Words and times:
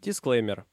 Дисклеймер. 0.00 0.64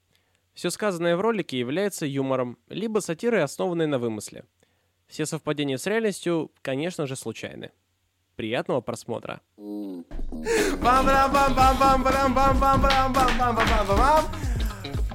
Все 0.54 0.70
сказанное 0.70 1.16
в 1.16 1.22
ролике 1.22 1.60
является 1.60 2.06
юмором, 2.06 2.58
либо 2.68 3.00
сатирой, 3.00 3.44
основанной 3.44 3.86
на 3.86 4.00
вымысле. 4.00 4.46
Все 5.08 5.26
совпадения 5.26 5.78
с 5.78 5.86
реальностью, 5.86 6.52
конечно 6.62 7.06
же, 7.06 7.16
случайны. 7.16 7.72
Приятного 8.36 8.82
просмотра. 8.82 9.42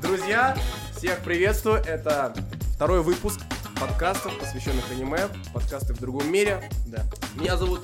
Друзья, 0.00 0.56
всех 0.96 1.22
приветствую. 1.24 1.76
Это 1.78 2.34
второй 2.74 3.02
выпуск 3.02 3.40
подкастов, 3.80 4.38
посвященных 4.38 4.90
аниме, 4.90 5.28
подкасты 5.52 5.94
в 5.94 6.00
другом 6.00 6.30
мире. 6.30 6.68
Да. 6.86 7.04
Меня 7.34 7.56
зовут 7.56 7.80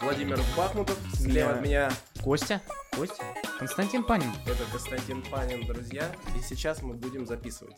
Владимир 0.00 0.38
Бахмутов. 0.56 0.98
Слева 1.14 1.52
от 1.54 1.62
меня 1.62 1.90
Костя. 2.22 2.60
Костя? 2.96 3.24
Константин 3.58 4.04
Панин. 4.04 4.30
это 4.46 4.70
Константин 4.70 5.22
Панин, 5.30 5.66
друзья. 5.66 6.14
И 6.38 6.42
сейчас 6.42 6.82
мы 6.82 6.94
будем 6.94 7.26
записывать. 7.26 7.74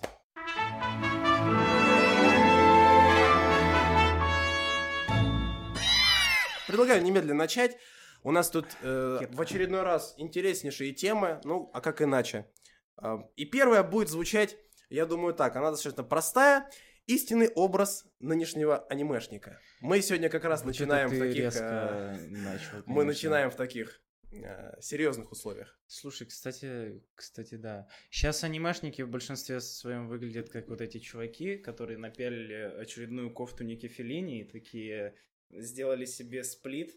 Предлагаю 6.66 7.02
немедленно 7.02 7.38
начать. 7.38 7.76
У 8.24 8.32
нас 8.32 8.50
тут 8.50 8.66
э, 8.82 9.20
в 9.30 9.40
очередной 9.40 9.82
раз 9.82 10.14
интереснейшие 10.16 10.92
темы, 10.92 11.40
ну, 11.44 11.70
а 11.72 11.80
как 11.80 12.02
иначе? 12.02 12.50
А, 12.96 13.18
и 13.36 13.44
первая 13.44 13.84
будет 13.84 14.08
звучать, 14.08 14.56
я 14.88 15.06
думаю, 15.06 15.34
так, 15.34 15.54
она 15.56 15.70
достаточно 15.70 16.02
простая. 16.02 16.68
Истинный 17.06 17.50
образ 17.50 18.06
нынешнего 18.18 18.78
анимешника. 18.88 19.60
Мы 19.80 20.00
сегодня 20.00 20.30
как 20.30 20.44
раз 20.44 20.64
начинаем 20.64 21.08
в 21.08 21.18
таких... 21.18 21.36
резко 21.36 21.64
э, 21.64 22.26
начал, 22.30 22.82
мы 22.86 23.04
начинаем 23.04 23.50
в 23.50 23.56
таких 23.56 24.00
э, 24.42 24.80
серьезных 24.80 25.32
условиях. 25.32 25.78
Слушай, 25.86 26.26
кстати, 26.26 27.02
кстати, 27.14 27.54
да. 27.56 27.88
Сейчас 28.10 28.44
анимешники 28.44 29.02
в 29.02 29.08
большинстве 29.10 29.60
своем 29.60 30.08
выглядят 30.08 30.48
как 30.50 30.68
вот 30.68 30.80
эти 30.80 30.98
чуваки, 30.98 31.56
которые 31.56 31.98
напялили 31.98 32.54
очередную 32.80 33.32
кофту 33.32 33.64
Ники 33.64 33.88
Феллини 33.88 34.40
и 34.40 34.44
такие 34.44 35.14
сделали 35.50 36.04
себе 36.04 36.42
сплит 36.44 36.96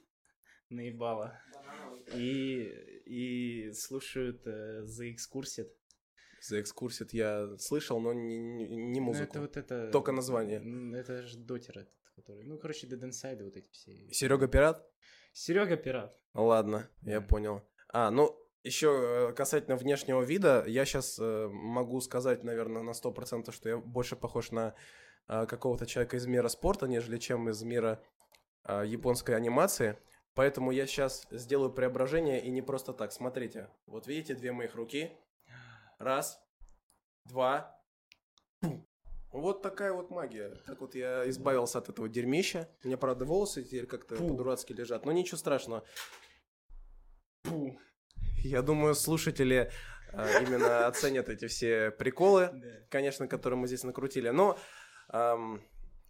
наебало. 0.69 1.39
И, 2.13 2.63
и 3.05 3.71
слушают 3.73 4.45
э, 4.45 4.83
The 4.85 5.13
Excursed. 5.15 5.69
За 6.39 6.61
экскурсит 6.61 7.13
я 7.13 7.57
слышал, 7.57 7.99
но 7.99 8.13
не, 8.13 8.37
не- 8.37 8.67
не 8.67 8.99
Ну, 8.99 9.07
музыку. 9.07 9.23
это 9.31 9.41
вот 9.41 9.57
это... 9.57 9.89
Только 9.91 10.11
название. 10.11 10.61
Это 10.95 11.23
же 11.23 11.37
дотер 11.37 11.79
этот, 11.79 11.93
который... 12.15 12.43
Ну, 12.43 12.57
короче, 12.59 12.85
Dead 12.87 13.01
Inside 13.01 13.43
вот 13.43 13.57
эти 13.57 13.69
все. 13.71 13.91
Серега 14.11 14.47
Пират? 14.47 14.87
Серега 15.33 15.77
Пират. 15.77 16.15
Ладно, 16.37 16.87
я 17.01 17.19
понял. 17.19 17.63
А, 17.89 18.11
ну, 18.11 18.37
еще 18.63 19.33
касательно 19.35 19.75
внешнего 19.75 20.21
вида, 20.21 20.63
я 20.67 20.85
сейчас 20.85 21.17
могу 21.19 21.99
сказать, 21.99 22.43
наверное, 22.43 22.83
на 22.83 22.91
100%, 22.91 23.51
что 23.51 23.69
я 23.69 23.77
больше 23.77 24.15
похож 24.15 24.51
на 24.51 24.75
э, 25.27 25.45
какого-то 25.47 25.85
человека 25.85 26.17
из 26.17 26.27
мира 26.27 26.47
спорта, 26.47 26.87
нежели 26.87 27.17
чем 27.17 27.49
из 27.49 27.63
мира 27.63 28.03
э, 28.65 28.83
японской 28.85 29.35
анимации. 29.35 29.97
Поэтому 30.35 30.69
я 30.69 30.85
сейчас 30.85 31.25
сделаю 31.31 31.71
преображение 31.71 32.39
и 32.43 32.51
не 32.51 32.61
просто 32.61 32.93
так. 32.93 33.11
Смотрите, 33.11 33.69
вот 33.87 34.05
видите 34.05 34.35
две 34.35 34.51
моих 34.51 34.75
руки? 34.75 35.11
Раз, 35.97 36.39
два. 37.25 37.81
Пум. 38.59 38.85
Вот 39.31 39.61
такая 39.61 39.93
вот 39.93 40.09
магия. 40.11 40.49
Так 40.65 40.81
вот 40.81 40.95
я 40.95 41.27
избавился 41.29 41.79
от 41.79 41.89
этого 41.89 42.07
дерьмища. 42.07 42.69
У 42.83 42.87
меня, 42.87 42.97
правда, 42.97 43.25
волосы 43.25 43.63
теперь 43.63 43.87
как-то 43.87 44.15
по-дурацки 44.15 44.73
лежат. 44.73 45.05
Но 45.05 45.11
ничего 45.11 45.37
страшного. 45.37 45.83
Фу. 47.47 47.79
Я 48.43 48.61
думаю, 48.61 48.95
слушатели 48.95 49.71
э, 50.13 50.43
именно 50.43 50.87
оценят 50.87 51.29
эти 51.29 51.47
все 51.47 51.91
приколы, 51.91 52.51
конечно, 52.89 53.27
которые 53.27 53.59
мы 53.59 53.67
здесь 53.67 53.83
накрутили. 53.83 54.29
Но 54.29 54.57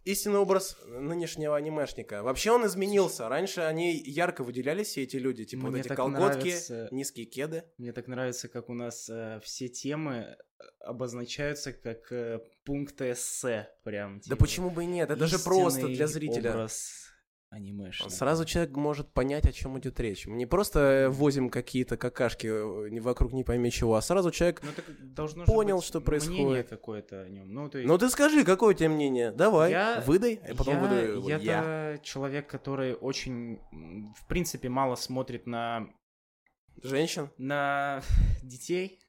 истинный 0.04 0.38
образ 0.38 0.76
нынешнего 0.86 1.56
анимешника. 1.56 2.22
Вообще 2.22 2.50
он 2.50 2.66
изменился. 2.66 3.28
Раньше 3.28 3.60
они 3.60 3.94
ярко 3.94 4.42
выделялись, 4.42 4.88
все 4.88 5.02
эти 5.02 5.16
люди. 5.16 5.44
Типа 5.44 5.64
вот 5.64 5.72
Мне 5.72 5.80
эти 5.80 5.88
так 5.88 5.96
колготки, 5.96 6.48
нравится- 6.48 6.88
низкие 6.90 7.26
кеды. 7.26 7.64
Мне 7.76 7.92
так 7.92 8.06
нравится, 8.08 8.48
как 8.48 8.68
у 8.68 8.74
нас 8.74 9.08
э, 9.10 9.40
все 9.42 9.68
темы 9.68 10.14
э, 10.14 10.36
обозначаются 10.80 11.72
как 11.72 12.10
э, 12.10 12.40
пункты 12.64 13.12
эссе, 13.12 13.68
прям. 13.84 14.18
Да 14.18 14.22
типа, 14.22 14.36
почему 14.36 14.70
бы 14.70 14.84
и 14.84 14.86
нет? 14.86 15.10
Это 15.10 15.26
же 15.26 15.38
просто 15.38 15.86
для 15.88 16.06
зрителя. 16.06 16.52
образ 16.52 17.07
анимешника. 17.50 18.10
Сразу 18.10 18.44
человек 18.44 18.76
может 18.76 19.12
понять, 19.12 19.46
о 19.46 19.52
чем 19.52 19.78
идет 19.78 19.98
речь. 20.00 20.26
Мы 20.26 20.36
не 20.36 20.46
просто 20.46 20.78
э, 20.80 21.08
возим 21.08 21.48
какие-то 21.50 21.96
какашки 21.96 22.46
э, 22.46 23.00
вокруг 23.00 23.32
не 23.32 23.42
пойми 23.44 23.70
чего, 23.70 23.94
а 23.94 24.02
сразу 24.02 24.30
человек... 24.30 24.60
Ну, 24.62 24.70
так 24.72 24.84
должно 25.14 25.44
Понял, 25.44 25.80
что 25.80 26.00
происходит. 26.00 26.68
какое-то 26.68 27.22
о 27.22 27.28
нем. 27.28 27.52
Ну, 27.52 27.68
то 27.68 27.78
есть, 27.78 27.88
Ну 27.88 27.96
ты 27.96 28.10
скажи, 28.10 28.44
какое 28.44 28.74
у 28.74 28.76
тебя 28.76 28.90
мнение? 28.90 29.30
Давай, 29.32 29.70
Я- 29.70 30.02
выдай, 30.06 30.40
а 30.46 30.54
потом 30.54 30.74
я, 30.74 30.80
выдаю 30.80 31.12
его 31.16 31.28
я, 31.30 31.36
я. 31.38 31.98
человек, 32.02 32.48
который 32.48 32.94
очень, 32.94 33.58
в 33.72 34.26
принципе, 34.28 34.68
мало 34.68 34.94
смотрит 34.94 35.46
на 35.46 35.88
Женщин? 36.82 37.30
на 37.38 38.02
детей, 38.42 39.00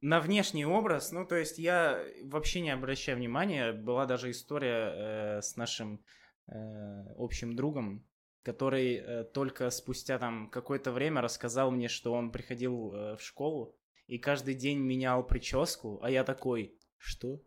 на 0.00 0.20
внешний 0.20 0.66
образ. 0.66 1.12
Ну, 1.12 1.24
то 1.24 1.34
есть 1.36 1.58
я 1.58 2.02
вообще 2.24 2.60
не 2.60 2.70
обращаю 2.70 3.16
внимания. 3.18 3.72
Была 3.72 4.04
даже 4.06 4.30
история 4.30 4.92
э, 5.38 5.42
с 5.42 5.56
нашим 5.56 6.00
э, 6.48 7.04
общим 7.16 7.54
другом, 7.54 8.06
который 8.42 8.96
э, 8.96 9.24
только 9.24 9.70
спустя 9.70 10.18
там 10.18 10.50
какое-то 10.50 10.92
время 10.92 11.20
рассказал 11.20 11.70
мне, 11.70 11.88
что 11.88 12.12
он 12.12 12.32
приходил 12.32 12.92
э, 12.92 13.16
в 13.16 13.22
школу 13.22 13.76
и 14.06 14.18
каждый 14.18 14.54
день 14.54 14.78
менял 14.78 15.26
прическу, 15.26 16.00
а 16.02 16.10
я 16.10 16.24
такой, 16.24 16.74
что? 16.96 17.42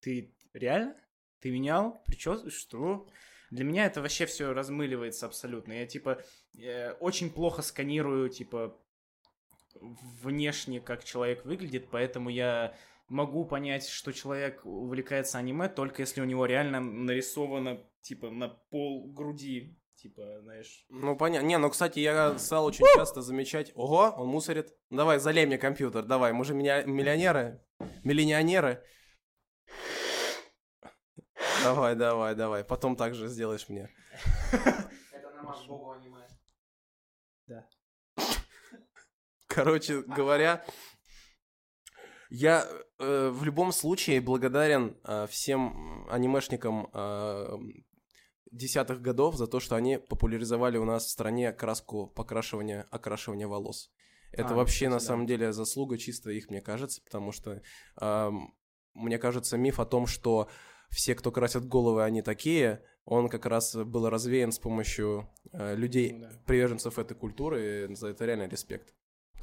Ты 0.00 0.34
реально? 0.52 0.96
Ты 1.40 1.50
менял 1.50 2.02
прическу? 2.06 2.50
Что? 2.50 3.06
Для 3.50 3.64
меня 3.64 3.86
это 3.86 4.00
вообще 4.00 4.26
все 4.26 4.52
размыливается 4.52 5.26
абсолютно. 5.26 5.72
Я 5.72 5.86
типа 5.86 6.22
э, 6.58 6.92
очень 6.94 7.30
плохо 7.30 7.62
сканирую, 7.62 8.30
типа, 8.30 8.76
внешне, 9.80 10.80
как 10.80 11.04
человек 11.04 11.44
выглядит, 11.44 11.88
поэтому 11.90 12.30
я 12.30 12.74
могу 13.08 13.44
понять, 13.44 13.86
что 13.86 14.12
человек 14.12 14.64
увлекается 14.64 15.38
аниме, 15.38 15.68
только 15.68 16.02
если 16.02 16.20
у 16.20 16.24
него 16.24 16.46
реально 16.46 16.80
нарисовано, 16.80 17.84
типа, 18.00 18.30
на 18.30 18.48
пол 18.48 19.12
груди, 19.12 19.78
типа, 19.96 20.40
знаешь... 20.42 20.84
Ну 20.88 21.16
понятно. 21.16 21.46
Не, 21.46 21.58
ну 21.58 21.70
кстати, 21.70 21.98
я 22.00 22.38
стал 22.38 22.66
очень 22.66 22.84
часто 22.94 23.22
замечать. 23.22 23.72
Ого, 23.74 24.14
он 24.16 24.28
мусорит. 24.28 24.74
Давай, 24.90 25.18
залей 25.18 25.46
мне 25.46 25.58
компьютер, 25.58 26.04
давай. 26.04 26.32
Мы 26.32 26.44
же 26.44 26.54
меня 26.54 26.82
миллионеры, 26.84 27.62
миллионеры. 28.02 28.84
Давай, 31.62 31.94
давай, 31.94 32.34
давай. 32.34 32.64
Потом 32.64 32.96
так 32.96 33.14
же 33.14 33.28
сделаешь 33.28 33.68
мне. 33.68 33.88
Это 34.52 35.30
намаз 35.36 35.64
богу 35.64 35.92
аниме. 35.92 36.26
Да. 37.46 37.66
Короче 39.46 40.02
говоря, 40.02 40.64
я 42.34 42.66
э, 42.98 43.30
в 43.30 43.44
любом 43.44 43.70
случае 43.72 44.20
благодарен 44.20 44.96
э, 45.04 45.26
всем 45.30 46.04
анимешникам 46.10 46.88
э, 46.92 47.58
десятых 48.50 49.00
годов 49.00 49.36
за 49.36 49.46
то, 49.46 49.60
что 49.60 49.76
они 49.76 49.98
популяризовали 49.98 50.76
у 50.76 50.84
нас 50.84 51.06
в 51.06 51.10
стране 51.10 51.52
краску 51.52 52.08
покрашивания, 52.08 52.86
окрашивания 52.90 53.46
волос. 53.46 53.92
Это 54.32 54.54
А, 54.54 54.54
вообще 54.54 54.88
на 54.88 54.96
да. 54.96 55.00
самом 55.00 55.26
деле 55.26 55.52
заслуга 55.52 55.96
чисто 55.96 56.30
их, 56.30 56.50
мне 56.50 56.60
кажется, 56.60 57.00
потому 57.04 57.30
что 57.30 57.62
эм, 58.00 58.52
мне 58.94 59.18
кажется 59.18 59.56
миф 59.56 59.78
о 59.78 59.86
том, 59.86 60.08
что 60.08 60.48
все, 60.90 61.14
кто 61.14 61.30
красят 61.30 61.68
головы, 61.68 62.02
они 62.02 62.20
такие, 62.20 62.82
он 63.04 63.28
как 63.28 63.46
раз 63.46 63.76
был 63.76 64.08
развеян 64.08 64.50
с 64.50 64.58
помощью 64.58 65.30
э, 65.52 65.76
людей, 65.76 66.18
да. 66.18 66.30
приверженцев 66.46 66.98
этой 66.98 67.16
культуры, 67.16 67.86
и 67.90 67.94
за 67.94 68.08
это 68.08 68.24
реально 68.24 68.48
респект. 68.48 68.92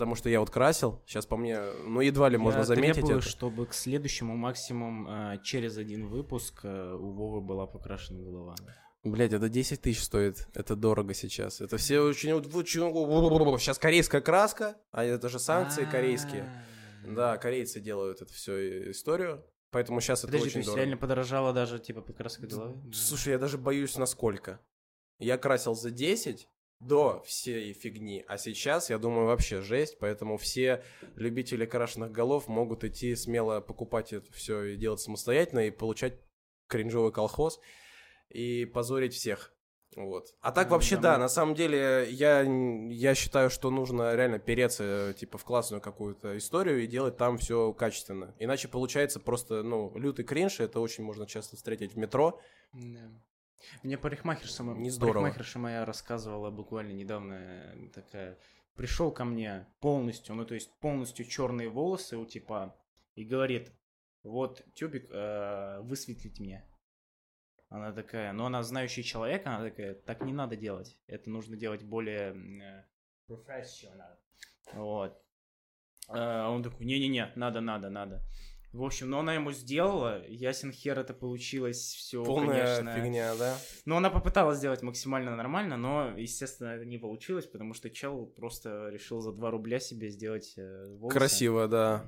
Потому 0.02 0.16
что 0.16 0.30
я 0.30 0.40
вот 0.40 0.50
красил, 0.50 1.00
сейчас 1.06 1.28
по 1.28 1.38
мне, 1.38 1.60
ну 1.86 2.02
едва 2.02 2.28
ли 2.28 2.36
можно 2.36 2.62
Я 2.62 2.64
заметить 2.64 2.96
требую, 2.96 3.20
это. 3.20 3.30
чтобы 3.30 3.68
к 3.68 3.74
следующему 3.76 4.36
максимум 4.36 5.08
э, 5.08 5.38
через 5.44 5.78
один 5.78 6.08
выпуск 6.08 6.62
э, 6.64 6.96
у 6.96 7.12
Вовы 7.12 7.40
была 7.40 7.68
покрашена 7.68 8.20
голова. 8.20 8.56
Блять, 9.04 9.32
это 9.32 9.48
10 9.48 9.80
тысяч 9.80 10.02
стоит, 10.02 10.48
это 10.56 10.76
дорого 10.76 11.14
сейчас. 11.14 11.62
Это 11.62 11.78
все 11.78 12.00
очень... 12.00 12.32
Сейчас 13.60 13.78
корейская 13.78 14.22
краска, 14.22 14.76
а 14.90 15.04
это 15.04 15.30
же 15.30 15.38
санкции 15.38 15.86
корейские. 15.86 16.50
А. 17.06 17.08
Да, 17.14 17.38
корейцы 17.38 17.80
делают 17.80 18.24
эту 18.24 18.34
всю 18.34 18.54
историю, 18.90 19.46
поэтому 19.70 20.02
сейчас 20.02 20.24
это 20.24 20.30
Подожди, 20.30 20.46
то 20.46 20.50
очень 20.50 20.58
есть 20.62 20.66
дорого. 20.66 20.82
реально 20.82 20.98
подорожала 20.98 21.54
даже, 21.54 21.78
типа, 21.78 22.02
покраска 22.02 22.48
головы? 22.48 22.92
Слушай, 22.92 23.34
я 23.34 23.38
даже 23.38 23.60
боюсь, 23.60 23.96
насколько. 23.98 24.60
Я 25.20 25.38
красил 25.38 25.76
за 25.76 25.92
10 25.92 26.48
до 26.82 27.22
всей 27.26 27.74
фигни, 27.74 28.26
а 28.28 28.38
сейчас, 28.38 28.90
я 28.90 28.98
думаю, 28.98 29.28
вообще 29.28 29.62
жесть, 29.62 29.98
поэтому 30.00 30.38
все 30.38 30.84
любители 31.16 31.66
крашеных 31.66 32.12
голов 32.12 32.48
могут 32.48 32.84
идти 32.84 33.16
смело 33.16 33.62
покупать 33.62 34.14
это 34.14 34.32
все 34.34 34.64
и 34.64 34.76
делать 34.78 35.00
самостоятельно, 35.00 35.68
и 35.68 35.72
получать 35.72 36.20
кринжовый 36.68 37.12
колхоз, 37.12 37.60
и 38.30 38.66
позорить 38.66 39.14
всех. 39.14 39.54
Вот. 39.96 40.28
А 40.40 40.52
так 40.54 40.68
Ну, 40.70 40.76
вообще, 40.76 40.96
да, 40.96 41.14
мы- 41.14 41.20
на 41.20 41.28
самом 41.30 41.54
деле, 41.54 42.08
я, 42.10 42.42
я 42.42 43.14
считаю, 43.14 43.50
что 43.50 43.70
нужно 43.70 44.16
реально 44.16 44.40
переться, 44.40 45.14
типа, 45.20 45.38
в 45.38 45.44
классную 45.44 45.82
какую-то 45.82 46.38
историю 46.38 46.82
и 46.82 46.88
делать 46.88 47.18
там 47.18 47.38
все 47.38 47.74
качественно. 47.74 48.34
Иначе 48.40 48.70
получается 48.70 49.20
просто, 49.20 49.64
ну, 49.64 49.92
лютый 49.98 50.24
кринж, 50.24 50.62
это 50.62 50.80
очень 50.80 51.04
можно 51.04 51.28
часто 51.28 51.58
встретить 51.58 51.94
в 51.94 51.98
метро. 51.98 52.40
Да. 52.74 53.12
Мне 53.84 53.98
парикмахерша, 53.98 54.64
Не 54.64 54.90
здорово. 54.90 55.24
парикмахерша 55.24 55.60
моя 55.60 55.86
рассказывала 55.86 56.50
буквально 56.52 56.92
недавно 56.92 57.34
э, 57.34 57.90
такая. 57.94 58.38
Пришел 58.76 59.12
ко 59.12 59.26
мне 59.26 59.68
полностью, 59.80 60.36
ну 60.36 60.46
то 60.46 60.54
есть 60.54 60.72
полностью 60.80 61.26
черные 61.26 61.70
волосы 61.70 62.18
у 62.18 62.26
типа 62.26 62.76
и 63.16 63.26
говорит, 63.26 63.72
вот 64.24 64.64
тюбик, 64.74 65.08
э, 65.12 65.82
высветлить 65.82 66.40
меня. 66.40 66.66
Она 67.70 67.92
такая, 67.94 68.34
ну 68.34 68.46
она 68.46 68.64
знающий 68.64 69.04
человек, 69.04 69.46
она 69.46 69.64
такая, 69.64 69.94
так 69.94 70.22
не 70.24 70.34
надо 70.34 70.56
делать, 70.56 70.98
это 71.08 71.30
нужно 71.30 71.56
делать 71.56 71.84
более 71.84 72.34
э, 72.34 72.86
professional. 73.30 74.18
Вот. 74.74 75.22
А 76.08 76.50
он 76.50 76.64
такой, 76.64 76.86
не-не-не, 76.86 77.32
надо, 77.36 77.62
надо, 77.62 77.90
надо. 77.90 78.22
В 78.74 78.84
общем, 78.84 79.10
но 79.10 79.20
она 79.20 79.34
ему 79.34 79.52
сделала, 79.52 80.26
ясен 80.28 80.72
хер 80.72 80.98
это 80.98 81.14
получилось 81.14 81.78
все, 81.78 82.24
Полная 82.24 82.78
конечно. 82.78 82.96
фигня, 82.96 83.36
да? 83.36 83.58
Ну, 83.86 83.98
она 83.98 84.10
попыталась 84.10 84.60
сделать 84.60 84.82
максимально 84.82 85.36
нормально, 85.36 85.76
но, 85.76 86.18
естественно, 86.18 86.70
это 86.70 86.86
не 86.86 86.98
получилось, 86.98 87.48
потому 87.48 87.74
что 87.74 87.90
чел 87.90 88.28
просто 88.28 88.88
решил 88.90 89.20
за 89.20 89.34
2 89.34 89.52
рубля 89.52 89.80
себе 89.80 90.10
сделать 90.10 90.54
э, 90.56 90.88
волосы. 90.88 91.18
Красиво, 91.18 91.68
да. 91.68 92.06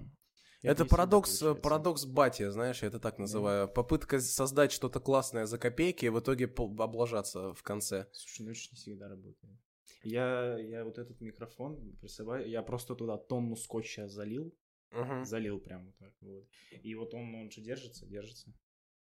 И 0.62 0.68
Это 0.68 0.86
парадокс, 0.86 1.40
получается. 1.40 1.62
парадокс 1.62 2.06
бати, 2.06 2.50
знаешь, 2.50 2.82
я 2.82 2.88
это 2.88 3.00
так 3.02 3.20
называю. 3.20 3.68
Попытка 3.68 4.22
создать 4.22 4.72
что-то 4.72 5.02
классное 5.02 5.46
за 5.46 5.58
копейки 5.58 6.06
и 6.06 6.10
в 6.10 6.20
итоге 6.22 6.46
облажаться 6.46 7.54
в 7.54 7.62
конце. 7.62 8.08
Слушай, 8.14 8.46
ну 8.46 8.52
это 8.52 8.60
ж 8.60 8.70
не 8.72 8.78
всегда 8.78 9.10
работает. 9.10 9.60
Я, 10.04 10.58
я 10.60 10.86
вот 10.86 10.98
этот 10.98 11.20
микрофон, 11.20 11.98
представляю, 12.00 12.50
я 12.50 12.62
просто 12.62 12.96
туда 12.96 13.18
тонну 13.18 13.58
скотча 13.58 14.08
залил, 14.08 14.54
Мгм. 14.94 15.26
залил 15.26 15.60
прям 15.60 15.86
вот 15.88 15.98
так 15.98 16.14
вот. 16.22 16.48
И 16.84 16.96
вот 16.96 17.14
он, 17.14 17.34
он 17.36 17.52
же 17.52 17.62
держится, 17.62 18.06
держится. 18.06 18.54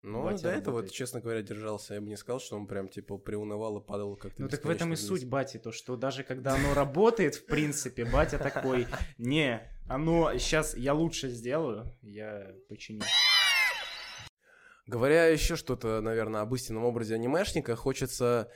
Ну, 0.02 0.22
Батя 0.22 0.44
до 0.44 0.48
этого, 0.50 0.76
работает. 0.76 0.92
честно 0.92 1.20
говоря, 1.20 1.42
держался. 1.42 1.94
Я 1.94 2.00
бы 2.00 2.06
не 2.08 2.16
сказал, 2.16 2.38
что 2.38 2.56
он 2.56 2.68
прям, 2.68 2.88
типа, 2.88 3.18
приунывал 3.18 3.78
и 3.78 3.84
падал 3.84 4.14
как-то 4.16 4.42
Ну 4.42 4.48
так 4.48 4.64
в 4.64 4.68
этом 4.70 4.92
и 4.92 4.94
вниз. 4.94 5.04
суть 5.04 5.24
бати, 5.24 5.58
то 5.58 5.72
что 5.72 5.96
даже 5.96 6.22
когда 6.22 6.54
оно 6.54 6.72
работает, 6.72 7.34
в 7.34 7.46
принципе, 7.46 8.04
батя 8.04 8.38
такой, 8.38 8.86
не, 9.18 9.60
оно 9.88 10.32
сейчас 10.38 10.76
я 10.76 10.94
лучше 10.94 11.30
сделаю, 11.30 11.92
я 12.02 12.54
починю. 12.68 13.02
Говоря 14.86 15.26
еще 15.26 15.56
что-то, 15.56 16.00
наверное, 16.00 16.40
об 16.42 16.54
истинном 16.54 16.84
образе 16.84 17.14
анимешника, 17.14 17.76
хочется 17.76 18.50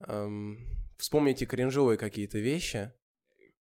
эм, 0.00 0.58
вспомнить 0.98 1.40
и 1.42 1.46
кринжовые 1.46 1.96
какие-то 1.96 2.38
вещи. 2.38 2.92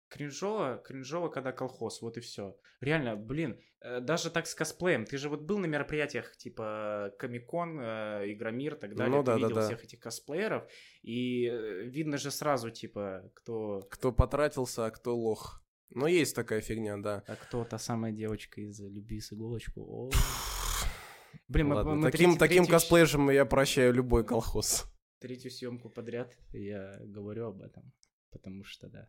Кринжово, 0.09 0.83
кринжово, 0.85 1.29
когда 1.29 1.53
колхоз, 1.53 2.01
вот 2.01 2.17
и 2.17 2.21
все. 2.21 2.57
Реально, 2.81 3.17
блин, 3.17 3.59
э, 3.81 4.01
даже 4.01 4.31
так 4.31 4.47
с 4.47 4.55
косплеем. 4.55 5.05
Ты 5.05 5.19
же 5.19 5.29
вот 5.29 5.43
был 5.43 5.59
на 5.59 5.67
мероприятиях 5.67 6.37
типа 6.37 7.13
Комикон, 7.19 7.81
э, 7.81 8.33
Игромир 8.33 8.75
и 8.75 8.79
так 8.79 8.95
далее. 8.95 9.17
Ну 9.17 9.23
ты 9.23 9.27
да, 9.27 9.33
да, 9.33 9.39
видел 9.39 9.55
да. 9.57 9.67
всех 9.67 9.83
этих 9.85 9.99
косплееров, 10.01 10.65
и 11.03 11.47
э, 11.47 11.83
видно 11.85 12.19
же 12.19 12.31
сразу, 12.31 12.71
типа, 12.71 13.31
кто... 13.35 13.81
Кто 13.91 14.13
потратился, 14.13 14.87
а 14.87 14.91
кто 14.91 15.17
лох. 15.17 15.63
Ну, 15.91 16.07
есть 16.07 16.35
такая 16.35 16.61
фигня, 16.61 16.97
да. 16.99 17.23
А 17.27 17.37
кто 17.37 17.65
та 17.65 17.79
самая 17.79 18.13
девочка 18.13 18.61
из 18.61 18.81
«Люби 18.81 19.21
с 19.21 19.33
иголочку». 19.33 19.81
О. 19.83 20.11
Блин, 21.49 21.69
мы, 21.69 21.75
Ладно, 21.77 21.95
мы 21.95 22.11
таким, 22.11 22.31
третий- 22.31 22.39
таким 22.39 22.65
третью- 22.65 22.71
косплеершем 22.71 23.31
я 23.31 23.45
прощаю 23.45 23.93
любой 23.93 24.25
колхоз. 24.25 24.85
третью 25.21 25.51
съемку 25.51 25.89
подряд 25.91 26.37
я 26.53 26.97
говорю 27.05 27.47
об 27.49 27.63
этом, 27.63 27.93
потому 28.31 28.65
что 28.65 28.89
да. 28.89 29.09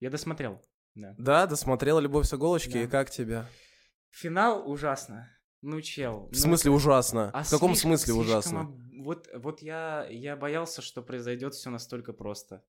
Я 0.00 0.10
досмотрел, 0.10 0.60
да. 0.94 1.14
Да, 1.18 1.46
досмотрела 1.46 2.00
«Любовь 2.00 2.26
с 2.26 2.34
иголочки», 2.34 2.72
Да. 2.72 2.82
и 2.82 2.86
как 2.86 3.10
тебе? 3.10 3.44
Финал 4.10 4.68
ужасно. 4.70 5.30
Ну, 5.62 5.80
чел. 5.82 6.26
В 6.28 6.32
ну, 6.32 6.38
смысле 6.38 6.70
ужасно? 6.70 7.30
а 7.34 7.42
в 7.42 7.50
каком 7.50 7.74
слишком- 7.74 7.90
смысле 7.90 8.04
слишком 8.14 8.20
ужасно? 8.22 8.60
об- 8.60 9.04
Вот, 9.04 9.28
вот 9.34 9.62
я, 9.62 10.06
я 10.10 10.36
боялся, 10.36 10.80
что 10.82 11.02
произойдет 11.02 11.54
все 11.54 11.70
настолько 11.70 12.12
просто. 12.14 12.64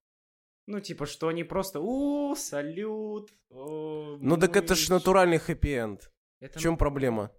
Ну, 0.67 0.79
типа, 0.81 1.05
что 1.05 1.27
они 1.29 1.43
просто, 1.43 1.79
у 1.79 2.35
салют. 2.35 3.31
о, 3.49 4.17
Ну, 4.19 4.37
так 4.37 4.55
это 4.55 4.75
ж 4.75 4.89
натуральный 4.89 5.37
хэппи-энд. 5.39 6.11
Это 6.39 6.59
В 6.59 6.61
чем 6.61 6.77
проблема? 6.77 7.31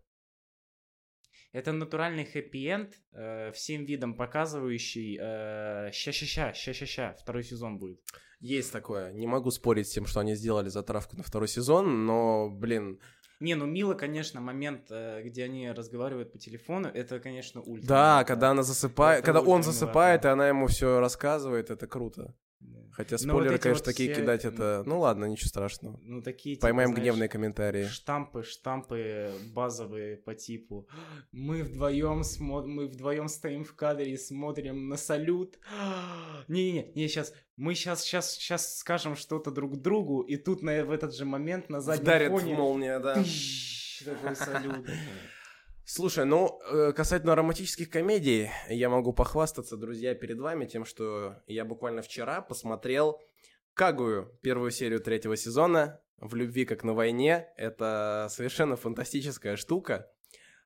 Это 1.52 1.72
натуральный 1.72 2.24
хэппи-энд, 2.24 2.94
э, 3.12 3.52
всем 3.52 3.84
видом 3.84 4.14
показывающий 4.14 5.18
э, 5.20 5.90
ща-ща-ща, 5.92 6.54
ща-ща-ща, 6.54 7.14
второй 7.20 7.44
сезон 7.44 7.78
будет. 7.78 8.00
Есть 8.40 8.72
такое. 8.72 9.12
Не 9.12 9.26
могу 9.26 9.50
спорить 9.50 9.86
с 9.86 9.92
тем, 9.92 10.06
что 10.06 10.20
они 10.20 10.34
сделали 10.34 10.70
затравку 10.70 11.16
на 11.16 11.22
второй 11.22 11.48
сезон, 11.48 12.06
но, 12.06 12.48
блин, 12.48 12.98
Не, 13.40 13.54
ну 13.54 13.66
мило, 13.66 13.92
конечно, 13.94 14.40
момент, 14.40 14.86
э, 14.90 15.22
где 15.24 15.44
они 15.44 15.70
разговаривают 15.70 16.32
по 16.32 16.38
телефону, 16.38 16.88
это, 16.88 17.20
конечно, 17.20 17.60
ультра. 17.60 17.86
да, 17.86 18.24
когда 18.24 18.50
она 18.50 18.62
засыпает, 18.62 19.18
Это 19.18 19.26
когда 19.26 19.40
он 19.42 19.62
засыпает, 19.62 20.24
и 20.24 20.28
она 20.28 20.48
ему 20.48 20.68
все 20.68 21.00
рассказывает, 21.00 21.70
это 21.70 21.86
круто. 21.86 22.34
Хотя 22.92 23.16
вот 23.16 23.20
спойлеры, 23.20 23.54
эти 23.54 23.62
конечно, 23.62 23.78
вот 23.78 23.84
такие 23.84 24.12
все, 24.12 24.20
кидать 24.20 24.44
это... 24.44 24.82
Ну 24.84 25.00
ладно, 25.00 25.24
ничего 25.24 25.48
страшного. 25.48 25.98
Ну, 26.02 26.20
такие, 26.20 26.56
типа, 26.56 26.66
Поймаем 26.66 26.90
знаешь, 26.90 27.02
гневные 27.02 27.28
комментарии. 27.28 27.86
Штампы, 27.86 28.42
штампы 28.42 29.32
базовые 29.54 30.18
по 30.18 30.34
типу 30.34 30.88
мы 31.32 31.62
вдвоем 31.62 32.20
смо- 32.20 32.66
мы 32.66 32.86
вдвоем 32.86 33.28
стоим 33.28 33.64
в 33.64 33.74
кадре 33.74 34.12
и 34.12 34.16
смотрим 34.18 34.88
на 34.88 34.96
салют. 34.96 35.58
Не-не-не, 36.48 36.92
не 36.94 37.08
сейчас 37.08 37.32
мы 37.56 37.74
сейчас 37.74 38.02
сейчас 38.02 38.32
сейчас 38.32 38.78
скажем 38.78 39.16
что-то 39.16 39.50
друг 39.50 39.80
другу 39.80 40.20
и 40.20 40.36
тут 40.36 40.62
на 40.62 40.84
в 40.84 40.90
этот 40.90 41.14
же 41.14 41.24
момент 41.24 41.70
на 41.70 41.80
заднем 41.80 42.04
Вдарит 42.04 42.30
фоне 42.30 42.54
молния, 42.54 42.98
да. 42.98 43.14
тыщ, 43.14 44.02
такой 44.04 44.36
салют. 44.36 44.86
Слушай, 45.84 46.26
ну, 46.26 46.60
э, 46.70 46.92
касательно 46.92 47.34
романтических 47.34 47.90
комедий, 47.90 48.50
я 48.68 48.88
могу 48.88 49.12
похвастаться, 49.12 49.76
друзья, 49.76 50.14
перед 50.14 50.38
вами 50.38 50.64
тем, 50.64 50.84
что 50.84 51.42
я 51.48 51.64
буквально 51.64 52.02
вчера 52.02 52.40
посмотрел 52.40 53.20
Кагую, 53.74 54.38
первую 54.42 54.70
серию 54.70 55.00
третьего 55.00 55.36
сезона 55.36 56.00
«В 56.18 56.36
любви 56.36 56.66
как 56.66 56.84
на 56.84 56.94
войне». 56.94 57.48
Это 57.56 58.28
совершенно 58.30 58.76
фантастическая 58.76 59.56
штука, 59.56 60.08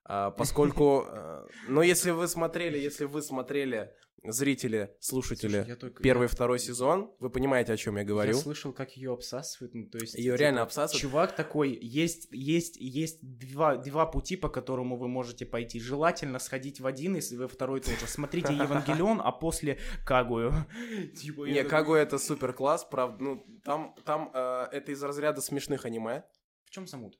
а, 0.03 0.29
поскольку, 0.29 1.05
э, 1.11 1.47
ну, 1.67 1.81
если 1.81 2.11
вы 2.11 2.27
смотрели, 2.27 2.77
если 2.77 3.05
вы 3.05 3.23
смотрели, 3.23 3.95
зрители, 4.23 4.95
слушатели, 4.99 5.57
Слушай, 5.57 5.67
я 5.69 5.75
только- 5.75 6.03
первый 6.03 6.23
я- 6.23 6.27
второй 6.27 6.59
сезон, 6.59 7.11
вы 7.19 7.29
понимаете, 7.29 7.73
о 7.73 7.77
чем 7.77 7.97
я 7.97 8.03
говорю. 8.03 8.33
Я 8.35 8.37
слышал, 8.41 8.73
как 8.73 8.97
ее 8.97 9.13
обсасывают, 9.13 9.73
ну, 9.73 9.85
то 9.87 9.97
есть... 9.99 10.15
Её 10.15 10.33
типа, 10.33 10.41
реально 10.41 10.61
обсасывают? 10.63 11.01
Чувак 11.01 11.35
такой, 11.35 11.77
есть, 11.81 12.27
есть, 12.31 12.77
есть 12.77 13.19
два, 13.21 13.77
два 13.77 14.05
пути, 14.05 14.35
по 14.35 14.49
которому 14.49 14.97
вы 14.97 15.07
можете 15.07 15.45
пойти. 15.45 15.79
Желательно 15.79 16.39
сходить 16.39 16.79
в 16.79 16.87
один, 16.87 17.15
если 17.15 17.35
вы 17.37 17.47
второй 17.47 17.81
тоже. 17.81 18.07
Смотрите 18.07 18.53
Евангелион, 18.53 19.21
а 19.23 19.31
после 19.31 19.79
Кагую. 20.05 20.51
Типа, 21.15 21.45
Не, 21.45 21.63
Кагуя 21.63 22.01
это 22.03 22.17
супер 22.17 22.53
класс, 22.53 22.85
правда, 22.89 23.23
ну, 23.23 23.45
там, 23.63 23.95
там 24.05 24.31
э, 24.33 24.67
это 24.71 24.91
из 24.91 25.01
разряда 25.03 25.41
смешных 25.41 25.85
аниме. 25.85 26.23
В 26.65 26.69
чем 26.69 26.87
замут? 26.87 27.17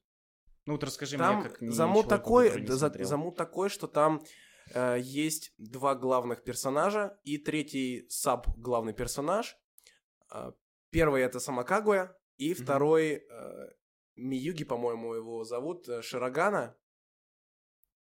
Ну 0.66 0.74
вот 0.74 0.84
расскажи 0.84 1.18
Там 1.18 1.40
мне, 1.40 1.50
как 1.50 1.72
замут 1.72 2.10
такой, 2.10 2.66
за- 2.68 2.92
замут 3.06 3.38
такой, 3.38 3.70
что 3.70 3.88
там 3.88 4.22
э, 4.74 4.98
есть 5.00 5.54
два 5.58 5.96
главных 5.96 6.44
персонажа 6.44 7.20
и 7.24 7.38
третий 7.38 8.06
саб 8.10 8.48
главный 8.58 8.94
персонаж. 8.94 9.58
Э, 10.34 10.52
первый 10.90 11.22
это 11.22 11.40
сама 11.40 11.64
Кагуя, 11.64 12.16
и 12.38 12.54
второй 12.54 13.26
э, 13.30 13.70
Миюги, 14.16 14.64
по-моему, 14.64 15.14
его 15.14 15.44
зовут 15.44 15.88
э, 15.88 16.02
Широгана. 16.02 16.76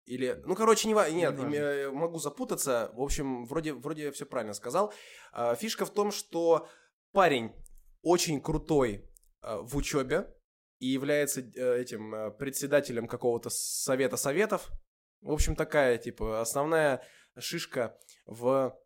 Или, 0.06 0.42
ну, 0.46 0.56
короче, 0.56 0.88
не 0.88 0.94
ва- 0.94 1.10
нет, 1.10 1.34
Неважно. 1.38 1.56
э, 1.56 1.92
могу 1.92 2.18
запутаться. 2.20 2.92
В 2.94 3.02
общем, 3.02 3.46
вроде, 3.46 3.74
вроде 3.74 4.12
все 4.12 4.26
правильно 4.26 4.54
сказал. 4.54 4.94
А, 5.34 5.56
Фишка 5.56 5.86
в 5.86 5.94
том, 5.94 6.12
что 6.12 6.68
парень 7.12 7.52
очень 8.02 8.40
крутой 8.42 9.10
э, 9.42 9.58
в 9.62 9.76
учебе 9.76 10.34
и 10.80 10.88
является 10.88 11.42
э, 11.42 11.82
этим 11.82 12.16
э, 12.16 12.32
председателем 12.32 13.08
какого-то 13.08 13.50
совета 13.50 14.16
советов. 14.18 14.70
В 15.22 15.32
общем, 15.32 15.56
такая, 15.56 15.98
типа, 15.98 16.42
основная 16.42 17.02
шишка 17.38 17.98
в 18.26 18.78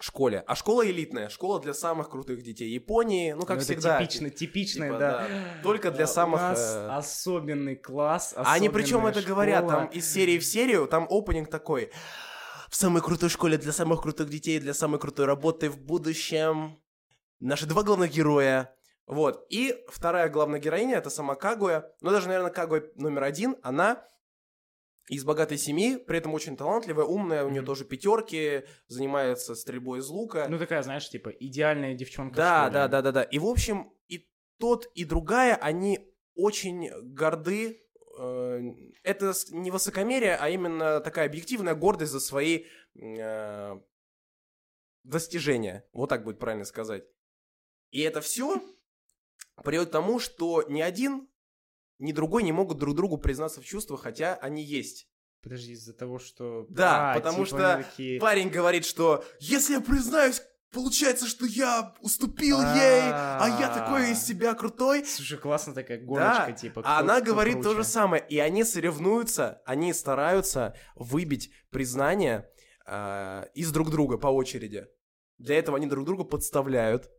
школе. 0.00 0.42
А 0.46 0.54
школа 0.54 0.88
элитная, 0.88 1.28
школа 1.28 1.60
для 1.60 1.74
самых 1.74 2.10
крутых 2.10 2.42
детей 2.42 2.70
Японии, 2.70 3.32
ну, 3.32 3.40
как 3.42 3.58
Ну, 3.58 3.62
это 3.62 3.64
всегда. 3.64 3.98
типично, 3.98 4.30
типичное, 4.30 4.88
типа, 4.88 4.98
да. 4.98 5.28
Только 5.62 5.90
для 5.90 6.04
А, 6.04 6.08
самых, 6.08 6.40
У 6.40 6.42
нас 6.42 6.74
э, 6.74 6.88
особенный 6.88 7.76
класс, 7.76 8.34
они 8.36 8.68
причем 8.68 9.06
это 9.06 9.22
говорят, 9.22 9.68
там 9.68 9.86
из 9.88 10.10
серии 10.10 10.38
в 10.38 10.44
серию, 10.44 10.86
там 10.86 11.06
опенинг 11.10 11.50
такой. 11.50 11.90
В 12.68 12.76
самой 12.76 13.02
крутой 13.02 13.28
школе 13.28 13.58
для 13.58 13.72
самых 13.72 14.00
крутых 14.00 14.30
детей, 14.30 14.60
для 14.60 14.74
самой 14.74 15.00
крутой 15.00 15.26
работы 15.26 15.68
в 15.68 15.78
будущем. 15.78 16.80
Наши 17.40 17.66
два 17.66 17.82
главных 17.82 18.12
героя. 18.12 18.72
Вот. 19.06 19.44
И 19.50 19.74
вторая 19.88 20.28
главная 20.28 20.60
героиня, 20.60 20.96
это 20.98 21.10
сама 21.10 21.34
Кагуя. 21.34 21.90
Ну, 22.00 22.10
даже, 22.10 22.28
наверное, 22.28 22.52
Кагуя 22.52 22.84
номер 22.94 23.24
один, 23.24 23.56
она 23.62 24.04
из 25.10 25.24
богатой 25.24 25.58
семьи, 25.58 25.96
при 25.96 26.18
этом 26.18 26.32
очень 26.34 26.56
талантливая, 26.56 27.04
умная, 27.04 27.44
у 27.44 27.48
нее 27.50 27.62
Мгм. 27.62 27.66
тоже 27.66 27.84
пятерки, 27.84 28.62
занимается 28.86 29.54
стрельбой 29.56 29.98
из 29.98 30.08
лука. 30.08 30.46
Ну, 30.48 30.56
такая, 30.58 30.82
знаешь, 30.82 31.08
типа, 31.10 31.30
идеальная 31.30 31.94
девчонка. 31.94 32.36
Да, 32.36 32.70
да, 32.70 32.86
да, 32.88 33.02
да, 33.02 33.10
да. 33.12 33.22
И, 33.24 33.38
в 33.40 33.46
общем, 33.46 33.92
и 34.08 34.28
тот, 34.58 34.86
и 34.94 35.04
другая, 35.04 35.56
они 35.56 35.98
очень 36.34 36.90
горды. 37.14 37.82
э, 38.18 38.60
Это 39.02 39.32
не 39.50 39.70
высокомерие, 39.70 40.36
а 40.36 40.48
именно 40.48 41.00
такая 41.00 41.26
объективная 41.26 41.74
гордость 41.74 42.12
за 42.12 42.20
свои 42.20 42.66
э, 42.94 43.80
достижения. 45.04 45.84
Вот 45.92 46.08
так 46.08 46.24
будет 46.24 46.38
правильно 46.38 46.64
сказать. 46.64 47.04
И 47.90 48.00
это 48.02 48.20
все 48.20 48.60
приводит 49.64 49.88
к 49.88 49.92
тому, 49.92 50.18
что 50.20 50.62
ни 50.68 50.80
один, 50.80 51.28
ни 52.00 52.12
другой 52.12 52.42
не 52.42 52.52
могут 52.52 52.78
друг 52.78 52.96
другу 52.96 53.18
признаться 53.18 53.60
в 53.60 53.64
чувствах, 53.64 54.02
хотя 54.02 54.34
они 54.34 54.62
есть. 54.64 55.06
Подожди, 55.42 55.72
из-за 55.72 55.94
того, 55.94 56.18
что... 56.18 56.66
Да, 56.68 57.12
А, 57.12 57.14
потому 57.14 57.44
типа 57.44 57.46
что 57.46 57.76
такие- 57.84 58.20
Парень 58.20 58.50
говорит, 58.50 58.84
что 58.84 59.24
если 59.38 59.74
я 59.74 59.80
признаюсь, 59.80 60.42
получается, 60.72 61.26
что 61.26 61.46
я 61.46 61.94
уступил 62.00 62.60
ей, 62.60 63.02
а 63.04 63.56
я 63.60 63.72
такой 63.74 64.10
из 64.12 64.22
себя 64.22 64.52
крутой. 64.54 65.04
Слушай, 65.06 65.38
классно 65.38 65.72
такая 65.72 65.98
гоночка, 66.04 66.46
Да, 66.48 66.52
типа. 66.52 66.82
А 66.84 66.98
она 67.00 67.20
говорит 67.22 67.54
то 67.56 67.70
круче. 67.70 67.76
же 67.78 67.84
самое. 67.84 68.24
И 68.28 68.38
они 68.38 68.64
соревнуются, 68.64 69.62
они 69.64 69.92
стараются 69.94 70.74
выбить 70.94 71.50
признание 71.70 72.46
а, 72.86 73.44
из 73.54 73.72
друг 73.72 73.90
друга 73.90 74.18
по 74.18 74.26
очереди. 74.28 74.86
Для 75.38 75.58
этого 75.58 75.78
они 75.78 75.86
друг 75.86 76.04
друга 76.04 76.24
подставляют. 76.24 77.10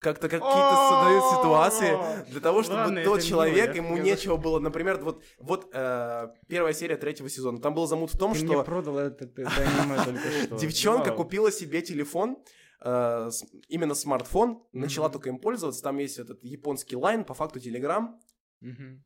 Как-то 0.00 0.30
какие-то 0.30 0.88
создают 0.88 1.24
ситуации 1.24 2.30
для 2.30 2.40
того, 2.40 2.62
чтобы 2.62 2.78
Ладно, 2.78 3.04
тот 3.04 3.22
человек, 3.22 3.74
мило, 3.74 3.84
ему 3.84 3.96
нечего 3.98 4.38
было. 4.38 4.58
Например, 4.58 4.98
вот, 5.02 5.22
вот 5.38 5.68
э, 5.74 6.28
первая 6.48 6.72
серия 6.72 6.96
третьего 6.96 7.28
сезона. 7.28 7.60
Там 7.60 7.74
был 7.74 7.86
замут 7.86 8.10
в 8.14 8.18
том, 8.18 8.32
Ты 8.32 8.38
что... 8.38 8.46
мне 8.46 8.64
продал 8.64 8.96
это, 8.98 9.26
это 9.26 9.42
аниме 9.46 10.02
только 10.02 10.20
что. 10.46 10.56
Девчонка 10.56 11.08
Вау. 11.08 11.16
купила 11.18 11.52
себе 11.52 11.82
телефон, 11.82 12.42
э, 12.82 13.30
именно 13.68 13.94
смартфон, 13.94 14.62
начала 14.72 15.08
Мгм. 15.08 15.12
только 15.12 15.28
им 15.28 15.38
пользоваться. 15.38 15.82
Там 15.82 15.98
есть 15.98 16.18
этот 16.18 16.42
японский 16.42 16.96
лайн, 16.96 17.22
по 17.24 17.34
факту. 17.34 17.60
Мгм, 18.60 19.04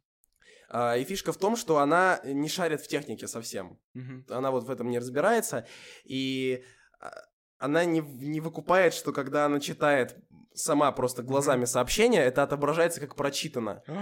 А, 0.69 0.97
и 0.97 1.05
фишка 1.05 1.33
в 1.33 1.37
том, 1.39 1.57
что 1.57 1.79
она 1.79 2.21
не 2.25 2.49
шарит 2.49 2.81
в 2.81 2.87
технике 2.87 3.27
совсем. 3.27 3.81
мгм. 3.95 4.27
Она 4.29 4.53
вот 4.53 4.63
в 4.63 4.71
этом 4.71 4.89
не 4.91 4.99
разбирается. 5.01 5.67
И 6.05 6.63
а, 7.01 7.11
она 7.59 7.85
не, 7.85 8.01
не 8.01 8.41
выкупает, 8.41 8.95
что 8.95 9.13
когда 9.13 9.47
она 9.47 9.61
читает 9.61 10.17
сама 10.55 10.91
просто 10.93 11.23
глазами 11.23 11.65
сообщение, 11.65 12.23
это 12.23 12.43
отображается 12.43 13.01
как 13.01 13.17
прочитано. 13.17 13.83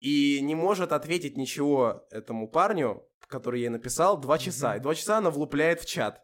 И 0.00 0.40
не 0.40 0.54
может 0.54 0.92
ответить 0.92 1.36
ничего 1.36 2.06
этому 2.10 2.48
парню, 2.48 3.06
который 3.26 3.60
ей 3.60 3.68
написал, 3.68 4.18
два 4.18 4.38
часа. 4.38 4.76
И 4.76 4.80
два 4.80 4.94
часа 4.94 5.18
она 5.18 5.30
влупляет 5.30 5.80
в 5.80 5.86
чат. 5.86 6.22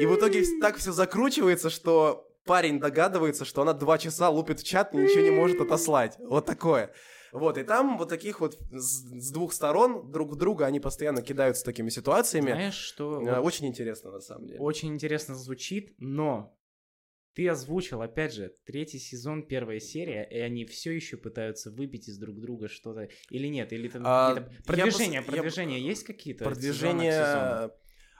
И 0.00 0.06
в 0.06 0.16
итоге 0.16 0.42
так 0.60 0.76
все 0.76 0.90
закручивается, 0.92 1.68
что 1.68 2.26
парень 2.44 2.80
догадывается, 2.80 3.44
что 3.44 3.62
она 3.62 3.74
два 3.74 3.98
часа 3.98 4.28
лупит 4.30 4.60
в 4.60 4.64
чат 4.64 4.94
и 4.94 4.96
ничего 4.96 5.22
не 5.22 5.30
может 5.30 5.60
отослать. 5.60 6.16
Вот 6.18 6.46
такое. 6.46 6.92
Вот, 7.32 7.58
и 7.58 7.64
там 7.64 7.98
вот 7.98 8.08
таких 8.08 8.40
вот 8.40 8.56
с, 8.70 9.32
двух 9.32 9.52
сторон 9.52 10.12
друг 10.12 10.30
в 10.30 10.36
друга 10.36 10.66
они 10.66 10.78
постоянно 10.78 11.20
кидаются 11.20 11.64
такими 11.64 11.88
ситуациями. 11.88 12.52
Знаешь, 12.52 12.74
что 12.74 13.20
Э, 13.20 13.38
вот 13.38 13.46
Очень 13.46 13.66
интересно, 13.66 14.12
на 14.12 14.20
самом 14.20 14.46
деле. 14.46 14.60
очень 14.60 14.94
интересно 14.94 15.34
звучит, 15.34 15.94
но 15.98 16.56
ты 17.34 17.48
озвучил, 17.48 18.00
опять 18.02 18.32
же, 18.32 18.52
третий 18.64 18.98
сезон, 18.98 19.46
первая 19.46 19.80
серия, 19.80 20.22
и 20.30 20.38
они 20.38 20.64
все 20.66 20.92
еще 20.92 21.16
пытаются 21.16 21.70
выбить 21.70 22.08
из 22.08 22.18
друг 22.18 22.40
друга 22.40 22.68
что-то 22.68 23.08
или 23.30 23.48
нет? 23.48 23.72
Или 23.72 23.88
там 23.88 24.02
А, 24.06 24.34
какие-то 24.34 24.52
я 24.52 24.62
продвижения, 24.84 25.18
пос- 25.20 25.24
я- 25.26 25.32
продвижения 25.32 25.80
есть 25.80 26.04
какие-то? 26.04 26.44
Продвижения, 26.44 27.70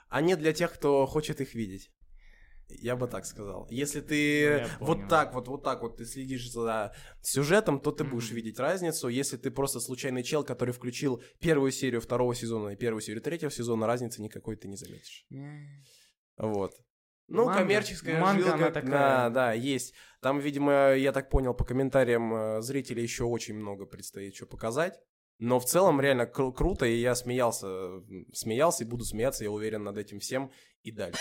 они 0.09 0.35
для 0.35 0.53
тех, 0.53 0.73
кто 0.73 1.05
хочет 1.05 1.41
их 1.41 1.53
видеть. 1.55 1.91
Я 2.67 2.95
бы 2.95 3.07
так 3.07 3.25
сказал. 3.27 3.67
Если 3.69 4.01
ты 4.01 4.61
Ну, 4.79 4.85
вот 4.87 4.95
понял. 4.97 5.07
так 5.07 5.33
вот, 5.35 5.47
вот 5.47 5.63
так 5.63 5.81
вот 5.83 5.97
ты 5.97 6.05
следишь 6.05 6.49
за 6.49 6.95
сюжетом, 7.21 7.79
то 7.79 7.91
ты 7.91 8.03
будешь 8.03 8.27
Мгм. 8.29 8.35
видеть 8.37 8.59
разницу. 8.59 9.07
Если 9.07 9.37
ты 9.37 9.51
просто 9.51 9.79
случайный 9.79 10.23
чел, 10.23 10.43
который 10.43 10.73
включил 10.73 11.21
первую 11.39 11.71
серию 11.71 12.01
второго 12.01 12.33
сезона 12.33 12.69
и 12.69 12.75
первую 12.75 13.01
серию 13.01 13.21
третьего 13.21 13.51
сезона, 13.51 13.85
разницы 13.85 14.19
никакой 14.21 14.55
ты 14.55 14.67
не 14.67 14.77
заметишь. 14.77 15.25
М. 15.31 15.83
Вот. 16.37 16.73
Ну, 17.27 17.45
Манга. 17.45 17.61
коммерческая 17.61 18.21
Манга, 18.21 18.43
жилка, 18.43 18.55
она 18.57 18.71
такая. 18.71 18.91
да, 18.91 19.29
да, 19.29 19.53
есть. 19.53 19.93
Там, 20.21 20.39
видимо, 20.39 20.93
я 20.93 21.11
так 21.11 21.29
понял 21.29 21.53
по 21.53 21.65
комментариям 21.65 22.33
э, 22.33 22.61
зрителей 22.61 23.03
еще 23.03 23.23
очень 23.23 23.55
много 23.55 23.85
предстоит 23.85 24.35
что 24.35 24.45
показать. 24.45 24.99
Но 25.37 25.59
в 25.59 25.65
целом 25.65 25.99
реально 25.99 26.23
кру- 26.23 26.53
круто, 26.53 26.85
и 26.85 26.95
я 26.95 27.13
смеялся, 27.15 27.67
смеялся 28.33 28.83
и 28.83 28.87
буду 28.87 29.03
смеяться, 29.03 29.43
я 29.43 29.51
уверен, 29.51 29.83
над 29.83 29.97
этим 29.97 30.19
всем 30.19 30.51
и 30.81 30.91
дальше. 30.91 31.19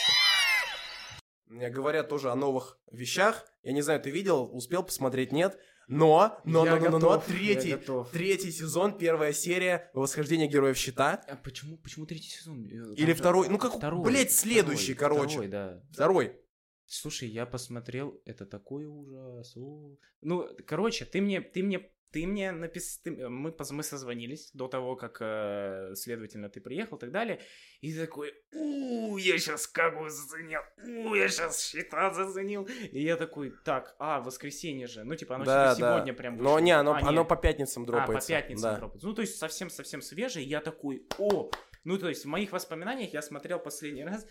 Мне 1.47 1.69
говорят 1.71 2.09
тоже 2.09 2.31
о 2.31 2.35
новых 2.35 2.79
вещах. 2.91 3.45
Я 3.63 3.73
не 3.73 3.83
знаю, 3.83 4.01
ты 4.01 4.11
видел, 4.11 4.49
успел 4.53 4.83
посмотреть, 4.83 5.33
нет? 5.33 5.59
Но, 5.89 6.41
но, 6.45 6.65
Я 6.65 6.77
но, 6.77 6.81
но, 6.81 6.85
но, 6.85 6.99
но, 6.99 7.09
готов, 7.11 7.29
я 7.29 7.35
третий, 7.35 7.71
готов. 7.73 8.11
третий 8.11 8.51
сезон, 8.51 8.97
первая 8.97 9.33
серия 9.33 9.91
«Восхождение 9.95 10.49
героев 10.49 10.77
щита». 10.77 11.23
А 11.29 11.37
почему, 11.37 11.77
почему 11.79 12.07
третий 12.07 12.31
сезон? 12.31 12.65
Э, 12.67 12.71
там 12.71 12.95
Или 12.95 13.13
второй, 13.13 13.49
ну 13.49 13.59
как, 13.59 13.75
Второй, 13.75 14.05
блядь, 14.05 14.33
следующий, 14.33 14.95
второй, 14.95 15.17
короче. 15.19 15.33
Второй, 15.35 15.49
да. 15.49 15.83
Второй. 15.93 16.41
Слушай, 16.87 17.29
я 17.29 17.47
посмотрел, 17.47 18.21
это 18.25 18.45
такой 18.47 18.85
ужас. 18.85 19.57
о. 19.57 19.97
Ну, 20.21 20.49
короче, 20.67 21.05
ты 21.05 21.21
мне, 21.21 21.41
ты 21.41 21.63
мне, 21.63 21.91
ты 22.15 22.27
мне 22.27 22.53
написал, 22.53 23.13
мы, 23.29 23.51
поз- 23.51 23.73
мы 23.73 23.83
созвонились 23.83 24.51
до 24.55 24.69
того, 24.69 24.95
как, 24.97 25.19
э, 25.21 25.95
следовательно, 25.97 26.49
ты 26.49 26.61
приехал 26.61 26.97
и 26.97 27.01
так 27.01 27.11
далее, 27.11 27.41
и 27.81 27.93
ты 27.93 28.07
такой, 28.07 28.33
у, 28.53 29.17
я 29.19 29.39
сейчас 29.39 29.67
Кагу 29.67 30.09
заценил, 30.09 30.61
у, 31.09 31.15
я 31.15 31.29
сейчас 31.29 31.61
щита 31.67 32.11
заценил, 32.15 32.69
и 32.93 33.03
я 33.03 33.17
такой, 33.17 33.53
так, 33.65 33.97
а, 33.99 34.21
воскресенье 34.21 34.87
же, 34.87 35.03
ну, 35.05 35.17
типа, 35.17 35.35
оно 35.35 35.45
Да, 35.45 35.75
сегодня, 35.75 35.85
да. 35.87 35.95
сегодня 35.97 36.15
прям 36.15 36.37
Но 36.37 36.43
вышло. 36.45 36.59
не, 36.59 36.71
оно, 36.73 36.93
А, 36.93 36.99
оно 37.01 37.21
нет. 37.23 37.29
по 37.29 37.37
пятницам 37.37 37.83
А, 37.83 37.87
дропается. 37.87 38.29
по 38.29 38.35
пятницам 38.41 38.71
да. 38.71 38.77
дропается. 38.79 39.07
Ну, 39.09 39.15
то 39.15 39.23
есть 39.23 39.37
совсем-совсем 39.39 40.01
свежий. 40.03 40.45
И 40.45 40.49
я 40.49 40.61
такой, 40.61 41.07
о! 41.19 41.51
Ну, 41.87 41.99
то 41.99 42.09
есть 42.09 42.25
в 42.25 42.29
моих 42.29 42.53
воспоминаниях 42.53 43.13
я 43.13 43.21
смотрел 43.21 43.59
последний 43.59 44.05
раз. 44.05 44.27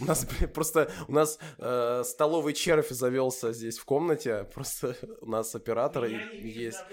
У 0.00 0.04
нас 0.04 0.26
просто 0.54 0.90
у 1.06 1.12
нас 1.12 1.38
э, 1.58 2.02
столовый 2.04 2.54
червь 2.54 2.88
завелся 2.88 3.52
здесь 3.52 3.78
в 3.78 3.84
комнате. 3.84 4.48
Просто 4.54 4.96
у 5.20 5.26
нас 5.26 5.54
оператор 5.54 6.04
есть. 6.06 6.84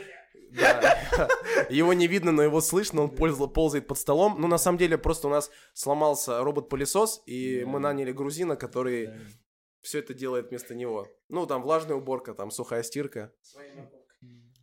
Да. 0.52 1.30
Его 1.70 1.94
не 1.94 2.08
видно, 2.08 2.32
но 2.32 2.44
его 2.44 2.62
слышно, 2.62 3.02
он 3.04 3.10
пользу- 3.16 3.48
ползает 3.50 3.88
под 3.88 3.98
столом. 3.98 4.36
Ну, 4.40 4.48
на 4.48 4.58
самом 4.58 4.78
деле, 4.78 4.98
просто 4.98 5.28
у 5.28 5.32
нас 5.32 5.50
сломался 5.74 6.44
робот-пылесос, 6.44 7.24
и 7.26 7.62
Да. 7.62 7.68
мы 7.68 7.80
наняли 7.80 8.12
грузина, 8.12 8.56
который 8.56 9.10
все 9.82 10.00
это 10.00 10.14
делает 10.14 10.50
вместо 10.50 10.76
него. 10.76 11.08
Ну, 11.30 11.46
там 11.48 11.62
влажная 11.62 11.96
уборка, 11.96 12.34
там 12.34 12.52
сухая 12.52 12.84
стирка. 12.84 13.32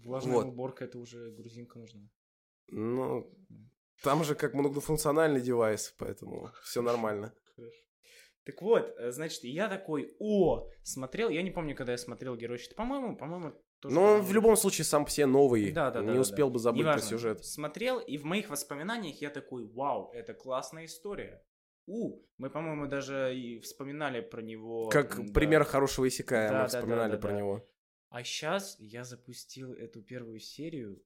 Влажная 0.04 0.34
Вот. 0.36 0.46
уборка, 0.46 0.84
это 0.84 0.98
уже 0.98 1.30
грузинка 1.30 1.78
нужна. 1.78 2.00
Ну, 2.68 3.30
там 4.02 4.24
же 4.24 4.34
как 4.34 4.54
многофункциональный 4.54 5.40
девайс, 5.40 5.94
поэтому 5.98 6.50
все 6.64 6.82
нормально. 6.82 7.32
Так 8.44 8.60
вот, 8.62 8.92
э, 8.98 9.12
значит, 9.12 9.44
я 9.44 9.68
такой, 9.68 10.16
о, 10.18 10.68
смотрел, 10.82 11.28
я 11.30 11.42
не 11.42 11.52
помню, 11.52 11.76
когда 11.76 11.92
я 11.92 11.98
смотрел 11.98 12.34
Герой 12.34 12.58
Щита, 12.58 12.74
по-моему, 12.74 13.16
по-моему, 13.16 13.52
тоже 13.82 13.94
Но 13.94 14.14
он 14.14 14.22
в 14.22 14.32
любом 14.32 14.56
случае 14.56 14.84
сам 14.84 15.04
все 15.04 15.26
новый. 15.26 15.72
Да, 15.72 15.90
да, 15.90 16.00
да, 16.00 16.06
не 16.06 16.14
да, 16.14 16.20
успел 16.20 16.48
да. 16.48 16.54
бы 16.54 16.58
забыть 16.58 16.82
про 16.82 16.92
Неважно. 16.92 17.08
сюжет. 17.08 17.44
Смотрел, 17.44 17.98
и 17.98 18.16
в 18.16 18.24
моих 18.24 18.48
воспоминаниях 18.48 19.20
я 19.20 19.30
такой, 19.30 19.66
вау, 19.66 20.10
это 20.12 20.32
классная 20.34 20.86
история. 20.86 21.44
У, 21.86 22.22
мы, 22.38 22.48
по-моему, 22.48 22.86
даже 22.86 23.36
и 23.36 23.58
вспоминали 23.58 24.20
про 24.20 24.40
него. 24.40 24.88
Как 24.88 25.16
да. 25.16 25.32
пример 25.32 25.64
хорошего 25.64 26.06
исекая, 26.06 26.48
Да, 26.48 26.54
мы 26.54 26.60
да, 26.62 26.68
вспоминали 26.68 27.10
да, 27.10 27.16
да, 27.16 27.20
про 27.20 27.30
да. 27.32 27.38
него. 27.38 27.68
А 28.10 28.22
сейчас 28.22 28.76
я 28.78 29.04
запустил 29.04 29.72
эту 29.72 30.00
первую 30.00 30.38
серию. 30.38 31.02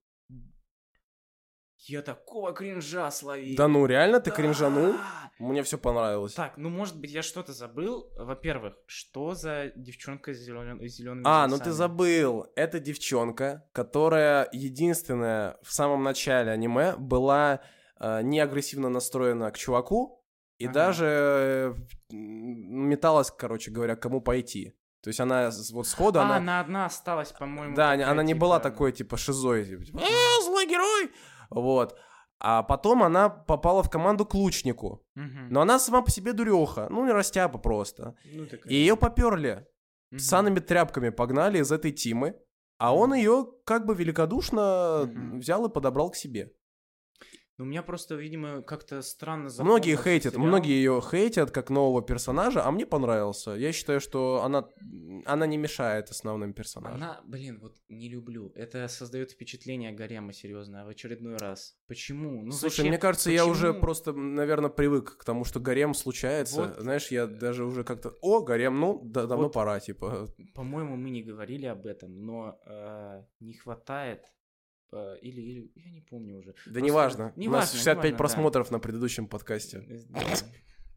Я 1.78 2.02
такого 2.02 2.52
кринжа 2.52 3.10
словил. 3.10 3.56
Да 3.56 3.68
ну, 3.68 3.86
реально 3.86 4.20
ты 4.20 4.30
Да! 4.30 4.36
кринжанул? 4.36 4.94
Мне 5.38 5.62
все 5.62 5.76
понравилось. 5.78 6.32
Так, 6.32 6.56
ну 6.56 6.70
может 6.70 6.98
быть 6.98 7.10
я 7.10 7.22
что-то 7.22 7.52
забыл. 7.52 8.10
Во-первых, 8.16 8.74
что 8.86 9.34
за 9.34 9.72
девчонка 9.76 10.32
с 10.32 10.38
зелеными 10.38 11.22
А, 11.26 11.46
ну 11.46 11.58
ты 11.58 11.70
забыл. 11.72 12.46
Это 12.56 12.80
девчонка, 12.80 13.68
которая 13.72 14.48
единственная 14.52 15.58
в 15.62 15.72
самом 15.72 16.02
начале 16.02 16.50
аниме 16.50 16.96
была 16.96 17.60
э, 18.00 18.22
не 18.22 18.40
агрессивно 18.40 18.88
настроена 18.88 19.50
к 19.50 19.58
чуваку 19.58 20.24
и 20.58 20.64
Ага. 20.64 20.74
даже 20.74 21.04
э, 21.04 21.74
металась, 22.10 23.30
короче 23.30 23.70
говоря, 23.70 23.96
кому 23.96 24.20
пойти. 24.20 24.74
То 25.02 25.08
есть 25.08 25.20
она 25.20 25.50
вот 25.72 25.86
сходу, 25.86 26.18
А, 26.18 26.22
она... 26.22 26.36
она 26.36 26.60
одна 26.60 26.86
осталась, 26.86 27.30
по-моему. 27.30 27.76
Да, 27.76 27.90
она 27.92 28.22
не 28.22 28.34
была 28.34 28.58
такой, 28.58 28.90
типа, 28.92 29.16
шизой, 29.16 29.64
типа, 29.84 30.00
«А, 30.02 30.42
злой 30.42 30.66
герой! 30.66 31.12
Вот. 31.50 31.96
А 32.38 32.62
потом 32.62 33.02
она 33.02 33.28
попала 33.30 33.82
в 33.82 33.88
команду 33.90 34.26
к 34.26 34.34
лучнику. 34.34 35.02
мгм. 35.14 35.48
Но 35.50 35.60
она 35.62 35.78
сама 35.78 36.02
по 36.02 36.10
себе 36.10 36.32
дуреха, 36.32 36.88
ну, 36.90 37.04
не 37.06 37.12
растяпа 37.12 37.58
просто. 37.58 38.14
Ну, 38.34 38.46
такая. 38.46 38.70
И 38.72 38.74
ее 38.76 38.96
поперли. 38.96 39.66
Мгм. 40.10 40.18
Санными 40.20 40.60
тряпками 40.60 41.08
погнали 41.10 41.58
из 41.58 41.72
этой 41.72 41.92
тимы. 41.92 42.34
А 42.78 42.94
он 42.94 43.14
ее 43.14 43.46
как 43.64 43.86
бы 43.86 43.94
великодушно 43.94 45.04
Мгм. 45.06 45.38
взял 45.38 45.64
и 45.66 45.72
подобрал 45.72 46.10
к 46.10 46.16
себе. 46.16 46.52
Ну, 47.58 47.64
у 47.64 47.68
меня 47.68 47.82
просто, 47.82 48.16
видимо, 48.16 48.60
как-то 48.60 49.00
странно 49.00 49.44
Многие 49.60 49.94
запомнился 49.94 50.02
хейтят, 50.02 50.32
сериал. 50.34 50.46
многие 50.46 50.72
ее 50.72 51.00
хейтят 51.00 51.50
как 51.52 51.70
нового 51.70 52.02
персонажа, 52.02 52.62
а 52.66 52.70
мне 52.70 52.84
понравился. 52.84 53.52
Я 53.52 53.72
считаю, 53.72 53.98
что 54.00 54.42
она, 54.44 54.68
она 55.24 55.46
не 55.46 55.56
мешает 55.56 56.10
основным 56.10 56.52
персонажам. 56.52 56.96
Она, 57.02 57.20
блин, 57.24 57.58
вот 57.62 57.76
не 57.88 58.10
люблю. 58.10 58.52
Это 58.54 58.86
создает 58.88 59.30
впечатление 59.30 59.92
гарема, 59.92 60.34
серьезно, 60.34 60.84
в 60.84 60.88
очередной 60.88 61.36
раз. 61.38 61.76
Почему? 61.88 62.42
Ну, 62.42 62.52
Слушай, 62.52 62.76
зачем? 62.76 62.88
мне 62.88 62.98
кажется, 62.98 63.30
я 63.30 63.46
уже 63.46 63.68
Почему? 63.68 63.80
просто, 63.80 64.12
наверное, 64.12 64.68
привык 64.70 65.16
к 65.16 65.24
тому, 65.24 65.44
что 65.44 65.58
гарем 65.58 65.94
случается. 65.94 66.60
Вот. 66.66 66.78
Знаешь, 66.80 67.08
я 67.10 67.26
даже 67.26 67.64
уже 67.64 67.84
как-то, 67.84 68.14
о, 68.20 68.42
гарем, 68.42 68.78
ну, 68.80 69.00
да- 69.02 69.26
давно 69.26 69.44
Вот. 69.44 69.54
пора, 69.54 69.80
типа. 69.80 70.28
По-моему, 70.54 70.96
мы 70.96 71.08
не 71.08 71.22
говорили 71.22 71.64
об 71.64 71.86
этом, 71.86 72.22
но 72.22 72.58
э, 72.66 73.22
не 73.40 73.54
хватает 73.54 74.20
или, 74.92 75.40
или 75.40 75.72
я 75.74 75.90
не 75.90 76.00
помню 76.00 76.38
уже. 76.38 76.52
Да 76.52 76.54
Просто- 76.64 76.80
неважно. 76.80 77.24
У 77.24 77.28
нас 77.28 77.36
неважно, 77.36 77.72
65 77.72 77.96
неважно, 77.96 78.10
да. 78.10 78.16
просмотров 78.16 78.70
на 78.70 78.78
предыдущем 78.78 79.28
подкасте. 79.28 79.78
Э, 79.78 79.98
да. 80.08 80.20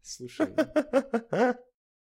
Слушай, 0.02 0.48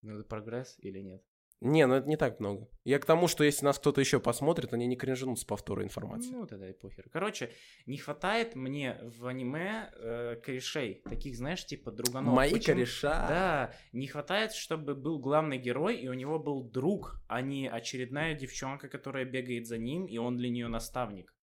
это 0.03 0.25
прогресс 0.29 0.77
или 0.81 1.01
нет? 1.01 1.23
Не, 1.61 1.87
ну 1.87 1.95
это 1.95 2.07
не 2.07 2.17
так 2.17 2.41
много. 2.41 2.69
Я 2.85 2.99
к 2.99 3.07
тому, 3.07 3.27
что 3.27 3.43
если 3.43 3.65
нас 3.65 3.79
кто-то 3.79 3.99
еще 3.99 4.21
посмотрит, 4.21 4.75
они 4.75 4.87
не 4.87 4.97
кринжанут 4.97 5.39
с 5.39 5.45
повтора 5.45 5.83
информации. 5.83 6.31
Ну, 6.31 6.47
тогда 6.47 6.69
и 6.69 6.75
похер. 6.75 7.09
Короче, 7.11 7.53
не 7.87 7.97
хватает 7.97 8.55
мне 8.55 8.99
в 9.03 9.27
аниме 9.27 9.91
э, 9.95 10.37
корешей. 10.45 11.01
Таких, 11.09 11.37
знаешь, 11.37 11.65
типа 11.65 11.91
друганов. 11.91 12.35
Мои 12.35 12.53
Почему? 12.53 12.75
кореша. 12.77 13.27
Да, 13.29 13.75
не 13.93 14.07
хватает, 14.09 14.53
чтобы 14.53 14.95
был 14.95 15.19
главный 15.19 15.57
герой, 15.57 15.97
и 15.97 16.09
у 16.09 16.13
него 16.13 16.39
был 16.39 16.65
друг, 16.65 17.23
а 17.29 17.41
не 17.41 17.67
очередная 17.67 18.35
девчонка, 18.35 18.89
которая 18.89 19.25
бегает 19.25 19.67
за 19.67 19.79
ним, 19.79 20.05
и 20.05 20.19
он 20.19 20.37
для 20.37 20.51
нее 20.51 20.69
наставник. 20.69 21.34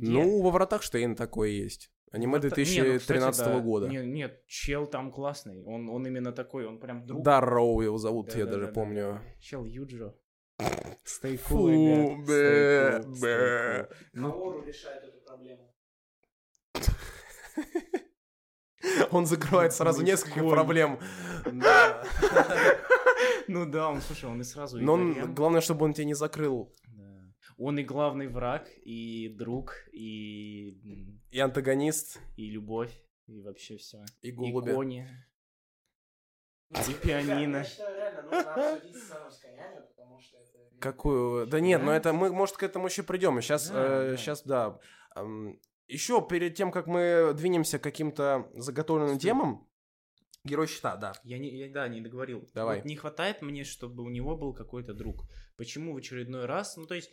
Ну, 0.00 0.40
во 0.42 0.50
вратах 0.50 0.82
Штейн 0.82 1.14
такое 1.16 1.48
есть. 1.50 1.90
Аниме 2.10 2.38
Вот 2.38 2.42
та- 2.42 2.48
не, 2.48 2.54
ну, 2.78 2.84
2013 2.84 3.32
кстати, 3.32 3.48
да. 3.56 3.60
года. 3.60 3.88
Не- 3.88 4.06
нет, 4.06 4.42
чел 4.46 4.86
там 4.86 5.10
классный. 5.12 5.62
Он, 5.64 5.88
он 5.90 6.06
именно 6.06 6.32
такой, 6.32 6.66
он 6.66 6.78
прям 6.80 7.04
друг. 7.06 7.22
Да, 7.22 7.40
Роу 7.40 7.80
его 7.82 7.98
зовут, 7.98 8.28
я 8.34 8.46
даже 8.46 8.66
Да-да-да-да. 8.66 8.72
помню. 8.72 9.20
Чел 9.40 9.64
Юджо. 9.64 10.14
Stay 11.04 11.34
cool, 11.34 11.38
Фу, 11.38 11.68
ребят. 11.68 12.26
бе, 12.26 12.34
Stay 12.34 13.04
cool, 13.04 13.12
stay 13.12 13.20
бе. 13.20 13.88
Ну, 14.14 14.32
Каору 14.32 14.62
решает 14.64 15.04
эту 15.04 15.18
проблему. 15.20 15.70
Он 19.10 19.26
закрывает 19.26 19.72
сразу 19.72 20.02
несколько 20.02 20.46
проблем. 20.48 20.98
Да. 21.52 22.04
ну 23.48 23.66
да, 23.66 23.88
он, 23.88 24.00
слушай, 24.00 24.26
он 24.26 24.40
и 24.40 24.44
сразу... 24.44 24.78
Но 24.78 24.96
главное, 25.34 25.60
чтобы 25.60 25.84
он 25.84 25.92
тебя 25.94 26.04
не 26.04 26.14
закрыл. 26.14 26.72
Он 27.58 27.76
и 27.78 27.82
главный 27.82 28.28
враг, 28.28 28.68
и 28.84 29.28
друг, 29.36 29.74
и, 29.92 31.18
И 31.30 31.38
антагонист, 31.40 32.20
и 32.36 32.50
любовь, 32.50 32.92
и 33.26 33.40
вообще 33.42 33.76
все. 33.76 33.98
и 34.22 34.28
И 34.28 34.32
голуби. 34.32 34.72
кони. 34.72 35.08
Ну, 36.70 36.78
И 36.88 36.94
пианино. 36.94 37.56
Я 37.58 37.64
считаю, 37.64 37.96
реально 37.96 38.22
нужно 38.22 38.54
обсудить 38.74 38.96
сцену 38.96 39.30
с 39.30 39.38
конями, 39.38 39.80
потому 39.88 40.20
что 40.20 40.36
это... 40.38 40.58
Какую? 40.80 41.46
Да 41.48 41.58
нет, 41.60 41.80
Да? 41.80 41.86
но 41.86 41.92
это 41.92 42.12
мы, 42.12 42.30
может, 42.30 42.56
к 42.56 42.62
этому 42.62 42.86
еще 42.86 43.02
придем. 43.02 43.40
Сейчас, 43.40 43.68
Да, 43.70 44.10
да. 44.10 44.16
сейчас, 44.16 44.42
да. 44.44 44.78
Еще 45.88 46.24
перед 46.28 46.54
тем, 46.54 46.70
как 46.70 46.86
мы 46.86 47.32
двинемся 47.34 47.78
к 47.78 47.82
каким-то 47.82 48.48
заготовленным 48.54 49.18
Стой. 49.18 49.30
темам, 49.30 49.68
герой 50.44 50.66
щита, 50.68 50.96
да. 50.96 51.12
Я 51.24 51.38
не, 51.38 51.48
я, 51.58 51.72
да, 51.72 51.88
не 51.88 52.00
договорил. 52.02 52.48
Давай. 52.54 52.76
Вот 52.76 52.84
не 52.84 52.94
хватает 52.96 53.42
мне, 53.42 53.64
чтобы 53.64 54.04
у 54.04 54.10
него 54.10 54.36
был 54.36 54.52
какой-то 54.54 54.92
друг. 54.94 55.24
Почему 55.56 55.94
в 55.94 55.96
очередной 55.96 56.44
раз? 56.46 56.76
Ну, 56.76 56.86
то 56.86 56.94
есть, 56.94 57.10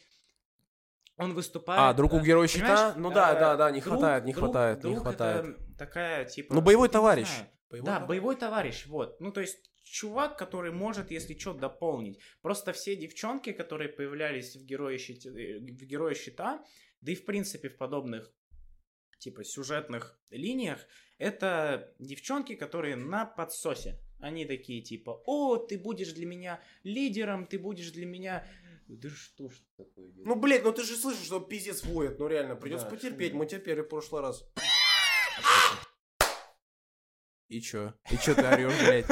он 1.18 1.34
выступает... 1.34 1.80
А, 1.80 1.94
друг 1.94 2.14
у 2.14 2.18
э, 2.18 2.24
героя 2.24 2.48
щита? 2.48 2.94
Ну 2.98 3.12
да, 3.12 3.34
э, 3.34 3.40
да, 3.40 3.56
да, 3.56 3.72
не 3.72 3.80
друг- 3.80 3.94
хватает, 3.94 4.26
не 4.26 4.34
друг- 4.34 4.46
хватает, 4.46 4.84
не 4.84 4.96
хватает. 4.96 5.46
это 5.46 5.78
такая, 5.78 6.26
типа... 6.26 6.54
Ну, 6.54 6.62
боевой 6.62 6.90
товарищ. 6.90 7.30
Боевой 7.70 7.86
да, 7.86 7.94
товарищ. 7.96 8.08
боевой 8.08 8.36
товарищ, 8.36 8.86
вот. 8.88 9.20
Ну, 9.22 9.32
то 9.32 9.42
есть, 9.42 9.72
чувак, 9.84 10.38
который 10.38 10.72
может, 10.72 11.12
если 11.12 11.38
что, 11.38 11.54
дополнить. 11.54 12.20
Просто 12.42 12.74
все 12.74 12.96
девчонки, 12.96 13.54
которые 13.54 13.90
появлялись 13.90 14.56
в 14.56 14.66
Герое, 14.66 14.98
щите, 14.98 15.30
э, 15.30 15.60
в 15.60 15.86
Герое 15.86 16.16
Щита, 16.16 16.64
да 17.02 17.12
и, 17.12 17.16
в 17.16 17.26
принципе, 17.26 17.70
в 17.70 17.78
подобных, 17.78 18.32
типа, 19.20 19.44
сюжетных 19.44 20.20
линиях, 20.32 20.80
это 21.18 21.94
девчонки, 22.00 22.56
которые 22.56 22.96
на 22.96 23.26
подсосе. 23.26 24.00
Они 24.20 24.46
такие, 24.46 24.82
типа, 24.82 25.22
о, 25.26 25.58
ты 25.58 25.78
будешь 25.78 26.12
для 26.14 26.26
меня 26.26 26.60
лидером, 26.84 27.46
ты 27.46 27.60
будешь 27.60 27.92
для 27.92 28.06
меня... 28.06 28.46
Да 28.88 29.10
что 29.10 29.50
ж 29.50 29.54
такое 29.78 30.10
делать? 30.12 30.28
Ну, 30.28 30.36
блядь, 30.36 30.64
ну 30.64 30.72
ты 30.72 30.84
же 30.84 30.96
слышишь, 30.96 31.26
что 31.26 31.40
пиздец 31.40 31.84
воет. 31.84 32.20
Ну, 32.20 32.28
реально, 32.28 32.56
придется 32.56 32.86
Да, 32.86 32.92
потерпеть. 32.92 33.34
Мы 33.34 33.46
терпели 33.48 33.82
в 33.82 33.88
прошлый 33.90 34.22
раз. 34.22 34.44
И 37.48 37.62
чё? 37.62 37.94
И 38.12 38.18
чё 38.18 38.34
ты 38.34 38.42
орешь, 38.44 38.74
блядь? 38.80 39.06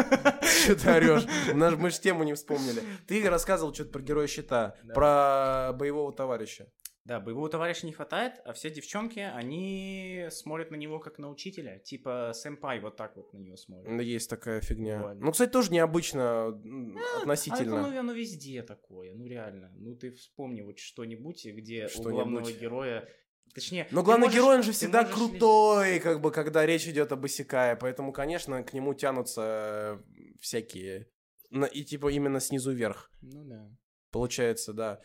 Чё 0.66 0.76
ты 0.76 0.90
орешь? 0.90 1.26
У 1.52 1.58
нас 1.58 1.76
мы 1.76 1.92
же 1.92 2.00
тему 2.00 2.24
не 2.24 2.34
вспомнили. 2.34 2.82
Ты 3.08 3.28
рассказывал 3.30 3.74
что-то 3.74 3.92
про 3.92 4.02
героя 4.02 4.28
щита, 4.28 4.76
Да. 4.84 4.94
про 4.94 5.74
боевого 5.74 6.12
товарища. 6.14 6.72
Да, 7.06 7.20
боевого 7.20 7.50
товарища 7.50 7.86
не 7.86 7.92
хватает, 7.92 8.36
а 8.46 8.54
все 8.54 8.70
девчонки, 8.70 9.20
они 9.20 10.28
смотрят 10.32 10.72
на 10.72 10.76
него 10.76 11.00
как 11.00 11.20
на 11.20 11.30
учителя. 11.30 11.80
Типа 11.80 12.32
сэмпай 12.34 12.80
вот 12.80 12.96
так 12.96 13.18
вот 13.18 13.34
на 13.34 13.40
него 13.40 13.58
смотрят. 13.58 13.92
Ну, 13.92 14.02
Есть 14.02 14.30
такая 14.30 14.62
фигня. 14.62 14.98
Буквально. 14.98 15.26
Ну, 15.26 15.32
кстати, 15.34 15.50
тоже 15.52 15.72
необычно 15.74 16.62
м, 16.64 16.98
А 16.98 17.00
это, 17.02 17.20
относительно. 17.22 17.82
ну, 17.90 18.00
оно 18.00 18.14
везде 18.14 18.62
такое, 18.64 19.14
ну 19.14 19.28
реально. 19.28 19.74
Ну 19.76 19.96
ты 19.98 20.12
вспомни 20.14 20.62
вот 20.62 20.80
что-нибудь, 20.80 21.46
где 21.46 21.86
у 21.86 21.90
Что-нибудь. 21.90 22.14
главного 22.14 22.52
героя... 22.52 23.10
Точнее, 23.54 23.88
Но 23.92 24.02
главный 24.02 24.28
можешь- 24.28 24.40
герой, 24.40 24.56
он 24.56 24.64
же 24.64 24.72
всегда 24.72 25.04
крутой, 25.04 26.00
как 26.04 26.22
бы, 26.22 26.32
когда 26.32 26.66
речь 26.66 26.88
идет 26.88 27.12
об 27.12 27.24
Исекае. 27.26 27.76
Поэтому, 27.76 28.12
конечно, 28.14 28.64
к 28.64 28.74
нему 28.74 28.94
тянутся 28.94 30.02
всякие. 30.40 31.10
И 31.74 31.84
типа 31.84 32.12
именно 32.12 32.40
снизу 32.40 32.72
вверх. 32.72 33.12
Ну 33.22 33.44
да. 33.44 33.70
Получается, 34.12 34.74
да. 34.74 35.02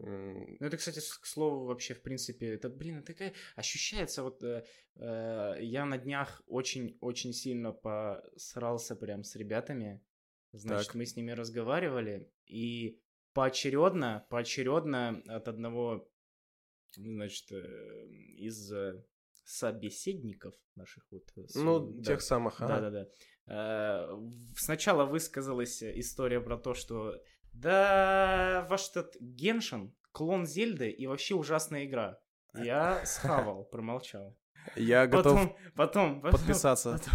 Ну, 0.00 0.56
это, 0.60 0.76
кстати, 0.76 1.00
к 1.00 1.26
слову, 1.26 1.66
вообще, 1.66 1.94
в 1.94 2.02
принципе, 2.02 2.54
это, 2.54 2.68
блин, 2.68 3.02
такая 3.02 3.32
ощущается, 3.56 4.22
вот 4.22 4.42
э, 4.44 4.64
э, 4.94 5.56
я 5.60 5.84
на 5.86 5.98
днях 5.98 6.40
очень-очень 6.46 7.32
сильно 7.32 7.72
посрался 7.72 8.94
прям 8.94 9.24
с 9.24 9.34
ребятами, 9.34 10.00
значит, 10.52 10.88
Так. 10.88 10.94
мы 10.94 11.04
с 11.04 11.16
ними 11.16 11.32
разговаривали, 11.32 12.30
и 12.46 13.00
поочередно, 13.32 14.24
поочередно 14.30 15.20
от 15.26 15.48
одного, 15.48 16.08
значит, 16.94 17.50
э, 17.50 18.06
из 18.36 18.72
э, 18.72 19.04
собеседников 19.42 20.54
наших 20.76 21.10
вот. 21.10 21.24
Ну, 21.56 21.80
да, 21.80 22.04
тех 22.04 22.22
самых, 22.22 22.60
ага. 22.60 22.80
да-да-да. 22.80 23.08
Сначала 24.54 25.06
высказалась 25.06 25.82
история 25.82 26.40
про 26.40 26.56
то, 26.58 26.74
что 26.74 27.20
да, 27.52 28.66
ваш 28.68 28.90
этот 28.90 29.14
Геншин, 29.20 29.94
клон 30.12 30.46
Зельды 30.46 30.90
и 30.90 31.06
вообще 31.06 31.34
ужасная 31.34 31.84
игра. 31.84 32.18
Я 32.54 33.04
схавал, 33.06 33.64
промолчал. 33.70 34.36
Я 34.76 35.06
готов 35.06 35.34
Потом, 35.34 35.56
потом, 35.74 36.20
потом- 36.20 36.40
подписаться. 36.40 36.92
потом. 36.98 37.14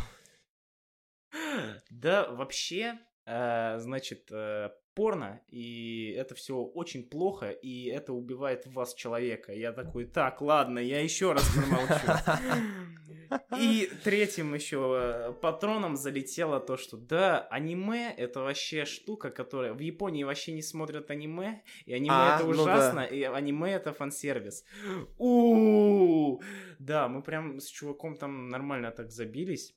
Да, 1.89 2.30
вообще, 2.32 3.00
значит, 3.26 4.30
э, 4.32 4.70
порно, 4.94 5.42
и 5.48 6.14
это 6.18 6.36
все 6.36 6.58
очень 6.58 7.04
плохо, 7.04 7.50
и 7.50 7.86
это 7.88 8.14
убивает 8.14 8.66
в 8.66 8.74
вас 8.74 8.94
человека. 8.94 9.54
Я 9.54 9.72
такой, 9.72 10.06
так, 10.06 10.42
ладно, 10.42 10.80
я 10.80 11.02
еще 11.02 11.34
раз 11.34 11.50
промолчу. 11.50 12.54
И 13.60 13.90
третьим 14.04 14.54
еще 14.54 15.36
патроном 15.42 15.96
залетело 15.96 16.60
то, 16.60 16.78
что 16.78 16.98
да, 16.98 17.40
аниме 17.50 18.14
это 18.16 18.42
вообще 18.42 18.86
штука, 18.86 19.32
которая 19.32 19.74
в 19.74 19.80
Японии 19.80 20.24
вообще 20.24 20.52
не 20.52 20.62
смотрят 20.62 21.10
аниме, 21.10 21.64
и 21.86 21.94
аниме 21.94 22.14
А, 22.14 22.36
это 22.36 22.46
ну 22.46 22.54
да. 22.54 22.62
ужасно, 22.62 23.00
и 23.00 23.24
аниме 23.24 23.72
это 23.72 23.94
фан-сервис. 23.94 24.66
у 25.18 26.42
Да, 26.78 27.08
мы 27.08 27.24
прям 27.24 27.60
с 27.60 27.68
чуваком 27.68 28.18
там 28.18 28.50
нормально 28.50 28.92
так 28.92 29.12
забились. 29.12 29.76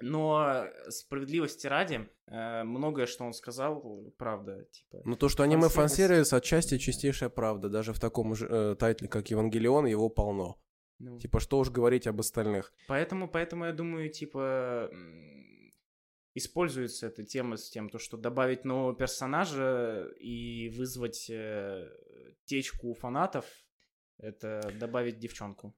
Но 0.00 0.66
справедливости 0.88 1.66
ради, 1.66 2.08
э, 2.26 2.64
многое, 2.64 3.06
что 3.06 3.24
он 3.24 3.32
сказал, 3.32 4.12
правда, 4.18 4.64
типа. 4.64 5.02
Ну, 5.04 5.16
то, 5.16 5.28
что 5.28 5.42
аниме 5.42 5.68
Фан-сервис. 5.68 6.32
отчасти 6.32 6.78
чистейшая 6.78 7.30
правда. 7.30 7.68
Даже 7.68 7.92
в 7.92 8.00
таком 8.00 8.34
же 8.34 8.46
э, 8.46 8.76
тайтле, 8.78 9.08
как 9.08 9.30
Евангелион, 9.30 9.86
его 9.86 10.08
полно. 10.08 10.60
ну, 10.98 11.18
Типа, 11.18 11.40
что 11.40 11.58
уж 11.58 11.70
говорить 11.70 12.06
об 12.06 12.20
остальных. 12.20 12.74
Поэтому, 12.88 13.28
поэтому 13.28 13.64
я 13.64 13.72
думаю, 13.72 14.10
типа, 14.10 14.90
используется 16.34 17.06
эта 17.06 17.24
тема 17.24 17.56
с 17.56 17.70
тем, 17.70 17.88
то, 17.88 17.98
что 17.98 18.16
добавить 18.16 18.64
нового 18.64 18.94
персонажа 18.94 20.08
и 20.20 20.68
вызвать 20.76 21.30
э, 21.30 21.88
течку 22.44 22.88
у 22.88 22.94
фанатов, 22.94 23.46
это 24.18 24.72
добавить 24.78 25.18
девчонку 25.18 25.74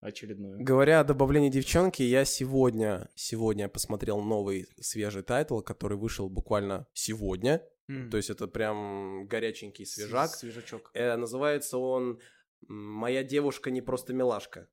очередную. 0.00 0.62
Говоря 0.64 1.00
о 1.00 1.04
добавлении 1.04 1.48
девчонки, 1.50 2.02
я 2.02 2.24
сегодня, 2.24 3.08
сегодня 3.14 3.68
посмотрел 3.68 4.20
новый 4.20 4.66
свежий 4.80 5.22
тайтл, 5.22 5.60
который 5.60 5.98
вышел 5.98 6.28
буквально 6.28 6.86
сегодня. 6.92 7.62
То 8.10 8.16
есть 8.16 8.30
это 8.30 8.46
прям 8.46 9.26
горяченький 9.26 9.84
свежак. 9.84 10.30
Свежачок. 10.30 10.90
Э, 10.94 11.16
называется 11.16 11.76
он 11.78 12.20
«Моя 12.68 13.24
девушка 13.24 13.70
не 13.72 13.82
просто 13.82 14.12
милашка». 14.12 14.68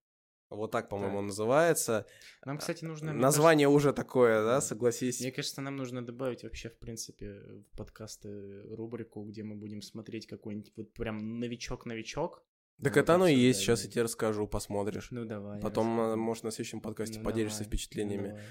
Вот 0.49 0.71
так, 0.71 0.87
по-моему, 0.87 1.13
Так. 1.13 1.19
он 1.19 1.25
называется. 1.27 2.05
Нам, 2.45 2.57
кстати, 2.59 2.85
нужно... 2.85 3.11
Название 3.11 3.67
уже 3.67 3.91
такое, 3.91 4.43
да, 4.43 4.61
согласись. 4.61 5.15
кажется- 5.17 5.23
Мне 5.23 5.31
кажется, 5.33 5.61
нам 5.61 5.75
нужно 5.75 6.05
добавить 6.05 6.43
вообще, 6.43 6.69
в 6.69 6.77
принципе, 6.77 7.33
в 7.33 7.75
подкасты 7.77 8.61
рубрику, 8.69 9.23
где 9.25 9.43
мы 9.43 9.55
будем 9.55 9.81
смотреть 9.81 10.25
какой-нибудь 10.27 10.71
вот 10.77 10.93
прям 10.93 11.39
новичок-новичок. 11.39 12.45
Так 12.83 12.95
Вот 12.95 13.01
это 13.01 13.15
оно 13.15 13.27
и 13.27 13.35
есть, 13.35 13.59
сейчас 13.59 13.83
я 13.83 13.89
тебе 13.89 14.03
расскажу, 14.03 14.47
посмотришь. 14.47 15.07
Ну, 15.09 15.25
давай. 15.25 15.59
Потом, 15.59 15.99
э, 15.99 16.15
может, 16.15 16.43
на 16.43 16.51
следующем 16.51 16.79
подкасте 16.79 17.19
Ну, 17.19 17.25
поделишься 17.25 17.59
давай, 17.59 17.67
впечатлениями. 17.69 18.27
ну, 18.27 18.33
давай. 18.33 18.43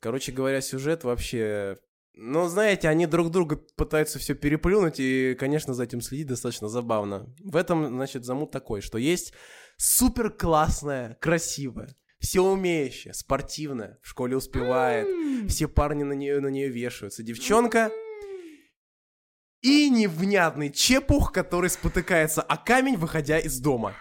Короче 0.00 0.32
говоря, 0.32 0.60
сюжет 0.60 1.04
вообще... 1.04 1.78
Ну, 2.14 2.46
знаете, 2.46 2.88
они 2.88 3.06
друг 3.06 3.30
друга 3.30 3.56
пытаются 3.76 4.18
все 4.18 4.34
переплюнуть, 4.34 5.00
и, 5.00 5.34
конечно, 5.34 5.72
за 5.74 5.84
этим 5.84 6.00
следить 6.00 6.26
достаточно 6.26 6.68
забавно. 6.68 7.34
В 7.40 7.56
этом, 7.56 7.86
значит, 7.86 8.24
замут 8.24 8.50
такой, 8.50 8.82
что 8.82 8.98
есть 8.98 9.32
супер 9.78 10.30
классная, 10.30 11.16
красивая, 11.20 11.96
все 12.18 12.42
умеющая, 12.42 13.14
спортивная, 13.14 13.98
в 14.02 14.08
школе 14.08 14.36
успевает, 14.36 15.08
все 15.48 15.68
парни 15.68 16.02
на 16.04 16.12
нее, 16.12 16.40
на 16.40 16.48
нее 16.48 16.68
вешаются. 16.68 17.22
Девчонка 17.22 17.90
и 19.62 19.88
невнятный 19.90 20.70
чепух, 20.70 21.32
который 21.32 21.70
спотыкается 21.70 22.42
о 22.42 22.56
камень, 22.56 22.96
выходя 22.96 23.38
из 23.38 23.58
дома. 23.60 23.94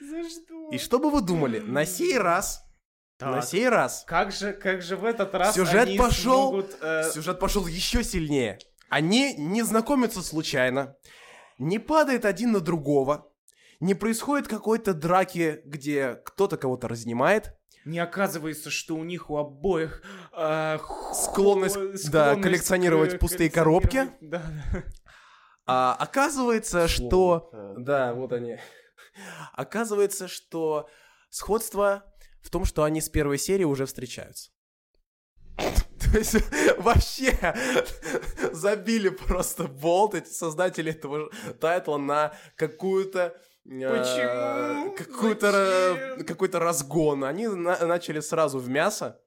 За 0.00 0.28
что? 0.28 0.70
И 0.72 0.78
что 0.78 0.98
бы 0.98 1.10
вы 1.10 1.20
думали, 1.20 1.60
на 1.60 1.84
сей 1.84 2.18
раз, 2.18 2.62
на 3.20 3.34
Так. 3.34 3.44
сей 3.44 3.68
раз 3.68 4.04
Как 4.06 4.32
же, 4.32 4.52
как 4.52 4.82
же 4.82 4.96
в 4.96 5.04
этот 5.04 5.34
раз 5.34 5.54
Сюжет 5.54 5.88
они 5.88 5.98
пошел- 5.98 6.48
смогут, 6.50 6.76
э, 6.80 7.10
Сюжет 7.12 7.38
пошел 7.38 7.66
еще 7.66 8.02
сильнее. 8.02 8.58
Они 8.88 9.34
не 9.34 9.62
знакомятся 9.62 10.22
случайно, 10.22 10.96
не 11.58 11.78
падает 11.78 12.24
один 12.24 12.52
на 12.52 12.60
другого, 12.60 13.30
не 13.78 13.94
происходит 13.94 14.48
какой-то 14.48 14.94
драки, 14.94 15.60
где 15.64 16.14
кто-то 16.24 16.56
кого-то 16.56 16.88
разнимает, 16.88 17.54
Не 17.84 17.98
оказывается, 17.98 18.70
что 18.70 18.94
у 18.96 19.04
них 19.04 19.30
у 19.30 19.36
обоих 19.38 20.02
э, 20.36 20.78
Склонность, 21.14 21.76
хо- 21.76 21.86
да, 21.88 21.96
склонность 21.98 22.42
коллекционировать 22.42 23.14
к- 23.14 23.18
пустые 23.18 23.50
коллекционировать- 23.50 24.12
Да, 24.20 24.42
да. 24.72 24.84
а 25.66 25.96
оказывается, 25.98 26.88
что... 26.88 27.48
Слово, 27.50 27.50
э, 27.52 27.74
Да, 27.78 28.12
вот 28.14 28.32
они. 28.32 28.58
Оказывается, 29.54 30.28
что 30.28 30.88
сходство 31.30 32.04
в 32.42 32.50
том, 32.50 32.64
что 32.64 32.82
они 32.84 33.00
с 33.00 33.08
первой 33.08 33.38
серии 33.38 33.64
уже 33.64 33.86
встречаются. 33.86 34.50
То 35.58 36.18
есть 36.18 36.36
вообще 36.78 37.54
забили 38.52 39.08
просто 39.10 39.64
болт 39.64 40.14
эти 40.14 40.30
создатели 40.30 40.92
этого 40.92 41.30
тайтла 41.60 41.98
на 41.98 42.32
какую-то 42.56 43.36
Почему? 43.70 44.94
Зачем? 45.44 46.24
какой-то 46.26 46.58
разгон. 46.58 47.24
Они 47.24 47.46
на- 47.46 47.86
начали 47.86 48.20
сразу 48.20 48.58
в 48.58 48.68
мясо 48.68 49.20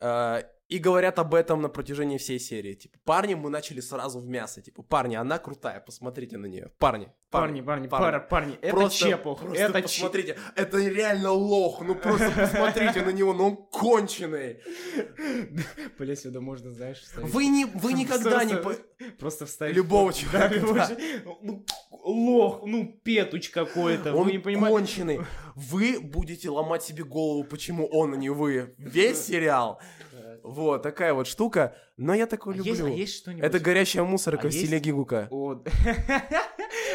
э, 0.00 0.42
и 0.68 0.78
говорят 0.78 1.18
об 1.18 1.34
этом 1.34 1.62
на 1.62 1.68
протяжении 1.68 2.18
всей 2.18 2.40
серии. 2.40 2.74
Типа, 2.74 2.98
парни, 3.04 3.34
мы 3.34 3.50
начали 3.50 3.80
сразу 3.80 4.18
в 4.18 4.26
мясо. 4.26 4.60
Типа, 4.60 4.82
парни, 4.82 5.14
она 5.14 5.38
крутая, 5.38 5.80
посмотрите 5.80 6.38
на 6.38 6.46
нее. 6.46 6.70
Парни, 6.78 7.08
Парни, 7.30 7.60
парни, 7.60 7.88
пара, 7.88 8.20
парни, 8.20 8.56
это 8.62 8.76
Просто- 8.76 8.98
чепух, 9.10 9.40
просто 9.40 9.62
это 9.62 9.82
посмотрите, 9.82 10.38
это 10.54 10.78
реально 10.78 11.32
лох, 11.32 11.82
ну 11.82 11.94
просто 11.96 12.30
посмотрите 12.30 13.02
на 13.02 13.10
него, 13.10 13.34
ну 13.34 13.46
он 13.48 13.56
конченый. 13.56 14.60
Бля, 15.98 16.16
сюда 16.16 16.40
можно, 16.40 16.70
знаешь, 16.70 17.00
вставить. 17.00 17.28
Вы 17.32 17.46
не, 17.48 17.64
вы 17.64 17.92
никогда 18.02 18.44
не... 18.44 18.54
Просто- 19.18 19.44
вставить... 19.46 19.74
Любого 19.76 20.12
человека. 20.12 20.96
Ну, 21.42 21.64
лох, 22.04 22.62
ну, 22.64 22.98
петуч 23.04 23.50
какой-то, 23.50 24.14
Он 24.14 24.26
вы 24.26 24.32
не 24.32 24.38
понимаете. 24.38 24.76
конченый. 24.76 25.20
Вы 25.54 26.00
будете 26.00 26.48
ломать 26.48 26.82
себе 26.84 27.04
голову, 27.04 27.44
почему 27.44 27.86
он, 27.86 28.14
а 28.14 28.16
не 28.16 28.30
вы. 28.30 28.74
Весь 28.78 29.18
сериал. 29.26 29.80
Вот, 30.46 30.82
такая 30.82 31.12
вот 31.12 31.26
штука. 31.26 31.76
Но 31.96 32.14
я 32.14 32.26
такой 32.26 32.54
А 32.54 32.56
люблю. 32.58 32.72
есть, 32.72 32.82
а 32.82 32.88
есть 32.88 33.16
что-нибудь? 33.16 33.44
Это 33.44 33.58
горящая 33.58 34.04
мусорка 34.04 34.46
А 34.46 34.50
в 34.50 34.52
стиле 34.52 34.74
есть- 34.74 34.84
Гигука. 34.84 35.28
О, 35.30 35.54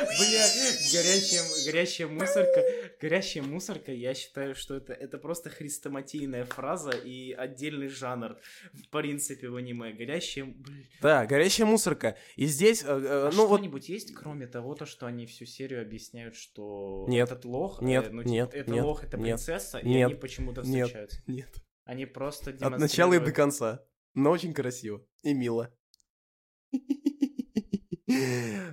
Бля, 0.01 0.45
горячая, 0.93 1.41
горячая 1.65 2.07
мусорка, 2.07 2.63
горячая 2.99 3.43
мусорка, 3.43 3.91
я 3.91 4.13
считаю, 4.13 4.55
что 4.55 4.75
это, 4.75 4.93
это 4.93 5.17
просто 5.17 5.49
хрестоматийная 5.49 6.45
фраза 6.45 6.91
и 6.91 7.31
отдельный 7.33 7.87
жанр, 7.87 8.37
в 8.73 8.89
принципе, 8.89 9.49
в 9.49 9.55
аниме. 9.55 9.91
Горящая... 9.93 10.45
бля. 10.45 10.75
Да, 11.01 11.25
горящая 11.25 11.67
мусорка. 11.67 12.17
И 12.35 12.45
здесь, 12.45 12.83
э, 12.83 12.87
э, 12.87 13.27
А 13.27 13.31
ну 13.33 13.47
вот... 13.47 13.57
что-нибудь 13.59 13.89
есть, 13.89 14.13
кроме 14.13 14.47
того, 14.47 14.75
то, 14.75 14.85
что 14.85 15.05
они 15.07 15.25
всю 15.25 15.45
серию 15.45 15.81
объясняют, 15.81 16.35
что 16.35 17.05
Нет. 17.07 17.29
этот 17.31 17.45
лох, 17.45 17.81
э, 17.81 17.85
Нет, 17.85 18.11
ну, 18.11 18.21
типа, 18.23 18.31
нет, 18.31 18.53
это 18.53 18.71
нет, 18.71 18.83
лох, 18.85 19.03
это 19.03 19.17
нет, 19.17 19.25
принцесса, 19.37 19.79
и 19.79 19.87
нет, 19.87 20.09
они 20.11 20.19
почему-то 20.19 20.61
нет. 20.61 20.87
встречаются. 20.87 21.21
Нет. 21.27 21.49
Они 21.91 22.05
просто 22.05 22.51
От 22.51 22.79
начала 22.79 23.13
и 23.15 23.19
до 23.19 23.33
конца. 23.33 23.83
Но 24.13 24.31
очень 24.31 24.53
красиво. 24.53 25.05
И 25.23 25.33
мило. 25.33 25.69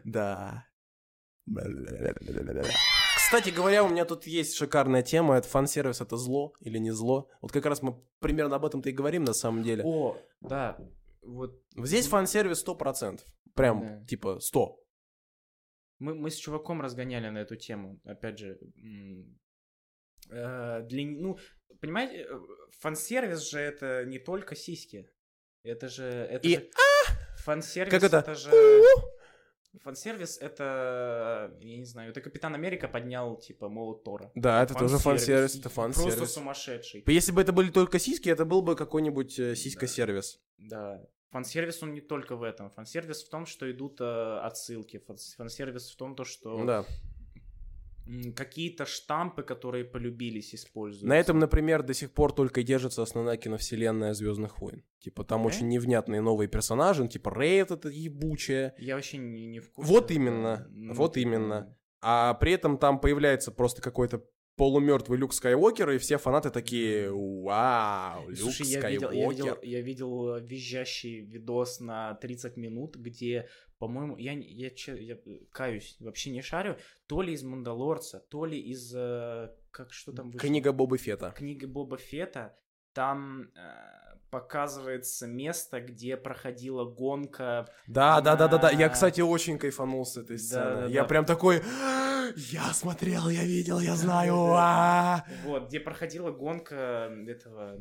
Да. 0.05 0.65
Кстати 3.17 3.51
говоря, 3.51 3.83
у 3.83 3.89
меня 3.89 4.05
тут 4.05 4.29
есть 4.29 4.55
шикарная 4.55 5.03
тема. 5.03 5.37
Это 5.37 5.49
фан-сервис, 5.49 6.01
это 6.01 6.17
зло 6.17 6.53
или 6.61 6.79
не 6.79 6.93
зло? 6.93 7.29
Вот 7.41 7.51
как 7.51 7.67
раз 7.67 7.83
мы 7.83 8.01
примерно 8.21 8.55
об 8.55 8.65
этом-то 8.65 8.89
и 8.89 8.93
говорим 8.93 9.25
на 9.25 9.33
самом 9.33 9.65
деле. 9.65 9.83
О, 9.85 10.17
да, 10.41 10.79
вот 11.21 11.61
Здесь 11.75 12.07
фан-сервис 12.07 12.65
100%. 12.65 13.21
Прям, 13.55 13.81
Да. 13.81 14.07
типа, 14.07 14.39
100. 14.39 14.81
Мы, 15.99 16.15
мы 16.15 16.31
с 16.31 16.37
чуваком 16.37 16.81
разгоняли 16.81 17.31
на 17.31 17.39
эту 17.39 17.57
тему. 17.57 18.01
Опять 18.05 18.39
же, 18.39 18.61
э, 20.31 20.83
для, 20.89 21.07
ну, 21.07 21.39
понимаете, 21.81 22.27
э, 22.29 22.39
фан-сервис 22.81 23.51
же 23.51 23.59
это 23.59 24.05
не 24.05 24.19
только 24.19 24.55
сиськи. 24.57 25.11
Это 25.63 25.89
же... 25.89 26.05
Это 26.05 26.47
И 26.49 26.55
же 26.57 26.71
фан-сервис 27.45 27.91
Как 27.91 28.03
это? 28.03 28.35
же... 28.35 28.51
Фан-сервис 29.83 30.39
это, 30.39 31.57
я 31.61 31.77
не 31.79 31.85
знаю, 31.85 32.11
это 32.11 32.21
Капитан 32.21 32.55
Америка 32.55 32.89
поднял, 32.89 33.37
типа, 33.37 33.69
молот 33.69 34.03
Тора. 34.03 34.33
Да, 34.35 34.63
это 34.63 34.75
тоже 34.75 34.99
фан-сервис, 34.99 35.55
это 35.57 35.69
Просто 35.71 36.01
фан-сервис. 36.01 36.33
сумасшедший. 36.33 37.05
Если 37.07 37.33
бы 37.33 37.43
это 37.43 37.53
были 37.53 37.71
только 37.71 37.99
сиськи, 37.99 38.29
это 38.31 38.45
был 38.45 38.63
бы 38.63 38.75
какой-нибудь 38.77 39.39
э, 39.39 39.55
сиська-сервис. 39.55 40.41
Да. 40.59 41.01
Фан-сервис 41.31 41.83
он 41.83 41.93
не 41.93 42.01
только 42.01 42.35
в 42.37 42.43
этом. 42.43 42.71
Фан-сервис 42.71 43.23
в 43.23 43.29
том, 43.31 43.47
что 43.47 43.71
идут 43.71 44.01
э, 44.01 44.39
отсылки. 44.43 44.99
Фан- 45.07 45.19
Фан-сервис 45.37 45.91
в 45.91 45.97
том, 45.97 46.17
то, 46.17 46.25
что 46.25 46.65
Да. 46.65 46.85
Какие-то 48.35 48.87
штампы, 48.87 49.43
которые 49.43 49.85
полюбились, 49.85 50.55
используются. 50.55 51.07
На 51.07 51.19
этом, 51.19 51.39
например, 51.39 51.83
до 51.83 51.95
сих 51.95 52.11
пор 52.13 52.33
только 52.33 52.63
держится 52.63 53.03
основная 53.03 53.37
киновселенная 53.37 54.15
Звездных 54.15 54.59
войн. 54.61 54.83
Типа 55.01 55.25
там 55.25 55.43
Да? 55.43 55.49
очень 55.49 55.69
невнятные 55.69 56.21
новые 56.21 56.49
персонажи, 56.49 57.03
ну, 57.03 57.09
типа 57.09 57.33
Рей 57.39 57.63
вот 57.63 57.73
эта 57.73 57.89
ебучая. 57.89 58.75
Я 58.79 58.95
вообще 58.97 59.19
не, 59.19 59.47
не 59.47 59.61
в 59.61 59.71
курсе. 59.73 59.93
Вот 59.93 60.11
именно, 60.11 60.67
Ну, 60.71 60.95
вот 60.95 61.15
типа, 61.15 61.23
именно. 61.29 61.77
А 62.01 62.35
при 62.35 62.53
этом 62.53 62.79
там 62.79 63.01
появляется 63.01 63.51
просто 63.51 63.83
какой-то 63.83 64.25
полумертвый 64.59 65.19
Люк 65.19 65.33
Скайуокер, 65.33 65.91
и 65.91 65.99
все 65.99 66.19
фанаты 66.19 66.51
такие, 66.51 67.11
вау, 67.11 68.29
Люк 68.29 68.39
Слушай, 68.39 68.67
я 68.67 68.79
Скайуокер. 68.81 69.11
видел, 69.13 69.21
я, 69.23 69.29
видел, 69.31 69.59
я 69.63 69.81
видел 69.81 70.35
э, 70.35 70.41
визжащий 70.43 71.21
видос 71.21 71.81
на 71.81 72.15
30 72.17 72.57
минут, 72.57 72.97
где, 72.97 73.49
по-моему, 73.79 74.17
я, 74.19 74.33
я, 74.33 74.71
че- 74.71 75.03
я 75.03 75.15
э, 75.15 75.39
каюсь, 75.53 75.97
вообще 76.01 76.31
не 76.31 76.43
шарю, 76.43 76.77
то 77.07 77.23
ли 77.23 77.33
из 77.33 77.43
Мандалорца, 77.43 78.19
то 78.29 78.45
ли 78.45 78.59
из, 78.61 78.93
э, 78.95 79.51
как, 79.71 79.93
что 79.93 80.13
там 80.13 80.31
вышло? 80.31 80.47
Книга 80.47 80.73
Боба 80.73 80.99
Фета. 80.99 81.33
книга 81.37 81.67
Боба 81.69 81.97
Фета, 81.97 82.59
там 82.93 83.51
показывается 84.31 85.27
место, 85.27 85.81
где 85.81 86.17
проходила 86.17 86.85
гонка. 86.85 87.67
Да, 87.87 88.21
да, 88.21 88.37
да, 88.37 88.49
да, 88.49 88.59
да. 88.59 88.71
Я, 88.71 88.87
На- 88.89 88.93
кстати, 88.93 89.21
очень 89.21 89.59
кайфанул 89.59 90.05
с 90.05 90.17
этой 90.17 90.39
сцены. 90.39 90.83
да, 90.83 90.87
я 90.87 91.03
да. 91.03 91.09
прям 91.09 91.25
такой, 91.25 91.63
я 92.37 92.65
смотрел, 92.73 93.29
я 93.29 93.45
видел, 93.45 93.79
я 93.81 93.95
знаю. 93.97 94.35
а». 94.55 95.25
Вот, 95.45 95.69
где 95.69 95.81
проходила 95.81 96.31
гонка 96.31 97.11
этого... 97.27 97.79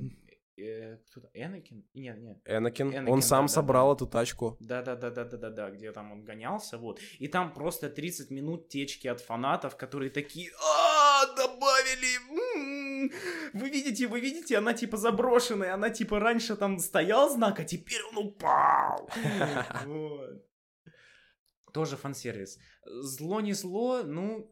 э, 0.57 0.97
кто-то? 1.11 1.29
Энакин? 1.33 1.83
Нет, 1.93 2.17
нет. 2.19 2.37
Энакин, 2.45 2.87
Энакин, 2.89 3.09
он 3.09 3.21
сам 3.21 3.45
да, 3.45 3.47
да, 3.49 3.53
собрал 3.53 3.89
да. 3.89 3.95
эту 3.95 4.07
тачку. 4.07 4.57
Да-да-да-да-да-да, 4.59 5.69
где 5.71 5.91
там 5.91 6.11
он 6.11 6.23
гонялся, 6.23 6.77
вот. 6.77 6.99
И 7.19 7.27
там 7.27 7.53
просто 7.53 7.89
30 7.89 8.31
минут 8.31 8.69
течки 8.69 9.07
от 9.07 9.21
фанатов, 9.21 9.75
которые 9.75 10.09
такие, 10.09 10.51
а 10.59 11.25
м, 11.25 11.35
вы 13.53 13.69
видите, 13.69 14.07
вы 14.07 14.19
видите, 14.19 14.57
она 14.57 14.73
типа 14.73 14.97
заброшенная, 14.97 15.73
она 15.73 15.89
типа 15.89 16.19
раньше 16.19 16.55
там 16.55 16.79
стоял 16.79 17.29
знак, 17.29 17.59
а 17.59 17.63
теперь 17.63 18.01
он 18.11 18.27
упал. 18.27 19.09
Вот. 19.85 20.43
Тоже 21.73 21.97
фан-сервис. 21.97 22.57
Зло 22.85 23.41
не 23.41 23.53
зло, 23.53 24.03
ну, 24.03 24.51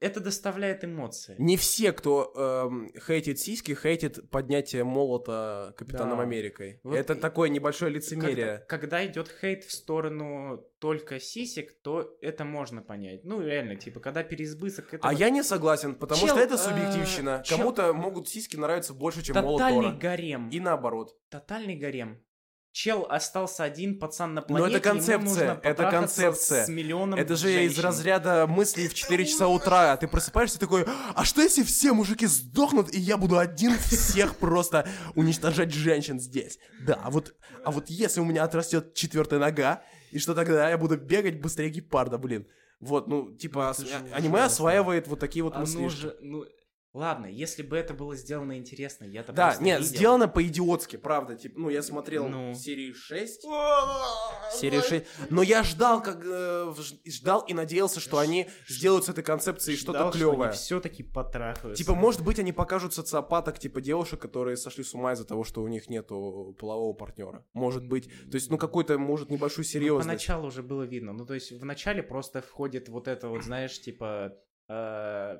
это 0.00 0.20
доставляет 0.20 0.84
эмоции. 0.84 1.34
Не 1.38 1.56
все, 1.56 1.92
кто 1.92 2.32
эм, 2.36 2.90
хейтит 3.06 3.38
сиськи, 3.38 3.74
хейтит 3.74 4.30
поднятие 4.30 4.84
молота 4.84 5.74
Капитаном 5.76 6.18
Да. 6.18 6.22
Америкой. 6.24 6.80
Вот 6.82 6.96
это 6.96 7.14
и- 7.14 7.18
такое 7.20 7.48
небольшое 7.48 7.92
лицемерие. 7.92 8.58
Когда, 8.58 8.64
когда 8.66 9.06
идет 9.06 9.28
хейт 9.40 9.64
в 9.64 9.72
сторону 9.72 10.64
только 10.78 11.18
сисек, 11.20 11.80
то 11.82 12.16
это 12.20 12.44
можно 12.44 12.82
понять. 12.82 13.24
Ну, 13.24 13.40
реально, 13.40 13.76
типа, 13.76 14.00
когда 14.00 14.22
переизбыток... 14.22 14.92
Это 14.94 15.06
А 15.06 15.12
вот 15.12 15.18
я 15.20 15.30
не 15.30 15.42
согласен, 15.42 15.94
потому 15.94 16.20
Чел, 16.20 16.28
что 16.30 16.40
это 16.40 16.54
э, 16.54 16.58
субъективщина. 16.58 17.42
чел- 17.44 17.58
Кому-то 17.58 17.92
могут 17.92 18.28
сиськи 18.28 18.56
нравиться 18.56 18.92
больше, 18.94 19.22
чем 19.22 19.36
молот 19.36 19.58
тотальный 19.58 19.82
Тора. 19.90 19.96
гарем. 19.98 20.48
И 20.50 20.60
наоборот. 20.60 21.16
Тотальный 21.30 21.76
гарем. 21.76 22.23
Чел 22.74 23.06
остался 23.08 23.62
один 23.62 24.00
пацан 24.00 24.34
на 24.34 24.40
Но 24.40 24.46
планете, 24.48 24.78
это 24.78 24.88
ему 24.88 24.98
концепция, 24.98 25.46
нужно 25.46 25.60
это 25.62 25.90
концепция. 25.90 26.64
С 26.64 26.68
миллионом 26.68 27.16
Это 27.20 27.36
же 27.36 27.48
из 27.52 27.70
женщин. 27.70 27.82
разряда 27.84 28.46
мыслей 28.48 28.88
в 28.88 28.94
4 28.94 29.24
часа 29.26 29.46
утра. 29.46 29.92
А 29.92 29.96
Ты 29.96 30.08
просыпаешься 30.08 30.58
такой, 30.58 30.84
а 31.14 31.24
что 31.24 31.40
если 31.40 31.62
все 31.62 31.92
мужики 31.92 32.26
сдохнут, 32.26 32.92
и 32.92 32.98
я 32.98 33.16
буду 33.16 33.38
один 33.38 33.78
всех 33.78 34.36
просто 34.38 34.88
уничтожать 35.14 35.72
женщин 35.72 36.18
здесь? 36.18 36.58
Да, 36.84 36.98
а 37.04 37.10
вот, 37.12 37.36
а 37.64 37.70
вот 37.70 37.90
если 37.90 38.18
у 38.20 38.24
меня 38.24 38.42
отрастет 38.42 38.92
четвертая 38.94 39.38
нога, 39.38 39.84
и 40.10 40.18
что 40.18 40.34
тогда 40.34 40.68
я 40.68 40.76
буду 40.76 40.96
бегать 40.96 41.40
быстрее 41.40 41.70
гепарда, 41.70 42.18
блин. 42.18 42.44
Вот, 42.80 43.06
ну, 43.06 43.30
типа, 43.36 43.70
это 43.72 43.82
ос- 43.82 43.92
аниме 44.12 44.34
ужасно. 44.34 44.44
осваивает 44.46 45.06
вот 45.06 45.20
такие 45.20 45.44
вот 45.44 45.54
Оно 45.54 45.60
мысли. 45.60 45.86
же, 45.86 46.16
ну, 46.20 46.44
ладно, 46.94 47.26
если 47.26 47.62
бы 47.62 47.76
это 47.76 47.92
было 47.92 48.16
сделано 48.16 48.56
интересно, 48.56 49.04
я-то 49.04 49.32
Да, 49.32 49.56
нет, 49.60 49.80
видел. 49.80 49.94
сделано 49.96 50.28
по-идиотски, 50.28 50.96
правда. 50.96 51.34
Типа, 51.36 51.58
ну, 51.60 51.68
я 51.68 51.82
смотрел 51.82 52.28
Ну. 52.28 52.54
серии 52.54 52.92
6. 52.92 53.42
Серии 54.52 54.80
6. 54.80 55.04
Но 55.30 55.42
я 55.42 55.62
ждал, 55.62 56.02
как 56.02 56.22
э, 56.24 56.72
ждал 57.06 57.42
и 57.42 57.52
надеялся, 57.54 58.00
что 58.00 58.18
они 58.18 58.48
сделают 58.68 59.04
с 59.04 59.08
этой 59.08 59.24
концепцией 59.24 59.76
что-то 59.76 60.10
клевое. 60.12 60.52
все-таки 60.52 61.02
потрахаются. 61.02 61.82
Типа, 61.82 61.94
может 61.94 62.24
быть, 62.24 62.38
они 62.38 62.52
покажут 62.52 62.94
социопаток, 62.94 63.58
типа 63.58 63.80
девушек, 63.80 64.20
которые 64.20 64.56
сошли 64.56 64.84
с 64.84 64.94
ума 64.94 65.12
из-за 65.12 65.24
того, 65.24 65.44
что 65.44 65.62
у 65.62 65.68
них 65.68 65.90
нету 65.90 66.56
полового 66.58 66.92
партнера. 66.94 67.44
Может 67.52 67.86
быть. 67.86 68.08
То 68.30 68.36
есть, 68.36 68.50
ну, 68.50 68.56
какой-то, 68.58 68.96
может, 68.98 69.30
небольшую 69.30 69.64
Ну, 69.64 69.70
серьезность. 69.70 70.06
поначалу 70.06 70.46
уже 70.46 70.62
было 70.62 70.82
видно. 70.84 71.12
Ну, 71.12 71.26
то 71.26 71.34
есть, 71.34 71.52
в 71.52 71.64
начале 71.64 72.02
просто 72.02 72.40
входит 72.40 72.88
вот 72.88 73.08
это 73.08 73.28
вот, 73.28 73.42
знаешь, 73.42 73.80
типа... 73.80 74.32
э, 74.68 75.38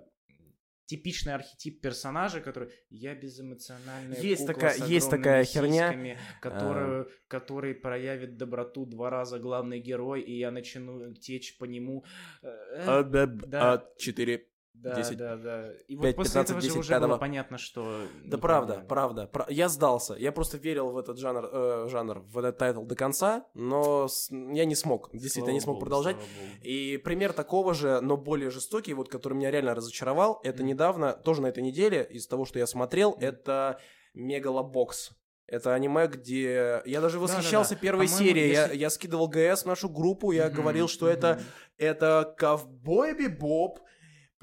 Типичный 0.86 1.34
архетип 1.34 1.80
персонажа, 1.80 2.40
который 2.40 2.68
я 2.90 3.14
безэмоциональная 3.14 4.20
Есть 4.20 4.42
кукла 4.42 4.54
такая- 4.54 4.74
с 4.78 4.86
есть 4.86 5.10
такая 5.10 5.44
херня. 5.44 5.88
сиськами, 5.88 6.18
которую, 6.42 7.08
который 7.28 7.74
проявит 7.74 8.36
доброту 8.36 8.84
два 8.86 9.08
раза 9.10 9.38
главный 9.38 9.80
герой, 9.80 10.20
и 10.20 10.38
я 10.38 10.50
начну 10.50 11.14
течь 11.14 11.56
по 11.58 11.64
нему. 11.64 12.04
А, 12.42 13.02
да, 13.02 13.26
Да. 13.26 13.72
а, 13.74 13.84
Четыре. 13.98 14.46
Да, 14.74 14.94
10, 14.96 15.16
да, 15.16 15.36
да. 15.36 15.72
И 15.88 15.96
вот 15.96 16.02
5, 16.02 16.16
после 16.16 16.30
15, 16.32 16.50
этого 16.50 16.60
же 16.60 16.66
10, 16.66 16.78
уже 16.80 16.92
было 16.92 17.00
пятого. 17.00 17.18
понятно, 17.18 17.58
что... 17.58 18.06
Да 18.24 18.36
не 18.36 18.40
правда, 18.40 18.66
понимаю. 18.72 18.88
правда. 18.88 19.26
Пра- 19.32 19.46
Я 19.48 19.68
сдался. 19.68 20.14
Я 20.14 20.30
просто 20.32 20.58
верил 20.58 20.90
в 20.90 20.98
этот 20.98 21.16
жанр, 21.18 21.48
э, 21.50 21.86
жанр, 21.88 22.18
в 22.20 22.38
этот 22.38 22.58
тайтл 22.58 22.82
до 22.84 22.94
конца, 22.96 23.46
но 23.54 24.08
с- 24.08 24.30
я 24.30 24.64
не 24.66 24.74
смог. 24.74 25.10
Действительно, 25.12 25.52
не 25.52 25.60
Слава 25.60 25.64
смог 25.64 25.74
богу, 25.76 25.80
продолжать. 25.86 26.16
И 26.62 26.98
пример 26.98 27.32
такого 27.32 27.72
же, 27.72 28.00
но 28.02 28.16
более 28.16 28.50
жестокий, 28.50 28.92
вот 28.94 29.08
который 29.08 29.34
меня 29.34 29.50
реально 29.50 29.74
разочаровал, 29.74 30.40
это 30.42 30.62
недавно, 30.62 31.12
тоже 31.14 31.40
на 31.40 31.46
этой 31.46 31.62
неделе, 31.62 32.06
из 32.10 32.26
того, 32.26 32.44
что 32.44 32.58
я 32.58 32.66
смотрел, 32.66 33.16
это 33.20 33.78
Мегалобокс. 34.12 35.12
Это 35.46 35.74
аниме, 35.74 36.06
где... 36.08 36.82
Я 36.86 37.00
даже 37.02 37.18
восхищался 37.20 37.70
Да-да-да. 37.74 37.80
первой 37.82 38.06
По-моему, 38.06 38.26
серией. 38.28 38.52
Я, 38.52 38.62
если- 38.64 38.76
я 38.78 38.90
скидывал 38.90 39.28
ГС 39.28 39.62
в 39.62 39.66
нашу 39.66 39.88
группу, 39.90 40.32
я 40.32 40.46
Мгм, 40.46 40.56
говорил, 40.56 40.88
что 40.88 41.06
это, 41.06 41.34
мгм. 41.34 41.42
это 41.76 42.34
ковбой 42.38 43.14
бибоп 43.14 43.80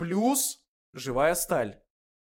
плюс 0.02 0.60
живая 0.94 1.36
сталь. 1.36 1.80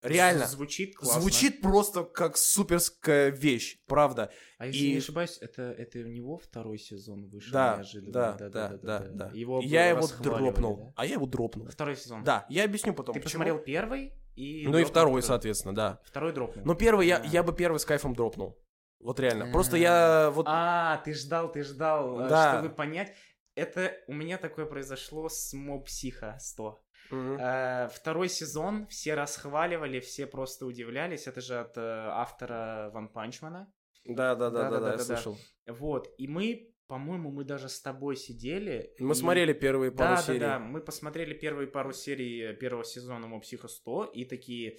Реально. 0.02 0.46
Звучит 0.46 0.94
классно. 0.96 1.20
Звучит 1.22 1.62
просто 1.62 2.04
как 2.04 2.36
суперская 2.36 3.30
вещь, 3.30 3.78
правда. 3.86 4.30
А 4.58 4.66
если 4.66 4.78
и- 4.84 4.92
не 4.92 4.98
ошибаюсь, 4.98 5.38
это, 5.40 5.62
это 5.62 6.00
у 6.00 6.08
него 6.08 6.36
второй 6.36 6.76
сезон 6.78 7.26
вышел 7.30 7.52
Да, 7.54 7.76
неожиданно. 7.76 8.12
да, 8.12 8.32
да, 8.50 8.68
да, 8.82 8.98
да. 9.08 9.30
Его 9.32 9.60
И 9.60 9.66
я 9.66 9.88
его 9.88 10.00
расхваливали, 10.00 10.42
дропнул. 10.50 10.76
да? 10.76 10.92
А 10.96 11.06
я 11.06 11.14
его 11.14 11.24
дропнул. 11.26 11.68
Второй 11.70 11.96
сезон. 11.96 12.22
Да, 12.22 12.44
я 12.50 12.64
объясню 12.64 12.92
потом. 12.92 13.14
Ты 13.14 13.20
почему. 13.20 13.44
посмотрел 13.44 13.58
первый 13.64 14.12
и... 14.36 14.64
Ну 14.66 14.72
и 14.72 14.82
дропнул 14.82 14.84
второй, 14.90 15.22
соответственно, 15.22 15.74
да. 15.74 16.00
Второй 16.04 16.34
дропнул. 16.34 16.66
Но 16.66 16.74
первый 16.74 17.06
я, 17.06 17.22
я 17.24 17.42
бы 17.42 17.54
первый 17.56 17.78
с 17.78 17.86
кайфом 17.86 18.14
дропнул. 18.14 18.58
Вот 19.00 19.18
реально. 19.20 19.50
Просто 19.52 19.76
А. 19.76 19.78
я 19.78 20.30
вот... 20.32 20.44
А, 20.46 20.98
ты 20.98 21.14
ждал, 21.14 21.50
ты 21.50 21.62
ждал, 21.62 22.20
э, 22.20 22.28
Да. 22.28 22.58
чтобы 22.58 22.74
понять. 22.74 23.14
Это 23.54 23.96
у 24.06 24.12
меня 24.12 24.36
такое 24.36 24.66
произошло 24.66 25.30
с 25.30 25.54
Моб 25.54 25.86
Психо 25.86 26.36
100. 26.40 26.83
Э, 27.10 27.88
Второй 27.88 28.28
сезон 28.28 28.86
все 28.88 29.14
расхваливали, 29.14 30.00
все 30.00 30.26
просто 30.26 30.66
удивлялись. 30.66 31.26
Это 31.26 31.40
же 31.40 31.58
от 31.60 31.76
э, 31.76 31.80
автора 31.80 32.90
Ван 32.92 33.08
Панчмана. 33.08 33.72
Да, 34.04 34.34
да, 34.34 34.50
да, 34.50 34.70
да, 34.70 34.80
да, 34.80 34.92
я 34.92 34.98
слышал. 34.98 35.38
Вот. 35.66 36.08
И 36.18 36.28
мы, 36.28 36.74
по-моему, 36.88 37.30
мы 37.30 37.44
даже 37.44 37.68
с 37.68 37.80
тобой 37.80 38.16
сидели. 38.16 38.92
Мы 38.98 39.12
и- 39.12 39.14
смотрели 39.14 39.52
первые 39.52 39.90
пару 39.92 40.16
да, 40.16 40.22
серий. 40.22 40.38
Да, 40.40 40.46
да, 40.46 40.58
мы 40.58 40.80
посмотрели 40.80 41.34
первые 41.34 41.68
пару 41.68 41.92
серий 41.92 42.50
э, 42.50 42.54
первого 42.54 42.84
сезона 42.84 43.26
Моб 43.26 43.42
Психо 43.42 43.68
100 43.68 44.04
и 44.14 44.24
такие, 44.24 44.78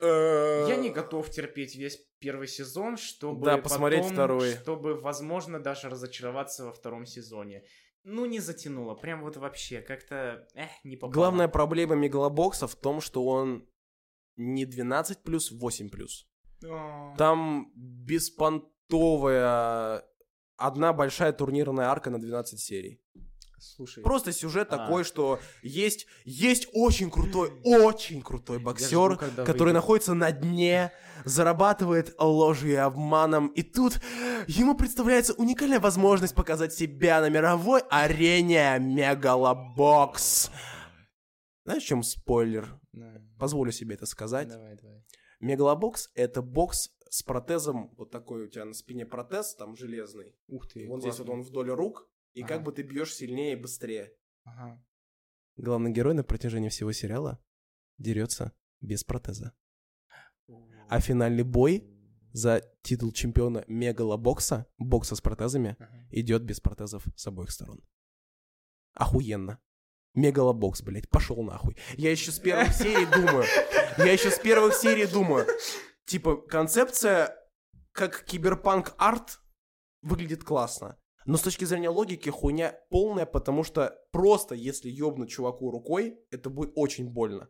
я 0.00 0.76
не 0.76 0.90
готов 0.90 1.28
терпеть 1.30 1.74
весь 1.76 1.98
первый 2.20 2.46
сезон, 2.46 2.96
чтобы 2.96 3.44
Да, 3.44 3.58
посмотреть 3.58 4.02
потом, 4.02 4.14
второй. 4.14 4.52
чтобы, 4.52 4.94
возможно, 5.00 5.60
даже 5.60 5.88
разочароваться 5.88 6.64
во 6.66 6.72
втором 6.72 7.04
сезоне. 7.04 7.64
Ну, 8.10 8.24
не 8.24 8.40
затянуло, 8.40 8.94
прям 8.94 9.20
вот 9.20 9.36
вообще, 9.36 9.82
как-то, 9.82 10.48
эх, 10.54 10.70
не 10.82 10.96
попало. 10.96 11.12
Главная 11.12 11.46
проблема 11.48 11.94
Мегалобокса 11.94 12.66
в 12.66 12.74
том, 12.74 13.02
что 13.02 13.22
он 13.26 13.68
не 14.36 14.64
12 14.64 15.22
плюс, 15.22 15.50
8 15.50 15.90
плюс. 15.90 16.26
О, 16.64 17.14
Там 17.18 17.70
беспонтовая 17.74 18.72
одна 20.56 20.94
большая 20.94 21.32
турнирная 21.32 21.88
арка 21.88 22.08
на 22.08 22.18
12 22.18 22.58
серий. 22.58 23.02
Слушай, 23.60 24.02
Просто 24.02 24.32
сюжет 24.32 24.68
А. 24.72 24.78
такой, 24.78 25.04
что 25.04 25.40
есть, 25.62 26.06
есть 26.24 26.68
очень 26.72 27.10
крутой, 27.10 27.50
очень 27.64 28.22
крутой 28.22 28.58
боксер, 28.58 29.14
жду, 29.14 29.44
который 29.44 29.68
выйдет. 29.68 29.74
находится 29.74 30.14
на 30.14 30.30
дне, 30.32 30.92
зарабатывает 31.24 32.14
ложью 32.18 32.70
и 32.72 32.74
обманом, 32.76 33.48
и 33.48 33.62
тут 33.62 34.00
ему 34.46 34.74
представляется 34.76 35.34
уникальная 35.34 35.80
возможность 35.80 36.34
показать 36.34 36.72
себя 36.72 37.20
на 37.20 37.28
мировой 37.28 37.82
арене 37.90 38.76
Мегалобокс. 38.78 40.50
Знаешь, 41.64 41.82
в 41.82 41.86
чем 41.86 42.02
спойлер? 42.02 42.80
Да. 42.92 43.20
Позволю 43.38 43.72
себе 43.72 43.94
это 43.94 44.06
сказать. 44.06 44.48
Давай, 44.48 44.76
давай. 44.76 45.04
Мегалобокс— 45.40 46.10
это 46.14 46.42
бокс 46.42 46.88
с 47.10 47.22
протезом, 47.22 47.94
вот 47.96 48.10
такой 48.10 48.44
у 48.44 48.48
тебя 48.48 48.64
на 48.64 48.74
спине 48.74 49.06
протез, 49.06 49.54
там 49.54 49.76
железный. 49.76 50.34
Ух 50.48 50.66
ты, 50.68 50.86
вот 50.88 51.00
здесь 51.00 51.18
вот 51.18 51.26
классно. 51.26 51.32
он 51.34 51.42
вдоль 51.42 51.70
рук, 51.70 52.08
и 52.34 52.42
Ага. 52.42 52.48
как 52.54 52.62
бы 52.64 52.72
ты 52.72 52.82
бьешь 52.82 53.14
сильнее 53.14 53.52
и 53.54 53.56
быстрее. 53.60 54.12
Ага. 54.44 54.82
Главный 55.56 55.90
герой 55.92 56.14
на 56.14 56.22
протяжении 56.24 56.68
всего 56.68 56.92
сериала 56.92 57.42
дерется 57.98 58.52
без 58.80 59.04
протеза. 59.04 59.52
А 60.88 61.00
финальный 61.00 61.42
бой 61.42 61.84
за 62.32 62.62
титул 62.82 63.12
чемпиона 63.12 63.64
Мегалобокса, 63.66 64.66
бокса 64.78 65.16
с 65.16 65.20
протезами, 65.20 65.76
Ага. 65.78 66.06
идет 66.10 66.42
без 66.44 66.60
протезов 66.60 67.04
с 67.16 67.26
обоих 67.26 67.50
сторон. 67.50 67.82
Охуенно. 68.94 69.58
Мегалобокс, 70.14 70.82
блядь, 70.82 71.08
пошел 71.08 71.42
нахуй. 71.42 71.76
Я 71.96 72.10
еще 72.10 72.32
с 72.32 72.38
первых 72.38 72.72
серий 72.74 73.06
думаю. 73.06 73.44
Я 73.98 74.12
еще 74.12 74.30
с 74.30 74.38
первых 74.38 74.74
серий 74.74 75.06
думаю. 75.06 75.46
Типа, 76.06 76.36
концепция 76.36 77.34
как 77.92 78.24
киберпанк 78.24 78.94
арт 78.98 79.40
выглядит 80.02 80.44
классно. 80.44 80.96
Но 81.28 81.36
с 81.36 81.42
точки 81.42 81.64
зрения 81.66 81.90
логики 81.90 82.30
хуйня 82.30 82.74
полная, 82.88 83.26
потому 83.26 83.62
что 83.62 83.94
просто 84.12 84.54
если 84.54 84.88
ёбнуть 84.88 85.30
чуваку 85.30 85.70
рукой, 85.70 86.18
это 86.30 86.48
будет 86.48 86.72
очень 86.74 87.06
больно. 87.08 87.48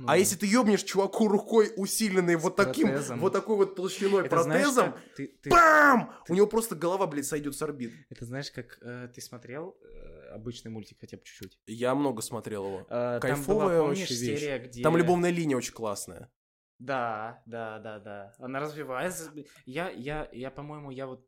Ну 0.00 0.06
А 0.06 0.12
да. 0.12 0.14
если 0.16 0.36
ты 0.36 0.46
ёбнешь 0.46 0.82
чуваку 0.84 1.28
рукой 1.28 1.72
усиленной 1.76 2.36
вот 2.36 2.56
таким, 2.56 2.88
протезом. 2.88 3.18
вот 3.18 3.32
такой 3.32 3.56
вот 3.56 3.74
толщиной 3.74 4.24
Это 4.24 4.42
знаешь, 4.44 4.62
протезом, 4.62 4.92
как 4.92 5.02
ты- 5.16 5.26
ты- 5.42 5.50
бам! 5.50 6.14
У 6.28 6.34
него 6.34 6.46
просто 6.46 6.74
голова, 6.76 7.06
блядь, 7.06 7.26
сойдет 7.26 7.54
с 7.56 7.60
орбит. 7.62 7.92
Это 8.08 8.24
знаешь, 8.24 8.50
как 8.50 8.78
э, 8.80 9.08
ты 9.14 9.20
смотрел 9.20 9.76
э, 9.82 10.28
обычный 10.30 10.70
мультик 10.70 10.98
хотя 11.00 11.16
бы 11.16 11.24
чуть-чуть? 11.24 11.58
Я 11.66 11.94
много 11.96 12.22
смотрел 12.22 12.64
его. 12.64 12.86
Э, 12.88 13.18
там 13.20 13.20
Кайфовая 13.20 13.68
была, 13.78 13.88
помнишь, 13.88 14.08
вещь. 14.08 14.18
серия, 14.20 14.58
где... 14.60 14.82
Там 14.82 14.96
любовная 14.96 15.30
линия 15.30 15.56
очень 15.56 15.74
классная. 15.74 16.30
Да, 16.78 17.42
да, 17.44 17.78
да, 17.80 17.98
да. 17.98 18.32
Она 18.38 18.60
развивается. 18.60 19.32
Я, 19.66 19.90
я, 19.90 20.28
я, 20.32 20.50
по-моему, 20.50 20.92
я 20.92 21.06
вот... 21.08 21.26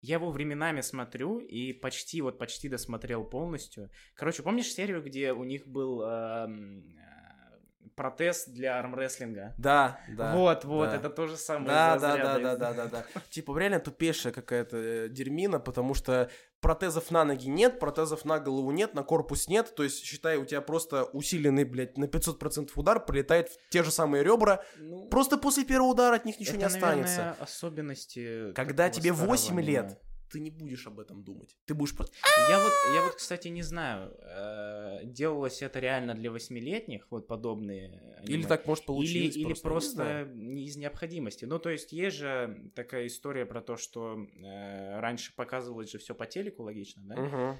Я 0.00 0.16
его 0.16 0.30
временами 0.30 0.80
смотрю 0.80 1.38
и 1.38 1.72
почти, 1.72 2.22
вот 2.22 2.38
почти 2.38 2.68
досмотрел 2.68 3.24
полностью. 3.24 3.90
Короче, 4.14 4.42
помнишь 4.42 4.72
серию, 4.72 5.02
где 5.02 5.32
у 5.32 5.44
них 5.44 5.66
был 5.66 6.02
эм, 6.02 6.96
э, 6.96 7.88
протез 7.96 8.46
для 8.46 8.78
армрестлинга? 8.78 9.54
Да, 9.58 10.00
да. 10.08 10.34
вот, 10.34 10.64
вот, 10.64 10.90
да. 10.90 10.96
это 10.96 11.10
то 11.10 11.26
же 11.26 11.36
самое. 11.36 11.68
Да, 11.68 11.98
да, 11.98 12.16
да, 12.16 12.38
да, 12.38 12.56
да, 12.56 12.72
да, 12.72 12.86
да. 12.86 13.04
Типа 13.28 13.58
реально 13.58 13.78
тупейшая 13.80 14.32
какая-то 14.32 14.76
э, 14.76 15.08
дерьмина, 15.10 15.60
потому 15.60 15.92
что 15.92 16.30
протезов 16.60 17.10
на 17.10 17.24
ноги 17.24 17.48
нет, 17.48 17.78
протезов 17.80 18.24
на 18.24 18.38
голову 18.38 18.70
нет, 18.70 18.94
на 18.94 19.02
корпус 19.02 19.48
нет, 19.48 19.74
то 19.74 19.82
есть, 19.82 20.04
считай, 20.04 20.36
у 20.36 20.44
тебя 20.44 20.60
просто 20.60 21.04
усиленный, 21.04 21.64
блядь, 21.64 21.96
на 21.98 22.04
500% 22.04 22.70
удар 22.76 23.04
прилетает 23.04 23.48
в 23.50 23.68
те 23.70 23.82
же 23.82 23.90
самые 23.90 24.22
ребра, 24.24 24.62
Ну, 24.78 25.08
просто 25.08 25.36
после 25.38 25.64
первого 25.64 25.88
удара 25.90 26.16
от 26.16 26.24
них 26.24 26.38
ничего 26.38 26.56
не 26.56 26.64
это, 26.64 26.74
останется. 26.74 27.16
наверное, 27.16 27.36
особенности. 27.42 28.52
Когда 28.52 28.90
тебе 28.90 29.12
старого 29.12 29.30
8 29.30 29.52
аниме. 29.58 29.62
лет, 29.72 30.00
ты 30.30 30.40
не 30.40 30.50
будешь 30.50 30.86
об 30.86 31.00
этом 31.00 31.22
думать. 31.22 31.56
Ты 31.66 31.74
будешь 31.74 31.94
просто... 31.96 32.14
Я 32.48 32.62
вот, 32.62 32.72
я 32.94 33.02
вот, 33.04 33.14
кстати, 33.14 33.48
не 33.48 33.62
знаю, 33.62 34.16
э, 34.20 35.00
делалось 35.04 35.62
это 35.62 35.80
реально 35.80 36.14
для 36.14 36.30
восьмилетних, 36.30 37.06
вот 37.10 37.26
подобные 37.26 38.16
аниме, 38.18 38.38
Или 38.38 38.46
так 38.46 38.66
может 38.66 38.84
или, 38.84 38.86
получилось. 38.86 39.36
или 39.36 39.42
я 39.42 39.48
не 39.48 39.54
просто, 39.54 40.30
не 40.34 40.64
из 40.64 40.76
необходимости. 40.76 41.44
Ну, 41.44 41.58
то 41.58 41.70
есть 41.70 41.92
есть 41.92 42.16
же 42.16 42.70
такая 42.74 43.06
история 43.06 43.44
про 43.46 43.60
то, 43.60 43.76
что 43.76 44.18
э, 44.18 45.00
раньше 45.00 45.34
показывалось 45.34 45.90
же 45.90 45.98
все 45.98 46.14
по 46.14 46.26
телеку, 46.26 46.62
логично, 46.62 47.02
да? 47.04 47.16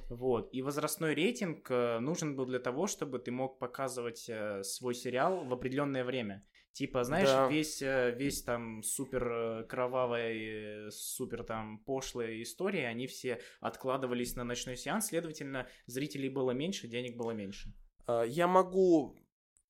Вот. 0.09 0.49
И 0.53 0.63
возрастной 0.63 1.15
рейтинг 1.15 1.71
э, 1.71 1.99
нужен 1.99 2.37
был 2.37 2.47
для 2.47 2.59
того, 2.59 2.87
чтобы 2.87 3.19
ты 3.19 3.31
мог 3.31 3.59
показывать 3.59 4.27
э, 4.29 4.63
свой 4.63 4.95
сериал 4.95 5.45
в 5.45 5.53
определенное 5.53 6.05
время. 6.05 6.45
Типа, 6.73 7.03
знаешь, 7.05 7.29
Да. 7.29 7.49
весь, 7.49 7.83
э, 7.83 8.15
весь 8.17 8.43
там 8.43 8.83
супер 8.83 9.33
э, 9.33 9.65
кровавая, 9.65 10.87
э, 10.87 10.91
супер 10.91 11.43
там 11.45 11.81
пошлые 11.85 12.43
истории, 12.43 12.83
они 12.83 13.07
все 13.07 13.41
откладывались 13.61 14.37
на 14.37 14.45
ночной 14.45 14.77
сеанс, 14.77 15.07
следовательно, 15.09 15.69
зрителей 15.87 16.29
было 16.29 16.53
меньше, 16.53 16.87
денег 16.89 17.17
было 17.17 17.33
меньше. 17.33 17.73
А, 18.07 18.23
Я 18.23 18.47
могу 18.47 19.17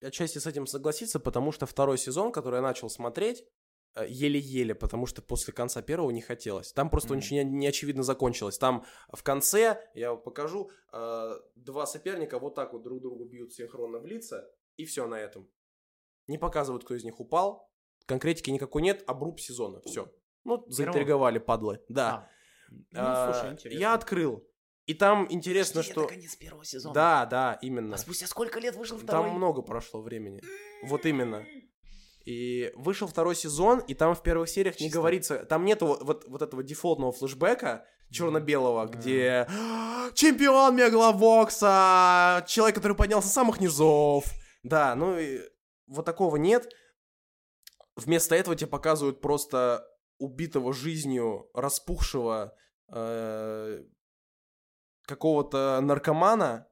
отчасти 0.02 0.38
с 0.38 0.46
этим 0.46 0.66
согласиться, 0.66 1.18
потому 1.20 1.52
что 1.52 1.66
второй 1.66 1.96
сезон, 1.98 2.32
который 2.32 2.56
я 2.56 2.62
начал 2.62 2.90
смотреть, 2.90 3.44
еле-еле, 4.06 4.74
потому 4.74 5.06
что 5.06 5.20
после 5.20 5.52
конца 5.52 5.82
первого 5.82 6.10
не 6.12 6.20
хотелось. 6.20 6.72
Там 6.72 6.90
просто 6.90 7.08
Мгм. 7.08 7.18
очень 7.18 7.36
не- 7.38 7.44
неочевидно 7.58 8.02
закончилось. 8.04 8.56
Там 8.56 8.84
в 9.12 9.22
конце, 9.24 9.90
я 9.94 10.12
вот 10.12 10.22
покажу, 10.22 10.70
два 10.92 11.86
соперника 11.86 12.38
вот 12.38 12.54
так 12.54 12.72
вот 12.72 12.82
друг 12.82 13.00
другу 13.02 13.24
бьют 13.24 13.52
синхронно 13.52 13.98
в 13.98 14.06
лица, 14.06 14.48
и 14.76 14.84
все 14.84 15.06
на 15.08 15.16
этом. 15.18 15.50
Не 16.30 16.38
показывают, 16.38 16.84
кто 16.84 16.94
из 16.94 17.02
них 17.04 17.18
упал. 17.18 17.68
Конкретики 18.06 18.50
никакой 18.50 18.82
нет, 18.82 19.02
обруб 19.08 19.40
сезона. 19.40 19.80
Все. 19.84 20.08
Ну, 20.44 20.64
заинтриговали, 20.68 21.38
падлы. 21.38 21.80
Да. 21.88 22.08
А, 22.08 22.28
ну, 22.92 23.00
А, 23.00 23.32
слушай, 23.32 23.52
интересно. 23.52 23.78
я 23.80 23.94
открыл. 23.94 24.46
И 24.86 24.94
там 24.94 25.26
интересно, 25.28 25.82
что... 25.82 26.06
конец 26.06 26.36
первого 26.36 26.64
сезона. 26.64 26.94
Да, 26.94 27.26
да, 27.26 27.58
именно. 27.62 27.94
А 27.94 27.98
спустя 27.98 28.26
сколько 28.28 28.60
лет 28.60 28.76
вышел 28.76 28.96
второй? 28.96 29.26
Там 29.28 29.36
много 29.36 29.62
прошло 29.62 30.00
времени. 30.02 30.40
Вот 30.84 31.04
именно. 31.04 31.44
И 32.24 32.72
вышел 32.76 33.08
второй 33.08 33.34
сезон, 33.34 33.80
и 33.80 33.94
там 33.94 34.14
в 34.14 34.22
первых 34.22 34.48
сериях 34.48 34.74
не 34.78 34.86
Чисто. 34.86 34.98
говорится, 34.98 35.44
там 35.46 35.64
нету 35.64 35.86
вот, 35.86 36.02
вот, 36.04 36.24
вот 36.28 36.42
этого 36.42 36.62
дефолтного 36.62 37.12
флешбека 37.12 37.86
черно-белого, 38.10 38.86
Да. 38.86 38.92
где 38.98 39.46
чемпион 40.14 40.76
Мегаловокса, 40.76 42.44
человек, 42.46 42.76
который 42.76 42.96
поднялся 42.96 43.28
с 43.28 43.32
самых 43.32 43.60
низов. 43.60 44.24
Да, 44.62 44.94
ну 44.94 45.18
и 45.18 45.40
вот 45.90 46.04
такого 46.06 46.36
нет. 46.36 46.72
Вместо 47.96 48.34
этого 48.34 48.56
тебе 48.56 48.68
показывают 48.70 49.20
просто 49.20 49.86
убитого 50.18 50.72
жизнью, 50.72 51.50
распухшего 51.54 52.54
э, 52.92 53.84
какого-то 55.06 55.80
наркомана, 55.82 56.68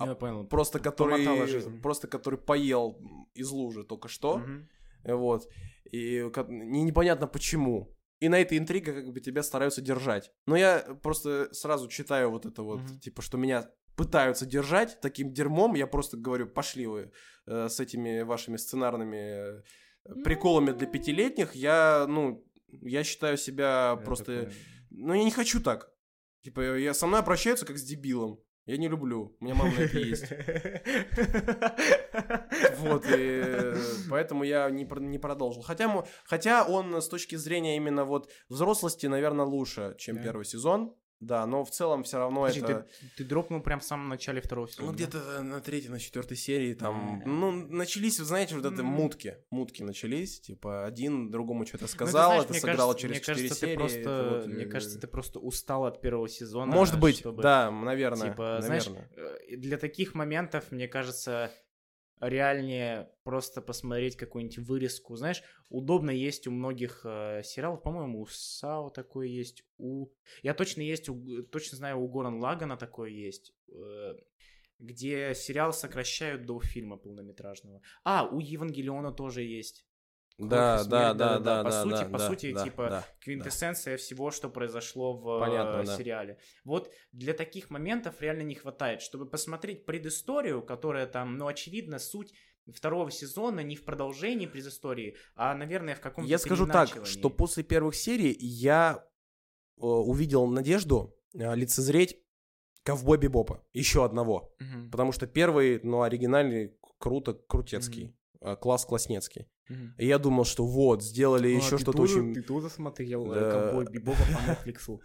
Я 0.00 0.14
понял. 0.14 0.46
просто 0.46 0.78
который, 0.80 1.80
просто 1.80 2.08
который 2.08 2.38
поел 2.38 2.98
из 3.34 3.50
лужи 3.50 3.84
только 3.84 4.08
что, 4.08 4.38
Мгм. 4.38 4.68
вот, 5.04 5.48
и 5.90 6.22
не- 6.48 6.82
непонятно 6.82 7.26
почему. 7.26 7.94
И 8.20 8.28
на 8.28 8.38
этой 8.40 8.58
интриге 8.58 8.92
как 8.92 9.12
бы 9.12 9.20
тебя 9.20 9.42
стараются 9.42 9.82
держать. 9.82 10.30
Но 10.46 10.56
я 10.56 10.80
просто 11.02 11.52
сразу 11.52 11.88
читаю 11.88 12.30
вот 12.30 12.46
это 12.46 12.62
вот, 12.62 12.80
Мгм. 12.80 13.00
типа, 13.00 13.22
что 13.22 13.36
меня 13.38 13.70
пытаются 13.96 14.46
держать 14.46 14.98
таким 15.00 15.32
дерьмом, 15.32 15.74
я 15.74 15.86
просто 15.86 16.16
говорю, 16.16 16.46
пошли 16.48 16.86
вы 16.86 17.10
э, 17.46 17.68
с 17.68 17.80
этими 17.80 18.22
вашими 18.22 18.56
сценарными 18.56 19.58
э, 19.58 19.62
приколами 20.24 20.72
для 20.72 20.86
пятилетних, 20.86 21.54
я, 21.54 22.06
ну, 22.08 22.44
я 22.82 23.04
считаю 23.04 23.36
себя 23.36 23.96
Я 23.98 24.04
просто... 24.04 24.40
такой- 24.44 24.54
Ну, 24.90 25.14
я 25.14 25.24
не 25.24 25.30
хочу 25.30 25.60
так. 25.62 25.90
Типа, 26.42 26.60
я 26.76 26.92
со 26.94 27.06
мной 27.06 27.20
обращаются 27.20 27.64
как 27.66 27.78
с 27.78 27.82
дебилом. 27.84 28.38
Я 28.66 28.76
не 28.78 28.88
люблю. 28.88 29.36
У 29.40 29.44
меня 29.44 29.54
мама 29.54 29.74
это 29.78 29.98
есть. 29.98 30.24
Вот, 32.78 33.04
и 33.06 33.42
э, 33.44 33.76
поэтому 34.10 34.44
я 34.44 34.70
не, 34.70 34.84
не 35.00 35.18
продолжил. 35.18 35.62
Хотя, 35.62 36.04
хотя 36.24 36.64
он 36.64 36.94
с 37.00 37.08
точки 37.08 37.36
зрения 37.36 37.76
именно 37.76 38.04
вот 38.04 38.30
взрослости, 38.48 39.06
наверное, 39.06 39.44
лучше, 39.44 39.94
чем 39.98 40.16
Да. 40.16 40.22
первый 40.22 40.44
сезон. 40.44 40.94
Да, 41.24 41.46
но 41.46 41.64
в 41.64 41.70
целом 41.70 42.02
все 42.04 42.18
равно 42.18 42.42
Подожди, 42.42 42.60
это... 42.60 42.86
ты, 43.00 43.06
ты 43.18 43.24
дропнул 43.24 43.60
прям 43.60 43.80
в 43.80 43.84
самом 43.84 44.08
начале 44.08 44.40
второго 44.40 44.68
сезона. 44.68 44.88
Ну, 44.88 44.94
где-то 44.94 45.42
на 45.42 45.60
третьей, 45.60 45.88
на 45.90 45.98
четвертой 45.98 46.36
серии 46.36 46.74
там, 46.74 47.22
А. 47.24 47.28
ну, 47.28 47.50
начались, 47.50 48.18
вы 48.18 48.24
знаете, 48.26 48.54
вот 48.56 48.64
это 48.66 48.80
М. 48.82 48.86
мутки, 48.86 49.38
мутки 49.50 49.82
начались, 49.82 50.40
типа, 50.40 50.84
один 50.84 51.30
другому 51.30 51.64
что-то 51.66 51.84
Ну, 51.84 51.88
ты 51.88 51.92
сказал, 51.94 52.26
знаешь, 52.30 52.42
это 52.44 52.52
мне 52.52 52.60
сыграло 52.60 52.92
кажется- 52.92 53.00
через 53.08 53.20
четыре 53.20 53.48
серии. 53.50 53.76
Просто, 53.76 53.98
это 54.00 54.28
вот, 54.30 54.46
мне 54.46 54.64
э, 54.64 54.68
кажется, 54.68 55.00
ты 55.00 55.06
просто 55.06 55.38
устал 55.38 55.84
от 55.86 56.00
первого 56.00 56.28
сезона. 56.28 56.72
Может 56.74 57.00
быть, 57.00 57.18
чтобы, 57.18 57.42
да, 57.42 57.70
наверное, 57.70 58.30
Типа, 58.30 58.58
знаешь, 58.60 58.86
наверное. 58.86 59.10
э, 59.48 59.56
для 59.56 59.78
таких 59.78 60.14
моментов, 60.14 60.70
мне 60.72 60.88
кажется, 60.88 61.50
реальнее 62.20 63.10
просто 63.22 63.60
посмотреть 63.60 64.16
какую-нибудь 64.16 64.58
вырезку. 64.58 65.16
Знаешь, 65.16 65.42
удобно 65.68 66.10
есть 66.10 66.46
у 66.46 66.50
многих 66.50 67.02
э, 67.04 67.42
сериалов, 67.44 67.82
по-моему, 67.82 68.22
у 68.22 68.26
САУ 68.26 68.90
такое 68.90 69.26
есть, 69.26 69.64
у... 69.78 70.08
Я 70.42 70.54
точно 70.54 70.82
есть, 70.82 71.08
у... 71.08 71.42
точно 71.44 71.76
знаю, 71.76 72.00
у 72.00 72.08
Горан 72.08 72.40
Лагана 72.40 72.76
такое 72.76 73.10
есть, 73.10 73.54
э, 73.68 74.14
где 74.78 75.34
сериал 75.34 75.72
сокращают 75.72 76.46
до 76.46 76.60
фильма 76.60 76.96
полнометражного. 76.96 77.82
А, 78.04 78.26
у 78.26 78.38
Евангелиона 78.40 79.12
тоже 79.12 79.42
есть. 79.42 79.86
Да, 80.36 80.48
да, 80.48 80.78
смерть, 80.78 80.90
да, 80.90 81.14
да-да-да. 81.14 81.38
да, 81.38 81.64
По 81.64 81.70
да, 81.70 81.82
сути- 81.82 82.04
да, 82.04 82.04
по 82.10 82.18
да, 82.18 82.28
сути, 82.28 82.52
да, 82.52 82.64
типа, 82.64 82.88
да, 82.88 83.06
Квинтэссенция 83.20 83.96
всего, 83.96 84.30
что 84.32 84.50
произошло 84.50 85.16
в 85.16 85.42
э, 85.44 85.84
да. 85.84 85.96
сериале. 85.96 86.38
Вот 86.64 86.92
для 87.12 87.34
таких 87.34 87.70
моментов 87.70 88.20
реально 88.20 88.42
не 88.42 88.56
хватает, 88.56 89.00
чтобы 89.00 89.26
посмотреть 89.26 89.86
предысторию, 89.86 90.62
которая 90.62 91.06
там, 91.06 91.38
ну, 91.38 91.46
очевидно, 91.46 92.00
суть 92.00 92.34
второго 92.72 93.10
сезона 93.10 93.60
не 93.60 93.76
в 93.76 93.84
продолжении 93.84 94.46
предыстории, 94.46 95.16
а, 95.36 95.54
наверное, 95.54 95.94
в 95.94 96.00
каком-то 96.00 96.28
Я 96.28 96.38
скажу 96.38 96.66
так, 96.66 97.06
что 97.06 97.30
после 97.30 97.62
первых 97.62 97.94
серий 97.94 98.36
я 98.40 99.04
э, 99.76 99.80
увидел 99.82 100.46
надежду 100.46 101.16
э, 101.34 101.54
лицезреть 101.54 102.16
ковбой 102.82 103.18
Бибопа, 103.18 103.64
еще 103.72 104.04
одного. 104.04 104.54
Мгм, 104.58 104.90
Потому 104.90 105.12
что 105.12 105.26
первый, 105.26 105.80
ну, 105.82 106.02
оригинальный, 106.02 106.76
круто, 106.98 107.34
крутецкий, 107.34 108.16
э, 108.40 108.56
класс 108.56 108.84
класснецкий. 108.84 109.46
Мгм. 109.68 109.94
И 109.98 110.06
я 110.06 110.18
думал, 110.18 110.44
что 110.44 110.66
вот, 110.66 111.02
сделали 111.02 111.48
А, 111.48 111.56
еще 111.56 111.70
ты 111.76 111.82
что-то 111.82 111.98
тоже- 111.98 112.18
очень... 112.20 112.34
Ты 112.34 112.42
тоже 112.42 112.68
смотрел 112.70 113.26
Да. 113.26 113.50
«Ковбой 113.50 113.86
Бибопа» 113.90 114.18
по 114.18 114.50
Netflix? 114.68 114.98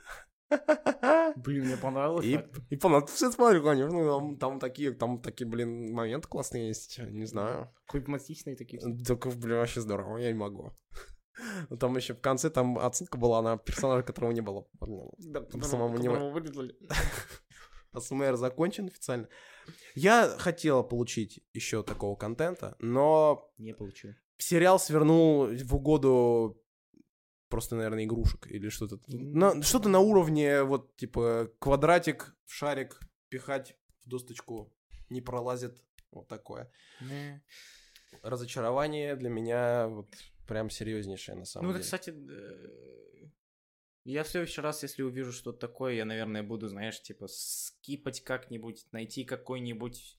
Блин, 1.35 1.65
мне 1.65 1.77
понравилось. 1.77 2.25
И, 2.25 2.37
так. 2.37 2.47
и 2.69 2.75
понадобится, 2.75 3.15
все 3.15 3.31
смотрю, 3.31 3.63
конечно, 3.63 4.03
там, 4.05 4.37
там 4.37 4.59
такие, 4.59 4.91
там 4.91 5.21
такие, 5.21 5.47
блин, 5.47 5.93
моменты 5.93 6.27
классные 6.27 6.67
есть, 6.69 6.99
не 6.99 7.25
знаю. 7.25 7.71
Клипматичные 7.87 8.55
такие. 8.55 8.81
Только, 9.05 9.29
блин, 9.29 9.57
вообще 9.57 9.81
здорово, 9.81 10.17
я 10.17 10.29
не 10.31 10.37
могу. 10.37 10.71
Ну, 11.69 11.77
Там 11.77 11.95
еще 11.95 12.13
в 12.15 12.19
конце 12.21 12.49
там 12.49 12.77
отсылка 12.79 13.17
была 13.17 13.41
на 13.41 13.57
персонажа, 13.57 14.03
которого 14.03 14.31
не 14.31 14.41
было. 14.41 14.67
Ну, 14.81 15.13
Да, 15.19 15.45
самому 15.61 15.97
не- 15.97 16.09
вырезали. 16.09 16.75
АСМР 17.93 18.35
закончен 18.35 18.87
официально. 18.87 19.27
Я 19.95 20.35
хотел 20.37 20.83
получить 20.83 21.41
еще 21.53 21.83
такого 21.83 22.15
контента, 22.15 22.75
но 22.79 23.51
Не 23.57 23.73
получил. 23.73 24.11
Сериал 24.39 24.79
свернул 24.79 25.47
в 25.47 25.75
угоду 25.75 26.61
просто, 27.49 27.75
наверное, 27.75 28.05
игрушек 28.05 28.47
или 28.47 28.69
что-то. 28.69 28.99
На- 29.07 29.61
что-то 29.61 29.89
на 29.89 29.99
уровне 29.99 30.63
вот 30.63 30.95
типа 30.97 31.51
квадратик, 31.59 32.35
в 32.45 32.53
шарик 32.53 32.99
пихать 33.29 33.75
в 34.05 34.09
досточку 34.09 34.73
не 35.09 35.21
пролазит. 35.21 35.83
Вот 36.11 36.27
такое. 36.27 36.71
Не. 37.01 37.43
Разочарование 38.23 39.15
для 39.15 39.29
меня 39.29 39.87
вот 39.87 40.07
прям 40.47 40.69
серьезнейшее 40.69 41.35
на 41.35 41.45
самом 41.45 41.67
Ну, 41.67 41.73
деле. 41.73 41.83
кстати, 41.83 42.09
э, 42.09 43.27
я 44.05 44.23
в 44.23 44.27
следующий 44.27 44.61
раз, 44.61 44.81
если 44.81 45.03
увижу 45.03 45.31
что-то 45.31 45.59
такое, 45.59 45.93
я, 45.93 46.05
наверное, 46.05 46.41
буду, 46.41 46.67
знаешь, 46.67 46.99
типа, 47.01 47.27
скипать 47.27 48.21
как-нибудь, 48.21 48.87
найти 48.91 49.23
какой-нибудь 49.25 50.17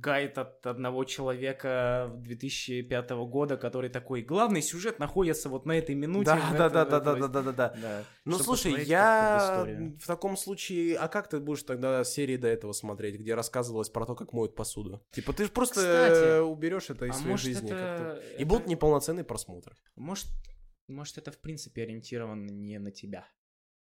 гайд 0.00 0.38
от 0.38 0.66
одного 0.66 1.04
человека 1.04 2.10
2005 2.16 3.10
года, 3.26 3.56
который 3.56 3.90
такой, 3.90 4.22
главный 4.22 4.62
сюжет 4.62 4.98
находится 4.98 5.48
вот 5.48 5.66
на 5.66 5.72
этой 5.72 5.94
минуте. 5.94 6.26
Да, 6.26 6.40
да, 6.56 6.68
да, 6.70 6.84
да, 6.84 7.00
да, 7.00 7.14
да, 7.14 7.28
да, 7.28 7.52
да, 7.52 7.52
да. 7.80 8.04
Ну 8.24 8.38
слушай, 8.38 8.84
я 8.84 9.66
в 10.00 10.06
таком 10.06 10.36
случае, 10.36 10.96
а 10.96 11.08
как 11.08 11.28
ты 11.28 11.40
будешь 11.40 11.62
тогда 11.62 12.04
серии 12.04 12.36
до 12.36 12.48
этого 12.48 12.72
смотреть, 12.72 13.18
где 13.20 13.34
рассказывалось 13.34 13.88
про 13.90 14.06
то, 14.06 14.14
как 14.14 14.32
моют 14.32 14.54
посуду? 14.54 15.04
Типа 15.12 15.32
ты 15.32 15.44
же 15.44 15.50
просто 15.50 15.74
Кстати, 15.74 16.40
уберешь 16.40 16.90
это 16.90 17.06
из 17.06 17.16
А 17.16 17.18
своей 17.18 17.36
жизни. 17.36 17.70
это- 17.70 17.76
как-то. 17.78 18.26
И 18.32 18.34
это- 18.36 18.46
будут 18.46 18.66
неполноценный 18.66 19.24
просмотр. 19.24 19.74
Может, 19.96 20.26
может, 20.88 21.18
это 21.18 21.30
в 21.30 21.38
принципе 21.38 21.82
ориентировано 21.82 22.50
не 22.50 22.78
на 22.78 22.90
тебя. 22.90 23.26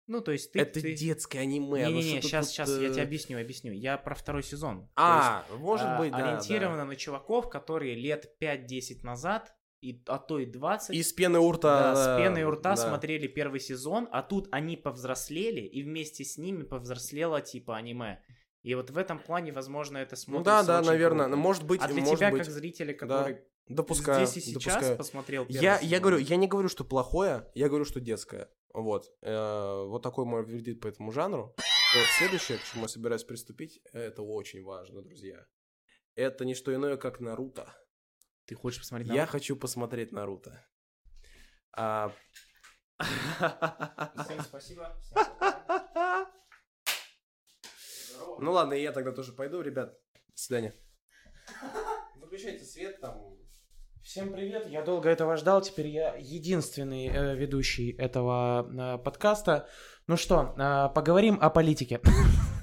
Ну, 0.09 0.21
то 0.21 0.31
есть 0.31 0.51
ты... 0.51 0.59
это 0.59 0.81
ты... 0.81 0.95
детское 0.95 1.39
аниме. 1.39 1.87
ну 1.87 1.91
Не-не-не, 1.93 2.09
что 2.09 2.21
тут 2.21 2.29
сейчас, 2.29 2.49
сейчас, 2.49 2.69
я 2.69 2.89
э, 2.89 2.91
тебе 2.91 3.03
объясню, 3.03 3.39
объясню. 3.39 3.71
Я 3.73 3.95
про 3.97 4.15
второй 4.15 4.41
сезон. 4.41 4.79
То 4.79 4.83
есть, 4.83 4.91
А, 4.95 5.45
может 5.59 5.85
а, 5.87 5.99
быть, 5.99 6.11
да. 6.11 6.17
Ориентировано 6.17 6.79
да. 6.79 6.85
на 6.85 6.95
чуваков, 6.95 7.47
которые 7.47 7.93
лет 7.93 8.35
5-10 8.41 9.03
назад, 9.03 9.53
и, 9.81 10.01
а 10.07 10.17
то 10.17 10.39
и 10.39 10.47
20, 10.47 10.95
Из 10.95 11.13
пены 11.13 11.37
у 11.37 11.51
рта. 11.51 11.93
да, 11.93 11.95
с 11.95 12.05
да, 12.05 12.17
пеной 12.17 12.43
у 12.43 12.51
рта 12.51 12.71
да. 12.71 12.77
смотрели 12.77 13.27
первый 13.27 13.59
сезон, 13.59 14.09
а 14.11 14.23
тут 14.23 14.47
они 14.51 14.77
повзрослели, 14.77 15.61
и 15.61 15.83
вместе 15.83 16.25
с 16.25 16.39
ними 16.39 16.63
повзрослело 16.63 17.39
типа 17.39 17.77
аниме. 17.77 18.19
И 18.63 18.73
вот 18.73 18.89
в 18.89 18.97
этом 18.97 19.19
плане, 19.19 19.51
возможно, 19.51 19.99
это 19.99 20.15
Ну 20.15 20.17
смотрится 20.17 20.51
да, 20.51 20.63
да, 20.63 20.79
очень 20.79 20.89
наверное. 20.89 21.25
круто. 21.25 21.35
Ну, 21.35 21.41
может 21.41 21.63
быть, 21.65 21.81
а 21.81 21.87
для 21.87 22.01
может 22.01 22.17
тебя, 22.17 22.31
быть. 22.31 22.43
как 22.43 22.51
зрителя, 22.51 22.93
который 22.93 23.37
Допускаю, 23.67 24.25
здесь 24.25 24.47
и 24.47 24.53
сейчас 24.53 24.73
допускаю. 24.73 24.97
посмотрел 24.97 25.45
Я, 25.47 25.79
я 25.79 25.99
говорю, 25.99 26.17
я 26.17 26.35
не 26.35 26.47
говорю, 26.47 26.69
что 26.69 26.83
плохое, 26.83 27.47
я 27.53 27.69
говорю, 27.69 27.85
что 27.85 27.99
детское. 27.99 28.49
Вот. 28.73 29.11
Э, 29.21 29.85
вот 29.85 30.03
такой 30.03 30.25
мой 30.25 30.45
вердикт 30.45 30.81
по 30.81 30.87
этому 30.87 31.11
жанру. 31.11 31.55
Вот 31.95 32.05
следующее, 32.17 32.59
к 32.59 32.63
чему 32.63 32.83
я 32.83 32.87
собираюсь 32.87 33.23
приступить, 33.23 33.81
это 33.93 34.21
очень 34.21 34.63
важно, 34.63 35.01
друзья. 35.01 35.45
Это 36.15 36.45
не 36.45 36.53
что 36.53 36.73
иное, 36.73 36.97
как 36.97 37.19
Наруто. 37.19 37.73
Ты 38.45 38.55
хочешь 38.55 38.79
посмотреть 38.79 39.09
Я 39.09 39.25
хочу 39.25 39.55
посмотреть 39.55 40.11
Наруто. 40.11 40.65
А... 41.71 42.11
Всем 42.97 44.41
спасибо. 44.43 44.95
Ну 48.39 48.51
ладно, 48.51 48.73
и 48.73 48.81
я 48.81 48.91
тогда 48.91 49.11
тоже 49.11 49.33
пойду, 49.33 49.61
ребят. 49.61 49.97
До 50.13 50.37
свидания. 50.37 50.73
Выключайте 52.15 52.65
свет 52.65 53.01
там. 53.01 53.28
Всем 54.09 54.33
привет, 54.33 54.65
я 54.65 54.81
долго 54.81 55.07
этого 55.07 55.37
ждал, 55.37 55.61
теперь 55.61 55.85
я 55.85 56.15
единственный 56.15 57.09
э, 57.09 57.35
ведущий 57.35 57.91
этого 57.91 58.67
э, 58.67 58.97
подкаста. 58.97 59.69
Ну 60.07 60.17
что, 60.17 60.55
э, 60.57 60.89
поговорим 60.95 61.37
о 61.39 61.51
политике. 61.51 62.01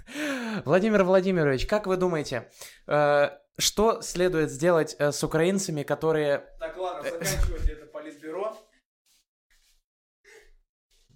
Владимир 0.64 1.05
Владимирович, 1.05 1.68
как 1.68 1.86
вы 1.86 1.99
думаете, 1.99 2.51
э, 2.88 3.28
что 3.59 4.01
следует 4.01 4.51
сделать 4.51 4.97
э, 4.99 5.12
с 5.12 5.22
украинцами, 5.22 5.84
которые... 5.84 6.53
Так, 6.59 6.76
ладно, 6.76 7.09
заканчивайте 7.09 7.74
это 7.74 7.86
политбюро. 7.86 8.57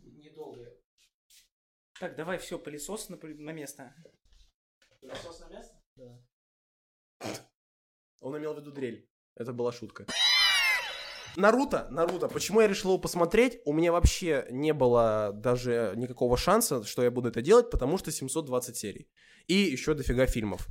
Недолго. 0.05 0.65
Так, 1.99 2.15
давай 2.15 2.39
все, 2.39 2.57
пылесос 2.57 3.09
на, 3.09 3.19
на 3.21 3.51
место. 3.51 3.93
Пылесос 5.01 5.41
на 5.41 5.49
место? 5.49 5.75
Он 8.21 8.39
имел 8.39 8.55
в 8.55 8.59
виду 8.61 8.71
дрель. 8.71 9.10
Это 9.41 9.55
была 9.55 9.73
шутка. 9.73 10.05
Наруто, 11.35 11.87
Наруто. 11.91 12.29
Почему 12.29 12.61
я 12.61 12.69
решил 12.69 12.91
его 12.91 12.99
посмотреть? 12.99 13.61
У 13.65 13.73
меня 13.73 13.91
вообще 13.91 14.47
не 14.51 14.75
было 14.75 15.31
даже 15.33 15.95
никакого 15.97 16.37
шанса, 16.37 16.85
что 16.85 17.03
я 17.03 17.11
буду 17.11 17.31
это 17.31 17.41
делать, 17.41 17.71
потому 17.71 17.97
что 17.97 18.13
720 18.13 18.77
серий. 18.77 19.09
И 19.47 19.55
еще 19.55 19.95
дофига 19.95 20.27
фильмов. 20.27 20.69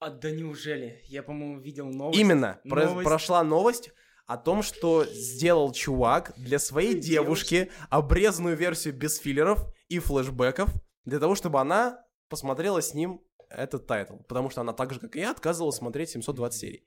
А 0.00 0.10
да 0.10 0.30
неужели? 0.30 1.00
Я, 1.06 1.22
по-моему, 1.22 1.60
видел 1.60 1.86
новость. 1.86 2.20
Именно. 2.20 2.60
Про- 2.68 2.84
Новость. 2.88 3.04
прошла 3.08 3.42
новость 3.42 3.90
о 4.26 4.36
том, 4.36 4.62
что 4.62 5.06
сделал 5.06 5.72
чувак 5.72 6.34
для 6.36 6.58
своей 6.58 6.94
девушки 6.94 7.70
обрезанную 7.88 8.54
версию 8.54 8.94
без 8.94 9.16
филлеров 9.16 9.64
и 9.88 9.98
флешбеков, 9.98 10.68
для 11.06 11.18
того, 11.18 11.34
чтобы 11.34 11.58
она 11.58 12.04
посмотрела 12.28 12.82
с 12.82 12.92
ним 12.92 13.22
этот 13.48 13.86
тайтл. 13.86 14.16
Потому 14.28 14.50
что 14.50 14.60
она 14.60 14.74
так 14.74 14.92
же, 14.92 15.00
как 15.00 15.16
и 15.16 15.20
я, 15.20 15.30
отказывалась 15.30 15.76
смотреть 15.76 16.10
720 16.10 16.60
серий. 16.60 16.86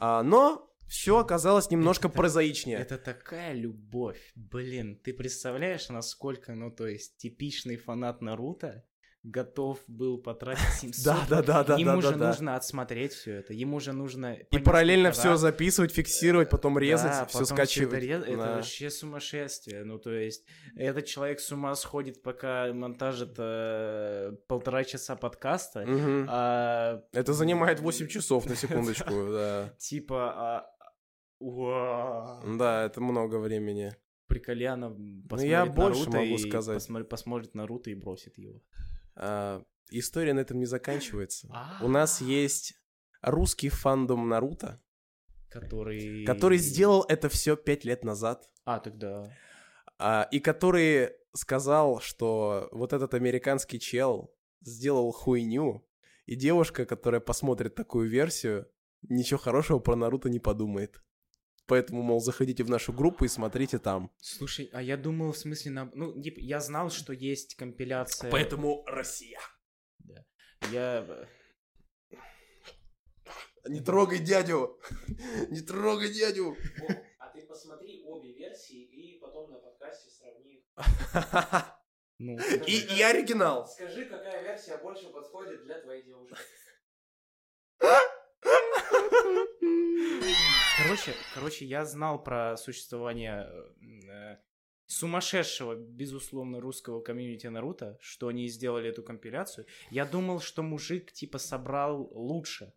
А, 0.00 0.22
но 0.22 0.66
все 0.88 1.18
оказалось 1.18 1.70
немножко 1.70 2.08
Это- 2.08 2.16
прозаичнее. 2.16 2.78
Это 2.78 2.98
такая 2.98 3.52
любовь. 3.52 4.32
Блин, 4.34 4.96
ты 4.96 5.12
представляешь, 5.12 5.88
насколько, 5.88 6.54
ну, 6.54 6.70
то 6.70 6.86
есть, 6.86 7.18
типичный 7.18 7.76
фанат 7.76 8.22
Наруто 8.22 8.84
готов 9.22 9.78
был 9.86 10.18
потратить 10.18 10.72
700... 10.80 11.04
Да, 11.04 11.26
да, 11.28 11.42
да, 11.42 11.64
да, 11.64 11.76
Ему 11.76 12.00
же 12.00 12.16
нужно 12.16 12.56
отсмотреть 12.56 13.12
все 13.12 13.34
это. 13.36 13.52
Ему 13.52 13.80
же 13.80 13.92
нужно... 13.92 14.34
И 14.34 14.58
параллельно 14.58 15.12
все 15.12 15.36
записывать, 15.36 15.92
фиксировать, 15.92 16.50
потом 16.50 16.78
резать, 16.78 17.28
все 17.28 17.44
скачивать. 17.44 18.02
Это, 18.02 18.36
вообще 18.36 18.90
сумасшествие. 18.90 19.84
Ну, 19.84 19.98
то 19.98 20.12
есть, 20.12 20.44
этот 20.76 21.06
человек 21.06 21.40
с 21.40 21.52
ума 21.52 21.74
сходит, 21.74 22.22
пока 22.22 22.72
монтажит 22.72 23.34
э, 23.38 24.32
полтора 24.48 24.84
часа 24.84 25.16
подкаста, 25.16 25.84
а 26.28 27.02
Это 27.12 27.32
занимает 27.32 27.80
8 27.80 28.08
часов, 28.08 28.46
на 28.46 28.56
секундочку, 28.56 29.32
да. 29.32 29.74
типа... 29.78 30.34
а, 30.36 30.66
Да, 31.40 32.84
это 32.84 33.00
много 33.00 33.38
времени. 33.38 33.94
Приколяна 34.26 34.90
посмотрит 35.28 35.50
я 35.50 35.66
больше 35.66 36.00
Наруто 36.02 36.18
могу 36.18 36.34
и 36.34 36.38
сказать. 36.38 36.76
посмотри- 36.76 37.06
посмотрит 37.08 37.54
Наруто 37.54 37.90
и 37.90 37.94
бросит 37.94 38.38
его. 38.38 38.62
А, 39.22 39.62
история 39.90 40.32
на 40.32 40.40
этом 40.40 40.58
не 40.58 40.66
заканчивается. 40.66 41.48
А. 41.52 41.84
У 41.84 41.88
нас 41.88 42.20
есть 42.20 42.74
русский 43.20 43.68
фандом 43.68 44.28
Наруто, 44.28 44.80
Который... 45.50 46.24
который 46.24 46.58
сделал 46.58 47.04
это 47.08 47.28
все 47.28 47.56
пять 47.56 47.84
лет 47.84 48.02
назад, 48.04 48.48
А, 48.64 48.78
тогда... 48.80 49.30
а, 49.98 50.26
и 50.30 50.40
который 50.40 51.10
сказал, 51.34 52.00
что 52.00 52.68
вот 52.72 52.92
этот 52.92 53.14
американский 53.14 53.78
чел 53.78 54.34
сделал 54.62 55.12
хуйню, 55.12 55.86
и 56.26 56.34
девушка, 56.34 56.86
которая 56.86 57.20
посмотрит 57.20 57.74
такую 57.74 58.08
версию, 58.08 58.68
ничего 59.02 59.38
хорошего 59.38 59.80
про 59.80 59.96
Наруто 59.96 60.30
не 60.30 60.38
подумает. 60.38 61.02
Поэтому, 61.70 62.02
мол, 62.02 62.20
заходите 62.20 62.64
в 62.64 62.68
нашу 62.68 62.92
группу 62.92 63.24
и 63.24 63.28
смотрите 63.28 63.78
там. 63.78 64.10
Слушай, 64.18 64.68
а 64.72 64.82
я 64.82 64.96
думал, 64.96 65.30
в 65.30 65.38
смысле, 65.38 65.70
на... 65.70 65.90
ну, 65.94 66.20
типа, 66.20 66.40
я 66.40 66.58
знал, 66.58 66.90
что 66.90 67.12
есть 67.12 67.54
компиляция... 67.54 68.28
Поэтому 68.28 68.82
Россия. 68.86 69.38
Я... 70.72 71.06
э, 72.10 72.16
Не 73.68 73.80
трогай 73.80 74.18
дядю! 74.18 74.80
Не 75.50 75.60
трогай 75.60 76.12
дядю! 76.12 76.56
А 77.20 77.28
ты 77.28 77.46
посмотри 77.46 78.02
обе 78.04 78.32
версии 78.32 78.82
и 78.82 79.20
потом 79.20 79.52
на 79.52 79.58
подкасте 79.58 80.10
сравни. 80.10 80.66
Ну, 82.22 82.38
И, 82.66 82.98
и 82.98 83.00
оригинал. 83.00 83.66
Скажи, 83.66 84.04
какая 84.04 84.42
версия 84.42 84.76
больше 84.76 85.08
подходит 85.08 85.64
для 85.64 85.80
твоей 85.80 86.02
девушки. 86.02 86.36
короче, 90.82 91.14
короче, 91.34 91.64
я 91.64 91.84
знал 91.84 92.22
про 92.22 92.56
существование 92.56 93.46
э, 94.08 94.36
сумасшедшего, 94.86 95.74
безусловно, 95.74 96.60
русского 96.60 97.00
комьюнити 97.00 97.46
Наруто, 97.46 97.98
что 98.00 98.28
они 98.28 98.48
сделали 98.48 98.88
эту 98.88 99.02
компиляцию. 99.02 99.66
Я 99.90 100.04
думал, 100.04 100.40
что 100.40 100.62
мужик, 100.62 101.12
типа, 101.12 101.38
собрал 101.38 102.08
лучше. 102.12 102.72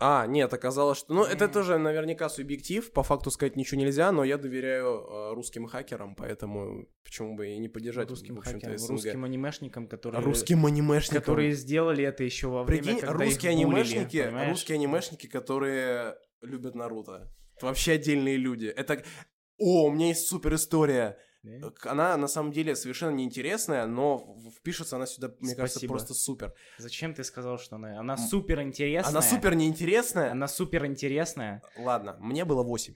А, 0.00 0.26
нет, 0.28 0.54
оказалось, 0.54 0.98
что... 0.98 1.12
Ну, 1.12 1.24
это 1.24 1.46
М. 1.46 1.50
тоже 1.50 1.76
наверняка 1.76 2.28
субъектив. 2.28 2.92
По 2.92 3.02
факту 3.02 3.32
сказать 3.32 3.56
ничего 3.56 3.80
нельзя, 3.80 4.12
но 4.12 4.22
я 4.22 4.38
доверяю 4.38 4.86
э, 4.86 5.34
русским 5.34 5.66
хакерам, 5.66 6.14
поэтому 6.14 6.86
почему 7.02 7.34
бы 7.34 7.48
и 7.48 7.58
не 7.58 7.68
поддержать, 7.68 8.08
русским 8.08 8.36
в 8.36 8.44
хакерам, 8.44 8.78
СНГ. 8.78 8.90
русским 8.90 9.24
анимешникам, 9.24 9.88
которые... 9.88 10.22
Русским 10.22 10.64
анимешникам. 10.66 11.20
которые 11.20 11.50
сделали 11.50 12.04
это 12.04 12.22
еще 12.22 12.46
во 12.46 12.62
время, 12.62 12.82
Прикинь, 12.84 13.00
когда 13.00 13.24
русские 13.24 13.52
их 13.54 13.66
буллили, 13.66 13.80
анимешники, 13.80 14.22
понимаешь? 14.22 14.50
русские 14.50 14.74
анимешники, 14.76 15.26
которые 15.26 16.16
любят 16.42 16.74
Наруто. 16.74 17.32
Это 17.56 17.66
вообще 17.66 17.92
отдельные 17.92 18.36
люди. 18.36 18.66
Это... 18.66 19.02
О, 19.58 19.86
у 19.86 19.90
меня 19.90 20.08
есть 20.08 20.28
супер 20.28 20.54
история. 20.54 21.18
Да? 21.42 21.72
Она 21.84 22.16
на 22.16 22.28
самом 22.28 22.52
деле 22.52 22.76
совершенно 22.76 23.14
неинтересная, 23.14 23.86
но 23.86 24.36
впишется 24.56 24.96
она 24.96 25.06
сюда, 25.06 25.34
мне 25.40 25.54
кажется, 25.54 25.78
Спасибо. 25.78 25.94
просто 25.94 26.14
супер. 26.14 26.54
Зачем 26.78 27.14
ты 27.14 27.24
сказал, 27.24 27.58
что 27.58 27.76
она... 27.76 27.98
Она 27.98 28.16
супер 28.16 28.62
интересная. 28.62 29.10
Она 29.10 29.22
супер 29.22 29.54
неинтересная. 29.54 30.32
Она 30.32 30.48
супер 30.48 30.86
интересная. 30.86 31.62
Ладно, 31.76 32.16
мне 32.20 32.44
было 32.44 32.62
8. 32.62 32.94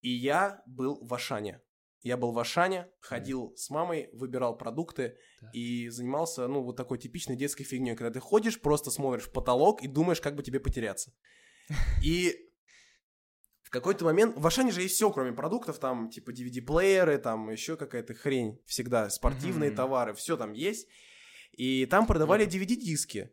И 0.00 0.10
я 0.10 0.62
был 0.66 0.98
в 1.02 1.12
Ашане. 1.12 1.60
Я 2.02 2.16
был 2.16 2.32
в 2.32 2.38
Ашане, 2.38 2.88
ходил 3.00 3.54
с 3.56 3.70
мамой, 3.70 4.10
выбирал 4.12 4.58
продукты 4.58 5.16
Так. 5.40 5.54
и 5.54 5.88
занимался, 5.88 6.48
ну, 6.48 6.62
вот 6.62 6.76
такой 6.76 6.98
типичной 6.98 7.36
детской 7.36 7.62
фигней, 7.62 7.94
когда 7.94 8.10
ты 8.10 8.18
ходишь, 8.18 8.60
просто 8.60 8.90
смотришь 8.90 9.24
в 9.24 9.32
потолок 9.32 9.82
и 9.82 9.86
думаешь, 9.86 10.20
как 10.20 10.34
бы 10.34 10.42
тебе 10.42 10.58
потеряться. 10.58 11.12
И 12.02 12.51
какой-то 13.72 14.04
момент... 14.04 14.36
В 14.36 14.46
Ашане 14.46 14.70
же 14.70 14.82
есть 14.82 14.94
все, 14.94 15.10
кроме 15.10 15.32
продуктов, 15.32 15.78
там, 15.78 16.10
типа, 16.10 16.30
DVD-плееры, 16.30 17.18
там, 17.18 17.50
еще 17.50 17.76
какая-то 17.76 18.14
хрень 18.14 18.60
всегда, 18.66 19.08
спортивные 19.10 19.70
Мгм. 19.70 19.76
товары, 19.76 20.14
все 20.14 20.36
там 20.36 20.52
есть. 20.52 20.88
И 21.52 21.86
там 21.86 22.06
продавали 22.06 22.46
DVD-диски 22.46 23.30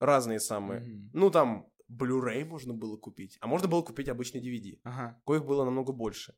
разные 0.00 0.40
самые. 0.40 0.80
Мгм. 0.80 1.10
Ну, 1.12 1.30
там, 1.30 1.68
Blu-ray 1.88 2.44
можно 2.44 2.74
было 2.74 2.96
купить, 2.96 3.38
а 3.40 3.46
можно 3.46 3.68
было 3.68 3.82
купить 3.82 4.08
обычный 4.08 4.40
DVD 4.40 4.80
Ага. 4.82 5.20
коих 5.24 5.44
было 5.44 5.64
намного 5.64 5.92
больше. 5.92 6.34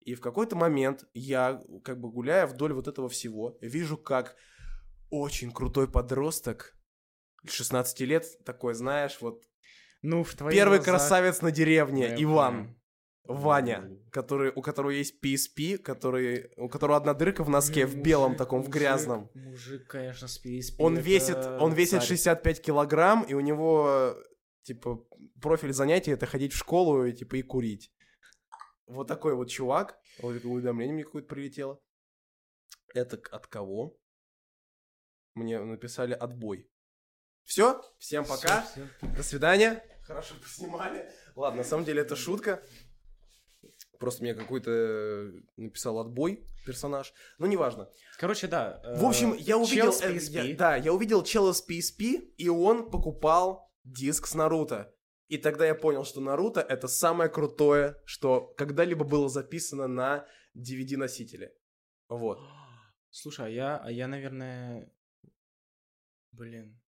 И 0.00 0.14
в 0.14 0.20
какой-то 0.20 0.54
момент 0.54 1.04
я, 1.12 1.60
как 1.82 2.00
бы 2.00 2.08
гуляя 2.10 2.46
вдоль 2.46 2.72
вот 2.72 2.86
этого 2.86 3.08
всего, 3.08 3.58
вижу, 3.60 3.98
как 3.98 4.36
очень 5.10 5.50
крутой 5.52 5.90
подросток, 5.90 6.76
16 7.44 8.00
лет, 8.06 8.44
такой, 8.44 8.74
знаешь, 8.74 9.18
вот, 9.20 9.42
Ну, 10.02 10.22
в 10.24 10.34
твоих 10.34 10.54
первый 10.54 10.78
глазах- 10.78 10.94
красавец 10.94 11.42
на 11.42 11.50
деревне, 11.50 12.08
Я 12.08 12.22
Иван. 12.22 12.76
Ваня, 13.28 13.90
который, 14.12 14.52
у 14.54 14.62
которого 14.62 14.90
есть 14.90 15.16
PSP, 15.20 15.78
который, 15.78 16.52
у 16.56 16.68
которого 16.68 16.96
одна 16.96 17.12
дырка 17.12 17.42
в 17.42 17.48
носке, 17.48 17.84
в 17.84 17.96
белом 17.96 18.32
Мужик, 18.32 18.38
таком, 18.38 18.62
в 18.62 18.68
грязном. 18.68 19.30
Мужик, 19.34 19.86
конечно, 19.88 20.28
с 20.28 20.40
PSP. 20.44 20.76
Он 20.78 20.96
весит, 20.96 21.36
он 21.36 21.72
весит 21.72 22.00
царь. 22.00 22.08
65 22.08 22.62
килограмм, 22.62 23.24
и 23.24 23.34
у 23.34 23.40
него, 23.40 24.14
типа, 24.62 25.04
профиль 25.42 25.72
занятий 25.72 26.12
это 26.12 26.26
ходить 26.26 26.52
в 26.52 26.56
школу 26.56 27.04
и, 27.04 27.12
типа, 27.12 27.36
и 27.36 27.42
курить. 27.42 27.92
Вот 28.86 29.08
такой 29.08 29.34
вот 29.34 29.50
чувак. 29.50 29.98
Вот 30.20 30.36
это 30.36 30.46
уведомление 30.48 30.94
мне 30.94 31.04
какое-то 31.04 31.26
прилетело. 31.28 31.80
Это 32.94 33.20
от 33.32 33.48
кого? 33.48 33.98
Мне 35.34 35.58
написали 35.58 36.12
отбой. 36.12 36.70
Все, 37.46 37.80
всем 37.98 38.24
пока. 38.26 38.62
Всё, 38.62 38.86
всё. 39.00 39.16
До 39.16 39.22
свидания. 39.22 39.82
Хорошо 40.02 40.34
поснимали. 40.42 41.10
Ладно, 41.36 41.58
на 41.58 41.64
самом 41.64 41.84
деле 41.84 42.02
это 42.02 42.16
шутка. 42.16 42.62
Просто 43.98 44.22
мне 44.22 44.34
какой-то 44.34 45.32
написал 45.56 45.98
отбой 46.00 46.44
персонаж. 46.66 47.14
Ну, 47.38 47.46
неважно. 47.46 47.88
Короче, 48.18 48.48
да. 48.48 48.82
В 48.98 49.04
общем, 49.04 49.32
э, 49.32 49.36
я 49.38 49.56
увидел... 49.56 49.84
чел 49.84 49.92
с 49.92 50.02
э, 50.02 50.14
PSP. 50.14 50.48
я- 50.48 50.56
да, 50.56 50.76
я 50.76 50.92
увидел 50.92 51.22
чела 51.22 51.52
с 51.52 51.66
PSP, 51.66 52.34
и 52.36 52.48
он 52.48 52.90
покупал 52.90 53.72
диск 53.84 54.26
с 54.26 54.34
Наруто. 54.34 54.92
И 55.28 55.38
тогда 55.38 55.66
я 55.66 55.74
понял, 55.74 56.04
что 56.04 56.20
Наруто— 56.20 56.60
это 56.68 56.88
самое 56.88 57.30
крутое, 57.30 57.96
что 58.04 58.40
когда-либо 58.56 59.04
было 59.04 59.28
записано 59.28 59.86
на 59.86 60.26
DVD-носителе. 60.56 61.52
Вот. 62.08 62.38
Слушай, 63.10 63.46
а 63.46 63.48
я, 63.48 63.76
а 63.78 63.90
я, 63.90 64.08
наверное, 64.08 64.92
блин, 66.32 66.80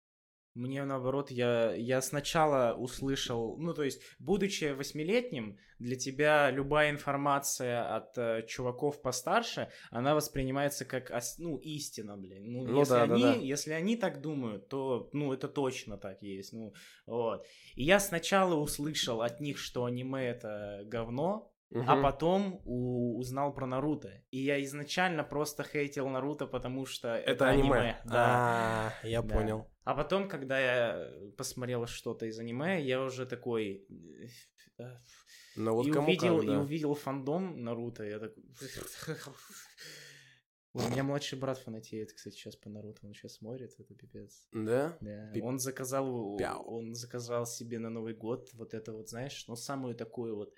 мне 0.54 0.84
наоборот, 0.84 1.30
я, 1.30 1.72
я 1.74 2.00
сначала 2.00 2.74
услышал, 2.74 3.56
ну, 3.58 3.74
то 3.74 3.82
есть, 3.84 4.02
будучи 4.18 4.72
восьмилетним, 4.72 5.56
для 5.78 5.96
тебя 5.96 6.50
любая 6.50 6.90
информация 6.90 7.94
от 7.96 8.18
э, 8.18 8.42
чуваков 8.48 9.00
постарше, 9.00 9.68
она 9.90 10.14
воспринимается 10.14 10.84
как, 10.84 11.12
ну, 11.38 11.56
истина, 11.58 12.16
блин. 12.16 12.50
Ну, 12.52 12.66
Ну 12.66 12.78
если, 12.80 12.92
да, 12.94 13.06
да, 13.06 13.14
они, 13.14 13.22
да. 13.22 13.34
если 13.34 13.72
они 13.72 13.96
так 13.96 14.20
думают, 14.20 14.68
то, 14.68 15.08
ну, 15.12 15.32
это 15.32 15.48
точно 15.48 15.96
так 15.98 16.20
есть, 16.22 16.52
ну, 16.52 16.72
вот. 17.06 17.44
И 17.76 17.84
я 17.84 18.00
сначала 18.00 18.54
услышал 18.54 19.22
от 19.22 19.40
них, 19.40 19.58
что 19.58 19.84
аниме 19.84 20.26
это 20.30 20.82
говно, 20.86 21.52
а 21.70 21.78
Мгм. 21.94 22.02
потом 22.02 22.60
у- 22.64 23.18
узнал 23.18 23.52
про 23.52 23.66
Наруто. 23.66 24.10
И 24.30 24.38
я 24.38 24.60
изначально 24.64 25.22
просто 25.22 25.62
хейтил 25.64 26.08
Наруто, 26.08 26.46
потому 26.46 26.86
что 26.86 27.08
это, 27.14 27.30
Это 27.30 27.48
аниме. 27.50 28.00
Да. 28.06 28.92
А, 29.02 29.06
я 29.06 29.20
Да. 29.22 29.34
понял. 29.36 29.66
А 29.88 29.94
потом, 29.94 30.28
когда 30.28 30.60
я 30.60 31.10
посмотрел 31.38 31.86
что-то 31.86 32.26
из 32.26 32.38
аниме, 32.38 32.78
я 32.82 33.02
уже 33.02 33.24
такой... 33.24 33.86
э, 34.76 34.84
Ну 35.56 35.72
вот 35.72 35.86
и, 35.86 35.90
кому 35.90 36.08
увидел, 36.08 36.36
как, 36.36 36.46
да. 36.46 36.52
и 36.52 36.56
увидел 36.58 36.94
фандом 36.94 37.64
Наруто, 37.64 38.04
я 38.04 38.18
такой... 38.18 38.44
Ой, 40.74 40.84
У 40.84 40.90
меня 40.90 41.04
младший 41.04 41.38
брат 41.38 41.56
фанатеет, 41.56 42.12
кстати, 42.12 42.34
сейчас 42.36 42.54
по 42.54 42.68
Наруто, 42.68 43.06
он 43.06 43.14
сейчас 43.14 43.36
смотрит, 43.36 43.72
это 43.78 43.94
пипец. 43.94 44.46
Да? 44.52 44.98
Да. 45.00 45.32
Он 45.40 45.58
заказал, 45.58 46.36
Пяу. 46.36 46.62
он 46.64 46.94
заказал 46.94 47.46
себе 47.46 47.78
на 47.78 47.88
Новый 47.88 48.12
год 48.12 48.50
вот 48.52 48.74
это 48.74 48.92
вот, 48.92 49.08
знаешь, 49.08 49.46
ну 49.48 49.56
самую 49.56 49.94
такую 49.94 50.36
вот, 50.36 50.52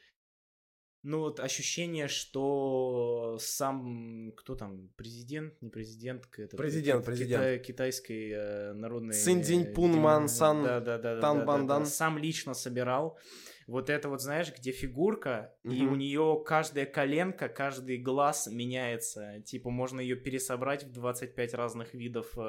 ну 1.02 1.20
вот 1.20 1.40
ощущение, 1.40 2.08
что 2.08 3.36
сам, 3.40 4.32
кто 4.36 4.54
там, 4.54 4.88
президент, 4.96 5.60
не 5.62 5.70
президент, 5.70 6.26
это, 6.36 6.56
Президент, 6.56 7.02
кита- 7.02 7.06
президент. 7.06 7.42
кита- 7.44 7.58
китайской 7.58 8.30
э, 8.32 8.72
народной... 8.74 9.14
Цин 9.14 9.42
Цзиньпун 9.42 9.94
э, 9.94 9.96
Ман 9.96 10.22
дем- 10.24 10.28
Сан 10.28 10.62
да, 10.62 10.80
да, 10.80 10.98
да, 10.98 11.14
да, 11.14 11.20
Тан 11.20 11.34
да, 11.38 11.40
да, 11.40 11.46
Бан 11.46 11.66
да, 11.66 11.74
Дан. 11.74 11.86
сам 11.86 12.18
лично 12.18 12.54
собирал. 12.54 13.18
Вот 13.66 13.88
это 13.88 14.08
вот, 14.08 14.20
знаешь, 14.20 14.52
где 14.56 14.72
фигурка, 14.72 15.54
и 15.62 15.82
Мгм. 15.82 15.92
у 15.92 15.96
нее 15.96 16.42
каждая 16.44 16.86
коленка, 16.86 17.48
каждый 17.48 17.98
глаз 17.98 18.48
меняется. 18.48 19.40
Типа 19.46 19.70
можно 19.70 20.00
ее 20.00 20.16
пересобрать 20.16 20.82
в 20.84 20.90
25 20.92 21.54
разных 21.54 21.94
видов 21.94 22.32
э, 22.36 22.40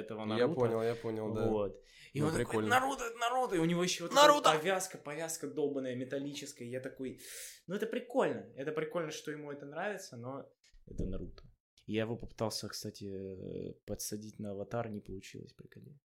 этого 0.00 0.24
Наруто. 0.24 0.48
Я 0.48 0.48
понял, 0.54 0.82
я 0.82 0.94
понял, 0.94 1.32
да. 1.34 1.46
Вот. 1.46 1.78
И 2.12 2.20
Ну, 2.20 2.26
он 2.26 2.32
такой, 2.32 2.44
прикольно. 2.44 2.68
Наруто, 2.68 3.04
Наруто, 3.18 3.56
и 3.56 3.58
у 3.58 3.64
него 3.64 3.82
еще 3.82 4.02
вот 4.04 4.12
Наруто! 4.14 4.50
эта 4.50 4.58
повязка, 4.58 4.98
повязка 4.98 5.46
долбанная, 5.48 5.94
металлическая. 5.96 6.68
Я 6.68 6.80
такой, 6.80 7.20
ну 7.66 7.74
это 7.74 7.86
прикольно, 7.86 8.44
это 8.54 8.70
прикольно, 8.72 9.10
что 9.10 9.30
ему 9.30 9.50
это 9.50 9.64
нравится, 9.66 10.16
но 10.16 10.46
это 10.86 11.04
Наруто. 11.04 11.42
Я 11.86 12.02
его 12.02 12.16
попытался, 12.16 12.68
кстати, 12.68 13.04
э, 13.04 13.72
подсадить 13.86 14.38
на 14.38 14.50
аватар, 14.52 14.90
не 14.90 15.00
получилось, 15.00 15.52
приколи. 15.54 15.98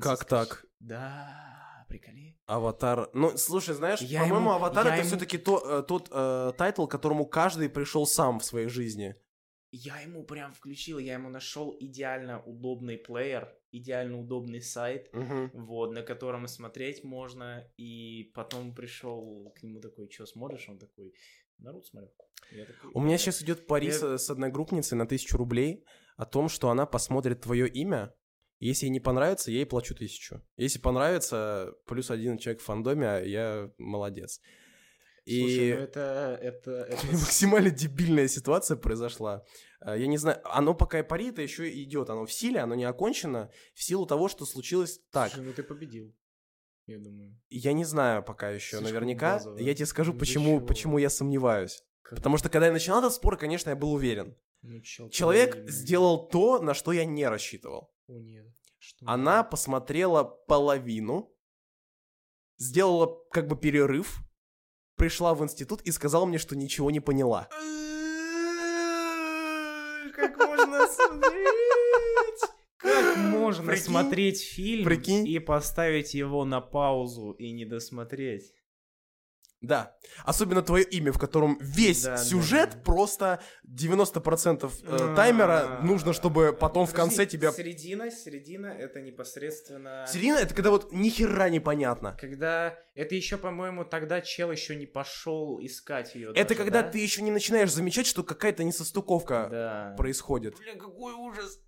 Как 0.00 0.24
так? 0.24 0.64
Да, 0.78 1.84
приколи. 1.88 2.38
Аватар. 2.46 3.10
Ну, 3.12 3.36
слушай, 3.36 3.74
знаешь, 3.74 4.00
Я 4.00 4.20
по-моему, 4.20 4.40
ему- 4.40 4.52
Аватар 4.52 4.86
я 4.86 4.92
это 4.94 5.00
ему- 5.00 5.08
все-таки 5.08 5.38
тот 5.38 6.08
э, 6.10 6.52
тайтл, 6.56 6.86
к 6.86 6.90
которому 6.90 7.26
каждый 7.26 7.68
пришел 7.68 8.06
сам 8.06 8.38
в 8.40 8.44
своей 8.44 8.68
жизни. 8.68 9.14
Я 9.70 10.00
ему 10.00 10.24
прям 10.24 10.52
включил, 10.52 10.98
я 10.98 11.14
ему 11.14 11.28
нашел 11.30 11.74
идеально 11.80 12.42
удобный 12.44 12.98
плеер, 12.98 13.54
идеально 13.72 14.20
удобный 14.20 14.60
сайт, 14.60 15.08
Мгм. 15.12 15.50
вот, 15.54 15.92
на 15.92 16.02
котором 16.02 16.46
смотреть 16.46 17.02
можно, 17.04 17.64
и 17.76 18.30
потом 18.34 18.74
пришел 18.74 19.52
к 19.56 19.62
нему 19.62 19.80
такой, 19.80 20.10
что 20.10 20.26
смотришь? 20.26 20.68
Он 20.68 20.78
такой, 20.78 21.12
Наруто 21.58 21.86
смотрю. 21.86 22.10
Такой, 22.50 22.90
У 22.94 23.00
меня 23.00 23.14
«Э, 23.14 23.18
сейчас 23.18 23.40
идет 23.42 23.66
пари 23.66 23.86
Я- 23.88 24.18
с, 24.18 24.30
одногруппницей 24.30 24.98
на 24.98 25.06
тысячу 25.06 25.36
рублей 25.36 25.84
о 26.16 26.26
том, 26.26 26.48
что 26.48 26.70
она 26.70 26.86
посмотрит 26.86 27.40
твое 27.40 27.68
имя. 27.68 28.12
и 28.58 28.66
Если 28.68 28.86
ей 28.86 28.90
не 28.92 29.00
понравится, 29.00 29.50
я 29.50 29.58
ей 29.58 29.66
плачу 29.66 29.94
тысячу. 29.94 30.40
Если 30.56 30.78
понравится, 30.80 31.72
плюс 31.86 32.10
один 32.10 32.38
человек 32.38 32.60
в 32.60 32.64
фандоме, 32.64 33.06
а 33.08 33.20
я 33.20 33.70
молодец. 33.78 34.40
Слушай, 35.24 35.68
И 35.70 35.74
ну 35.74 35.80
это, 35.80 36.38
это, 36.42 36.70
это... 36.90 37.06
максимально 37.12 37.70
дебильная 37.70 38.28
ситуация 38.28 38.76
произошла. 38.76 39.44
А, 39.80 39.96
Я 39.96 40.06
не 40.06 40.18
знаю, 40.18 40.40
оно 40.44 40.74
пока 40.74 40.98
и 40.98 41.02
пари, 41.02 41.28
это 41.28 41.42
еще 41.42 41.70
идет, 41.82 42.10
оно 42.10 42.24
в 42.26 42.32
силе, 42.32 42.60
оно 42.60 42.74
не 42.74 42.84
окончено, 42.84 43.50
в 43.74 43.82
силу 43.82 44.06
того, 44.06 44.28
что 44.28 44.44
случилось 44.46 45.00
так. 45.10 45.30
Слушай, 45.32 45.46
ну 45.46 45.52
ты 45.52 45.62
победил, 45.62 46.12
я 46.86 46.98
думаю. 46.98 47.40
Я 47.50 47.72
не 47.72 47.84
знаю 47.84 48.22
пока 48.24 48.50
еще 48.50 48.78
Слишком 48.78 48.84
наверняка. 48.94 49.34
базово. 49.34 49.58
Я 49.58 49.74
тебе 49.74 49.86
скажу, 49.86 50.12
Ну, 50.12 50.18
почему, 50.18 50.56
чего? 50.58 50.66
почему 50.66 50.98
я 50.98 51.08
сомневаюсь. 51.10 51.84
Как- 52.02 52.18
Потому 52.18 52.36
что 52.36 52.48
когда 52.48 52.66
я 52.66 52.72
начинал 52.72 52.98
этот 52.98 53.12
спор, 53.14 53.36
конечно, 53.36 53.70
я 53.70 53.76
был 53.76 53.92
уверен. 53.92 54.36
Ну, 54.62 54.80
чел, 54.80 55.08
Человек 55.10 55.54
ты- 55.66 55.72
сделал 55.72 56.28
то, 56.28 56.58
на 56.60 56.74
что 56.74 56.92
я 56.92 57.04
не 57.04 57.26
рассчитывал. 57.28 57.92
О, 58.08 58.18
нет. 58.18 58.46
Что 58.78 59.06
Она 59.08 59.44
посмотрела 59.44 60.24
половину, 60.24 61.32
сделала 62.56 63.24
как 63.30 63.46
бы 63.48 63.56
перерыв, 63.56 64.18
пришла 65.02 65.34
в 65.34 65.42
институт 65.42 65.82
и 65.82 65.90
сказала 65.90 66.24
мне, 66.26 66.38
что 66.38 66.54
ничего 66.54 66.88
не 66.92 67.00
поняла. 67.00 67.48
Как 70.14 70.38
можно 70.38 70.86
смотреть? 70.86 72.40
Как 72.76 73.16
можно 73.16 73.66
Прикинь? 73.66 73.84
смотреть 73.84 74.40
фильм 74.44 74.84
Прикинь? 74.84 75.26
и 75.26 75.40
поставить 75.40 76.14
его 76.14 76.44
на 76.44 76.60
паузу 76.60 77.32
и 77.32 77.50
не 77.50 77.64
досмотреть? 77.64 78.52
Да. 79.62 79.96
Особенно 80.24 80.60
твое 80.60 80.84
имя, 80.84 81.12
в 81.12 81.18
котором 81.18 81.56
весь 81.60 82.02
Да, 82.02 82.16
да, 82.16 82.16
сюжет 82.18 82.70
да. 82.72 82.78
просто 82.80 83.42
90% 83.64 84.70
э, 84.82 85.14
таймера 85.14 85.78
нужно, 85.82 86.12
чтобы 86.12 86.52
потом 86.52 86.86
в 86.86 86.92
конце 86.92 87.18
Подожди, 87.18 87.38
тебя... 87.38 87.52
Середина, 87.52 88.10
середина 88.10 88.66
это 88.66 89.00
непосредственно... 89.00 90.04
Середина, 90.08 90.38
это 90.38 90.54
когда 90.54 90.70
вот 90.70 90.92
ни 90.92 91.08
хера 91.08 91.48
непонятно. 91.48 92.16
Когда... 92.20 92.76
Это 92.94 93.14
еще, 93.14 93.38
по-моему, 93.38 93.84
тогда 93.84 94.20
чел 94.20 94.50
еще 94.50 94.74
не 94.74 94.86
пошел 94.86 95.58
искать 95.62 96.14
ее. 96.16 96.32
Это 96.34 96.56
когда 96.56 96.82
ты 96.82 96.98
еще 96.98 97.22
не 97.22 97.30
начинаешь 97.30 97.72
замечать, 97.72 98.06
что 98.06 98.24
какая-то 98.24 98.64
несостыковка 98.64 99.48
Да. 99.50 99.94
происходит. 99.96 100.58
Бля, 100.58 100.74
какой 100.74 101.14
ужас. 101.14 101.60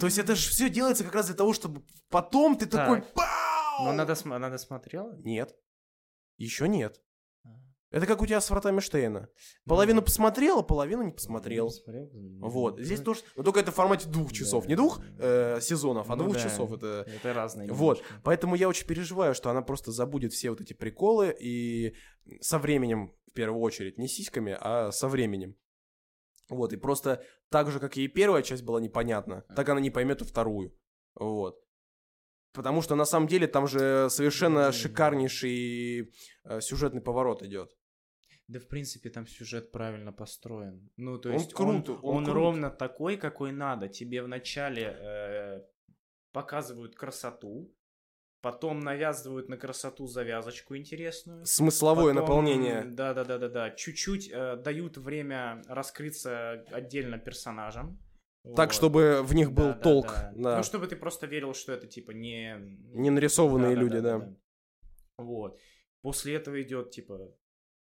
То 0.00 0.06
есть 0.06 0.18
это 0.18 0.34
же 0.34 0.48
все 0.48 0.70
делается 0.70 1.04
как 1.04 1.14
раз 1.14 1.26
для 1.26 1.34
того, 1.34 1.52
чтобы 1.52 1.82
потом 2.08 2.56
ты 2.56 2.66
такой 2.66 3.02
Так. 3.02 3.12
«Пау!» 3.12 3.84
Но 3.84 3.92
надо, 3.92 4.16
надо 4.24 4.58
смотрела? 4.58 5.14
Нет. 5.22 5.54
Еще 6.38 6.68
нет. 6.68 7.00
Это 7.90 8.06
как 8.06 8.20
у 8.20 8.26
тебя 8.26 8.40
с 8.40 8.50
вратами 8.50 8.80
Штейна. 8.80 9.28
Половину 9.64 10.00
Ну, 10.00 10.04
посмотрел, 10.04 10.58
а 10.58 10.62
половину 10.62 11.02
не 11.02 11.12
посмотрел. 11.12 11.66
посмотрел. 11.66 12.10
Вот. 12.40 12.80
Здесь 12.80 13.00
тоже. 13.00 13.20
Но 13.36 13.42
только 13.42 13.60
это 13.60 13.70
в 13.70 13.74
формате 13.74 14.08
двух 14.08 14.32
часов. 14.32 14.64
Да. 14.64 14.70
Не 14.70 14.76
двух 14.76 15.00
э, 15.18 15.60
сезонов, 15.60 16.10
а 16.10 16.16
Ну 16.16 16.24
двух 16.24 16.34
да. 16.34 16.42
часов. 16.42 16.72
Это. 16.72 17.06
Это 17.06 17.32
разные. 17.32 17.70
Вот. 17.70 17.98
немножко. 17.98 18.20
Поэтому 18.24 18.56
я 18.56 18.68
очень 18.68 18.86
переживаю, 18.86 19.34
что 19.34 19.50
она 19.50 19.62
просто 19.62 19.92
забудет 19.92 20.32
все 20.32 20.50
вот 20.50 20.60
эти 20.60 20.72
приколы 20.72 21.34
и 21.38 21.94
со 22.40 22.58
временем, 22.58 23.14
в 23.28 23.32
первую 23.32 23.60
очередь, 23.62 23.98
не 23.98 24.08
сиськами, 24.08 24.56
а 24.60 24.90
со 24.90 25.08
временем. 25.08 25.54
Вот, 26.48 26.72
и 26.72 26.76
просто 26.76 27.24
так 27.50 27.70
же, 27.70 27.80
как 27.80 27.96
ей 27.96 28.08
первая 28.08 28.42
часть 28.42 28.62
была 28.62 28.80
непонятна, 28.80 29.44
так 29.54 29.68
она 29.68 29.80
не 29.80 29.90
поймет 29.90 30.22
и 30.22 30.24
вторую. 30.24 30.76
Вот. 31.14 31.60
Потому 32.56 32.82
что 32.82 32.96
на 32.96 33.04
самом 33.04 33.28
деле 33.28 33.46
там 33.46 33.68
же 33.68 34.08
совершенно 34.10 34.72
шикарнейший 34.72 36.12
э, 36.44 36.60
сюжетный 36.60 37.02
поворот 37.02 37.42
идет. 37.42 37.70
Да, 38.48 38.58
в 38.60 38.66
принципе, 38.68 39.10
там 39.10 39.26
сюжет 39.26 39.72
правильно 39.72 40.12
построен. 40.12 40.90
Ну, 40.96 41.18
то 41.18 41.28
Он 41.28 41.34
есть 41.34 41.52
крут, 41.52 41.88
он, 41.88 41.98
он 42.02 42.16
он 42.16 42.24
крут. 42.24 42.34
ровно 42.36 42.70
такой, 42.70 43.16
какой 43.16 43.52
надо. 43.52 43.88
Тебе 43.88 44.22
вначале 44.22 44.96
э, 44.98 45.60
показывают 46.32 46.96
красоту, 46.96 47.76
Потом 48.46 48.78
навязывают 48.78 49.48
на 49.48 49.56
красоту 49.56 50.06
завязочку 50.06 50.76
интересную. 50.76 51.44
Смысловое 51.46 52.14
Потом, 52.14 52.22
наполнение. 52.22 52.84
Да, 52.84 53.12
да, 53.12 53.24
да, 53.24 53.38
да, 53.38 53.48
да. 53.48 53.70
Чуть-чуть 53.72 54.30
э, 54.32 54.56
дают 54.56 54.98
время 54.98 55.62
раскрыться 55.66 56.64
отдельно 56.70 57.18
персонажам. 57.18 57.98
Так, 58.54 58.68
Вот. 58.68 58.74
чтобы 58.74 59.20
в 59.24 59.34
них 59.34 59.52
был 59.52 59.66
Да, 59.66 59.72
да, 59.74 59.80
толк. 59.80 60.06
да. 60.06 60.32
Да. 60.36 60.56
Ну, 60.58 60.62
чтобы 60.62 60.86
ты 60.86 60.94
просто 60.96 61.26
верил, 61.26 61.52
что 61.54 61.72
это 61.72 61.86
типа 61.86 62.12
не... 62.12 62.56
Не 62.94 63.10
нарисованные 63.10 63.74
люди, 63.74 63.98
да. 64.00 64.32
Вот. 65.18 65.58
После 66.02 66.34
этого 66.34 66.60
идет, 66.62 66.90
типа, 66.90 67.34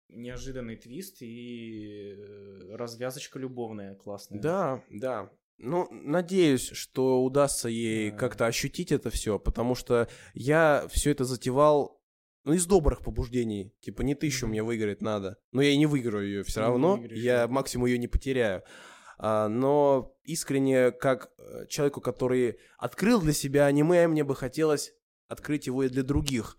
неожиданный 0.09 0.75
твист 0.75 1.21
и 1.21 2.15
э, 2.17 2.75
развязочка 2.75 3.37
любовная 3.37 3.95
классная. 3.95 4.39
Да, 4.41 4.83
да. 4.89 5.29
Ну, 5.57 5.87
надеюсь, 5.91 6.69
что 6.71 7.21
удастся 7.23 7.67
ей 7.69 8.11
Да. 8.11 8.17
как-то 8.17 8.45
ощутить 8.47 8.91
это 8.91 9.09
все, 9.09 9.37
потому 9.37 9.75
что 9.75 10.07
я 10.33 10.87
все 10.89 11.11
это 11.11 11.25
затевал, 11.25 12.01
ну, 12.45 12.53
из 12.53 12.65
добрых 12.65 13.01
побуждений. 13.03 13.75
Типа, 13.81 14.01
не 14.01 14.15
тысячу 14.15 14.47
мне 14.47 14.63
выиграть 14.63 15.01
надо. 15.01 15.37
Но 15.51 15.61
я 15.61 15.71
и 15.71 15.77
не 15.77 15.85
выиграю 15.85 16.25
ее 16.25 16.43
все 16.43 16.61
равно. 16.61 16.97
Я 17.11 17.45
да. 17.45 17.53
максимум 17.53 17.87
ее 17.87 17.97
не 17.97 18.07
потеряю. 18.07 18.63
А, 19.19 19.49
но 19.49 20.15
искренне, 20.23 20.91
как 20.91 21.31
э, 21.37 21.67
человеку, 21.67 21.99
который 21.99 22.57
открыл 22.77 23.21
для 23.21 23.33
себя 23.33 23.65
аниме, 23.65 24.07
мне 24.07 24.23
бы 24.23 24.33
хотелось 24.33 24.93
открыть 25.27 25.67
его 25.67 25.83
и 25.83 25.89
для 25.89 26.03
других. 26.03 26.57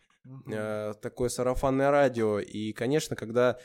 Э, 0.53 0.93
такое 1.01 1.31
сарафанное 1.31 1.91
радио. 1.91 2.39
И, 2.39 2.73
конечно, 2.73 3.17
когда 3.17 3.59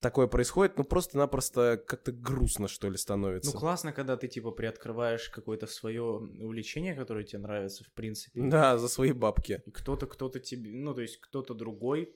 такое 0.00 0.26
происходит, 0.26 0.76
ну, 0.76 0.84
просто-напросто 0.84 1.82
как-то 1.86 2.12
грустно, 2.12 2.68
что 2.68 2.90
ли, 2.90 2.98
становится. 2.98 3.54
Ну, 3.54 3.58
классно, 3.58 3.92
когда 3.94 4.18
ты, 4.18 4.28
типа, 4.28 4.50
приоткрываешь 4.50 5.30
какое-то 5.30 5.66
свое 5.66 6.02
увлечение, 6.02 6.94
которое 6.94 7.24
тебе 7.24 7.38
нравится, 7.38 7.84
в 7.84 7.92
принципе. 7.92 8.38
Да, 8.38 8.76
за 8.76 8.88
свои 8.88 9.12
бабки. 9.12 9.62
И 9.64 9.70
кто-то, 9.70 10.06
кто-то 10.06 10.40
тебе, 10.40 10.70
ну, 10.72 10.94
то 10.94 11.00
есть 11.00 11.18
кто-то 11.20 11.54
другой 11.54 12.14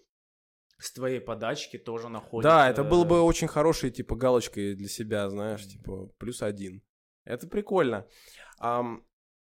с 0.81 0.93
твоей 0.93 1.21
подачки 1.21 1.77
тоже 1.79 2.09
находит. 2.09 2.45
Да, 2.51 2.69
это 2.71 2.83
было 2.85 3.05
бы 3.05 3.17
э, 3.17 3.21
очень 3.21 3.49
хорошей, 3.49 3.91
типа, 3.91 4.17
галочкой 4.17 4.75
для 4.75 4.89
себя, 4.89 5.29
знаешь, 5.31 5.67
типа, 5.67 6.07
плюс 6.19 6.43
один. 6.43 6.83
Это 7.25 7.47
прикольно. 7.47 8.07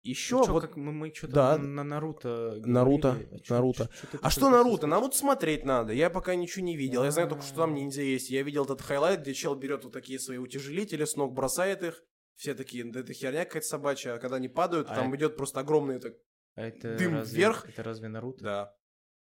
еще 0.03 0.36
ну, 0.38 0.45
чё, 0.47 0.53
вот... 0.53 0.61
как 0.62 0.76
мы, 0.76 0.93
мы 0.93 1.12
что-то 1.14 1.32
Да. 1.34 1.59
на 1.59 1.84
Наруто 1.84 2.61
Наруто, 2.64 3.09
говорили, 3.12 3.28
а 3.34 3.38
чё- 3.41 3.55
Наруто. 3.55 3.91
чё- 4.01 4.07
чё 4.12 4.18
А 4.22 4.30
что 4.30 4.51
Наруто? 4.51 4.86
Наруто 4.86 5.16
смотреть 5.16 5.64
надо. 5.64 5.93
Я 5.93 6.09
пока 6.11 6.34
ничего 6.34 6.64
не 6.64 6.76
видел. 6.76 7.05
Я 7.05 7.11
знаю 7.11 7.28
только, 7.28 7.43
что 7.45 7.57
там 7.57 7.72
А. 7.72 7.74
ниндзя 7.74 8.03
есть. 8.03 8.30
Я 8.30 8.43
видел 8.43 8.64
этот 8.64 8.80
highlight, 8.81 9.20
где 9.20 9.34
чел 9.34 9.55
берет 9.55 9.84
вот 9.84 9.93
такие 9.93 10.18
свои 10.18 10.38
утяжелители, 10.38 11.05
с 11.05 11.16
ног 11.16 11.32
бросает 11.34 11.82
их. 11.82 12.03
Все 12.36 12.55
такие, 12.55 12.84
да 12.91 13.01
это 13.01 13.12
херня 13.12 13.45
какая-то 13.45 13.66
собачья. 13.66 14.14
А 14.14 14.18
когда 14.18 14.36
они 14.36 14.49
падают, 14.49 14.88
А 14.91 14.95
там 14.95 15.09
это- 15.09 15.16
идет 15.18 15.36
просто 15.36 15.61
огромный 15.61 16.01
так... 16.01 16.14
А 16.55 16.62
это 16.62 16.97
дым 16.97 17.14
разве- 17.14 17.36
вверх. 17.38 17.68
Это 17.68 17.82
разве 17.82 18.09
Наруто? 18.09 18.43
Да. 18.45 18.74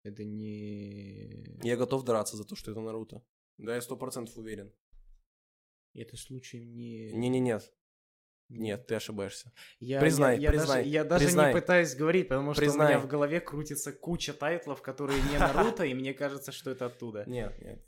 Это 0.04 0.22
не... 0.22 1.58
Я 1.62 1.76
готов 1.76 2.04
драться 2.04 2.36
за 2.36 2.44
то, 2.44 2.54
что 2.54 2.70
это 2.70 2.80
Наруто. 2.80 3.22
Да, 3.56 3.74
я 3.74 3.80
сто 3.80 3.96
процентов 3.96 4.36
уверен. 4.36 4.70
Это 5.94 6.16
случай 6.16 6.64
не... 6.64 7.10
Не-не-нет. 7.12 7.72
Нет, 8.50 8.86
ты 8.86 8.96
ошибаешься. 8.96 9.52
Я, 9.80 10.00
Признай, 10.00 10.36
я, 10.36 10.42
я 10.42 10.50
признай, 10.50 10.76
Даже, 10.78 10.88
я 10.88 11.04
даже 11.04 11.24
признай. 11.24 11.54
не 11.54 11.60
пытаюсь 11.60 11.94
говорить, 11.94 12.28
потому 12.28 12.52
что 12.52 12.60
Признай. 12.60 12.86
у 12.86 12.90
меня 12.90 13.00
в 13.00 13.08
голове 13.08 13.40
крутится 13.40 13.92
куча 13.92 14.34
тайтлов, 14.34 14.82
которые 14.82 15.22
не 15.22 15.38
Наруто, 15.38 15.84
и 15.84 15.94
мне 15.94 16.12
кажется, 16.12 16.52
что 16.52 16.70
это 16.70 16.86
оттуда. 16.86 17.24
Нет, 17.26 17.58
нет. 17.62 17.82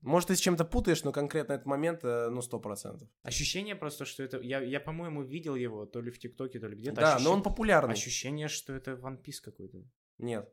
Может, 0.00 0.28
ты 0.28 0.34
с 0.34 0.40
чем-то 0.40 0.64
путаешь, 0.64 1.04
но 1.04 1.12
конкретно 1.12 1.52
этот 1.52 1.66
момент, 1.66 2.00
э, 2.02 2.28
ну, 2.28 2.42
сто 2.42 2.58
процентов. 2.58 3.08
Ощущение 3.22 3.76
просто, 3.76 4.04
что 4.04 4.24
это... 4.24 4.40
Я, 4.40 4.60
я 4.60 4.80
по-моему, 4.80 5.22
видел 5.22 5.54
его 5.54 5.86
то 5.86 6.00
ли 6.00 6.10
в 6.10 6.18
ТикТоке, 6.18 6.58
то 6.58 6.66
ли 6.66 6.74
где-то. 6.74 7.00
Да, 7.00 7.16
Ощущ- 7.16 7.22
но 7.22 7.32
он 7.32 7.44
популярный. 7.44 7.92
Ощущение, 7.94 8.48
что 8.48 8.72
это 8.72 8.92
One 8.94 9.22
Piece 9.22 9.40
какой-то. 9.40 9.78
Нет. 10.18 10.52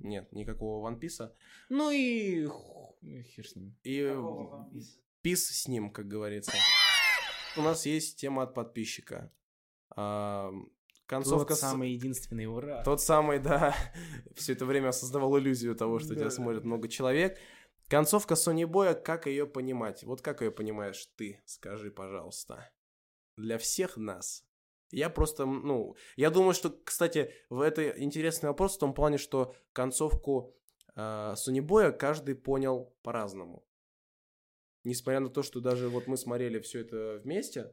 Нет, 0.00 0.32
никакого 0.32 0.88
One 0.90 0.98
Piece. 0.98 1.30
Ну 1.68 1.90
и... 1.90 2.46
Хер 3.22 3.46
с 3.48 3.54
ним. 3.56 3.76
И 3.82 4.06
Какого 4.08 4.56
One 4.64 4.70
Piece? 4.72 4.98
пис 5.22 5.46
с 5.48 5.68
ним, 5.68 5.90
как 5.90 6.08
говорится. 6.08 6.52
У 7.56 7.62
нас 7.62 7.86
есть 7.86 8.18
тема 8.18 8.42
от 8.44 8.54
подписчика. 8.54 9.30
А, 9.96 10.50
концовка... 11.06 11.48
Тот 11.48 11.58
с- 11.58 11.60
самый 11.60 11.90
единственный, 11.92 12.46
ура. 12.46 12.82
Тот 12.84 13.00
самый, 13.02 13.38
да, 13.38 13.74
все 14.36 14.52
это 14.54 14.64
время 14.66 14.92
создавал 14.92 15.38
иллюзию 15.38 15.74
того, 15.74 15.98
что 15.98 16.14
тебя 16.14 16.24
Да. 16.24 16.30
смотрит 16.30 16.64
много 16.64 16.88
человек. 16.88 17.38
Концовка 17.88 18.36
Сони 18.36 18.64
Боя, 18.64 18.94
как 18.94 19.26
ее 19.26 19.46
понимать? 19.46 20.04
Вот 20.04 20.22
как 20.22 20.42
ее 20.42 20.50
понимаешь 20.52 21.04
ты? 21.16 21.42
Скажи, 21.44 21.90
пожалуйста. 21.90 22.70
Для 23.36 23.58
всех 23.58 23.96
нас. 23.96 24.44
Я 24.90 25.08
просто, 25.08 25.46
ну, 25.46 25.96
я 26.16 26.30
думаю, 26.30 26.54
что, 26.54 26.70
кстати, 26.70 27.32
в 27.48 27.60
это 27.60 27.88
интересный 28.02 28.48
вопрос 28.48 28.76
в 28.76 28.80
том 28.80 28.92
плане, 28.92 29.18
что 29.18 29.54
концовку 29.72 30.56
э, 30.96 31.34
Сони 31.36 31.60
Боя 31.60 31.92
каждый 31.92 32.34
понял 32.34 32.92
по-разному. 33.02 33.64
Несмотря 34.84 35.20
на 35.20 35.28
то, 35.28 35.42
что 35.42 35.60
даже 35.60 35.88
вот 35.88 36.06
мы 36.06 36.16
смотрели 36.16 36.58
все 36.58 36.80
это 36.80 37.20
вместе, 37.22 37.72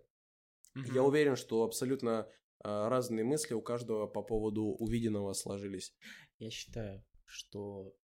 я 0.94 1.04
уверен, 1.04 1.36
что 1.36 1.64
абсолютно 1.64 2.30
э, 2.64 2.88
разные 2.88 3.24
мысли 3.24 3.54
у 3.54 3.62
каждого 3.62 4.08
по 4.08 4.22
поводу 4.22 4.64
увиденного 4.64 5.34
сложились. 5.34 5.96
Я 6.38 6.52
считаю, 6.52 7.04
что 7.26 7.96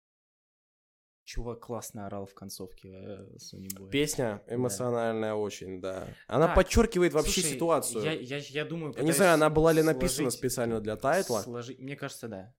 чувак 1.23 1.59
классно 1.61 2.05
орал 2.07 2.25
в 2.25 2.33
концовке 2.33 2.89
э, 2.89 3.35
Sony 3.37 3.67
Boy. 3.77 3.89
Песня 3.89 4.41
эмоциональная 4.47 5.33
очень, 5.33 5.79
да. 5.81 6.07
Она 6.27 6.47
Так, 6.47 6.55
подчеркивает 6.55 7.13
вообще 7.13 7.41
Слушай, 7.41 7.53
ситуацию. 7.53 8.03
Я, 8.03 8.11
я, 8.13 8.37
я 8.37 8.65
думаю, 8.65 8.93
Я 8.97 9.03
не 9.03 9.11
знаю, 9.11 9.33
она 9.35 9.49
была 9.49 9.71
ли 9.73 9.81
написана 9.81 10.29
сложить- 10.29 10.37
специально 10.39 10.81
для 10.81 10.95
тайтла, 10.95 11.41
сложить- 11.43 11.79
Мне 11.79 11.95
кажется, 11.95 12.27
да. 12.27 12.53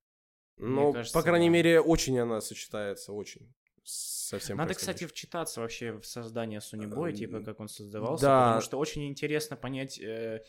кажется, 0.56 1.12
по 1.12 1.22
крайней 1.22 1.48
да. 1.48 1.52
мере, 1.52 1.80
очень 1.80 2.18
она 2.18 2.40
сочетается, 2.40 3.12
очень. 3.12 3.52
Со 3.86 4.38
всем 4.38 4.56
Надо, 4.56 4.72
кстати, 4.72 5.04
вчитаться 5.06 5.60
вообще 5.60 5.92
в 5.92 6.06
создание 6.06 6.60
Sony 6.60 6.88
Boy, 6.88 7.10
Эм, 7.10 7.14
типа, 7.16 7.40
как 7.40 7.60
он 7.60 7.68
создавался, 7.68 8.24
да. 8.24 8.40
потому 8.46 8.60
что 8.62 8.78
очень 8.78 9.06
интересно 9.06 9.56
понять, 9.56 9.98
э, 10.00 10.04
э, 10.04 10.40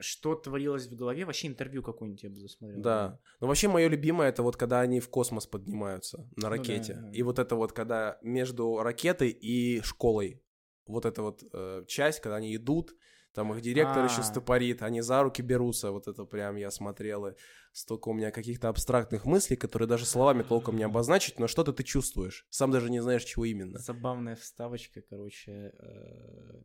что 0.00 0.34
творилось 0.36 0.86
в 0.86 0.94
голове. 0.94 1.24
Вообще 1.24 1.48
интервью 1.48 1.82
какое-нибудь 1.82 2.22
я 2.22 2.30
бы 2.30 2.36
засмотрел. 2.36 2.80
Да. 2.82 3.20
Но 3.40 3.46
вообще 3.48 3.68
мое 3.68 3.88
любимое 3.88 4.28
это 4.28 4.42
вот 4.42 4.56
когда 4.56 4.80
они 4.80 5.00
в 5.00 5.08
космос 5.08 5.46
поднимаются 5.46 6.18
на 6.18 6.24
Ну 6.24 6.42
да, 6.42 6.48
ракете. 6.50 6.94
да. 6.94 7.10
И 7.12 7.22
вот 7.22 7.38
это 7.38 7.56
вот 7.56 7.72
когда 7.72 8.18
между 8.22 8.78
ракетой 8.82 9.30
и 9.30 9.80
школой. 9.82 10.42
Вот 10.86 11.04
эта 11.04 11.22
вот 11.22 11.42
э, 11.52 11.84
часть, 11.86 12.20
когда 12.20 12.36
они 12.36 12.54
идут, 12.56 12.94
там 13.34 13.52
их 13.52 13.60
директор 13.60 14.04
еще 14.04 14.20
А. 14.20 14.22
стопорит, 14.22 14.82
они 14.82 15.00
за 15.02 15.22
руки 15.22 15.42
берутся. 15.42 15.90
Вот 15.90 16.08
это 16.08 16.24
прям 16.24 16.56
я 16.56 16.70
смотрел. 16.70 17.26
И 17.26 17.34
столько 17.72 18.08
у 18.08 18.14
меня 18.14 18.30
каких-то 18.30 18.68
абстрактных 18.68 19.26
мыслей, 19.26 19.56
которые 19.56 19.88
даже 19.88 20.06
словами 20.06 20.42
толком 20.42 20.76
не 20.76 20.84
обозначить, 20.84 21.38
но 21.38 21.46
что-то 21.46 21.72
ты 21.72 21.82
чувствуешь. 21.82 22.46
Сам 22.50 22.70
даже 22.70 22.90
не 22.90 23.00
знаешь, 23.00 23.24
чего 23.24 23.44
именно. 23.44 23.78
Забавная 23.78 24.36
вставочка, 24.36 25.02
короче, 25.02 25.72
э, 25.78 26.62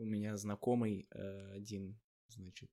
у 0.00 0.04
меня 0.04 0.36
знакомый 0.36 1.06
э, 1.10 1.52
один, 1.52 1.98
значит, 2.28 2.70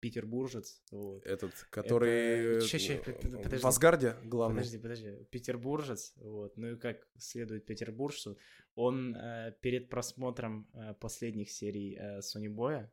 петербуржец, 0.00 0.82
вот. 0.90 1.24
Этот, 1.24 1.52
который 1.70 2.60
ща, 2.60 2.78
ща, 2.78 2.96
п- 2.98 3.12
подожди. 3.12 3.58
в 3.62 3.66
Асгарде 3.66 4.16
главный. 4.24 4.56
Подожди, 4.58 4.78
подожди. 4.78 5.24
Петербуржец, 5.30 6.12
вот. 6.16 6.56
Ну 6.56 6.72
и 6.72 6.76
как 6.76 7.06
следует 7.18 7.66
петербуржцу, 7.66 8.36
он 8.74 9.14
э, 9.14 9.52
перед 9.60 9.88
просмотром 9.88 10.68
э, 10.74 10.94
последних 10.94 11.50
серий 11.50 11.96
э, 11.96 12.18
Sony 12.18 12.48
Boy 12.48 12.88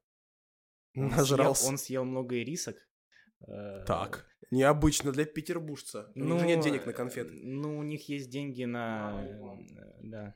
он 0.95 1.09
съел, 1.09 1.17
Нажрался. 1.17 1.67
он 1.69 1.77
съел 1.77 2.05
много 2.05 2.39
ирисок. 2.39 2.75
э, 3.47 3.83
Так, 3.87 4.27
необычно 4.51 5.11
для 5.11 5.25
петербуржца. 5.25 6.11
У 6.15 6.19
них 6.19 6.39
же 6.39 6.45
нет 6.45 6.61
денег 6.63 6.85
на 6.85 6.93
конфеты. 6.93 7.31
Ну, 7.33 7.77
у 7.79 7.83
них 7.83 8.07
есть 8.09 8.29
деньги 8.29 8.65
на... 8.65 9.57
Да. 10.03 10.35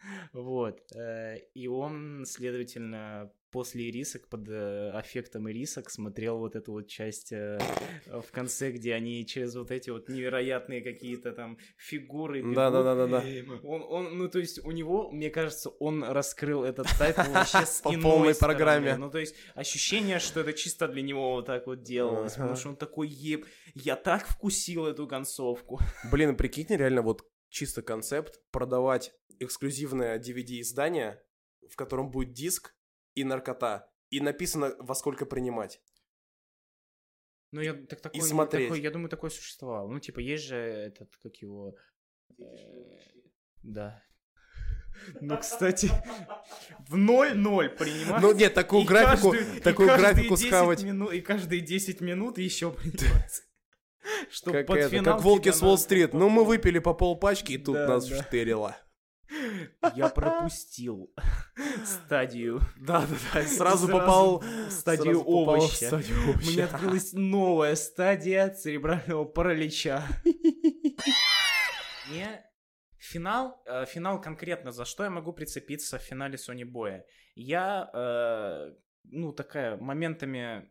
Вот. 0.32 0.80
э, 0.94 1.38
И 1.54 1.68
он, 1.68 2.24
следовательно, 2.26 3.30
после 3.50 3.88
ирисок, 3.90 4.28
под 4.28 4.48
э, 4.48 4.90
аффектом 4.90 5.50
ирисок, 5.50 5.90
смотрел 5.90 6.38
вот 6.38 6.54
эту 6.54 6.72
вот 6.72 6.86
часть 6.88 7.32
э, 7.32 7.58
в 8.06 8.30
конце, 8.30 8.70
где 8.70 8.94
они 8.94 9.26
через 9.26 9.54
вот 9.56 9.70
эти 9.70 9.90
вот 9.90 10.08
невероятные 10.08 10.82
какие-то 10.82 11.32
там 11.32 11.58
фигуры 11.76 12.40
бегут. 12.40 12.54
Да-да-да-да-да. 12.54 13.24
Он, 13.64 13.82
он, 13.82 14.18
ну, 14.18 14.28
то 14.28 14.38
есть 14.38 14.64
у 14.64 14.70
него, 14.70 15.10
мне 15.10 15.30
кажется, 15.30 15.70
он 15.80 16.04
раскрыл 16.04 16.62
этот 16.64 16.86
тайтл 16.98 17.22
вообще 17.32 17.58
с 17.66 17.80
По 17.80 17.90
иной 17.92 18.02
полной 18.02 18.34
стороны. 18.34 18.56
программе. 18.56 18.96
Ну, 18.96 19.10
то 19.10 19.18
есть 19.18 19.34
ощущение, 19.54 20.18
что 20.20 20.40
это 20.40 20.52
чисто 20.52 20.86
для 20.88 21.02
него 21.02 21.32
вот 21.32 21.46
так 21.46 21.66
вот 21.66 21.82
делалось, 21.82 22.34
потому 22.34 22.56
что 22.56 22.68
он 22.70 22.76
такой, 22.76 23.08
еб, 23.08 23.46
я 23.74 23.96
так 23.96 24.26
вкусил 24.28 24.86
эту 24.86 25.06
концовку. 25.08 25.80
Блин, 26.10 26.36
прикиньте, 26.36 26.76
реально 26.76 27.02
вот 27.02 27.24
чисто 27.48 27.82
концепт 27.82 28.40
продавать 28.52 29.12
эксклюзивное 29.40 30.18
DVD-издание, 30.18 31.20
в 31.68 31.74
котором 31.76 32.10
будет 32.10 32.32
диск 32.32 32.74
и 33.14 33.24
наркота, 33.24 33.90
и 34.10 34.20
написано 34.20 34.74
во 34.78 34.94
сколько 34.94 35.26
принимать. 35.26 35.80
Ну, 37.52 37.60
я 37.60 37.74
так 37.74 38.00
такой, 38.00 38.20
смотреть. 38.22 38.68
такой- 38.68 38.80
я 38.80 38.90
думаю, 38.92 39.08
такое 39.08 39.30
существовало. 39.30 39.88
Ну, 39.88 39.98
типа, 39.98 40.20
есть 40.20 40.44
же 40.44 40.56
этот, 40.56 41.16
как 41.16 41.34
его... 41.36 41.74
э, 42.38 42.42
Да. 43.62 44.02
Ну, 45.20 45.36
кстати, 45.38 45.90
в 46.88 46.96
0-0 46.96 47.68
принимать. 47.70 48.20
Ну 48.22 48.32
нет, 48.32 48.54
такую 48.54 48.82
И 48.82 48.86
графику, 48.86 49.30
каждую- 49.32 49.56
и 49.56 49.60
такую 49.60 49.88
графику 49.88 50.36
10 50.36 50.46
схавать. 50.48 50.82
и 50.84 51.20
каждые 51.22 51.60
10 51.62 52.00
минут 52.00 52.38
еще 52.38 52.70
принимать. 52.72 53.42
Как, 54.44 54.66
под 54.66 54.76
это, 54.78 54.88
финал 54.90 55.14
как 55.16 55.24
волки 55.24 55.50
с 55.50 55.62
Уолл-стрит. 55.62 56.12
Ну, 56.14 56.28
мы 56.28 56.44
выпили 56.44 56.78
по 56.78 56.94
полпачки, 56.94 57.52
и 57.52 57.58
тут 57.58 57.74
Да, 57.74 57.86
нас 57.88 58.06
да. 58.08 58.22
вштырило. 58.22 58.76
Я 59.94 60.08
пропустил 60.14 61.12
стадию. 61.84 62.60
Да-да-да, 62.78 63.42
сразу 63.44 63.88
попал 63.88 64.38
в 64.40 64.70
стадию 64.70 65.22
овоща. 65.26 65.90
меня 66.46 66.66
открылась 66.66 67.12
новая 67.12 67.74
стадия 67.74 68.48
церебрального 68.50 69.24
паралича. 69.24 70.04
Не 72.10 72.44
финал, 72.98 73.62
э, 73.66 73.86
финал 73.86 74.20
конкретно 74.20 74.72
за 74.72 74.84
что 74.84 75.04
я 75.04 75.10
могу 75.10 75.32
прицепиться 75.32 75.98
в 75.98 76.02
финале 76.02 76.36
Sony 76.36 76.64
Боя. 76.64 77.04
Я, 77.34 77.90
э, 77.92 78.74
ну 79.04 79.32
такая 79.32 79.76
моментами, 79.76 80.70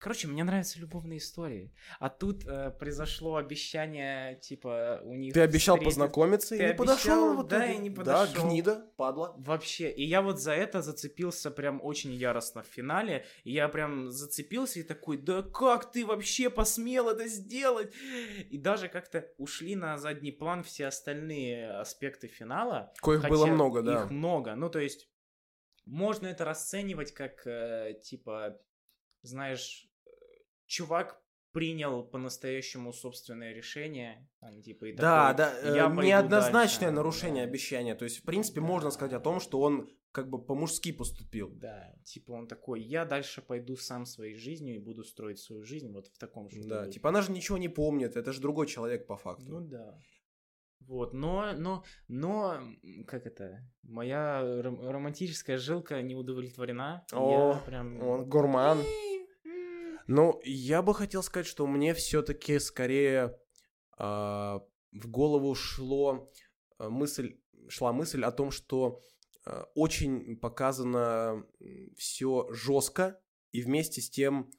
короче, 0.00 0.26
мне 0.28 0.42
нравятся 0.42 0.80
любовные 0.80 1.18
истории. 1.18 1.72
А 1.98 2.08
тут 2.08 2.44
э, 2.46 2.70
произошло 2.70 3.36
обещание, 3.36 4.36
типа 4.40 5.00
у 5.04 5.14
них. 5.14 5.34
Ты 5.34 5.40
обещал 5.40 5.76
встретиться. 5.76 6.00
познакомиться 6.00 6.54
и 6.54 6.58
Ты 6.58 6.66
не 6.68 6.74
подошел. 6.74 7.12
обещал, 7.30 7.44
в 7.44 7.46
да, 7.48 7.66
и 7.72 7.78
не 7.78 7.90
Да, 7.90 7.96
подошел. 8.26 8.48
гнида, 8.48 8.86
падла. 8.96 9.34
Вообще, 9.38 9.90
и 9.90 10.04
я 10.04 10.22
вот 10.22 10.40
за 10.40 10.52
это 10.52 10.82
зацепился 10.82 11.50
прям 11.50 11.80
очень 11.82 12.12
яростно 12.12 12.62
в 12.62 12.66
финале. 12.66 13.24
И 13.44 13.52
я 13.52 13.68
прям 13.68 14.10
зацепился 14.10 14.80
и 14.80 14.82
такой, 14.82 15.18
да 15.18 15.42
как 15.42 15.92
ты 15.92 16.06
вообще 16.06 16.50
посмел 16.50 17.08
это 17.08 17.28
сделать? 17.28 17.92
И 18.50 18.58
даже 18.58 18.88
как-то 18.88 19.26
ушли 19.38 19.76
на 19.76 19.98
задний 19.98 20.32
план 20.32 20.62
все 20.64 20.86
остальные 20.86 21.70
аспекты 21.70 22.26
финала. 22.26 22.92
Коих 23.02 23.28
было 23.28 23.46
много, 23.46 23.82
да. 23.82 24.04
Их 24.04 24.10
много. 24.10 24.54
Ну, 24.54 24.70
то 24.70 24.78
есть, 24.78 25.08
можно 25.84 26.26
это 26.28 26.44
расценивать 26.44 27.12
как, 27.12 27.46
э, 27.46 28.00
типа, 28.02 28.58
знаешь, 29.22 29.89
чувак 30.70 31.20
принял 31.52 32.04
по-настоящему 32.04 32.92
собственное 32.92 33.52
решение. 33.52 34.28
там, 34.40 34.62
типа, 34.62 34.84
и 34.86 34.92
Да, 34.92 35.34
такой, 35.34 35.36
да, 35.36 35.72
э, 35.72 35.76
«Я 35.76 35.88
неоднозначное 35.88 36.88
дальше». 36.88 36.96
нарушение 36.96 37.44
Да. 37.44 37.50
обещания. 37.50 37.94
То 37.96 38.04
есть, 38.04 38.18
в 38.18 38.22
принципе, 38.22 38.60
можно 38.60 38.90
сказать 38.90 39.12
о 39.14 39.20
том, 39.20 39.40
что 39.40 39.60
он 39.60 39.88
как 40.12 40.28
бы 40.30 40.44
по-мужски 40.44 40.92
поступил. 40.92 41.50
Да, 41.50 41.92
типа 42.04 42.32
он 42.32 42.46
такой, 42.46 42.80
я 42.82 43.04
дальше 43.04 43.42
пойду 43.42 43.76
сам 43.76 44.06
своей 44.06 44.34
жизнью 44.36 44.76
и 44.76 44.78
буду 44.78 45.02
строить 45.04 45.38
свою 45.40 45.64
жизнь 45.64 45.92
вот 45.92 46.06
в 46.06 46.18
таком 46.18 46.48
же 46.50 46.62
Да, 46.62 46.80
духе». 46.80 46.92
типа 46.92 47.08
она 47.08 47.20
же 47.22 47.32
ничего 47.32 47.58
не 47.58 47.68
помнит, 47.68 48.16
это 48.16 48.32
же 48.32 48.40
другой 48.40 48.66
человек 48.66 49.06
по 49.06 49.16
факту. 49.16 49.46
Ну 49.48 49.60
да. 49.60 49.98
Вот, 50.80 51.12
но, 51.14 51.52
но, 51.56 51.84
но, 52.08 52.60
как 53.06 53.26
это, 53.26 53.60
моя 53.82 54.40
ром- 54.62 54.80
романтическая 54.88 55.58
жилка 55.58 56.00
не 56.02 56.14
удовлетворена. 56.14 57.04
О, 57.12 57.52
я 57.54 57.60
прям... 57.66 58.00
Он 58.02 58.28
гурман. 58.28 58.78
Ну, 60.10 60.40
я 60.42 60.82
бы 60.82 60.92
хотел 60.92 61.22
сказать, 61.22 61.46
что 61.46 61.68
мне 61.68 61.94
все-таки 61.94 62.58
скорее 62.58 63.38
а, 63.96 64.60
в 64.90 65.08
голову 65.08 65.54
шло 65.54 66.32
а, 66.78 66.90
мысль, 66.90 67.38
шла 67.68 67.92
мысль 67.92 68.24
о 68.24 68.32
том, 68.32 68.50
что 68.50 69.00
а, 69.44 69.68
очень 69.76 70.36
показано 70.36 71.46
все 71.96 72.48
жестко 72.50 73.22
и 73.52 73.62
вместе 73.62 74.00
с 74.00 74.10
тем 74.10 74.50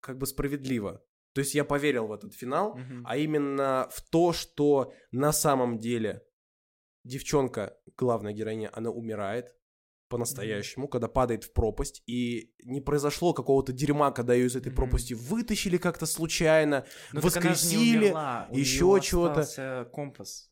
как 0.00 0.18
бы 0.18 0.26
справедливо. 0.26 1.00
То 1.32 1.42
есть 1.42 1.54
я 1.54 1.64
поверил 1.64 2.08
в 2.08 2.12
этот 2.12 2.34
финал, 2.34 2.76
Мгм. 2.76 3.04
а 3.06 3.16
именно 3.16 3.88
в 3.92 4.02
то, 4.10 4.32
что 4.32 4.92
на 5.12 5.30
самом 5.32 5.78
деле 5.78 6.26
девчонка, 7.04 7.78
главная 7.96 8.32
героиня, 8.32 8.68
она 8.72 8.90
умирает 8.90 9.54
по-настоящему, 10.10 10.88
когда 10.88 11.08
падает 11.08 11.44
в 11.44 11.52
пропасть, 11.52 12.02
и 12.06 12.52
не 12.64 12.80
произошло 12.82 13.32
какого-то 13.32 13.72
дерьма, 13.72 14.10
когда 14.10 14.34
ее 14.34 14.46
из 14.48 14.56
этой 14.56 14.68
Мгм. 14.68 14.76
пропасти 14.76 15.14
вытащили 15.14 15.78
как-то 15.78 16.04
случайно, 16.06 16.84
Ну, 17.12 17.20
же 17.22 17.26
не 17.26 17.30
воскресили, 17.30 17.98
умерла, 18.06 18.48
неё 18.50 18.98
чего-то. 18.98 19.88
компас. 19.92 20.48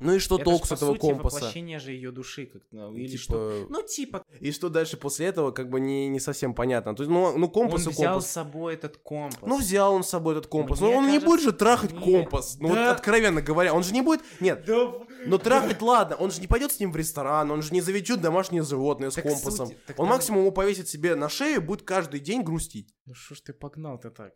ну 0.00 0.14
и 0.14 0.18
что 0.18 0.34
Это 0.34 0.44
толку 0.46 0.64
ж, 0.66 0.68
с 0.70 0.72
этого 0.72 0.94
сути, 0.94 1.00
компаса? 1.12 1.36
воплощение 1.36 1.78
же 1.78 1.92
ее 1.92 2.10
души, 2.10 2.46
как, 2.46 2.62
ну, 2.72 2.92
или 2.96 3.06
Типа, 3.06 3.22
что. 3.22 3.66
Ну, 3.68 3.82
типа, 3.82 4.24
И 4.40 4.50
что 4.50 4.68
дальше 4.68 4.96
после 4.96 5.26
этого, 5.26 5.52
как 5.52 5.70
бы 5.70 5.78
не, 5.78 6.08
не 6.08 6.18
совсем 6.18 6.54
понятно. 6.54 6.96
То 6.96 7.04
есть, 7.04 7.10
ну, 7.12 7.38
ну 7.38 7.48
компас 7.48 7.86
он 7.86 7.92
и 7.92 7.94
взял 7.94 8.14
компас. 8.14 8.28
с 8.28 8.32
собой 8.32 8.74
этот 8.74 8.96
компас. 8.96 9.38
Ну, 9.42 9.58
взял 9.58 9.94
он 9.94 10.02
с 10.02 10.08
собой 10.08 10.32
этот 10.36 10.48
компас. 10.48 10.80
Мне 10.80 10.90
но 10.90 10.96
он 10.96 11.04
не 11.04 11.08
кажется, 11.20 11.26
будет 11.28 11.40
же 11.42 11.52
трахать 11.52 11.92
нет. 11.92 12.02
компас. 12.02 12.56
Ну, 12.58 12.68
вот 12.68 12.74
Да. 12.74 12.90
откровенно 12.92 13.42
говоря, 13.42 13.74
он 13.74 13.84
же 13.84 13.92
не 13.92 14.00
будет... 14.02 14.22
Нет, 14.40 14.64
Да, 14.66 14.92
но 15.26 15.38
трахать 15.38 15.80
ладно, 15.82 16.16
он 16.16 16.30
же 16.30 16.40
не 16.40 16.46
пойдет 16.46 16.72
с 16.72 16.80
ним 16.80 16.92
в 16.92 16.96
ресторан, 16.96 17.50
он 17.50 17.62
же 17.62 17.72
не 17.72 17.80
заведет 17.80 18.20
домашнее 18.20 18.62
животное 18.62 19.10
с 19.10 19.14
Так 19.14 19.24
компасом. 19.24 19.66
суть- 19.68 19.76
он 19.90 19.94
там- 19.96 20.06
максимум 20.06 20.40
его 20.42 20.50
повесит 20.52 20.88
себе 20.88 21.14
на 21.14 21.28
шею 21.28 21.56
и 21.56 21.64
будет 21.64 21.82
каждый 21.82 22.20
день 22.20 22.42
грустить. 22.42 22.94
Ну 23.06 23.14
что 23.14 23.34
ж 23.34 23.40
ты 23.40 23.52
погнал-то 23.52 24.10
так? 24.10 24.32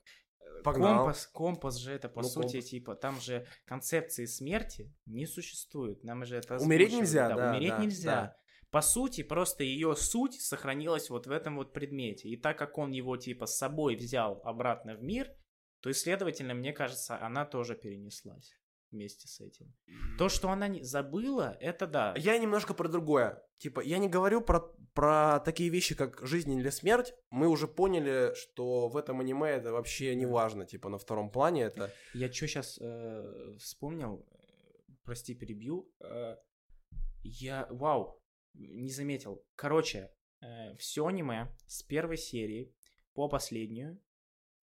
Погнал. 0.65 0.99
Компас, 1.05 1.27
компас 1.29 1.77
же 1.77 1.93
это, 1.93 2.09
по 2.09 2.23
Ну, 2.23 2.29
сути, 2.29 2.53
компас. 2.55 2.65
типа, 2.71 2.95
там 2.97 3.21
же 3.21 3.47
концепции 3.67 4.25
смерти 4.25 4.93
не 5.07 5.27
существует. 5.27 6.03
Нам 6.03 6.25
же 6.25 6.37
это 6.37 6.57
Умереть 6.59 6.93
нельзя, 6.93 7.29
да, 7.35 7.51
умереть 7.51 7.71
да, 7.71 7.79
нельзя. 7.79 8.11
да. 8.11 8.37
По 8.71 8.81
сути, 8.81 9.23
просто 9.23 9.63
ее 9.63 9.95
суть 9.95 10.41
сохранилась 10.41 11.09
вот 11.09 11.27
в 11.27 11.31
этом 11.31 11.57
вот 11.57 11.73
предмете. 11.73 12.29
И 12.29 12.37
так 12.37 12.59
как 12.59 12.79
он 12.79 12.91
его, 12.91 13.17
типа, 13.17 13.47
с 13.47 13.57
собой 13.57 13.95
взял 13.95 14.41
обратно 14.45 14.97
в 14.97 15.03
мир, 15.03 15.29
то, 15.81 15.91
и, 15.91 15.93
следовательно, 15.93 16.53
мне 16.55 16.73
кажется, 16.73 17.17
она 17.25 17.45
тоже 17.45 17.77
перенеслась 17.77 18.53
вместе 18.91 19.29
с 19.29 19.41
этим. 19.41 19.75
То, 20.19 20.29
что 20.29 20.51
она 20.51 20.69
не 20.69 20.83
забыла, 20.83 21.57
это 21.61 21.87
да. 21.87 22.15
Я 22.17 22.39
немножко 22.39 22.75
про 22.75 22.89
другое. 22.89 23.43
Типа, 23.59 23.81
я 23.81 23.99
не 23.99 24.09
говорю 24.09 24.41
про, 24.41 24.61
про 24.95 25.41
такие 25.41 25.71
вещи, 25.71 25.95
как 25.95 26.21
жизнь 26.27 26.53
или 26.53 26.71
смерть. 26.71 27.15
Мы 27.31 27.49
уже 27.49 27.67
поняли, 27.69 28.35
что 28.35 28.89
в 28.89 28.97
этом 28.97 29.21
аниме 29.21 29.49
это 29.49 29.73
вообще 29.73 30.15
не 30.15 30.27
важно. 30.27 30.67
Типа, 30.67 30.89
на 30.89 30.99
втором 30.99 31.31
плане 31.31 31.63
это... 31.63 31.93
Я 32.15 32.33
что 32.33 32.47
сейчас 32.47 32.79
вспомнил, 33.59 34.27
э, 34.31 34.93
прости, 35.05 35.35
перебью. 35.35 35.91
э, 36.01 36.37
я, 37.23 37.67
вау, 37.71 38.23
не 38.55 38.91
заметил. 38.91 39.45
Короче, 39.55 40.11
все 40.79 41.07
аниме 41.07 41.49
с 41.67 41.83
первой 41.83 42.19
серии 42.19 42.75
по 43.15 43.29
последнюю, 43.29 43.99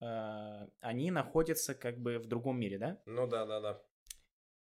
э, 0.00 0.68
они 0.80 1.10
находятся 1.10 1.74
как 1.74 1.98
бы 1.98 2.18
в 2.18 2.26
другом 2.26 2.58
мире, 2.58 2.78
да? 2.78 3.02
Ну 3.06 3.26
да, 3.26 3.44
да, 3.44 3.60
да. 3.60 3.82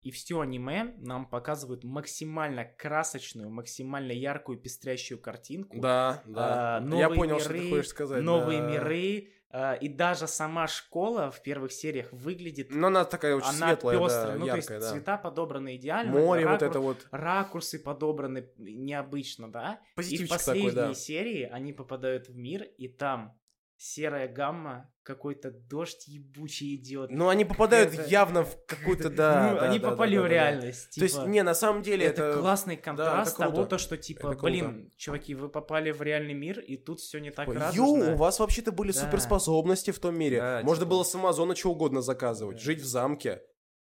И 0.05 0.11
все 0.11 0.41
аниме 0.41 0.95
нам 0.99 1.27
показывают 1.27 1.83
максимально 1.83 2.65
красочную, 2.67 3.49
максимально 3.51 4.13
яркую, 4.13 4.59
пестрящую 4.59 5.19
картинку. 5.19 5.81
Да, 5.81 6.23
да. 6.27 6.77
А, 6.77 6.81
я 6.81 6.87
новые 6.87 7.19
понял, 7.19 7.41
что 7.41 7.49
ты 7.49 7.55
миры, 7.55 7.71
хочешь 7.71 7.89
сказать. 7.89 8.23
Новые 8.23 8.61
да. 8.61 8.71
миры. 8.71 9.31
а, 9.49 9.73
и 9.75 9.89
даже 9.89 10.27
сама 10.27 10.67
школа 10.67 11.31
в 11.31 11.43
первых 11.43 11.73
сериях 11.73 12.13
выглядит 12.13 12.71
Но 12.71 12.89
она 12.89 13.07
такая 13.07 13.35
очень 13.35 13.49
она 13.49 13.69
светлая, 13.69 13.99
пестрая, 13.99 14.27
да, 14.27 14.35
ну 14.35 14.47
яркая, 14.47 14.63
то 14.63 14.75
есть 14.75 14.87
да. 14.87 14.93
цвета 14.93 15.17
подобраны 15.17 15.77
идеально, 15.77 16.13
Море 16.13 16.47
вот 16.47 16.61
ракур- 16.61 16.69
это 16.69 16.81
вот. 16.81 17.07
ракурсы 17.11 17.79
подобраны 17.79 18.51
необычно, 18.59 19.51
да. 19.51 19.81
И 19.87 19.93
в 19.93 19.95
Позитивчик 19.97 20.29
последней 20.29 20.71
такой, 20.71 20.89
да. 20.89 20.95
серии 20.95 21.43
они 21.45 21.73
попадают 21.73 22.29
в 22.29 22.37
мир, 22.37 22.65
и 22.65 22.89
там 22.89 23.41
серая 23.79 24.29
гамма, 24.29 24.93
какой-то 25.05 25.51
дождь 25.51 26.09
ебучий 26.09 26.75
идет. 26.75 27.11
Ну, 27.11 27.29
они 27.29 27.45
попадают 27.45 27.95
Это- 27.95 28.09
явно 28.09 28.43
в 28.45 28.57
какую-то, 28.67 29.11
да. 29.11 29.51
Ну, 29.53 29.61
да, 29.61 29.69
они 29.69 29.79
да, 29.79 29.91
попали 29.91 30.17
да, 30.17 30.21
в 30.21 30.25
да, 30.25 30.29
да. 30.29 30.35
реальность. 30.35 30.95
То 30.97 31.03
есть, 31.05 31.15
типа, 31.17 31.27
не, 31.27 31.43
на 31.43 31.55
самом 31.55 31.83
деле 31.83 32.07
это, 32.07 32.23
это... 32.25 32.41
классный 32.41 32.77
контраст 32.77 33.37
круто. 33.37 33.51
того, 33.53 33.67
то, 33.67 33.79
что 33.79 33.97
типа, 33.97 34.29
Это 34.29 34.37
круто. 34.37 34.45
блин, 34.47 34.91
чуваки, 34.97 35.35
вы 35.35 35.49
попали 35.49 35.93
в 35.93 36.03
реальный 36.03 36.35
мир, 36.35 36.59
и 36.59 36.77
тут 36.77 37.01
все 37.01 37.19
не 37.21 37.31
так 37.31 37.47
Ой, 37.49 37.57
радужно. 37.57 37.83
Йоу, 38.05 38.15
у 38.15 38.17
вас 38.17 38.41
вообще-то 38.41 38.73
были 38.73 38.93
Да. 38.93 39.01
суперспособности 39.01 39.91
в 39.91 39.99
том 39.99 40.17
мире. 40.19 40.39
Да, 40.41 40.61
Можно 40.65 40.85
типа- 40.85 40.91
было 40.91 41.05
с 41.05 41.15
Амазона 41.15 41.55
что 41.55 41.71
угодно 41.71 42.01
заказывать. 42.01 42.57
Да. 42.57 42.63
Жить 42.63 42.81
в 42.81 42.87
замке. 42.87 43.43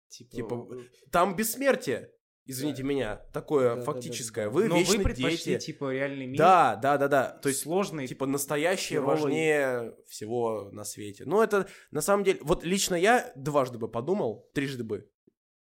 Типа, 0.10 0.36
типа, 0.36 0.68
Там 1.12 1.36
бессмертие. 1.36 2.12
Извините 2.48 2.84
меня. 2.84 3.18
Такое 3.34 3.70
Да, 3.70 3.76
да, 3.76 3.82
фактическое. 3.82 4.46
да, 4.46 4.52
да. 4.52 4.56
Вы 4.56 4.68
Но 4.68 4.78
вечно 4.78 4.98
вы 4.98 5.04
предпочли, 5.04 5.54
дети. 5.54 5.66
типа, 5.66 5.94
реальный 5.94 6.26
мир. 6.26 6.38
Да, 6.38 6.76
да, 6.76 6.98
да, 6.98 7.08
да. 7.08 7.30
То 7.42 7.50
есть, 7.50 7.62
сложный. 7.62 8.08
типа, 8.08 8.26
настоящее 8.26 9.00
херовый. 9.00 9.22
важнее 9.22 9.96
всего 10.08 10.70
на 10.72 10.84
свете. 10.84 11.26
Ну, 11.26 11.42
это, 11.42 11.68
на 11.92 12.02
самом 12.02 12.24
деле, 12.24 12.40
вот 12.42 12.64
лично 12.64 12.96
я 12.96 13.32
дважды 13.36 13.78
бы 13.78 13.90
подумал, 13.90 14.50
трижды 14.54 14.84
бы, 14.84 15.10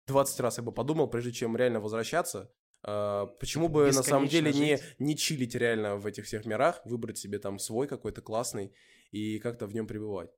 20 0.07 0.39
раз 0.39 0.57
я 0.57 0.63
бы 0.63 0.71
подумал, 0.71 1.07
прежде 1.07 1.32
чем 1.32 1.55
реально 1.55 1.80
возвращаться. 1.80 2.51
А, 2.82 3.25
почему 3.25 3.67
бы 3.67 3.91
на 3.91 4.03
самом 4.03 4.27
деле 4.27 4.53
не, 4.53 4.80
не 4.99 5.17
чилить 5.17 5.55
реально 5.55 5.97
в 5.97 6.05
этих 6.05 6.25
всех 6.25 6.45
мирах, 6.45 6.82
выбрать 6.86 7.17
себе 7.17 7.39
там 7.39 7.59
свой 7.59 7.88
какой-то 7.88 8.21
классный 8.21 8.73
и 9.11 9.39
как-то 9.39 9.67
в 9.67 9.73
нем 9.73 9.86
пребывать. 9.88 10.30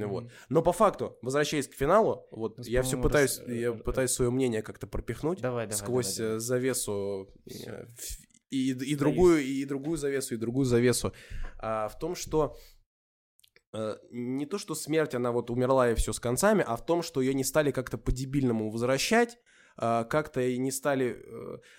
Ну 0.00 0.08
вот. 0.08 0.30
Но 0.48 0.62
по 0.62 0.72
факту, 0.72 1.16
возвращаясь 1.22 1.68
к 1.68 1.74
финалу, 1.74 2.26
вот 2.30 2.58
Нас, 2.58 2.66
я 2.68 2.82
все 2.82 3.00
пытаюсь, 3.00 3.38
рас- 3.38 3.48
я 3.48 3.68
э, 3.70 3.72
пытаюсь 3.74 4.10
свое 4.10 4.30
мнение 4.30 4.62
как-то 4.62 4.86
пропихнуть 4.86 5.40
Давай, 5.40 5.66
давай. 5.66 5.78
сквозь 5.78 6.16
давай, 6.16 6.28
давай. 6.28 6.36
э, 6.36 6.40
завесу 6.40 7.28
э, 7.46 7.50
Всё. 7.50 7.86
в- 7.96 8.24
и, 8.50 8.70
и 8.70 8.94
другую 8.96 9.42
и 9.44 9.64
другую 9.64 9.96
завесу 9.96 10.34
и 10.34 10.38
другую 10.38 10.64
завесу 10.64 11.12
а, 11.58 11.88
в 11.88 11.98
том, 11.98 12.14
что 12.14 12.56
не 14.12 14.46
то, 14.46 14.58
что 14.58 14.74
смерть 14.76 15.14
она 15.16 15.32
вот 15.32 15.50
умерла 15.50 15.90
и 15.90 15.94
все 15.96 16.12
с 16.12 16.20
концами, 16.20 16.62
а 16.64 16.76
в 16.76 16.86
том, 16.86 17.02
что 17.02 17.20
ее 17.20 17.34
не 17.34 17.42
стали 17.42 17.72
как-то 17.72 17.98
по-дебильному 17.98 18.70
возвращать, 18.70 19.36
а, 19.76 20.04
как-то 20.04 20.40
и 20.40 20.56
не 20.58 20.70
стали, 20.70 21.20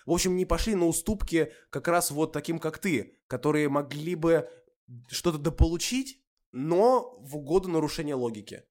в 0.05 0.11
общем, 0.11 0.35
не 0.35 0.45
пошли 0.45 0.75
на 0.75 0.87
уступки 0.87 1.53
как 1.69 1.87
раз 1.87 2.11
вот 2.11 2.33
таким, 2.33 2.59
как 2.59 2.79
ты, 2.79 3.17
которые 3.27 3.69
могли 3.69 4.15
бы 4.15 4.49
что-то 5.07 5.37
дополучить, 5.37 6.21
но 6.55 7.17
в 7.19 7.35
угоду 7.35 7.67
нарушения 7.67 8.15
логики. 8.15 8.63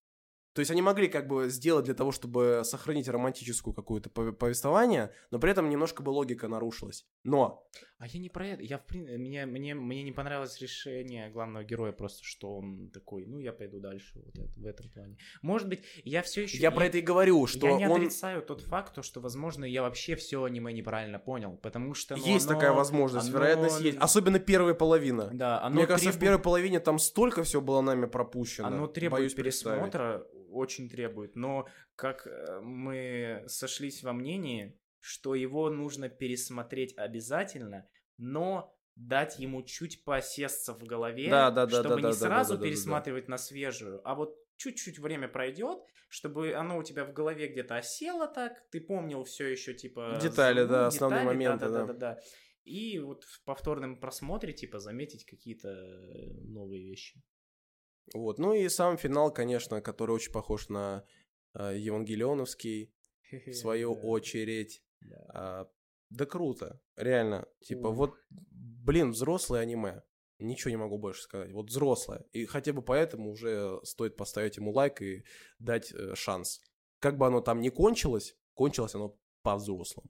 То 0.55 0.61
есть 0.61 0.71
они 0.71 0.81
могли 0.81 1.09
как 1.09 1.29
бы 1.29 1.51
сделать 1.51 1.85
для 1.85 1.95
того, 1.95 2.13
чтобы 2.13 2.63
сохранить 2.65 3.09
романтическую 3.09 3.75
какую-то 3.75 4.09
пов- 4.09 4.33
повествование, 4.33 5.13
но 5.31 5.39
при 5.39 5.51
этом 5.51 5.69
немножко 5.69 6.03
бы 6.03 6.09
логика 6.11 6.49
нарушилась. 6.49 7.07
Но 7.25 7.69
А 8.05 8.07
я 8.07 8.21
не 8.21 8.29
про 8.29 8.47
это. 8.47 8.63
Я 8.63 8.77
в 8.77 8.85
принципе, 8.85 9.17
мне, 9.17 9.47
мне, 9.47 9.75
мне 9.75 10.03
не 10.03 10.13
понравилось 10.13 10.61
решение 10.61 11.31
главного 11.31 11.65
героя, 11.65 11.91
просто 11.93 12.23
что 12.23 12.55
он 12.57 12.91
такой, 12.91 13.25
ну 13.25 13.39
я 13.39 13.51
пойду 13.51 13.81
дальше 13.81 14.13
вот 14.17 14.39
это, 14.39 14.53
в 14.57 14.67
этом 14.67 14.91
плане. 14.91 15.17
Может 15.41 15.71
быть, 15.71 15.85
я 16.05 16.21
все 16.21 16.43
еще. 16.43 16.59
я 16.59 16.71
про 16.71 16.85
это 16.85 16.99
и 16.99 17.01
говорю, 17.01 17.47
что 17.47 17.67
я 17.67 17.77
не 17.79 17.89
он... 17.89 18.03
отрицаю 18.03 18.43
тот 18.43 18.61
факт, 18.61 18.95
то, 18.95 19.03
что, 19.03 19.21
возможно, 19.23 19.65
я 19.65 19.81
вообще 19.81 20.17
все 20.17 20.45
аниме 20.45 20.75
неправильно 20.75 21.19
понял, 21.19 21.57
потому 21.57 21.95
что... 21.95 22.17
ну, 22.17 22.27
Есть 22.27 22.47
оно- 22.47 22.55
такая 22.57 22.73
возможность, 22.75 23.29
оно- 23.31 23.39
вероятность 23.39 23.81
есть. 23.81 23.97
Особенно 23.99 24.39
первая 24.39 24.75
половина. 24.75 25.31
Да, 25.33 25.63
оно 25.63 25.77
Мне 25.77 25.87
кажется, 25.87 26.11
в 26.11 26.13
требует- 26.13 26.21
первой 26.21 26.43
половине 26.43 26.81
там 26.81 26.99
столько 26.99 27.43
всего 27.43 27.63
было 27.63 27.81
нами 27.81 28.05
пропущено. 28.05 28.67
Оно 28.67 28.87
требует 28.87 29.21
Боюсь 29.21 29.35
пересмотра, 29.35 30.27
очень 30.51 30.91
требует, 30.91 31.37
но 31.37 31.67
как 31.97 32.27
э, 32.27 32.61
мы 32.61 33.45
сошлись 33.47 34.03
во 34.03 34.13
мнении, 34.13 34.79
что 35.01 35.35
его 35.35 35.71
нужно 35.71 36.09
пересмотреть 36.09 36.95
обязательно, 36.97 37.87
но 38.19 38.75
дать 38.97 39.39
ему 39.39 39.63
чуть 39.63 40.05
посесться 40.05 40.73
в 40.73 40.85
голове, 40.85 41.29
Да, 41.29 41.51
да, 41.51 41.67
да, 41.67 41.81
чтобы 41.81 41.89
да, 41.89 41.97
не 41.97 42.03
да, 42.03 42.09
да, 42.09 42.15
сразу 42.15 42.51
да, 42.51 42.57
да, 42.57 42.61
да, 42.61 42.61
да. 42.61 42.67
пересматривать 42.67 43.29
на 43.29 43.39
свежую, 43.39 44.01
а 44.09 44.15
вот 44.15 44.37
чуть-чуть 44.57 44.99
время 44.99 45.29
пройдет, 45.29 45.81
чтобы 46.09 46.55
оно 46.55 46.79
у 46.79 46.83
тебя 46.83 47.05
в 47.05 47.13
голове 47.13 47.49
где-то 47.49 47.77
осело 47.77 48.29
так, 48.29 48.53
ты 48.71 48.81
помнил 48.81 49.25
все 49.25 49.49
еще 49.49 49.75
типа 49.75 50.19
Детали, 50.23 50.63
ну, 50.63 50.69
да, 50.69 50.87
основные 50.87 51.23
детали, 51.23 51.37
моменты, 51.37 51.65
да, 51.67 51.71
да, 51.71 51.87
да. 51.87 51.93
да, 51.93 51.99
да. 52.15 52.21
И 52.63 52.99
вот 52.99 53.25
в 53.25 53.43
повторном 53.45 54.01
просмотре 54.01 54.53
типа 54.53 54.79
заметить 54.79 55.27
какие-то 55.27 55.69
новые 56.45 56.83
вещи. 56.83 57.21
Вот. 58.15 58.39
Ну 58.39 58.55
и 58.55 58.69
сам 58.69 58.97
финал, 58.97 59.33
конечно, 59.33 59.83
который 59.83 60.13
очень 60.13 60.33
похож 60.33 60.69
на 60.69 61.05
э, 61.55 61.77
евангелионовский, 61.79 62.95
в 63.47 63.53
свою 63.53 63.95
Да. 63.95 64.01
очередь. 64.03 64.83
Да. 65.01 65.69
Да 66.15 66.27
круто, 66.27 66.81
реально. 66.97 67.47
Типа, 67.61 67.89
Ух. 67.89 67.97
вот, 67.97 68.15
блин, 68.31 69.11
взрослое 69.11 69.61
аниме. 69.61 70.03
Ничего 70.39 70.71
не 70.71 70.77
могу 70.77 70.97
больше 70.97 71.23
сказать. 71.23 71.53
Вот 71.53 71.71
взрослое. 71.71 72.25
И 72.33 72.45
хотя 72.47 72.73
бы 72.73 72.83
поэтому 72.83 73.31
уже 73.31 73.81
стоит 73.83 74.17
поставить 74.17 74.57
ему 74.57 74.73
лайк 74.73 75.03
и 75.03 75.25
дать 75.59 75.93
э, 75.93 76.15
шанс. 76.15 76.61
Как 77.01 77.19
бы 77.19 77.27
оно 77.27 77.41
там 77.41 77.61
ни 77.61 77.69
кончилось, 77.69 78.37
кончилось 78.55 78.95
оно 78.95 79.17
по-взрослому. 79.43 80.09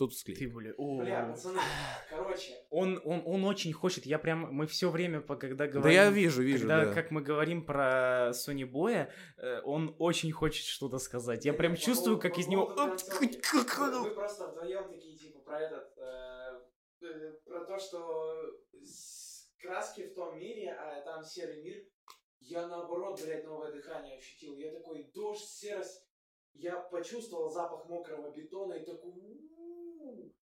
Тут 0.00 0.16
склей. 0.16 0.34
Ты, 0.34 0.48
бля, 0.48 0.72
о. 0.78 0.96
Бля, 0.96 1.26
пацаны, 1.26 1.60
короче, 2.08 2.54
Он, 2.70 2.98
он, 3.04 3.22
он 3.26 3.44
очень 3.44 3.70
хочет, 3.74 4.06
я 4.06 4.18
прям, 4.18 4.50
мы 4.50 4.66
все 4.66 4.88
время, 4.88 5.20
когда 5.20 5.66
говорим... 5.66 5.82
Да 5.82 5.90
я 5.90 6.08
вижу, 6.08 6.42
вижу, 6.42 6.60
когда, 6.60 6.86
да. 6.86 6.94
как 6.94 7.10
мы 7.10 7.20
говорим 7.20 7.66
про 7.66 8.32
Сони 8.32 8.64
Боя, 8.64 9.12
э, 9.36 9.60
он 9.60 9.94
очень 9.98 10.32
хочет 10.32 10.64
что-то 10.64 10.96
сказать. 10.96 11.44
Я 11.44 11.52
прям 11.52 11.76
чувствую, 11.76 12.18
как 12.18 12.38
из 12.38 12.46
него... 12.46 12.64
Вы 12.64 14.14
просто 14.14 14.46
вдвоем 14.48 14.88
такие, 14.88 15.18
типа, 15.18 15.40
про 15.40 15.60
этот, 15.60 15.92
э, 15.98 16.60
э, 17.02 17.32
про 17.44 17.66
то, 17.66 17.78
что 17.78 18.42
краски 19.58 20.06
в 20.06 20.14
том 20.14 20.38
мире, 20.38 20.72
а 20.72 21.02
там 21.02 21.22
серый 21.22 21.62
мир, 21.62 21.84
я 22.38 22.66
наоборот, 22.66 23.20
блядь, 23.22 23.44
новое 23.44 23.70
дыхание 23.70 24.16
ощутил. 24.16 24.56
Я 24.56 24.72
такой, 24.72 25.10
дождь, 25.12 25.44
серость, 25.44 26.06
я 26.54 26.76
почувствовал 26.76 27.50
запах 27.50 27.86
мокрого 27.86 28.30
бетона 28.30 28.72
и 28.72 28.86
такой. 28.86 29.12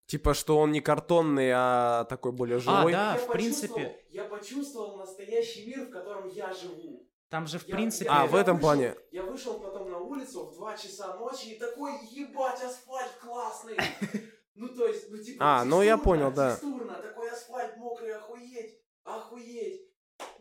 Типа, 0.08 0.34
что 0.34 0.58
он 0.58 0.72
не 0.72 0.82
картонный, 0.82 1.52
а 1.54 2.04
такой 2.06 2.32
более 2.34 2.60
живой. 2.60 2.92
да. 2.92 3.12
Я 3.14 3.18
в 3.18 3.32
принципе. 3.32 3.98
Я 4.10 4.26
почувствовал 4.26 4.98
настоящий 4.98 5.66
мир, 5.68 5.86
в 5.86 5.90
котором 5.90 6.28
я 6.30 6.52
живу. 6.54 7.08
Там 7.30 7.48
же, 7.48 7.60
в 7.60 7.68
Я- 7.70 7.76
принципе... 7.76 8.10
А, 8.12 8.22
я 8.22 8.26
в 8.28 8.36
этом 8.36 8.58
вышел- 8.58 8.62
плане. 8.62 8.96
Я 9.12 9.24
вышел 9.24 9.54
потом 9.60 9.90
на 9.90 10.00
улицу 10.00 10.48
в 10.48 10.56
2 10.56 10.76
часа 10.78 11.16
ночи 11.18 11.54
и 11.56 11.60
такой, 11.60 11.94
ебать, 12.12 12.62
асфальт 12.62 13.12
классный. 13.22 13.78
Ну, 14.54 14.68
то 14.68 14.86
есть, 14.86 15.10
ну, 15.10 15.18
типа, 15.18 15.38
А, 15.62 15.64
ну, 15.66 15.82
я 15.82 15.98
понял, 15.98 16.30
да. 16.32 16.52
Текстурно, 16.52 16.94
такой 17.02 17.32
асфальт 17.32 17.78
мокрый, 17.78 18.14
охуеть, 18.14 18.80
охуеть. 19.06 19.82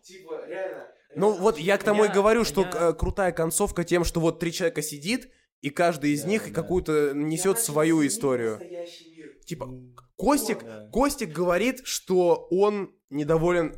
Типа, 0.03 0.45
реально. 0.47 0.89
Ну 1.15 1.31
вот 1.33 1.59
я 1.59 1.79
к 1.79 1.85
тому 1.85 2.05
и 2.05 2.09
Я- 2.09 2.13
говорю, 2.13 2.45
что 2.45 2.63
я- 2.63 2.71
э, 2.91 2.93
крутая 2.93 3.33
концовка 3.33 3.85
тем, 3.85 4.05
что 4.05 4.21
вот 4.21 4.39
три 4.41 4.53
человека 4.53 4.83
сидит, 4.83 5.31
и 5.63 5.71
каждый 5.71 6.11
из 6.11 6.25
них 6.25 6.53
какую-то 6.53 7.09
Я 7.09 7.13
несет 7.15 7.59
свою 7.61 8.05
историю. 8.07 8.59
настоящий. 8.59 9.10
Типа, 9.51 9.69
Костик. 10.15 10.65
Костик 10.93 11.31
говорит, 11.31 11.81
что 11.85 12.47
он 12.53 12.95
недоволен 13.11 13.75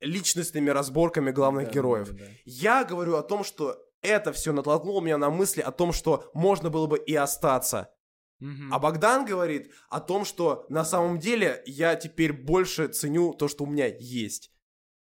личностными 0.00 0.70
разборками 0.70 1.30
главных 1.30 1.66
Да, 1.66 1.72
героев. 1.72 2.08
да, 2.10 2.24
да. 2.24 2.30
Я 2.44 2.84
говорю 2.84 3.14
о 3.14 3.22
том, 3.22 3.44
что 3.44 3.76
это 4.02 4.32
все 4.32 4.52
натолкнуло 4.52 5.00
меня 5.00 5.16
на 5.16 5.30
мысли 5.30 5.60
о 5.60 5.70
том, 5.70 5.92
что 5.92 6.28
можно 6.34 6.70
было 6.70 6.88
бы 6.88 6.98
и 6.98 7.14
остаться. 7.14 7.94
Мгм. 8.40 8.74
А 8.74 8.80
Богдан 8.80 9.24
говорит 9.24 9.72
о 9.88 10.00
том, 10.00 10.24
что 10.24 10.66
на 10.70 10.84
самом 10.84 11.20
деле 11.20 11.62
я 11.66 11.94
теперь 11.94 12.32
больше 12.32 12.88
ценю 12.88 13.32
то, 13.32 13.46
что 13.46 13.62
у 13.62 13.68
меня 13.68 13.86
есть. 13.86 14.50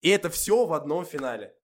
И 0.01 0.09
это 0.09 0.29
все 0.29 0.67
в 0.67 0.73
одном 0.73 1.03
финале. 1.03 1.55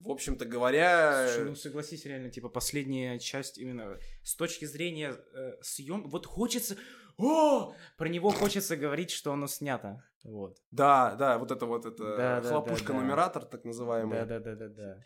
В 0.00 0.10
общем-то 0.10 0.46
говоря... 0.46 1.28
Слушай, 1.28 1.50
ну 1.50 1.54
согласись, 1.56 2.06
реально, 2.06 2.30
типа, 2.30 2.48
последняя 2.48 3.18
часть 3.18 3.58
именно 3.58 3.98
с 4.24 4.34
точки 4.34 4.64
зрения 4.64 5.14
съем... 5.60 6.08
Вот 6.08 6.24
хочется... 6.24 6.76
О! 7.22 7.74
Про 7.96 8.08
него 8.08 8.30
хочется 8.30 8.76
говорить, 8.76 9.10
что 9.10 9.32
оно 9.32 9.46
снято. 9.46 10.04
Вот. 10.24 10.58
Да, 10.70 11.14
да, 11.16 11.38
вот 11.38 11.50
это 11.50 11.66
вот 11.66 11.86
это 11.86 12.16
Да, 12.16 12.40
да, 12.40 12.48
хлопушка-нумератор, 12.48 13.44
так 13.44 13.64
называемый, 13.64 14.18
Да-да-да-да-да. 14.18 14.98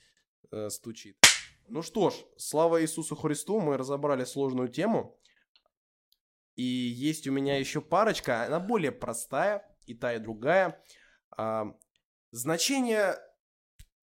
э, 0.50 0.70
стучит. 0.70 1.18
Ну 1.68 1.82
что 1.82 2.10
ж, 2.10 2.14
слава 2.36 2.82
Иисусу 2.82 3.16
Христу, 3.16 3.60
мы 3.60 3.76
разобрали 3.76 4.24
сложную 4.24 4.68
тему. 4.68 5.18
И 6.54 6.62
есть 6.62 7.26
у 7.26 7.32
меня 7.32 7.58
еще 7.58 7.80
парочка, 7.80 8.44
она 8.44 8.60
более 8.60 8.92
простая, 8.92 9.62
и 9.86 9.94
та, 9.94 10.14
и 10.14 10.18
другая. 10.18 10.82
А, 11.36 11.66
значение... 12.30 13.16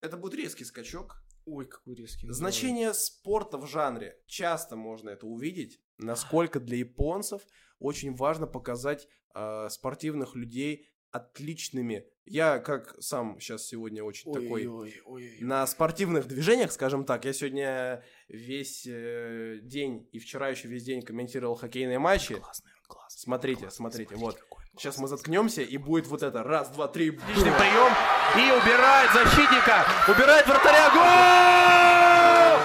Это 0.00 0.16
будет 0.16 0.34
резкий 0.34 0.64
скачок. 0.64 1.24
Ой, 1.46 1.66
какой 1.66 1.94
резкий. 1.94 2.30
Значение 2.30 2.94
спорта 2.94 3.58
в 3.58 3.66
жанре. 3.66 4.18
Часто 4.26 4.76
можно 4.76 5.10
это 5.10 5.26
увидеть, 5.26 5.80
насколько 5.98 6.60
для 6.60 6.78
японцев 6.78 7.42
очень 7.78 8.14
важно 8.14 8.46
показать 8.46 9.08
э, 9.34 9.68
спортивных 9.70 10.34
людей 10.34 10.88
отличными. 11.10 12.06
Я, 12.24 12.58
как 12.58 12.96
сам 13.00 13.38
сейчас 13.38 13.66
сегодня 13.66 14.02
очень 14.02 14.32
давай. 14.32 14.46
такой 14.46 14.66
Ой, 14.66 15.02
ой, 15.04 15.28
ой. 15.30 15.38
на 15.40 15.66
спортивных 15.66 16.26
движениях, 16.26 16.72
скажем 16.72 17.04
так, 17.04 17.24
я 17.24 17.32
сегодня 17.32 18.02
весь 18.28 18.86
э, 18.86 19.58
день 19.62 20.08
и 20.12 20.18
вчера 20.18 20.48
еще 20.48 20.66
весь 20.68 20.82
день 20.84 21.02
комментировал 21.02 21.54
хоккейные 21.54 21.98
матчи. 21.98 22.34
Классный 22.34 22.72
классный. 22.88 23.20
Смотрите, 23.22 23.60
Классный, 23.62 23.76
смотрите, 23.76 24.16
смотри, 24.16 24.40
вот. 24.50 24.60
Сейчас 24.76 24.98
мы 24.98 25.06
заткнемся, 25.06 25.62
и 25.62 25.76
будет 25.76 26.08
вот 26.08 26.22
это. 26.24 26.42
Раз, 26.42 26.68
два, 26.70 26.88
три. 26.88 27.10
Отличный 27.10 27.52
прием. 27.52 27.92
И 28.36 28.50
убирает 28.60 29.12
защитника. 29.12 29.84
Убирает 30.08 30.46
вратаря. 30.48 30.90
Гол! 30.90 32.60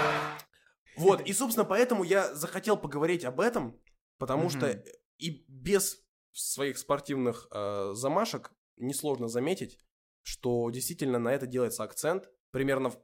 Вот, 0.97 1.22
и, 1.22 1.34
собственно, 1.34 1.66
поэтому 1.66 2.03
я 2.03 2.34
захотел 2.34 2.78
поговорить 2.78 3.24
об 3.24 3.39
этом, 3.39 3.80
потому 4.18 4.43
Мгм. 4.45 4.49
что 4.49 4.84
и 5.20 5.46
без 5.48 6.04
своих 6.32 6.78
спортивных 6.78 7.48
э, 7.52 7.92
замашек 7.94 8.52
несложно 8.78 9.28
заметить, 9.28 9.78
что 10.24 10.70
действительно 10.70 11.20
на 11.20 11.30
это 11.30 11.46
делается 11.46 11.84
акцент. 11.84 12.30
Примерно 12.52 12.90
в 12.90 13.00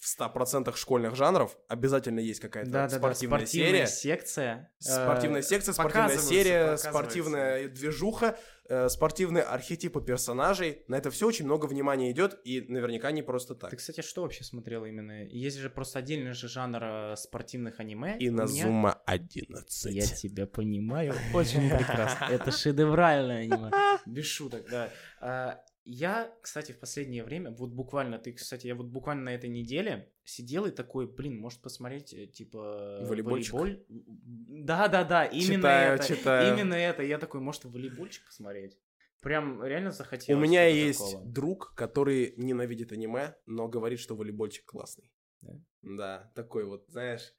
в 0.00 0.18
100% 0.18 0.74
школьных 0.76 1.14
жанров 1.14 1.56
обязательно 1.68 2.20
есть 2.20 2.40
какая-то 2.40 2.70
Да-да-да, 2.70 2.98
спортивная, 2.98 3.38
спортивная 3.38 3.70
серия. 3.70 3.86
секция. 3.86 4.72
э, 4.78 4.82
Спортивная 4.82 5.42
секция, 5.42 5.72
спортивная 5.74 6.16
серия, 6.16 6.76
спортивная 6.78 7.68
движуха, 7.68 8.38
э, 8.70 8.88
спортивные 8.88 9.42
архетипы 9.42 10.00
персонажей. 10.00 10.84
На 10.88 10.94
это 10.96 11.10
все 11.10 11.26
очень 11.26 11.44
много 11.44 11.66
внимания 11.66 12.10
идет, 12.12 12.40
и 12.44 12.62
наверняка 12.62 13.10
не 13.10 13.20
просто 13.22 13.54
так. 13.54 13.68
Ты, 13.70 13.76
кстати, 13.76 14.00
что 14.00 14.22
вообще 14.22 14.42
смотрел 14.42 14.86
именно? 14.86 15.22
Есть 15.26 15.58
же 15.58 15.68
просто 15.68 15.98
отдельный 15.98 16.32
же 16.32 16.48
жанр 16.48 16.82
э, 16.82 17.16
спортивных 17.16 17.78
аниме. 17.78 18.16
И 18.18 18.30
на 18.30 18.44
меня- 18.46 18.64
Зума 18.64 19.02
11. 19.04 19.92
Я 19.94 20.06
тебя 20.06 20.46
понимаю. 20.46 21.12
Очень 21.34 21.68
прекрасно. 21.68 22.24
Это 22.30 22.50
шедевральное 22.50 23.42
аниме. 23.42 23.70
Без 24.06 24.24
шуток, 24.24 24.64
да. 24.70 25.62
Я, 25.84 26.32
кстати, 26.42 26.72
в 26.72 26.78
последнее 26.78 27.24
время, 27.24 27.50
вот 27.52 27.70
буквально, 27.70 28.18
ты, 28.18 28.32
кстати, 28.32 28.66
я 28.66 28.74
вот 28.74 28.86
буквально 28.86 29.22
на 29.24 29.34
этой 29.34 29.48
неделе 29.48 30.12
сидел 30.24 30.66
и 30.66 30.70
такой, 30.70 31.06
блин, 31.10 31.38
может 31.38 31.60
посмотреть, 31.62 32.12
э, 32.12 32.26
типа, 32.26 32.98
Волейбольчик? 33.02 33.54
волейболь? 33.54 33.84
Да-да-да, 33.88 35.24
именно 35.24 35.56
Читаю, 35.56 35.94
это. 35.94 36.06
читаю. 36.06 36.54
Именно 36.54 36.74
это. 36.74 37.02
Я 37.02 37.18
такой, 37.18 37.40
может, 37.40 37.64
волейбольчик 37.64 38.24
посмотреть? 38.26 38.76
Прям 39.22 39.62
реально 39.64 39.90
У 39.90 39.92
захотелось. 39.92 40.42
меня 40.42 40.66
есть 40.66 40.98
такого. 40.98 41.24
друг, 41.26 41.74
который 41.74 42.34
ненавидит 42.36 42.92
аниме, 42.92 43.34
но 43.46 43.68
говорит, 43.68 44.00
что 44.00 44.16
волейбольчик 44.16 44.64
классный. 44.66 45.10
Да? 45.40 45.60
Да, 45.82 46.32
такой 46.34 46.64
вот, 46.66 46.84
знаешь, 46.88 47.32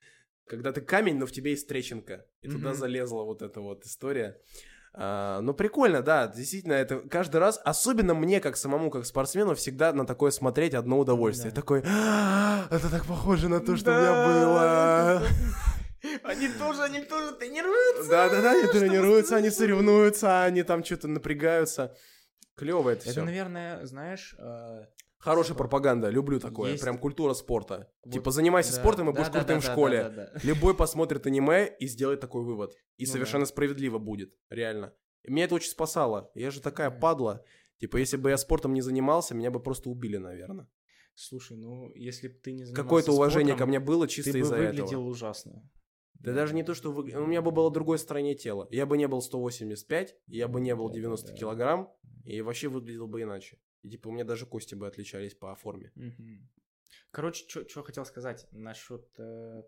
когда 0.46 0.72
ты 0.74 0.82
камень, 0.82 1.18
но 1.18 1.26
в 1.28 1.32
тебе 1.32 1.52
есть 1.52 1.68
трещинка, 1.68 2.26
и 2.42 2.48
туда 2.50 2.70
Мгм. 2.70 2.78
залезла 2.78 3.24
вот 3.24 3.42
эта 3.44 3.62
вот 3.62 3.86
история. 3.86 4.40
А, 4.94 5.40
ну, 5.40 5.54
прикольно, 5.54 6.02
да, 6.02 6.28
действительно, 6.28 6.74
это 6.74 7.00
каждый 7.00 7.38
раз, 7.38 7.62
особенно 7.64 8.14
мне, 8.14 8.42
как 8.42 8.58
самому, 8.58 8.90
как 8.92 9.06
спортсмену, 9.06 9.56
всегда 9.56 9.94
на 9.94 10.06
такое 10.06 10.32
смотреть 10.32 10.74
одно 10.74 11.00
удовольствие. 11.00 11.52
Да. 11.52 11.62
Такой, 11.62 11.82
«А, 11.88 12.66
это 12.70 12.90
так 12.90 13.06
похоже 13.06 13.48
на 13.48 13.62
то, 13.62 13.78
что 13.78 13.92
у 13.92 13.94
Да, 13.94 14.02
меня 14.02 14.46
было. 14.46 15.24
Они 16.24 16.48
тоже, 16.50 16.82
они 16.82 17.02
тоже 17.02 17.34
тренируются. 17.36 18.10
Да-да-да, 18.10 18.52
они 18.54 18.64
чтобы 18.64 18.80
тренируются, 18.80 19.36
они 19.36 19.52
соревнуются, 19.52 20.44
они 20.44 20.64
там 20.64 20.84
что-то 20.84 21.08
напрягаются. 21.08 21.96
Клево 22.56 22.90
это 22.90 23.04
Это, 23.04 23.12
все. 23.12 23.24
наверное, 23.24 23.86
знаешь, 23.86 24.36
э, 24.40 24.86
Хорошая 25.22 25.56
пропаганда, 25.56 26.10
люблю 26.10 26.40
такое. 26.40 26.72
Есть- 26.72 26.84
Прям 26.84 26.98
культура 26.98 27.34
спорта. 27.34 27.92
Вот, 28.04 28.12
Типа, 28.14 28.32
занимайся 28.32 28.74
да, 28.74 28.80
спортом 28.80 29.10
и 29.10 29.14
да, 29.14 29.20
будешь 29.20 29.32
да, 29.32 29.40
крутым 29.40 29.58
да, 29.58 29.62
в 29.62 29.66
да, 29.66 29.72
школе. 29.72 30.04
да, 30.04 30.10
да, 30.10 30.32
да. 30.34 30.40
Любой 30.44 30.76
посмотрит 30.76 31.26
аниме 31.28 31.68
и 31.80 31.88
сделает 31.88 32.20
такой 32.20 32.44
вывод. 32.44 32.76
И 32.98 33.06
Ну 33.06 33.12
совершенно 33.12 33.44
да. 33.44 33.50
справедливо 33.50 34.00
будет, 34.00 34.34
реально. 34.50 34.94
И 35.24 35.32
меня 35.32 35.46
это 35.46 35.56
очень 35.56 35.70
спасало. 35.70 36.32
Я 36.34 36.50
же 36.52 36.60
такая 36.62 36.90
Да. 36.90 36.98
падла. 36.98 37.44
Типа, 37.80 37.98
если 37.98 38.18
бы 38.18 38.30
я 38.32 38.38
спортом 38.38 38.74
не 38.74 38.82
занимался, 38.82 39.36
меня 39.36 39.52
бы 39.52 39.60
просто 39.60 39.90
убили, 39.90 40.18
наверное. 40.18 40.68
Слушай, 41.14 41.58
ну, 41.58 41.92
если 41.96 42.28
бы 42.28 42.34
ты 42.36 42.52
не 42.52 42.64
занимался 42.64 42.84
Какое-то 42.84 43.12
уважение 43.12 43.54
ко 43.54 43.60
спортом, 43.60 43.70
мне 43.70 43.80
было 43.80 44.08
ты 44.08 44.14
чисто 44.14 44.32
бы 44.32 44.40
из-за 44.40 44.56
выглядел 44.56 44.86
этого. 44.86 45.06
ужасно. 45.08 45.70
Да 46.14 46.34
даже 46.34 46.54
не 46.56 46.64
то, 46.64 46.74
что 46.76 46.92
вы... 46.92 47.12
у 47.12 47.26
меня 47.26 47.42
бы 47.42 47.52
было 47.52 47.72
другое 47.72 47.98
строение 47.98 48.36
тела. 48.36 48.68
Я 48.72 48.86
бы 48.86 48.98
не 48.98 49.08
был 49.08 49.22
185, 49.22 50.16
я 50.28 50.48
бы 50.48 50.62
не 50.62 50.76
был 50.76 50.88
Да, 50.90 50.94
90 50.96 51.28
да. 51.32 51.34
килограмм, 51.38 51.92
и 52.24 52.42
вообще 52.42 52.68
выглядел 52.70 53.08
бы 53.08 53.22
иначе. 53.24 53.58
И 53.84 53.90
типа 53.90 54.10
у 54.10 54.12
меня 54.12 54.24
даже 54.24 54.46
кости 54.46 54.76
бы 54.76 54.88
отличались 54.88 55.34
по 55.34 55.56
форме. 55.56 55.92
Мгм. 55.96 56.50
Короче, 57.12 57.46
что 57.48 57.84
хотел 57.84 58.06
сказать 58.06 58.48
насчет... 58.52 59.08
э, 59.18 59.64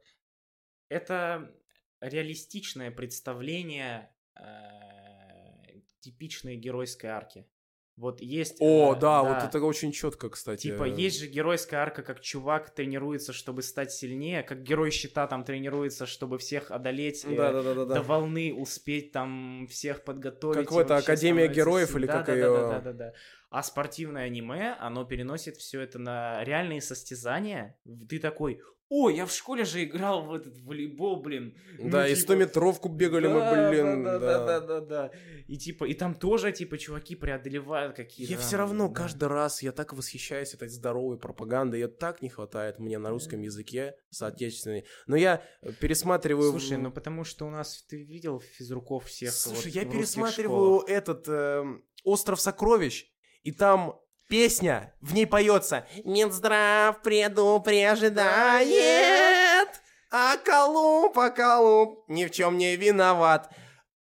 это 0.90 1.54
реалистичное 2.00 2.92
представление 2.92 4.14
э, 4.36 5.80
типичной 6.00 6.58
геройской 6.58 7.10
арки. 7.10 7.48
Вот 7.96 8.22
есть... 8.22 8.58
О, 8.60 8.96
э, 8.96 9.00
да, 9.00 9.22
вот 9.22 9.44
это 9.44 9.64
очень 9.64 9.92
четко, 9.92 10.30
кстати. 10.30 10.64
Типа, 10.64 10.84
есть 10.86 11.20
же 11.20 11.28
геройская 11.28 11.80
арка, 11.80 12.02
как 12.02 12.22
чувак 12.22 12.74
тренируется, 12.74 13.34
чтобы 13.34 13.62
стать 13.62 13.92
сильнее, 13.92 14.42
как 14.42 14.64
герой 14.64 14.90
щита 14.90 15.28
там 15.28 15.44
тренируется, 15.44 16.08
чтобы 16.08 16.40
всех 16.40 16.72
одолеть, 16.72 17.24
э, 17.24 17.36
Да, 17.36 17.52
да, 17.52 17.62
да, 17.62 17.74
да, 17.76 17.86
до 17.86 17.94
да. 17.94 18.02
волны 18.02 18.52
успеть 18.54 19.12
там 19.12 19.68
всех 19.70 20.04
подготовить. 20.04 20.58
Как 20.66 20.72
в 20.72 20.78
это 20.80 20.98
Академия 20.98 21.48
героев 21.48 21.90
сильным. 21.90 22.02
или 22.04 22.08
Да, 22.08 22.14
как 22.14 22.26
да, 22.26 22.34
её- 22.34 22.54
Да, 22.54 22.70
да, 22.70 22.82
да, 22.82 22.94
да. 22.94 23.14
А 23.54 23.62
спортивное 23.62 24.24
аниме, 24.24 24.76
оно 24.80 25.06
переносит 25.06 25.58
все 25.58 25.80
это 25.82 26.00
на 26.00 26.44
реальные 26.44 26.82
состязания. 26.82 27.78
Ты 28.10 28.18
такой, 28.18 28.60
о, 28.90 29.12
я 29.12 29.28
в 29.28 29.32
школе 29.32 29.64
же 29.64 29.84
играл 29.84 30.26
в 30.26 30.34
этот 30.34 30.60
волейбол, 30.62 31.22
блин. 31.22 31.56
Ну, 31.78 31.92
Да, 31.92 32.08
и 32.08 32.16
типа, 32.16 32.34
100-метровку 32.34 32.90
бегали 32.90 33.28
мы, 33.28 33.42
да, 33.42 33.70
блин. 33.70 34.04
да, 34.04 34.18
да. 34.18 34.40
да, 34.40 34.60
да, 34.60 34.60
да, 34.60 34.82
да. 34.82 35.12
И 35.46 35.60
типа, 35.60 35.86
и 35.86 35.94
там 35.94 36.16
тоже, 36.16 36.52
типа, 36.52 36.80
чуваки 36.80 37.16
преодолевают 37.16 37.96
какие-то. 37.96 38.34
Я 38.34 38.40
все 38.40 38.58
равно 38.58 38.88
да. 38.88 38.94
каждый 38.96 39.30
раз, 39.30 39.62
я 39.62 39.72
так 39.72 39.94
восхищаюсь 39.94 40.56
этой 40.56 40.70
здоровой 40.70 41.20
пропагандой, 41.20 41.82
ее 41.82 41.90
так 41.90 42.24
не 42.24 42.30
хватает 42.30 42.80
мне 42.80 42.98
на 42.98 43.12
русском 43.12 43.40
языке 43.40 43.96
соотечественной. 44.10 44.86
Но 45.06 45.16
я 45.16 45.44
э, 45.62 45.74
пересматриваю... 45.74 46.50
Слушай, 46.50 46.78
ну 46.78 46.92
потому 46.92 47.24
что 47.24 47.46
у 47.46 47.52
нас, 47.52 47.84
ты 47.88 48.04
видел 48.04 48.40
физруков 48.40 49.06
всех 49.06 49.32
Слушай, 49.32 49.66
вот 49.66 49.76
я 49.76 49.86
пересматриваю 49.86 50.80
школах? 50.80 50.90
этот 50.90 51.28
эм, 51.28 51.86
«Остров 52.04 52.42
сокровищ», 52.42 53.13
и 53.44 53.52
там 53.52 54.00
песня, 54.30 54.96
в 55.02 55.14
ней 55.14 55.28
поется 55.28 55.86
«Минздрав 56.04 57.02
предупреждает, 57.02 59.70
а 60.12 60.38
Колумб, 60.38 61.18
а 61.18 61.30
Колумб 61.30 62.00
ни 62.08 62.26
в 62.26 62.32
чем 62.32 62.58
не 62.58 62.76
виноват». 62.76 63.54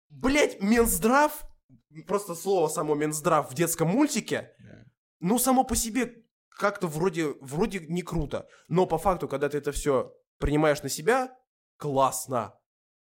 Блять, 0.08 0.60
Минздрав, 0.60 1.44
просто 2.06 2.34
слово 2.34 2.68
само 2.68 2.94
Минздрав 2.94 3.50
в 3.50 3.54
детском 3.54 3.88
мультике, 3.88 4.52
ну, 5.20 5.38
само 5.38 5.64
по 5.64 5.76
себе 5.76 6.14
как-то 6.48 6.86
вроде, 6.86 7.34
вроде 7.40 7.80
не 7.80 8.02
круто. 8.02 8.48
Но 8.68 8.86
по 8.86 8.98
факту, 8.98 9.28
когда 9.28 9.48
ты 9.48 9.58
это 9.58 9.72
все 9.72 10.12
принимаешь 10.38 10.82
на 10.82 10.88
себя, 10.88 11.36
классно. 11.76 12.55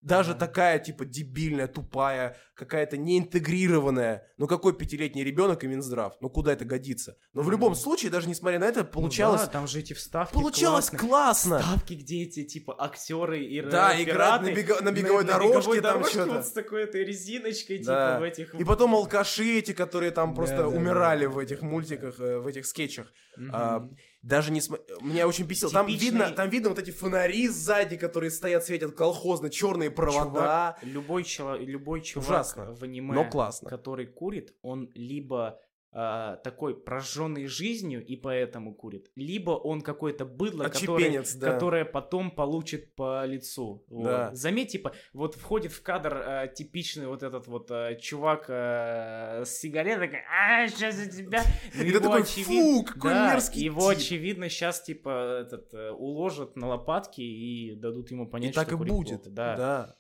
Даже 0.03 0.33
Да. 0.33 0.41
такая, 0.41 0.79
типа, 0.81 1.05
дебильная, 1.05 1.69
тупая, 1.69 2.37
какая-то 2.55 2.97
неинтегрированная. 2.97 4.27
Ну, 4.37 4.47
какой 4.47 4.73
пятилетний 4.77 5.23
ребенок 5.25 5.63
и 5.65 5.67
Минздрав? 5.69 6.15
Ну, 6.21 6.29
куда 6.29 6.53
это 6.53 6.65
годится? 6.65 7.17
Но 7.33 7.43
в 7.43 7.51
любом 7.51 7.75
случае, 7.75 8.11
даже 8.11 8.29
несмотря 8.29 8.59
на 8.59 8.65
это, 8.65 8.81
Ну 8.81 8.87
получалось... 8.87 9.43
да, 9.43 9.47
там 9.47 9.67
же 9.69 9.79
эти 9.79 9.93
вставки 9.93 10.35
получалось 10.35 10.91
классные. 10.91 11.09
классно! 11.09 11.59
Вставки, 11.61 11.95
где 11.95 12.23
эти, 12.25 12.45
типа, 12.45 12.75
актеры 12.79 13.45
и 13.45 13.61
Да, 13.63 14.01
играть 14.03 14.43
на, 14.43 14.49
бега- 14.53 14.83
на 14.83 14.93
беговой 14.93 15.25
дорожке, 15.25 15.75
там 15.81 15.83
дорожке 15.83 16.13
что-то. 16.15 16.33
вот 16.33 16.47
с 16.47 16.53
такой 16.53 16.83
этой 16.85 17.05
резиночкой, 17.05 17.79
Да. 17.85 18.15
типа, 18.15 18.21
в 18.21 18.23
этих... 18.25 18.55
И 18.57 18.65
потом 18.65 18.95
алкаши 18.95 19.59
эти, 19.59 19.73
которые 19.73 20.11
там 20.11 20.31
Да, 20.31 20.35
просто 20.37 20.57
да, 20.59 20.69
умирали 20.69 21.27
да, 21.27 21.31
в 21.31 21.37
да, 21.37 21.43
этих 21.43 21.61
да, 21.61 21.67
мультиках, 21.67 22.19
э, 22.21 22.39
в 22.39 22.47
этих 22.47 22.67
скетчах. 22.67 23.13
Мгм. 23.37 23.51
а, 23.55 23.89
Даже 24.23 24.53
не 24.53 24.61
см... 24.61 24.81
Меня 25.01 25.27
очень 25.27 25.45
бесило. 25.47 25.71
Там 25.73 25.87
Типичный- 25.89 26.05
видно, 26.05 26.31
там 26.31 26.49
видно 26.49 26.69
вот 26.69 26.79
эти 26.79 26.93
фонари 26.93 27.49
сзади, 27.49 27.97
которые 27.97 28.31
стоят, 28.31 28.65
светят 28.65 28.95
колхозно, 28.95 29.51
черные 29.51 29.91
провода. 29.91 30.77
Чувак, 30.81 30.85
любой, 30.85 31.25
чело- 31.25 31.57
любой 31.57 32.03
чувак 32.03 32.29
Ужасно, 32.29 32.73
в 32.73 32.83
аниме, 32.85 33.15
но 33.15 33.29
классно. 33.29 33.69
который 33.69 34.07
курит, 34.07 34.55
он 34.63 34.91
либо 34.95 35.59
а, 35.95 36.37
такой 36.37 36.75
прожженный 36.75 37.47
жизнью 37.47 38.03
и 38.05 38.17
поэтому 38.17 38.75
курит, 38.75 39.11
либо 39.15 39.51
он 39.51 39.83
какой-то 39.83 40.25
быдло, 40.25 40.65
который, 40.65 41.23
да. 41.37 41.53
которое 41.53 41.85
потом 41.85 42.31
получит 42.31 42.95
по 42.95 43.27
лицу. 43.27 43.85
Вот. 43.89 44.05
Да. 44.05 44.35
Заметь, 44.35 44.73
типа, 44.73 44.95
вот 45.13 45.35
входит 45.35 45.71
в 45.73 45.83
кадр 45.83 46.15
а, 46.17 46.47
типичный 46.47 47.07
вот 47.09 47.23
этот 47.23 47.47
вот 47.47 47.71
а, 47.71 47.95
чувак 47.97 48.47
а, 48.49 49.43
с 49.45 49.59
сигаретой, 49.59 50.07
такой, 50.09 50.21
а, 50.31 50.67
сейчас 50.69 50.95
за 50.95 51.11
тебя. 51.11 51.43
Ну, 51.75 51.83
И 51.85 51.89
его 51.89 52.01
такой, 52.01 52.23
очевид- 52.23 52.45
фу, 52.45 52.85
какой 52.85 53.13
да, 53.13 53.35
мерзкий 53.35 53.63
Его 53.63 53.93
тип. 53.93 54.03
очевидно 54.03 54.49
сейчас 54.49 54.83
типа 54.83 55.43
этот 55.43 55.75
э, 55.75 55.91
уложат 55.91 56.57
на 56.57 56.69
лопатки 56.69 57.21
и 57.21 57.75
дадут 57.75 58.11
ему 58.11 58.29
понять, 58.29 58.53
И 58.53 58.55
так 58.55 58.69
что 58.69 58.77
и 58.77 58.79
курить 58.79 58.93
будет. 58.95 59.23
плохо. 59.25 59.31
Да. 59.31 59.57
да. 59.57 59.97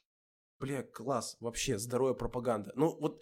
Бля, 0.59 0.85
класс. 0.85 1.37
Вообще, 1.41 1.77
здоровая 1.77 2.15
пропаганда. 2.15 2.73
Ну, 2.77 2.97
вот, 3.01 3.21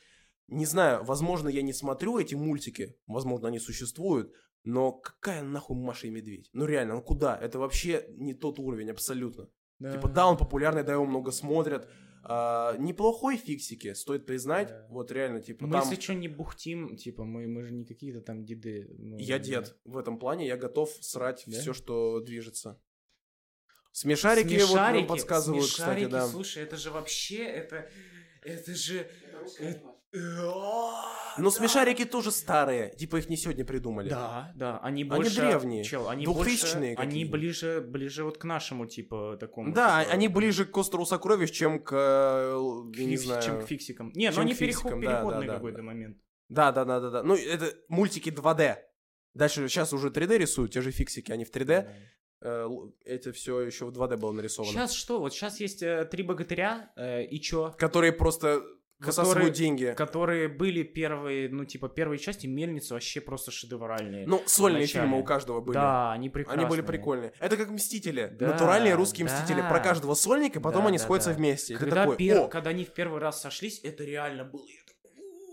не 0.51 0.66
знаю, 0.66 1.05
возможно, 1.05 1.48
я 1.48 1.62
не 1.62 1.72
смотрю 1.72 2.18
эти 2.18 2.34
мультики, 2.34 2.96
возможно, 3.07 3.48
они 3.48 3.59
существуют, 3.59 4.32
но 4.64 4.92
какая 4.92 5.42
нахуй 5.42 5.76
Маша 5.76 6.07
и 6.07 6.11
Медведь? 6.11 6.51
Ну, 6.53 6.66
реально, 6.66 6.94
ну 6.94 7.03
куда? 7.03 7.36
Это 7.36 7.59
вообще 7.59 8.07
не 8.11 8.34
тот 8.34 8.59
уровень, 8.59 8.90
абсолютно. 8.90 9.48
Типа, 9.78 10.09
да, 10.09 10.26
он 10.26 10.36
популярный, 10.36 10.84
да, 10.84 10.92
его 10.92 11.07
много 11.07 11.30
смотрят. 11.30 11.88
А, 12.22 12.76
неплохой 12.76 13.38
фиксики, 13.38 13.94
стоит 13.94 14.26
признать. 14.26 14.68
Да. 14.68 14.86
Вот 14.90 15.11
реально, 15.11 15.40
типа, 15.40 15.66
Мы, 15.66 15.72
там... 15.72 15.88
если 15.88 16.01
что, 16.01 16.12
не 16.12 16.28
бухтим, 16.28 16.96
типа, 16.96 17.24
мы, 17.24 17.46
мы 17.46 17.62
же 17.62 17.72
не 17.72 17.86
какие-то 17.86 18.20
там 18.20 18.44
деды. 18.44 18.94
ну, 18.98 19.16
Я 19.16 19.38
да. 19.38 19.44
дед. 19.44 19.76
В 19.84 19.96
этом 19.96 20.18
плане 20.18 20.46
я 20.46 20.59
готов 20.59 20.90
срать 21.01 21.44
Да? 21.46 21.59
все, 21.59 21.72
что 21.72 22.20
движется. 22.20 22.78
Смешарики, 23.92 24.53
вот 24.53 24.59
нам 24.59 24.68
Смешарики, 24.68 25.09
подсказывают, 25.09 25.64
смешарики, 25.64 26.05
кстати, 26.05 26.12
да. 26.12 26.28
слушай, 26.28 26.62
это 26.62 26.76
же 26.76 26.90
вообще, 26.90 27.42
это, 27.42 27.90
это 28.42 28.74
же... 28.74 29.11
Это. 29.59 29.89
Но 31.39 31.51
смешарики 31.51 32.05
тоже 32.05 32.31
старые, 32.33 32.91
типа 32.97 33.17
их 33.17 33.29
не 33.29 33.37
сегодня 33.37 33.65
придумали. 33.65 34.09
Да, 34.09 34.53
да, 34.57 34.79
они 34.83 35.03
Они 35.03 35.05
больше... 35.05 35.37
древние, 35.41 35.85
Чел, 35.85 36.09
они 36.09 36.25
двухтысячные 36.25 36.97
больше, 36.97 37.09
они 37.09 37.25
ближе, 37.25 37.81
ближе 37.81 38.25
вот 38.25 38.37
к 38.39 38.45
нашему, 38.45 38.87
типа, 38.87 39.37
такому. 39.39 39.73
Да, 39.73 40.03
типа, 40.03 40.15
они 40.15 40.29
ближе 40.29 40.65
к 40.65 40.77
острову 40.77 41.07
сокровищ, 41.07 41.51
чем 41.51 41.83
к, 41.83 41.93
э, 41.93 42.99
я 43.01 43.05
не 43.07 43.15
фикс- 43.17 43.25
знаю. 43.25 43.43
чем 43.43 43.63
к 43.63 43.67
фиксикам. 43.67 44.13
Не, 44.15 44.27
ну 44.29 44.33
чем 44.35 44.43
они 44.43 44.55
к 44.55 44.57
фиксикам, 44.59 45.01
переход, 45.01 45.03
да, 45.03 45.11
да, 45.11 45.17
переходный 45.21 45.47
да, 45.47 45.55
какой-то 45.55 45.77
да. 45.79 45.83
момент. 45.85 46.17
Да, 46.49 46.73
да, 46.73 46.85
да, 46.85 47.01
да, 47.01 47.11
да. 47.11 47.23
Ну, 47.23 47.37
это 47.37 47.73
мультики 47.89 48.31
2D. 48.31 48.77
Дальше 49.35 49.69
сейчас 49.69 49.93
уже 49.93 50.09
3D 50.11 50.37
рисуют, 50.39 50.73
те 50.73 50.81
же 50.83 50.91
фиксики, 50.91 51.31
они 51.33 51.45
в 51.45 51.51
3D. 51.55 51.89
Э, 52.43 52.63
л- 52.63 52.93
Это 53.05 53.33
все 53.33 53.61
еще 53.61 53.85
в 53.87 53.91
2D 53.93 54.17
было 54.17 54.33
нарисовано. 54.33 54.73
Сейчас 54.73 54.93
что? 54.93 55.21
Вот 55.21 55.33
сейчас 55.33 55.61
есть 55.61 55.83
э, 55.83 56.05
три 56.11 56.23
богатыря, 56.25 56.91
э, 56.97 57.25
и 57.25 57.41
чё? 57.41 57.73
Которые 57.79 58.13
просто 58.13 58.63
высасывают 59.07 59.55
деньги. 59.55 59.94
Которые 59.96 60.48
были 60.48 60.82
первые, 60.82 61.48
ну, 61.48 61.64
типа, 61.64 61.88
первые 61.88 62.18
части 62.18 62.46
Мельницы 62.46 62.94
вообще 62.94 63.20
просто 63.20 63.51
шедевральные. 63.51 64.26
Ну, 64.26 64.42
сольные 64.46 64.80
Вначале. 64.80 65.05
фильмы 65.05 65.20
у 65.20 65.24
каждого 65.24 65.61
были. 65.61 65.74
Да, 65.74 66.12
они 66.12 66.28
прекрасные. 66.28 66.64
Они 66.64 66.70
были 66.70 66.82
прикольные. 66.82 67.32
Это 67.38 67.57
как 67.57 67.70
Мстители. 67.70 68.34
Да, 68.38 68.48
Натуральные 68.48 68.94
русские 68.94 69.26
да. 69.26 69.34
Мстители. 69.34 69.62
Про 69.62 69.80
каждого 69.80 70.14
сольника, 70.14 70.61
потом 70.61 70.82
Да, 70.82 70.88
они 70.88 70.98
да, 70.98 71.05
сходятся 71.05 71.30
да. 71.30 71.36
вместе. 71.36 71.76
Когда, 71.76 72.03
такой, 72.05 72.16
пер- 72.16 72.38
о, 72.44 72.48
когда 72.48 72.70
они 72.70 72.84
в 72.84 72.90
первый 72.92 73.20
раз 73.20 73.40
сошлись, 73.40 73.80
это 73.82 74.05
реально 74.05 74.44
было. 74.44 74.62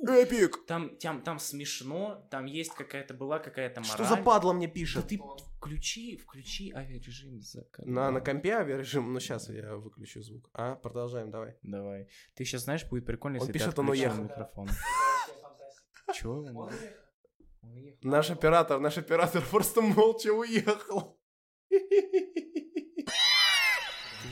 Эпик! 0.07 0.65
Там, 0.67 0.95
там, 0.97 1.21
там 1.21 1.39
смешно, 1.39 2.23
там 2.29 2.45
есть 2.45 2.71
какая-то, 2.73 3.15
была 3.15 3.39
какая-то 3.39 3.81
мораль. 3.81 3.93
Что 3.95 4.03
за 4.05 4.17
падла 4.17 4.53
мне 4.53 4.67
Да 4.67 4.73
пишет? 4.73 5.07
ты 5.07 5.19
включи, 5.57 6.17
включи 6.17 6.71
авиарежим 6.71 7.41
за 7.41 7.65
На, 7.79 8.11
на 8.11 8.21
компе 8.21 8.53
авиарежим, 8.53 9.13
ну 9.13 9.19
сейчас 9.19 9.49
я 9.49 9.75
выключу 9.75 10.21
звук. 10.21 10.49
А, 10.53 10.75
продолжаем, 10.75 11.31
давай. 11.31 11.55
Давай. 11.63 12.07
Ты 12.35 12.45
сейчас 12.45 12.63
знаешь, 12.63 12.85
будет 12.85 13.05
прикольно, 13.05 13.37
Он 13.39 13.41
если 13.41 13.53
пишет, 13.53 13.75
ты 13.75 13.81
он 13.81 13.89
уехал. 13.89 14.23
микрофон. 14.23 14.69
Чё? 16.13 16.31
он? 16.31 16.55
Уехал. 16.55 16.87
Он 17.61 17.71
уехал. 17.75 17.99
Наш 18.09 18.31
оператор, 18.31 18.79
наш 18.79 18.97
оператор 18.97 19.43
просто 19.51 19.81
молча 19.81 20.29
уехал. 20.31 21.19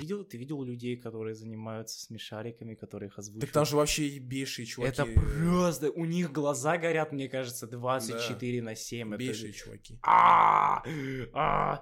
Ты 0.05 0.13
видел, 0.13 0.23
ты 0.23 0.37
видел 0.37 0.63
людей, 0.63 0.97
которые 0.97 1.33
занимаются 1.35 1.99
смешариками, 1.99 2.75
которые 2.75 3.09
их 3.09 3.17
озвучивают? 3.17 3.41
Так 3.41 3.51
там 3.53 3.65
же 3.65 3.75
вообще 3.75 4.07
ебейшие 4.07 4.65
чуваки. 4.67 4.91
Это 4.91 5.05
просто... 5.05 5.89
У 5.91 6.05
них 6.05 6.31
глаза 6.31 6.77
горят, 6.77 7.11
мне 7.11 7.27
кажется, 7.27 7.65
24 7.67 8.61
на 8.61 8.75
7. 8.75 9.13
Это 9.13 9.23
Ебейшие 9.23 9.51
же- 9.51 9.57
чуваки. 9.57 9.99
А, 10.03 10.83
а, 11.33 11.81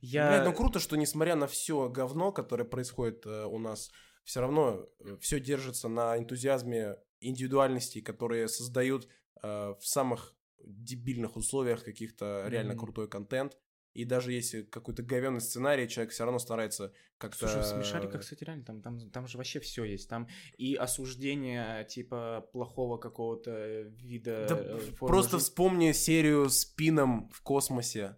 Я... 0.00 0.28
Блядь, 0.30 0.44
ну 0.46 0.52
круто, 0.54 0.80
что 0.80 0.96
несмотря 0.96 1.36
на 1.36 1.46
все 1.46 1.88
говно, 1.88 2.32
которое 2.32 2.64
происходит 2.64 3.26
э, 3.26 3.44
у 3.44 3.58
нас, 3.58 3.90
все 4.24 4.40
равно 4.40 4.86
все 5.20 5.40
держится 5.40 5.88
на 5.88 6.16
энтузиазме 6.18 6.96
индивидуальностей, 7.20 8.00
которые 8.00 8.48
создают 8.48 9.08
э, 9.42 9.74
в 9.78 9.86
самых 9.86 10.34
дебильных 10.64 11.36
условиях 11.36 11.84
каких-то 11.84 12.46
реально 12.48 12.72
Мгм. 12.74 12.80
крутой 12.80 13.08
контент. 13.08 13.56
И 13.94 14.04
даже 14.04 14.32
если 14.32 14.62
какой-то 14.62 15.02
говенный 15.02 15.40
сценарий, 15.40 15.88
человек 15.88 16.12
все 16.12 16.24
равно 16.24 16.38
старается 16.38 16.92
как-то... 17.16 17.48
Слушай, 17.48 17.62
в 17.62 17.66
смешариках, 17.66 18.20
кстати, 18.20 18.44
реально, 18.44 18.64
там, 18.64 18.80
там, 18.82 19.10
там 19.10 19.26
же 19.26 19.38
вообще 19.38 19.60
все 19.60 19.84
есть. 19.84 20.08
Там 20.08 20.28
и 20.56 20.74
осуждение, 20.74 21.84
типа, 21.84 22.48
плохого 22.52 22.98
какого-то 22.98 23.82
вида 23.82 24.46
Да 24.48 24.56
э, 24.56 24.78
просто 24.98 25.38
жизни. 25.38 25.44
вспомни 25.44 25.92
серию 25.92 26.48
с 26.48 26.64
Пином 26.64 27.28
в 27.30 27.42
космосе. 27.42 28.16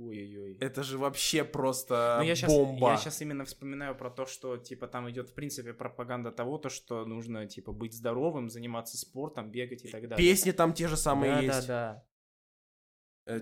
Ой-ой-ой. 0.00 0.56
Это 0.60 0.82
же 0.82 0.96
вообще 0.96 1.44
просто 1.44 2.18
Ну, 2.20 2.26
я 2.26 2.36
сейчас, 2.36 2.52
бомба. 2.52 2.90
я 2.90 2.96
сейчас 2.96 3.20
именно 3.20 3.44
вспоминаю 3.44 3.96
про 3.96 4.10
то, 4.10 4.26
что, 4.26 4.56
типа, 4.56 4.86
там 4.86 5.10
идет, 5.10 5.30
в 5.30 5.34
принципе, 5.34 5.72
пропаганда 5.72 6.30
того, 6.30 6.58
то, 6.58 6.68
что 6.68 7.04
нужно, 7.04 7.46
типа, 7.46 7.72
быть 7.72 7.94
здоровым, 7.94 8.48
заниматься 8.48 8.96
спортом, 8.96 9.50
бегать 9.50 9.84
и 9.84 9.88
так 9.88 10.08
далее. 10.08 10.16
Песни 10.16 10.52
там 10.52 10.72
те 10.72 10.86
же 10.86 10.96
самые 10.96 11.34
да, 11.34 11.40
есть. 11.40 11.68
Да, 11.68 12.04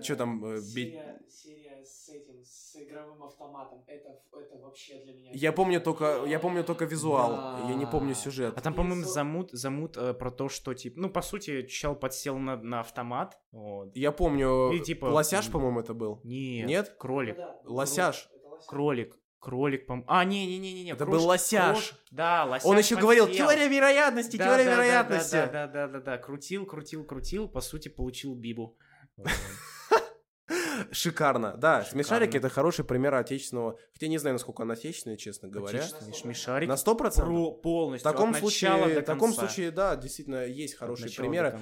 Что 0.03 0.15
там? 0.15 0.43
э, 0.45 0.59
Серия, 0.61 1.19
серия 1.29 1.85
с 1.85 2.09
этим, 2.09 2.43
с 2.43 2.75
игровым 2.75 3.23
автоматом, 3.23 3.83
это, 3.87 4.09
это 4.33 4.57
вообще 4.61 4.99
для 4.99 5.13
меня... 5.13 5.29
Я 5.33 5.51
помню 5.53 5.79
только, 5.81 6.25
я 6.25 6.39
помню 6.39 6.63
только 6.63 6.85
визуал, 6.85 7.67
я 7.69 7.75
не 7.75 7.85
помню 7.85 8.13
Да. 8.13 8.19
сюжет. 8.19 8.53
А 8.57 8.61
там, 8.61 8.73
по-моему, 8.73 9.03
замут, 9.03 9.51
замут 9.51 9.95
э, 9.97 10.13
про 10.13 10.29
то, 10.31 10.49
что, 10.49 10.73
типа, 10.73 10.99
ну, 10.99 11.09
по 11.09 11.21
сути, 11.21 11.65
чел 11.67 11.95
подсел 11.95 12.37
на, 12.37 12.57
на 12.57 12.79
автомат, 12.81 13.37
вот. 13.51 13.95
Я 13.95 14.11
помню, 14.11 14.71
И 14.73 14.79
типа- 14.81 15.05
лосяш, 15.05 15.49
по-моему, 15.49 15.79
это 15.79 15.93
был. 15.93 16.19
Нет, 16.23 16.67
Нет? 16.67 16.95
кролик. 16.99 17.37
Да, 17.37 17.59
Лосяш. 17.63 18.29
это 18.33 18.47
лосяш. 18.49 18.67
Кролик. 18.67 19.15
Кролик, 19.39 19.85
по 19.85 20.03
А, 20.07 20.25
не-не-не-не. 20.25 20.91
Это 20.91 21.05
был 21.05 21.23
лосяж. 21.25 21.93
Да, 22.11 22.43
лосяш 22.45 22.65
Он 22.65 22.77
еще 22.77 22.95
говорил, 22.97 23.27
подсел. 23.27 23.47
теория 23.47 23.67
вероятности, 23.69 24.35
Да, 24.35 24.45
теория 24.47 24.65
да, 24.65 24.69
да, 24.71 24.75
вероятности. 24.83 25.31
Да, 25.35 25.47
да, 25.47 25.67
да, 25.67 25.87
да, 25.87 25.99
да. 26.01 26.17
Крутил, 26.17 26.65
крутил, 26.65 27.05
крутил, 27.05 27.47
по 27.47 27.61
сути, 27.61 27.87
получил 27.87 28.33
бибу. 28.35 28.75
Шикарно. 30.91 31.55
Да, 31.57 31.83
Шикарно. 31.83 32.03
смешарики 32.03 32.37
это 32.37 32.49
хороший 32.49 32.85
пример 32.85 33.13
отечественного. 33.15 33.77
Хотя 33.93 34.07
не 34.07 34.17
знаю, 34.17 34.35
насколько 34.35 34.61
он 34.61 34.71
отечественный, 34.71 35.17
честно 35.17 35.47
говоря. 35.49 35.79
Отечественный 35.79 36.13
шмешарик. 36.13 36.69
На 36.69 36.77
сто 36.77 36.95
процентов. 36.95 37.33
Про- 37.33 37.51
В 37.51 37.61
полностью. 37.61 38.11
таком 38.11 38.33
случае, 38.33 38.99
в 39.01 39.03
таком 39.03 39.33
случае, 39.33 39.71
да, 39.71 39.95
действительно 39.95 40.45
есть 40.45 40.75
хорошие 40.75 41.11
примеры. 41.11 41.59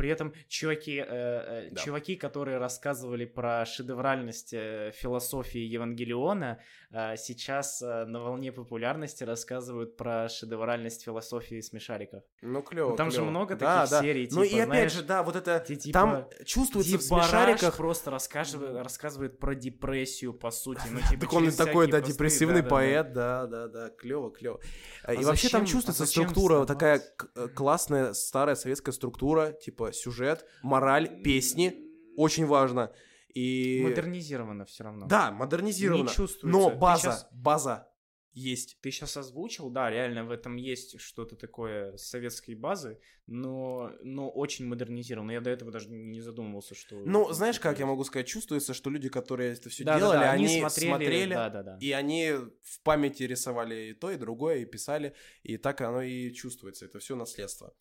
При 0.00 0.08
этом 0.08 0.32
чуваки, 0.48 0.96
э, 0.96 1.04
э, 1.06 1.68
Да. 1.72 1.80
чуваки, 1.82 2.16
которые 2.16 2.56
рассказывали 2.56 3.26
про 3.26 3.66
шедевральность 3.66 4.54
э, 4.54 4.92
философии 4.94 5.60
Евангелиона, 5.60 6.58
э, 6.90 7.16
сейчас 7.18 7.82
э, 7.82 8.06
на 8.06 8.20
волне 8.22 8.50
популярности 8.50 9.24
рассказывают 9.24 9.98
про 9.98 10.30
шедевральность 10.30 11.04
философии 11.04 11.60
смешариков. 11.60 12.22
ну, 12.40 12.62
клево. 12.62 12.90
Ну, 12.90 12.96
там 12.96 13.10
же 13.10 13.18
клево. 13.18 13.30
много 13.30 13.56
Да, 13.56 13.80
таких 13.80 13.90
да. 13.90 14.00
серий, 14.00 14.28
Ну 14.32 14.42
типа, 14.42 14.54
и 14.54 14.58
опять 14.60 14.66
знаешь, 14.68 14.92
же, 14.94 15.02
да, 15.02 15.22
вот 15.22 15.36
это 15.36 15.62
где, 15.66 15.76
типа, 15.76 15.92
там 15.92 16.28
чувствуется 16.46 16.96
в 16.96 17.02
смешариках. 17.02 17.76
просто 17.76 18.10
рассказывает, 18.10 18.82
рассказывает 18.82 19.38
про 19.38 19.54
депрессию, 19.54 20.32
по 20.32 20.50
сути. 20.50 20.80
Ну, 20.90 20.98
типа, 21.10 21.20
Так 21.20 21.32
он 21.34 21.46
и 21.46 21.50
такой, 21.50 21.88
да, 21.90 21.98
простые- 21.98 22.12
депрессивный 22.12 22.62
да-да-да. 22.62 22.74
поэт, 22.74 23.12
да, 23.12 23.46
да, 23.46 23.68
да, 23.68 23.90
клево, 23.90 24.30
клево. 24.32 24.60
А 25.04 25.12
и 25.12 25.22
вообще 25.24 25.50
там 25.50 25.60
зачем- 25.60 25.66
чувствуется 25.74 26.04
а 26.04 26.06
зачем 26.06 26.22
структура, 26.30 26.64
такая 26.64 27.02
э, 27.36 27.48
классная 27.48 28.14
старая 28.14 28.54
советская 28.54 28.94
структура, 28.94 29.52
типа 29.52 29.89
сюжет, 29.92 30.46
мораль, 30.62 31.22
песни, 31.22 31.74
очень 32.16 32.46
важно. 32.46 32.92
И 33.34 33.80
Модернизировано 33.82 34.64
все 34.64 34.84
равно. 34.84 35.06
да, 35.06 35.30
модернизировано. 35.30 36.08
Не 36.08 36.14
чувствуется. 36.14 36.46
Но 36.46 36.70
база, 36.70 37.02
щас- 37.02 37.28
база 37.32 37.90
есть. 38.32 38.78
Ты 38.80 38.90
сейчас 38.90 39.16
озвучил, 39.16 39.70
да, 39.70 39.90
реально 39.90 40.24
в 40.24 40.30
этом 40.30 40.56
есть 40.56 41.00
что-то 41.00 41.36
такое 41.36 41.96
с 41.96 42.08
советской 42.08 42.54
базы, 42.54 42.98
но, 43.26 43.92
но 44.02 44.30
очень 44.30 44.66
модернизировано. 44.66 45.32
Я 45.32 45.40
до 45.40 45.50
этого 45.50 45.70
даже 45.70 45.90
не 45.90 46.20
задумывался, 46.20 46.74
что... 46.74 46.96
Ну, 47.04 47.32
знаешь, 47.32 47.58
как 47.60 47.78
я 47.78 47.86
могу 47.86 48.04
сказать, 48.04 48.26
чувствуется, 48.26 48.74
что 48.74 48.90
люди, 48.90 49.08
которые 49.08 49.52
это 49.52 49.68
все 49.68 49.84
Да, 49.84 49.94
да, 49.94 49.98
делали, 49.98 50.18
да, 50.18 50.30
они, 50.32 50.58
смотрели, 50.60 50.88
смотрели, 50.88 51.34
да, 51.34 51.50
да, 51.50 51.62
да. 51.62 51.78
и 51.80 51.92
они 51.92 52.32
в 52.62 52.80
памяти 52.82 53.24
рисовали 53.24 53.90
и 53.90 53.94
то, 53.94 54.10
и 54.10 54.16
другое, 54.16 54.58
и 54.58 54.64
писали, 54.64 55.14
и 55.42 55.56
так 55.56 55.80
оно 55.80 56.02
и 56.02 56.32
чувствуется. 56.32 56.84
Это 56.86 56.98
все 56.98 57.16
наследство. 57.16 57.74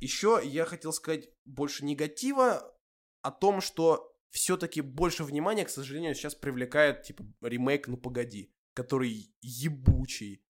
Еще 0.00 0.40
я 0.42 0.64
хотел 0.64 0.92
сказать 0.92 1.28
больше 1.44 1.84
негатива 1.84 2.74
о 3.22 3.30
том, 3.30 3.60
что 3.60 4.12
все-таки 4.30 4.80
больше 4.80 5.24
внимания, 5.24 5.64
к 5.64 5.70
сожалению, 5.70 6.14
сейчас 6.14 6.34
привлекает 6.34 7.02
типа 7.02 7.24
ремейк 7.42 7.88
«Ну 7.88 7.96
погоди», 7.96 8.52
который 8.74 9.34
ебучий. 9.40 10.42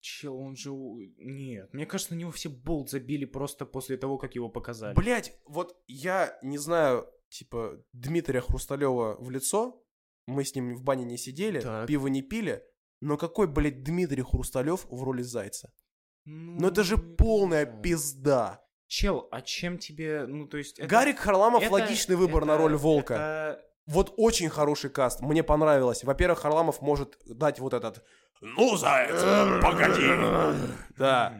Чел, 0.00 0.36
он 0.36 0.54
же... 0.54 0.70
Нет, 0.70 1.72
мне 1.72 1.86
кажется, 1.86 2.14
на 2.14 2.18
него 2.18 2.30
все 2.30 2.50
болт 2.50 2.90
забили 2.90 3.24
просто 3.24 3.64
после 3.64 3.96
того, 3.96 4.18
как 4.18 4.34
его 4.34 4.50
показали. 4.50 4.94
Блять, 4.94 5.38
вот 5.46 5.82
я 5.86 6.38
не 6.42 6.58
знаю, 6.58 7.10
типа, 7.30 7.82
Дмитрия 7.92 8.42
Хрусталева 8.42 9.16
в 9.18 9.30
лицо, 9.30 9.82
мы 10.26 10.44
с 10.44 10.54
ним 10.54 10.74
в 10.74 10.82
бане 10.82 11.04
не 11.04 11.16
сидели, 11.16 11.60
Так. 11.60 11.86
пиво 11.88 12.08
не 12.08 12.20
пили, 12.20 12.62
но 13.00 13.16
какой, 13.16 13.46
блядь, 13.46 13.82
Дмитрий 13.82 14.22
Хрусталев 14.22 14.86
в 14.90 15.02
роли 15.02 15.22
Зайца? 15.22 15.72
Ну, 16.24 16.60
Ну 16.60 16.68
это 16.68 16.82
же 16.84 16.96
полная 16.98 17.66
пизда. 17.66 18.60
Чел, 18.86 19.28
а 19.30 19.40
чем 19.40 19.78
тебе... 19.78 20.26
Ну, 20.26 20.46
то 20.46 20.56
есть... 20.56 20.78
это- 20.78 20.88
Гарик 20.88 21.18
Харламов 21.18 21.62
это- 21.62 21.72
логичный 21.72 22.16
выбор 22.16 22.44
на 22.44 22.52
это- 22.52 22.62
роль 22.62 22.76
Волка. 22.76 23.14
это- 23.14 23.60
Вот 23.86 24.14
очень 24.16 24.48
хороший 24.48 24.90
каст, 24.90 25.20
мне 25.20 25.42
понравилось. 25.42 26.04
Во-первых, 26.04 26.40
Харламов 26.40 26.80
может 26.80 27.16
дать 27.26 27.58
вот 27.60 27.74
этот 27.74 28.02
«Ну, 28.40 28.76
Заяц, 28.76 29.62
погоди!» 29.62 30.02
Да. 30.96 31.34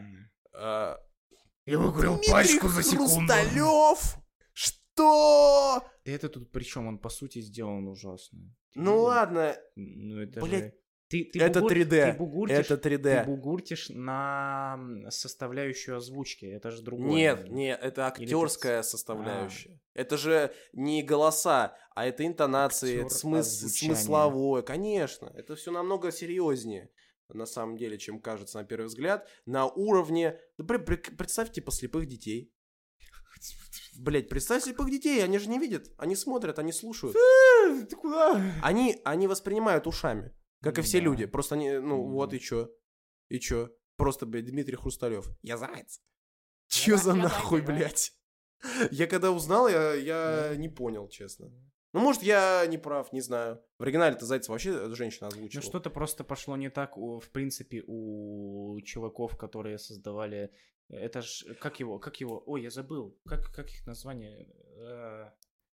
А, 0.53 0.97
Я 1.65 1.77
выиграл 1.79 2.15
Дмитрий 2.17 2.59
Хрусталев? 2.59 4.17
Что? 4.53 5.83
Да 6.05 6.11
это 6.11 6.29
тут 6.29 6.51
причем 6.51 6.87
он 6.87 6.97
по 6.99 7.09
сути 7.09 7.41
сделан 7.41 7.87
ужасно. 7.87 8.39
Ну 8.75 9.01
ладно, 9.01 9.55
Ну 9.75 10.19
это 10.21 10.39
Блядь, 10.41 10.63
же... 10.63 10.73
Ты, 11.07 11.23
ты 11.31 11.39
это 11.39 11.59
бугур- 11.59 11.71
3D, 11.71 12.11
Ты 12.13 12.17
бугуртишь, 12.17 12.57
это 12.57 12.77
ты 12.77 12.89
3D. 12.89 13.25
бугуртишь 13.25 13.89
на 13.89 14.79
составляющую 15.09 15.97
озвучки. 15.97 16.45
Это 16.45 16.71
же 16.71 16.81
другое. 16.81 17.09
Нет, 17.11 17.49
нет, 17.49 17.79
это 17.83 18.11
Или 18.17 18.25
актерская 18.25 18.81
ты- 18.81 18.87
составляющая. 18.87 19.79
Это 19.93 20.17
же 20.17 20.51
не 20.73 21.03
голоса, 21.03 21.77
а 21.95 22.05
это 22.07 22.25
интонации, 22.25 22.95
это 22.97 23.05
Актер 23.05 23.17
смыс- 23.29 23.39
озвучания. 23.39 23.95
смысловое. 23.95 24.61
Конечно, 24.63 25.31
это 25.35 25.55
все 25.55 25.71
намного 25.71 26.11
серьезнее, 26.11 26.89
на 27.29 27.45
самом 27.45 27.77
деле, 27.77 27.97
чем 27.99 28.19
кажется 28.19 28.57
на 28.57 28.63
первый 28.65 28.87
взгляд. 28.87 29.27
На 29.45 29.67
уровне... 29.67 30.39
Да, 30.57 30.63
блин, 30.63 30.81
пре- 30.81 31.15
представь, 31.15 31.51
типа, 31.51 31.71
слепых 31.71 32.07
детей. 32.07 32.51
Блять, 33.97 34.27
представь 34.29 34.63
слепых 34.63 34.89
детей, 34.89 35.23
они 35.23 35.37
же 35.37 35.49
не 35.49 35.59
видят, 35.59 35.87
они 35.97 36.15
смотрят, 36.15 36.57
они 36.59 36.71
слушают. 36.71 37.15
Ты 37.89 37.95
куда? 37.95 38.41
Они, 38.63 38.99
они 39.05 39.27
воспринимают 39.27 39.87
ушами, 39.87 40.33
как 40.65 40.79
и 40.79 40.81
все 40.81 40.97
Да. 40.99 41.05
люди. 41.05 41.25
Просто 41.25 41.55
они, 41.55 41.71
ну 41.79 41.97
Да. 42.05 42.11
вот 42.11 42.33
и 42.33 42.39
чё. 42.39 42.69
И 43.29 43.39
чё? 43.39 43.69
Просто, 43.97 44.25
блядь, 44.25 44.45
Дмитрий 44.45 44.75
Хрусталев. 44.75 45.29
Я 45.41 45.57
заяц. 45.57 46.01
Чё 46.67 46.97
за 46.97 47.11
я 47.11 47.23
нахуй, 47.23 47.61
да. 47.61 47.67
блядь? 47.73 48.13
Я 48.91 49.07
когда 49.07 49.31
узнал, 49.31 49.67
я, 49.69 49.93
я 49.93 50.55
не 50.57 50.69
понял, 50.69 51.07
честно. 51.09 51.51
Ну, 51.93 51.99
может, 52.01 52.23
я 52.23 52.65
не 52.67 52.77
прав, 52.77 53.13
не 53.13 53.21
знаю. 53.21 53.61
В 53.79 53.83
оригинале-то 53.83 54.25
Зайца 54.25 54.51
вообще 54.51 54.93
женщина 54.95 55.29
Ну 55.29 55.35
озвучила. 55.37 55.61
что-то 55.63 55.89
просто 55.89 56.23
пошло 56.23 56.57
не 56.57 56.69
так, 56.69 56.97
у- 56.97 57.19
в 57.19 57.29
принципе, 57.31 57.83
у 57.87 58.77
чуваков, 58.83 59.37
которые 59.37 59.77
создавали... 59.77 60.51
Это 60.89 61.21
ж... 61.21 61.45
Как 61.61 61.79
его? 61.79 61.99
Как 61.99 62.19
его? 62.21 62.43
Ой, 62.45 62.63
я 62.63 62.69
забыл. 62.69 63.17
Как, 63.25 63.53
как 63.53 63.69
их 63.71 63.85
название? 63.87 64.47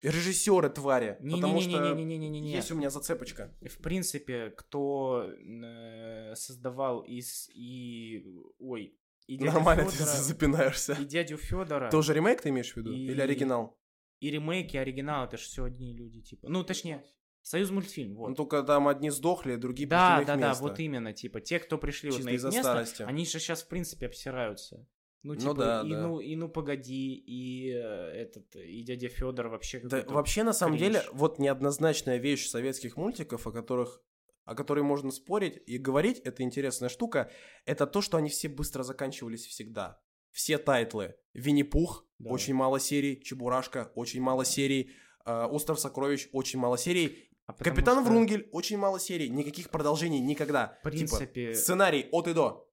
Режиссеры 0.01 0.69
твари. 0.69 1.17
Потому 1.19 1.59
что 1.59 1.69
Не-не-не-не-не-не-не-не. 1.71 2.53
есть 2.53 2.71
у 2.71 2.75
меня 2.75 2.89
зацепочка. 2.89 3.55
В 3.61 3.81
принципе, 3.81 4.51
кто 4.51 5.23
э, 5.31 6.35
создавал 6.35 7.01
из 7.01 7.49
и 7.53 8.23
ой 8.59 8.95
и 9.27 9.37
Нормально 9.43 9.83
ты 9.85 9.91
Фёдора, 9.91 10.05
запинаешься. 10.17 10.93
и 10.93 11.03
дядю 11.05 11.35
Федора 11.37 11.89
Тоже 11.91 12.13
ремейк 12.13 12.41
ты 12.41 12.49
имеешь 12.49 12.71
в 12.73 12.77
виду? 12.77 12.93
И- 12.93 13.07
Или 13.07 13.21
оригинал? 13.21 13.77
и 14.19 14.31
ремейки, 14.31 14.75
и 14.75 14.79
оригинал, 14.79 15.25
это 15.25 15.37
же 15.37 15.43
все 15.43 15.63
одни 15.65 15.93
люди 15.95 16.21
типа. 16.21 16.47
Ну 16.49 16.63
точнее, 16.63 17.03
Союз 17.41 17.69
мультфильм, 17.71 18.15
вот. 18.15 18.29
Ну, 18.29 18.35
только 18.35 18.61
там 18.63 18.87
одни 18.89 19.09
сдохли, 19.09 19.55
другие 19.55 19.87
да, 19.87 20.17
пришли 20.17 20.25
да, 20.33 20.35
да, 20.37 20.47
место. 20.49 20.63
вот 20.63 20.79
именно, 20.79 21.13
типа 21.13 21.39
те, 21.39 21.59
кто 21.59 21.77
пришли 21.77 22.09
вот 22.09 22.17
Чисто 22.17 22.29
на 22.31 22.35
их 22.35 22.43
место, 22.43 22.61
старости. 22.61 23.01
они 23.03 23.25
же 23.25 23.31
сейчас 23.39 23.63
в 23.63 23.67
принципе 23.69 24.07
обсираются. 24.07 24.85
Ну, 25.23 25.33
Ну 25.33 25.39
типа, 25.39 25.53
да, 25.55 25.81
и, 25.85 25.91
да. 25.91 26.07
ну, 26.07 26.19
и 26.19 26.35
ну 26.35 26.47
погоди, 26.49 27.15
и 27.15 27.71
э, 27.71 27.77
этот, 27.77 28.55
и 28.55 28.81
дядя 28.83 29.09
Федор 29.09 29.47
вообще 29.47 29.79
Да, 29.79 30.03
вообще, 30.07 30.43
на 30.43 30.53
самом 30.53 30.77
кринж. 30.77 30.93
деле, 30.93 31.05
вот 31.11 31.39
неоднозначная 31.39 32.17
вещь 32.17 32.47
советских 32.47 32.97
мультиков, 32.97 33.45
о 33.47 33.51
которых 33.51 34.01
о 34.45 34.55
которой 34.55 34.81
можно 34.81 35.11
спорить 35.11 35.61
и 35.65 35.77
говорить, 35.77 36.19
это 36.23 36.41
интересная 36.41 36.87
штука, 36.87 37.29
это 37.65 37.85
то, 37.85 38.01
что 38.01 38.15
они 38.15 38.29
все 38.29 38.47
быстро 38.47 38.83
заканчивались 38.83 39.45
всегда. 39.45 39.99
Все 40.31 40.57
тайтлы. 40.57 41.15
Винни-Пух, 41.33 42.05
Да. 42.19 42.29
очень 42.29 42.53
мало 42.53 42.79
серий, 42.79 43.21
Чебурашка, 43.21 43.91
очень 43.95 44.21
мало 44.21 44.45
серий, 44.45 44.91
э, 45.25 45.43
Остров 45.51 45.79
Сокровищ, 45.81 46.29
очень 46.31 46.59
мало 46.59 46.77
серий, 46.77 47.29
А 47.45 47.53
Капитан 47.53 48.01
что, 48.01 48.09
Врунгель, 48.09 48.47
очень 48.53 48.77
мало 48.77 48.99
серий, 49.01 49.29
никаких 49.29 49.69
продолжений 49.69 50.19
никогда. 50.19 50.77
В 50.79 50.83
принципе, 50.83 51.47
Типа, 51.47 51.57
сценарий 51.57 52.07
от 52.11 52.27
и 52.27 52.33
до. 52.33 52.66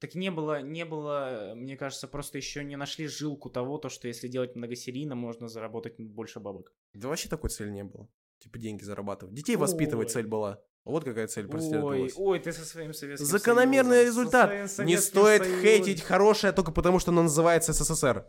Так 0.00 0.14
не 0.14 0.30
было, 0.30 0.62
не 0.62 0.84
было, 0.84 1.52
мне 1.54 1.76
кажется, 1.76 2.08
просто 2.08 2.38
еще 2.38 2.64
не 2.64 2.76
нашли 2.76 3.06
жилку 3.06 3.50
того, 3.50 3.78
то, 3.78 3.88
что 3.90 4.08
если 4.08 4.28
делать 4.28 4.56
многосерийно, 4.56 5.14
можно 5.14 5.48
заработать 5.48 6.00
больше 6.00 6.40
бабок. 6.40 6.72
Да 6.94 7.08
вообще 7.08 7.28
такой 7.28 7.50
цели 7.50 7.70
не 7.70 7.84
было. 7.84 8.08
Типа 8.38 8.58
деньги 8.58 8.82
зарабатывать. 8.82 9.34
Детей 9.34 9.56
воспитывать 9.56 10.08
Ой. 10.08 10.12
цель 10.12 10.26
была. 10.26 10.62
Вот 10.84 11.04
какая 11.04 11.26
цель 11.26 11.44
Ой, 11.44 11.50
преследовалась. 11.50 12.14
ой, 12.16 12.40
ты 12.40 12.52
со 12.52 12.64
своим 12.64 12.94
Советским 12.94 13.26
Закономерный 13.26 14.04
Союзом, 14.04 14.30
со 14.30 14.30
результат. 14.30 14.86
Не 14.86 14.96
стоит 14.96 15.42
Союзом. 15.42 15.62
хейтить 15.62 16.00
хорошее 16.02 16.52
только 16.54 16.72
потому, 16.72 16.98
что 16.98 17.10
оно 17.10 17.24
называется 17.24 17.74
СССР. 17.74 18.26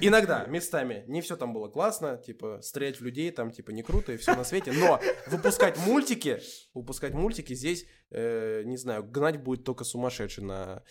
Иногда, 0.00 0.44
местами. 0.46 1.04
Не 1.08 1.20
все 1.22 1.36
там 1.36 1.52
было 1.52 1.68
классно, 1.68 2.18
типа, 2.18 2.60
стрелять 2.62 3.00
в 3.00 3.04
людей 3.04 3.30
там, 3.30 3.50
типа, 3.50 3.70
не 3.70 3.82
круто 3.82 4.12
и 4.12 4.16
все 4.16 4.34
на 4.34 4.44
свете. 4.44 4.72
Но 4.72 5.00
выпускать 5.26 5.78
мультики, 5.78 6.40
выпускать 6.74 7.14
мультики 7.14 7.54
здесь, 7.54 7.86
э, 8.10 8.62
не 8.64 8.76
знаю, 8.76 9.04
гнать 9.04 9.42
будет 9.42 9.64
только 9.64 9.84
сумасшедший 9.84 10.44
на 10.44 10.82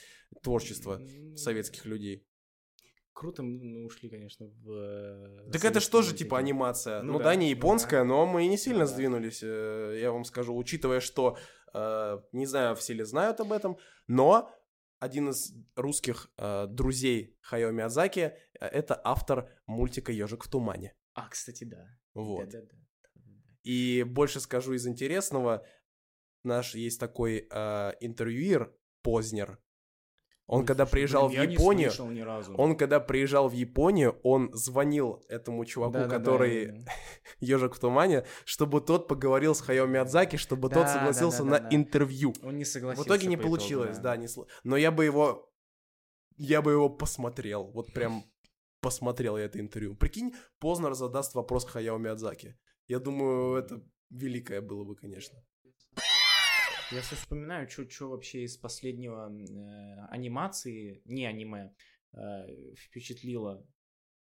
творчество 0.41 1.01
советских 1.35 1.85
людей. 1.85 2.25
Круто 3.13 3.41
мы 3.41 3.83
ушли, 3.85 4.09
конечно, 4.09 4.45
в... 4.47 4.69
э, 4.71 5.51
Так 5.51 5.65
это 5.65 5.79
же 5.79 5.89
тоже 5.89 6.09
мультики. 6.09 6.23
типа 6.25 6.37
анимация. 6.37 7.01
Ну, 7.01 7.13
Ну 7.13 7.17
да, 7.19 7.25
да, 7.25 7.35
не 7.35 7.45
ну 7.47 7.51
японская, 7.51 8.03
но 8.03 8.25
мы 8.27 8.45
не 8.47 8.57
сильно 8.57 8.81
Ну 8.81 8.85
да. 8.85 8.93
сдвинулись, 8.93 9.39
э, 9.43 9.97
я 10.01 10.11
вам 10.11 10.23
скажу, 10.23 10.55
учитывая, 10.55 10.99
что 10.99 11.35
э, 11.73 12.19
не 12.31 12.45
знаю, 12.45 12.75
все 12.75 12.93
ли 12.93 13.03
знают 13.03 13.39
об 13.39 13.51
этом, 13.53 13.77
но 14.07 14.51
один 14.99 15.29
из 15.29 15.53
русских 15.75 16.31
э, 16.37 16.67
друзей 16.67 17.37
Хайо 17.41 17.71
Миядзаки 17.71 18.19
э, 18.59 18.65
это 18.65 18.99
автор 19.03 19.49
мультика 19.65 20.11
Ежик 20.11 20.43
в 20.43 20.49
тумане. 20.49 20.95
А, 21.13 21.29
кстати, 21.29 21.63
да. 21.63 21.87
Вот. 22.13 22.49
Да-да-да. 22.49 22.77
И 23.63 24.03
больше 24.03 24.39
скажу 24.39 24.73
из 24.73 24.87
интересного, 24.87 25.65
наш 26.43 26.75
есть 26.75 26.99
такой 26.99 27.47
э, 27.51 27.91
интервьюер 27.99 28.73
Познер. 29.01 29.59
Он 30.47 30.65
когда 30.65 30.85
приезжал 30.85 31.27
в 31.27 31.33
Японию, 31.33 31.91
он 32.57 32.77
когда 32.77 33.01
приезжал 33.01 33.49
в 33.49 33.53
Японию, 33.53 34.17
он 34.23 34.49
звонил 34.53 35.21
этому 35.27 35.65
чуваку, 35.65 36.09
который. 36.09 36.85
Ежик 37.39 37.75
в 37.75 37.79
тумане, 37.79 38.25
чтобы 38.45 38.79
тот 38.79 39.07
поговорил 39.07 39.53
с 39.53 39.61
Хайо 39.61 39.85
Миядзаки, 39.85 40.37
чтобы 40.37 40.69
тот 40.69 40.87
согласился 40.87 41.43
на 41.43 41.67
интервью. 41.69 42.33
Он 42.43 42.57
не 42.57 42.63
В 42.63 42.67
согласился. 42.67 43.07
итоге 43.07 43.27
не 43.27 43.37
получилось, 43.37 43.99
да, 43.99 44.15
не 44.15 44.27
но 44.63 44.77
я 44.77 44.91
бы 44.91 45.05
его, 45.05 45.51
я 46.37 46.61
бы 46.61 46.71
его 46.71 46.89
посмотрел, 46.89 47.71
вот 47.71 47.93
прям 47.93 48.23
посмотрел 48.81 49.37
я 49.37 49.45
это 49.45 49.59
интервью. 49.59 49.95
Прикинь, 49.95 50.33
Познер 50.59 50.93
задаст 50.93 51.35
вопрос 51.35 51.65
Хаяо 51.65 51.97
Миядзаки. 51.97 52.57
Я 52.87 52.99
думаю, 52.99 53.55
это 53.57 53.81
великое 54.09 54.61
было 54.61 54.83
бы, 54.85 54.95
конечно. 54.95 55.43
Я 56.91 57.01
все 57.01 57.15
вспоминаю, 57.15 57.69
что 57.69 58.09
вообще 58.09 58.43
из 58.43 58.57
последнего 58.57 59.29
э, 59.29 60.07
анимации, 60.09 61.01
не 61.05 61.25
аниме, 61.25 61.73
э, 62.13 62.73
впечатлило 62.75 63.65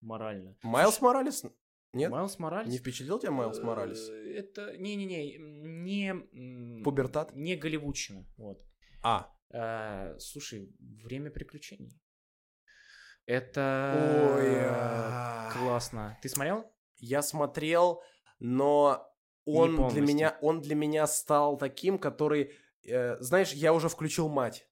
морально. 0.01 0.57
Майлз 0.63 1.01
Моралес? 1.01 1.45
Нет? 1.93 2.11
Майлз 2.11 2.39
Моралес? 2.39 2.71
Не 2.71 2.79
впечатлил 2.79 3.19
тебя 3.19 3.33
Майлз 3.33 3.61
Моралес? 3.61 4.09
Э, 4.09 4.35
Это, 4.37 4.77
не-не-не, 4.77 5.37
не... 5.39 6.83
Пубертат? 6.83 7.35
Не 7.35 7.57
голливудщина, 7.57 8.25
вот. 8.37 8.65
А, 9.03 9.33
Э, 9.51 10.19
слушай, 10.19 10.71
время 10.79 11.31
приключений. 11.31 11.99
Это 13.27 14.35
Ой, 14.37 14.57
а. 14.61 15.51
классно. 15.53 16.19
Ты 16.23 16.29
смотрел? 16.29 16.65
я 17.01 17.23
смотрел, 17.23 18.03
но 18.41 19.07
он 19.57 19.89
для 19.89 20.03
меня, 20.03 20.39
он 20.43 20.61
для 20.61 20.75
меня 20.75 21.07
стал 21.07 21.57
таким, 21.59 21.99
который, 21.99 22.53
э, 22.85 23.17
знаешь, 23.21 23.53
я 23.53 23.73
уже 23.73 23.89
включил 23.89 24.29
мать. 24.29 24.67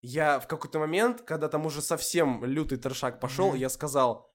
Я 0.00 0.40
в 0.40 0.46
какой-то 0.48 0.78
момент, 0.78 1.22
когда 1.22 1.48
там 1.48 1.66
уже 1.66 1.80
совсем 1.80 2.44
лютый 2.44 2.78
трешак 2.78 3.20
пошел, 3.20 3.48
Мгм. 3.50 3.56
я 3.58 3.68
сказал, 3.68 4.32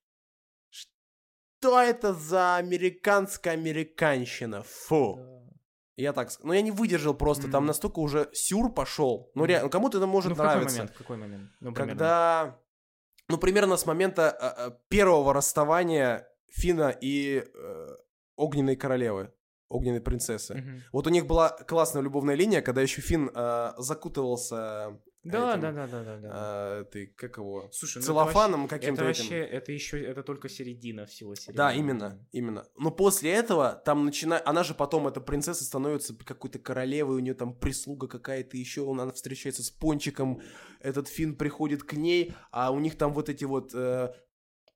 что 0.69 1.81
это 1.81 2.13
за 2.13 2.55
американская 2.57 3.53
американщина? 3.53 4.63
Фу. 4.63 5.19
Я 5.95 6.13
так. 6.13 6.29
Ну, 6.43 6.53
я 6.53 6.61
не 6.61 6.71
выдержал 6.71 7.15
просто, 7.15 7.49
там 7.49 7.63
Мгм. 7.63 7.67
настолько 7.67 7.99
уже 7.99 8.29
сюр 8.31 8.71
пошел. 8.73 9.31
Ну, 9.33 9.45
реально, 9.45 9.69
кому-то 9.69 9.97
это 9.97 10.05
может 10.07 10.29
ну, 10.29 10.35
в 10.35 10.37
какой 10.37 10.51
нравиться. 10.51 10.77
момент? 10.77 10.95
В 10.95 10.97
какой 10.99 11.17
момент? 11.17 11.51
Ну, 11.59 11.73
примерно. 11.73 11.91
Когда, 11.91 12.59
ну, 13.27 13.37
примерно 13.39 13.77
с 13.77 13.85
момента 13.87 14.37
э, 14.39 14.67
э, 14.67 14.71
первого 14.89 15.33
расставания 15.33 16.27
Фина 16.51 16.95
и 17.01 17.43
э, 17.53 17.87
Огненной 18.35 18.75
королевы, 18.75 19.33
Огненной 19.69 20.01
принцессы. 20.01 20.55
Мгм. 20.55 20.83
Вот 20.93 21.07
у 21.07 21.09
них 21.09 21.25
была 21.27 21.49
классная 21.49 22.01
любовная 22.01 22.35
линия, 22.35 22.61
когда 22.61 22.81
еще 22.81 23.01
Фин 23.01 23.29
э, 23.33 23.71
закутывался 23.77 24.97
Да, 25.23 25.51
этим, 25.51 25.61
да, 25.61 25.71
да, 25.73 25.87
да, 25.87 26.03
да, 26.03 26.17
да. 26.19 26.79
э, 26.81 26.85
ты, 26.85 27.07
как 27.07 27.37
его, 27.37 27.69
Слушай, 27.73 27.97
ну 27.97 27.99
это 27.99 28.07
целлофаном 28.07 28.61
вообще- 28.61 28.75
каким-то 28.77 29.01
Это 29.03 29.11
этим. 29.11 29.23
вообще, 29.23 29.39
это 29.41 29.71
еще, 29.73 30.01
это 30.01 30.23
только 30.23 30.47
середина 30.47 31.05
всего 31.05 31.35
сериала. 31.35 31.57
Да, 31.57 31.73
именно, 31.73 32.25
именно. 32.31 32.65
Но 32.77 32.91
после 32.91 33.31
этого 33.33 33.81
там 33.85 34.05
начинает... 34.05 34.43
Она 34.47 34.63
же 34.63 34.73
потом, 34.73 35.05
эта 35.07 35.19
принцесса, 35.19 35.65
становится 35.65 36.15
какой-то 36.15 36.59
королевой, 36.59 37.17
у 37.17 37.19
нее 37.19 37.33
там 37.33 37.53
прислуга 37.53 38.07
какая-то 38.07 38.55
еще, 38.55 38.81
он- 38.81 39.01
она 39.01 39.11
встречается 39.11 39.63
с 39.63 39.69
Пончиком, 39.69 40.41
этот 40.79 41.09
Фин 41.09 41.35
приходит 41.35 41.83
к 41.83 41.93
ней, 41.93 42.33
а 42.51 42.71
у 42.71 42.79
них 42.79 42.97
там 42.97 43.13
вот 43.13 43.27
эти 43.27 43.43
вот 43.43 43.71
э, 43.73 44.13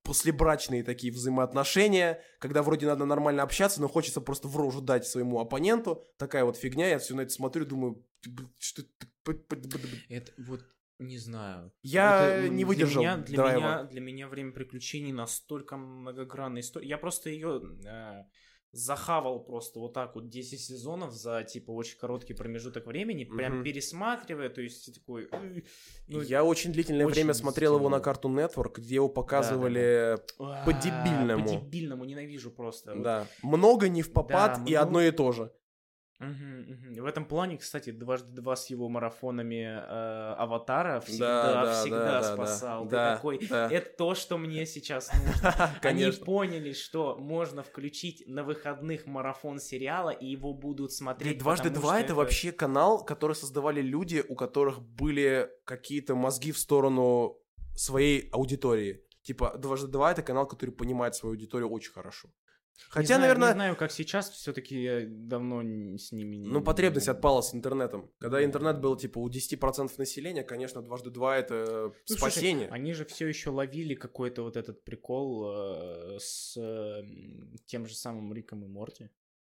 послебрачные 0.02 0.82
такие 0.82 1.12
взаимоотношения, 1.12 2.20
когда 2.38 2.62
вроде 2.62 2.86
надо 2.86 3.04
нормально 3.04 3.42
общаться, 3.42 3.80
но 3.80 3.88
хочется 3.88 4.20
просто 4.20 4.48
в 4.48 4.56
рожу 4.56 4.80
дать 4.80 5.06
своему 5.06 5.40
оппоненту. 5.40 6.04
Такая 6.18 6.44
вот 6.44 6.56
фигня, 6.56 6.88
я 6.88 6.98
все 6.98 7.14
на 7.14 7.22
это 7.22 7.30
смотрю, 7.30 7.64
думаю, 7.64 8.04
«Б- 8.26 8.48
что 8.58 8.82
это... 8.82 8.90
п- 9.24 9.34
п- 9.34 9.56
п- 9.56 9.78
п-». 9.78 9.78
Это 10.08 10.32
вот 10.38 10.64
не 10.98 11.18
знаю. 11.18 11.72
Я 11.82 12.26
Это, 12.26 12.48
не 12.48 12.64
выдержал 12.64 13.02
Для 13.02 13.12
меня, 13.14 13.24
для, 13.24 13.36
драйва. 13.36 13.58
меня, 13.58 13.82
для 13.84 14.00
меня 14.00 14.28
время 14.28 14.52
приключений 14.52 15.12
настолько 15.12 15.76
многогранная 15.76 16.62
история. 16.62 16.88
Я 16.88 16.98
просто 16.98 17.30
ее 17.30 17.60
э, 17.84 18.24
захавал 18.72 19.44
просто 19.44 19.78
вот 19.80 19.92
так 19.92 20.14
вот 20.14 20.28
10 20.28 20.58
сезонов 20.60 21.12
за 21.12 21.42
типа 21.44 21.70
очень 21.72 21.98
короткий 21.98 22.32
промежуток 22.34 22.86
времени, 22.86 23.24
прям 23.24 23.56
Мгм. 23.56 23.64
пересматривая, 23.64 24.48
то 24.48 24.60
есть 24.62 24.94
такой... 24.94 25.28
«Ой, 25.30 25.64
ну, 26.08 26.22
я 26.22 26.42
очень 26.42 26.72
длительное 26.72 27.06
очень 27.06 27.14
время 27.16 27.34
смотрел 27.34 27.76
его 27.76 27.88
на. 27.88 27.96
Cartoon 27.96 28.34
Network, 28.34 28.80
где 28.80 28.96
его 28.96 29.08
показывали 29.08 30.18
а, 30.38 30.64
по-дебильному. 30.64 31.44
По-дебильному 31.44 32.04
ненавижу 32.04 32.50
просто. 32.50 32.94
Вот. 32.94 33.02
Да. 33.02 33.26
Много 33.42 33.88
не 33.88 34.02
в 34.02 34.12
попад 34.12 34.54
Да, 34.54 34.58
и 34.60 34.70
много. 34.72 34.80
одно 34.80 35.02
и 35.02 35.10
то 35.12 35.32
же. 35.32 35.52
Мгм, 36.22 36.60
мгм. 36.72 37.02
В 37.02 37.06
этом 37.06 37.24
плане, 37.24 37.58
кстати, 37.58 37.90
дважды 37.90 38.32
два 38.32 38.54
с 38.56 38.70
его 38.70 38.88
марафонами 38.88 39.64
э, 39.64 40.34
Аватара 40.38 40.94
Да, 40.94 41.00
всегда, 41.00 41.64
да, 41.64 41.80
всегда 41.80 41.98
да, 41.98 42.20
да, 42.20 42.34
спасал. 42.34 42.84
да. 42.84 42.88
Ты 42.88 42.96
Да, 42.96 43.16
такой, 43.16 43.46
да. 43.48 43.68
это 43.70 43.90
то, 43.96 44.14
что 44.14 44.38
мне 44.38 44.66
сейчас 44.66 45.10
нужно. 45.12 45.70
Они 45.82 46.10
поняли, 46.12 46.72
что 46.72 47.16
можно 47.18 47.62
включить 47.62 48.24
на 48.26 48.44
выходных 48.44 49.06
марафон 49.06 49.58
сериала, 49.58 50.10
и 50.10 50.26
его 50.26 50.54
будут 50.54 50.92
смотреть. 50.92 51.38
Дважды 51.38 51.70
два 51.70 52.00
это 52.00 52.14
вообще 52.14 52.52
канал, 52.52 53.04
который 53.04 53.34
создавали 53.34 53.80
люди, 53.82 54.24
у 54.28 54.34
которых 54.34 54.80
были 54.80 55.50
какие-то 55.64 56.14
мозги 56.14 56.52
в 56.52 56.58
сторону 56.58 57.38
своей 57.74 58.28
аудитории. 58.32 59.02
Типа, 59.22 59.56
дважды 59.56 59.88
два 59.88 60.12
это 60.12 60.22
канал, 60.22 60.46
который 60.46 60.70
понимает 60.70 61.14
свою 61.14 61.34
аудиторию 61.34 61.68
очень 61.70 61.92
хорошо. 61.92 62.28
Не 62.78 62.84
Хотя, 62.90 63.06
знаю- 63.06 63.20
наверное, 63.22 63.48
Не 63.48 63.54
знаю, 63.54 63.76
как 63.76 63.90
сейчас, 63.92 64.30
все-таки 64.30 64.82
я 64.82 65.02
давно 65.06 65.62
с 65.96 66.12
ними... 66.12 66.36
не- 66.36 66.48
ну, 66.48 66.62
потребность 66.62 67.08
отпала 67.08 67.40
с 67.40 67.54
интернетом. 67.54 68.10
Когда 68.18 68.44
интернет 68.44 68.80
был, 68.80 68.96
типа, 68.96 69.18
у 69.18 69.28
10% 69.28 69.90
населения, 69.98 70.42
конечно, 70.42 70.82
дважды 70.82 71.10
два 71.10 71.36
это 71.38 71.64
Ну, 71.88 71.94
слушай, 72.04 72.30
спасение. 72.32 72.68
они 72.68 72.92
же 72.92 73.04
все 73.04 73.26
еще 73.26 73.50
ловили 73.50 73.94
какой-то 73.94 74.42
вот 74.42 74.56
этот 74.56 74.84
прикол 74.84 75.50
э, 75.54 76.18
с 76.18 76.56
э, 76.56 77.02
тем 77.66 77.86
же 77.86 77.94
самым 77.94 78.32
Риком 78.34 78.64
и 78.64 78.68
Морти. 78.68 79.10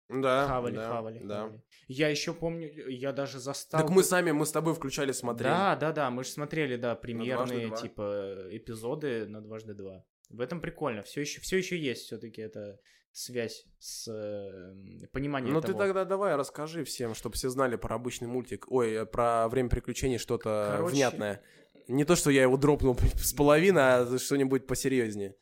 Да, 0.10 0.46
хавали, 0.48 0.76
да, 0.76 0.88
хавали, 0.90 1.20
да. 1.24 1.36
хавали. 1.44 1.62
Я 1.88 2.10
еще 2.10 2.34
помню, 2.34 2.70
я 2.90 3.14
даже 3.14 3.40
застал... 3.40 3.82
Так 3.82 3.90
мы 3.90 4.04
сами, 4.04 4.32
мы 4.32 4.46
с 4.46 4.52
тобой 4.52 4.76
включали, 4.76 5.12
смотрели. 5.12 5.50
Да, 5.50 5.76
да, 5.76 5.92
да, 5.92 6.12
мы 6.12 6.24
же 6.24 6.30
смотрели, 6.30 6.76
да, 6.76 6.96
премьерные, 6.96 7.74
типа, 7.76 8.48
эпизоды 8.52 9.26
на 9.28 9.42
дважды 9.42 9.74
два. 9.74 10.06
В 10.30 10.42
этом 10.42 10.62
прикольно. 10.62 11.02
Все 11.04 11.22
еще, 11.22 11.42
все 11.42 11.58
еще 11.58 11.78
есть 11.80 12.04
все-таки 12.04 12.42
эта 12.42 12.80
связь 13.14 13.66
с 13.80 14.08
э, 14.08 15.08
пониманием 15.14 15.54
Ну 15.54 15.62
ты 15.62 15.68
того. 15.68 15.80
тогда 15.80 16.04
давай 16.04 16.36
расскажи 16.36 16.84
всем, 16.84 17.14
чтобы 17.14 17.36
все 17.36 17.50
знали 17.50 17.76
про 17.76 17.96
обычный 17.96 18.28
мультик. 18.28 18.66
Ой, 18.70 18.94
э, 18.94 19.06
про 19.06 19.48
время 19.48 19.70
приключений 19.70 20.18
что-то 20.18 20.74
Короче, 20.78 20.96
внятное. 20.96 21.44
Не 21.88 22.06
то, 22.06 22.16
что 22.16 22.32
я 22.32 22.42
его 22.42 22.58
дропнул 22.58 22.98
с 23.16 23.34
половины, 23.34 23.80
а 23.80 24.18
что-нибудь 24.18 24.68
посерьезнее. 24.68 25.36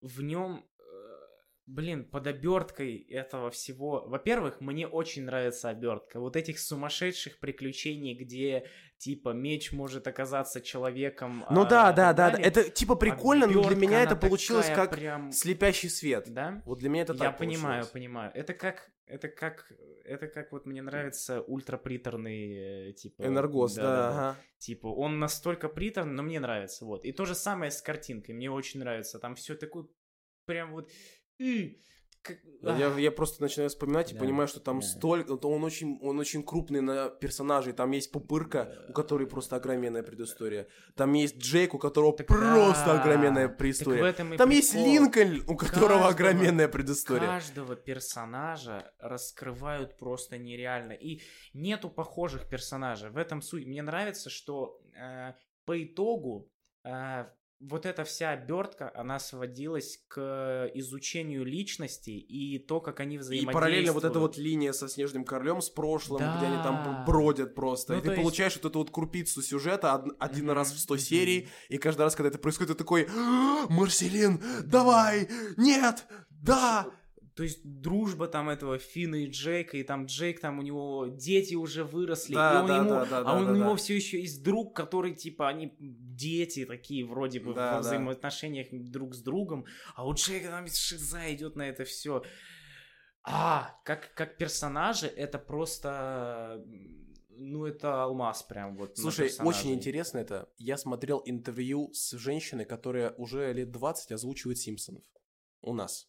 в 0.00 0.22
нем 0.22 0.64
блин, 1.66 2.04
под 2.04 2.26
оберткой 2.28 2.98
этого 3.10 3.50
всего. 3.50 4.06
Во-первых, 4.06 4.60
мне 4.60 4.86
очень 4.86 5.24
нравится 5.24 5.68
обертка. 5.68 6.20
Вот 6.20 6.36
этих 6.36 6.58
сумасшедших 6.58 7.40
приключений, 7.40 8.14
где 8.14 8.68
типа 8.98 9.30
меч 9.30 9.72
может 9.72 10.06
оказаться 10.06 10.60
человеком. 10.60 11.44
Ну 11.50 11.62
а, 11.62 11.64
да, 11.64 11.92
да, 11.92 12.12
да, 12.12 12.30
далее. 12.30 12.46
это 12.46 12.68
типа 12.68 12.96
прикольно, 12.96 13.46
но 13.46 13.62
для 13.62 13.76
меня 13.76 14.02
это 14.02 14.16
получилось 14.16 14.68
как 14.68 14.90
прям... 14.90 15.32
слепящий 15.32 15.88
свет. 15.88 16.26
Да? 16.28 16.62
Вот 16.64 16.78
для 16.78 16.88
меня 16.88 17.02
это 17.02 17.12
Я 17.14 17.18
так 17.18 17.38
понимаю, 17.38 17.82
получилось. 17.82 17.92
понимаю. 17.92 18.30
Это 18.34 18.54
как, 18.54 18.90
это 19.06 19.28
как, 19.28 19.72
это 20.04 20.28
как 20.28 20.52
вот 20.52 20.66
мне 20.66 20.82
нравится 20.82 21.40
ультраприторный, 21.42 22.90
э, 22.90 22.92
типа... 22.92 23.22
Энергос, 23.22 23.74
да, 23.74 24.08
ага. 24.08 24.36
Типа, 24.58 24.86
он 24.86 25.18
настолько 25.18 25.68
приторный, 25.68 26.12
но 26.12 26.22
мне 26.22 26.40
нравится, 26.40 26.84
вот. 26.84 27.04
И 27.04 27.12
то 27.12 27.24
же 27.24 27.34
самое 27.34 27.70
с 27.70 27.82
картинкой, 27.82 28.34
мне 28.34 28.50
очень 28.50 28.80
нравится. 28.80 29.18
Там 29.18 29.34
все 29.34 29.54
такое, 29.54 29.86
прям 30.46 30.72
вот... 30.72 30.90
Я, 32.62 32.98
я 32.98 33.12
просто 33.12 33.42
начинаю 33.42 33.68
вспоминать 33.70 34.10
и 34.10 34.14
Да, 34.14 34.20
понимаю, 34.20 34.48
что 34.48 34.60
там 34.60 34.80
да. 34.80 34.86
столько, 34.86 35.36
то 35.36 35.48
он 35.50 35.62
очень, 35.62 35.98
он 36.02 36.18
очень 36.18 36.42
крупный 36.42 36.80
на 36.80 37.08
персонажей. 37.10 37.72
Там 37.72 37.90
есть 37.92 38.10
Пупырка, 38.10 38.86
у 38.88 38.92
которой 38.92 39.26
просто 39.26 39.56
огроменная 39.56 40.02
предыстория. 40.02 40.66
Там 40.96 41.12
есть 41.12 41.36
Джейк, 41.38 41.74
у 41.74 41.78
которого 41.78 42.16
Так 42.16 42.26
просто 42.26 42.86
да. 42.86 43.00
огроменная 43.02 43.46
Так 43.46 43.54
в 43.54 43.58
предыстория. 43.58 44.04
этом 44.04 44.34
и 44.34 44.36
Там 44.36 44.50
есть 44.50 44.72
прикол. 44.72 44.86
Линкольн, 44.92 45.44
у 45.48 45.56
которого 45.56 45.88
Каждого- 45.88 46.08
огроменная 46.08 46.68
предыстория. 46.68 47.26
Каждого 47.26 47.76
персонажа 47.76 48.92
раскрывают 48.98 49.96
просто 49.98 50.38
нереально. 50.38 50.92
И 50.92 51.20
нету 51.52 51.88
похожих 51.90 52.48
персонажей. 52.48 53.10
В 53.10 53.16
этом 53.16 53.42
суть. 53.42 53.66
Мне 53.66 53.82
нравится, 53.82 54.30
что 54.30 54.80
э, 54.98 55.34
по 55.64 55.82
итогу 55.84 56.50
э, 56.84 57.26
вот 57.58 57.86
эта 57.86 58.04
вся 58.04 58.30
обертка, 58.32 58.92
она 58.94 59.18
сводилась 59.18 59.98
к 60.08 60.70
изучению 60.74 61.44
личности 61.44 62.10
и 62.10 62.58
то, 62.58 62.80
как 62.80 63.00
они 63.00 63.16
И 63.16 63.18
взаимодействуют. 63.18 63.54
параллельно 63.54 63.92
вот 63.92 64.04
эта 64.04 64.18
вот 64.18 64.36
линия 64.36 64.72
со 64.72 64.88
Снежным 64.88 65.24
Королем 65.24 65.60
с 65.62 65.70
прошлым, 65.70 66.18
где 66.36 66.46
они 66.46 66.56
там 66.62 66.82
Да. 66.84 67.04
бродят 67.06 67.54
просто. 67.54 67.94
Ну, 67.94 67.98
и 67.98 68.02
ты 68.02 68.08
есть- 68.10 68.20
получаешь 68.20 68.56
вот 68.56 68.66
эту 68.66 68.78
вот 68.80 68.90
крупицу 68.90 69.40
сюжета 69.42 69.94
од- 69.94 70.16
один 70.18 70.44
Мгм, 70.46 70.54
раз 70.54 70.72
в 70.72 70.78
100 70.78 70.94
мгм. 70.94 71.00
серий, 71.02 71.48
и 71.68 71.78
каждый 71.78 72.02
раз, 72.02 72.14
когда 72.14 72.28
это 72.28 72.38
происходит, 72.38 72.72
ты 72.72 72.78
такой 72.78 73.08
«А, 73.16 73.66
Марселин, 73.70 74.42
давай! 74.64 75.28
Нет! 75.56 76.04
Да! 76.30 76.86
То 77.36 77.42
есть 77.42 77.60
дружба 77.62 78.28
там 78.28 78.48
этого 78.48 78.78
Фина 78.78 79.16
и 79.16 79.28
Джейка, 79.28 79.76
и 79.76 79.82
там 79.82 80.06
Джейк, 80.06 80.40
там 80.40 80.58
у 80.58 80.62
него 80.62 81.06
дети 81.06 81.54
уже 81.54 81.84
выросли, 81.84 82.32
Да, 82.32 82.54
и 82.54 82.56
он 82.62 82.66
да, 82.66 82.76
ему, 82.78 82.88
да, 82.88 83.04
да, 83.04 83.18
а 83.26 83.36
он 83.36 83.44
да, 83.44 83.52
у 83.52 83.56
него 83.56 83.70
да. 83.70 83.76
все 83.76 83.94
еще 83.94 84.18
есть 84.18 84.42
друг, 84.42 84.74
который 84.74 85.14
типа 85.14 85.46
они 85.46 85.76
дети 85.78 86.64
такие 86.64 87.04
вроде 87.04 87.40
бы 87.40 87.52
Да, 87.52 87.76
во 87.76 87.76
да. 87.76 87.80
взаимоотношениях 87.80 88.68
друг 88.72 89.14
с 89.14 89.20
другом, 89.20 89.66
а 89.94 90.06
у 90.06 90.14
Джейка 90.14 90.48
там 90.48 90.66
шиза 90.66 91.30
идет 91.34 91.56
на 91.56 91.68
это 91.68 91.84
все. 91.84 92.22
А 93.22 93.78
как 93.84 94.14
как 94.14 94.38
персонажи 94.38 95.06
это 95.06 95.38
просто 95.38 96.64
ну 97.28 97.66
это 97.66 98.02
алмаз 98.02 98.44
прям 98.44 98.78
вот. 98.78 98.96
Слушай, 98.96 99.30
очень 99.40 99.74
интересно 99.74 100.16
это. 100.18 100.48
Я 100.56 100.78
смотрел 100.78 101.20
интервью 101.26 101.92
с 101.92 102.16
женщиной, 102.16 102.64
которая 102.64 103.10
уже 103.18 103.52
лет 103.52 103.70
20 103.72 104.12
озвучивает 104.12 104.56
Симпсонов. 104.56 105.04
У 105.60 105.74
нас. 105.74 106.08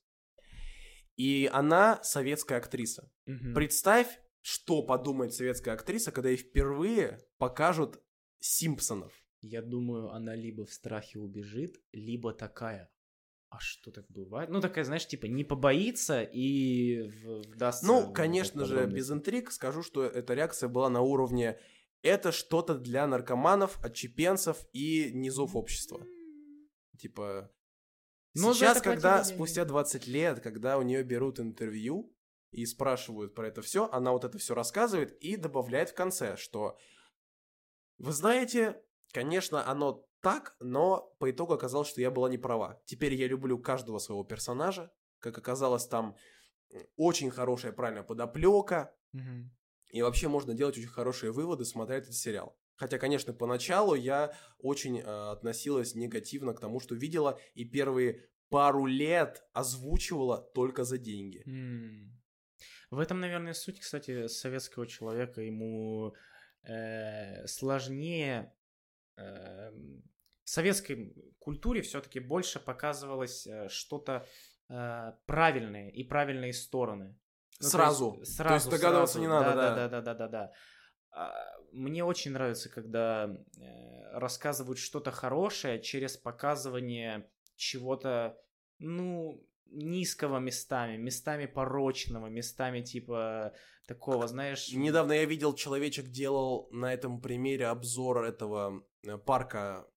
И 1.18 1.49
она 1.52 2.02
советская 2.03 2.60
актриса. 2.60 3.11
Мгм. 3.26 3.53
Представь, 3.53 4.19
что 4.41 4.81
подумает 4.84 5.34
советская 5.34 5.73
актриса, 5.73 6.11
когда 6.11 6.30
ей 6.30 6.38
впервые 6.38 7.19
покажут 7.38 8.02
Симпсонов. 8.39 9.11
Я 9.41 9.61
думаю, 9.61 10.11
она 10.11 10.35
либо 10.35 10.65
в 10.65 10.72
страхе 10.72 11.19
убежит, 11.19 11.81
либо 11.91 12.34
такая. 12.34 12.89
А 13.49 13.60
что 13.60 13.91
так 13.91 14.06
бывает? 14.10 14.49
Ну, 14.49 14.61
такая, 14.61 14.84
знаешь, 14.84 15.07
типа 15.07 15.26
не 15.26 15.44
побоится 15.44 16.22
и 16.22 17.10
вдастся. 17.53 17.85
Ну, 17.85 18.14
конечно 18.14 18.65
же, 18.65 18.85
без 18.88 19.11
интриг 19.11 19.52
скажу, 19.52 19.84
что 19.84 20.03
эта 20.03 20.34
реакция 20.34 20.69
была 20.69 20.89
на 20.89 21.02
уровне 21.02 21.60
это 22.03 22.31
что-то 22.31 22.77
для 22.77 23.07
наркоманов, 23.07 23.84
отчепенцев 23.84 24.65
и 24.72 25.11
низов 25.14 25.56
общества. 25.56 26.06
Типа, 26.98 27.52
Но 28.38 28.53
сейчас, 28.53 28.81
когда 28.81 29.23
деньги. 29.23 29.35
спустя 29.35 29.65
20 29.65 30.07
лет, 30.07 30.39
когда 30.39 30.77
у 30.77 30.81
нее 30.81 31.03
берут 31.03 31.39
интервью 31.39 32.14
и 32.51 32.65
спрашивают 32.65 33.35
про 33.35 33.47
это 33.47 33.61
все, 33.61 33.89
она 33.91 34.11
вот 34.11 34.23
это 34.23 34.38
все 34.38 34.53
рассказывает 34.53 35.18
и 35.22 35.35
добавляет 35.35 35.89
в 35.89 35.95
конце, 35.95 36.38
что 36.38 36.77
вы 37.97 38.11
знаете, 38.11 38.81
конечно, 39.11 39.68
оно 39.68 40.07
так, 40.22 40.55
но 40.59 41.15
по 41.19 41.30
итогу 41.31 41.53
оказалось, 41.53 41.88
что 41.88 42.01
я 42.01 42.11
была 42.11 42.30
не 42.30 42.38
права. 42.38 42.81
Теперь 42.85 43.14
я 43.14 43.27
люблю 43.27 43.59
каждого 43.59 43.99
своего 43.99 44.23
персонажа. 44.23 44.91
Как 45.19 45.38
оказалось, 45.38 45.88
там 45.88 46.15
очень 46.95 47.31
хорошая, 47.31 47.72
правильно, 47.72 48.03
подоплека. 48.03 48.95
Мгм. 49.14 49.51
И 49.91 50.01
вообще 50.01 50.27
можно 50.27 50.53
делать 50.53 50.77
очень 50.77 50.89
хорошие 50.89 51.31
выводы, 51.31 51.65
смотря 51.65 51.97
этот 51.97 52.14
сериал. 52.14 52.57
Хотя, 52.78 52.98
конечно, 52.99 53.34
поначалу 53.34 53.95
я 53.95 54.34
очень 54.60 54.99
э, 54.99 55.04
относилась 55.04 55.95
негативно 55.95 56.54
к 56.54 56.60
тому, 56.60 56.80
что 56.80 56.95
видела, 56.95 57.40
и 57.56 57.66
первые 57.66 58.30
пару 58.49 58.86
лет 58.86 59.44
озвучивала 59.54 60.38
только 60.54 60.84
за 60.84 60.98
деньги. 60.98 61.44
М. 61.45 62.22
В 62.90 62.99
этом, 62.99 63.20
наверное, 63.20 63.54
суть, 63.54 63.80
кстати, 63.80 64.28
советского 64.28 64.88
человека. 64.88 65.41
Ему 65.41 66.16
э, 66.64 67.45
сложнее... 67.48 68.54
э, 69.18 69.72
в 70.44 70.49
советской 70.49 71.14
культуре 71.40 71.82
все-таки 71.82 72.20
больше 72.22 72.60
показывалось 72.60 73.45
э, 73.48 73.68
что-то 73.70 74.26
э, 74.70 75.12
правильное 75.26 75.90
и 75.90 76.04
правильные 76.04 76.54
стороны. 76.54 77.20
Ну, 77.60 77.64
то 77.64 77.70
Сразу. 77.70 78.16
есть 78.20 78.38
То 78.38 78.54
есть 78.54 78.70
догадываться 78.70 79.16
сразу. 79.16 79.22
не 79.22 79.28
надо, 79.28 79.56
да. 79.56 79.76
Да, 79.76 79.90
да, 79.90 80.02
да, 80.02 80.14
да, 80.14 80.28
да. 80.28 80.44
А, 80.44 80.52
Мне 81.71 82.03
очень 82.03 82.31
нравится, 82.31 82.69
когда 82.69 83.27
э, 83.27 84.17
рассказывают 84.17 84.79
что-то 84.79 85.11
хорошее 85.11 85.81
через 85.81 86.17
показывание 86.17 87.29
чего-то, 87.55 88.38
ну, 88.79 89.43
низкого 89.71 90.39
местами, 90.39 90.97
местами 90.97 91.45
порочного, 91.45 92.27
местами 92.27 92.81
типа 92.81 93.53
такого, 93.85 94.27
знаешь... 94.27 94.71
Недавно 94.73 95.13
я 95.13 95.25
видел, 95.25 95.53
человечек 95.53 96.07
делал 96.07 96.67
на 96.71 96.93
этом 96.93 97.21
примере 97.21 97.67
обзор 97.67 98.23
этого 98.23 98.84
э, 99.03 99.17
парка, 99.17 99.88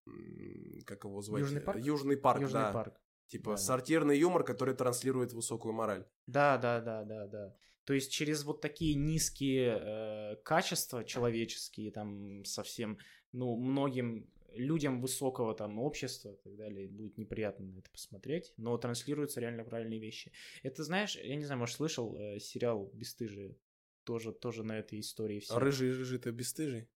как 0.87 1.05
его 1.05 1.21
звать? 1.23 1.43
Южный 1.43 1.61
парк? 1.61 1.79
Южный 1.81 2.17
парк, 2.17 2.41
Южный 2.41 2.61
да. 2.61 2.73
парк. 2.73 3.01
Типа 3.29 3.53
Да. 3.53 3.57
сортирный 3.57 4.19
юмор, 4.19 4.43
который 4.43 4.75
транслирует 4.75 5.33
высокую 5.33 5.73
мораль. 5.73 6.05
Да, 6.27 6.59
да, 6.59 6.81
да, 6.81 7.05
да, 7.05 7.27
да. 7.27 7.57
То 7.91 7.95
есть 7.95 8.13
через 8.13 8.45
вот 8.45 8.61
такие 8.61 8.95
низкие 8.95 9.81
э, 9.83 10.37
качества 10.45 11.03
человеческие, 11.03 11.91
там 11.91 12.45
совсем, 12.45 12.99
ну, 13.33 13.57
многим 13.57 14.31
людям 14.53 15.01
высокого 15.01 15.57
там 15.57 15.81
общества 15.81 16.35
и 16.35 16.37
так 16.37 16.55
далее 16.55 16.87
будет 16.87 17.19
неприятно 17.19 17.67
на 17.67 17.79
это 17.81 17.91
посмотреть, 17.91 18.55
но 18.57 18.79
транслируются 18.79 19.41
реально 19.41 19.65
правильные 19.65 19.99
вещи. 19.99 20.31
Это, 20.63 20.85
знаешь, 20.85 21.17
я 21.17 21.35
не 21.35 21.45
знаю, 21.45 21.59
может, 21.59 21.75
слышал 21.75 22.17
э, 22.17 22.39
сериал 22.39 22.93
«Бесстыжие»? 22.95 23.59
Тоже, 24.05 24.33
тоже 24.33 24.63
на 24.63 24.79
этой 24.79 25.01
истории 25.01 25.41
все. 25.41 25.59
Рыжий, 25.59 25.91
рыжий-то 25.91 26.31
бесстыжий. 26.31 26.89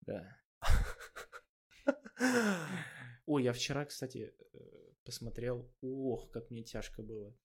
Да. 0.00 0.34
Ой, 3.26 3.44
я 3.44 3.52
вчера, 3.52 3.84
кстати, 3.84 4.34
э, 4.54 4.58
посмотрел. 5.04 5.70
Ох, 5.82 6.30
как 6.30 6.50
мне 6.50 6.62
тяжко 6.62 7.02
было. 7.02 7.36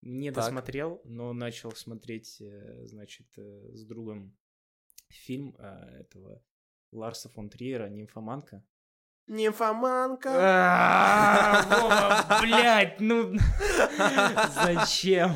Не 0.00 0.30
Так. 0.30 0.44
досмотрел, 0.44 1.00
но 1.04 1.32
начал 1.32 1.72
смотреть, 1.72 2.40
э, 2.40 2.84
значит, 2.86 3.26
э, 3.36 3.70
с 3.72 3.84
другом 3.84 4.36
фильм 5.08 5.56
э, 5.58 6.00
этого 6.00 6.42
Ларса 6.92 7.28
фон 7.28 7.50
Триера 7.50 7.88
«Нимфоманка». 7.88 8.62
Нимфоманка! 9.26 10.30
А, 10.40 11.64
блядь, 12.40 13.00
ну 13.00 13.34
зачем? 14.54 15.34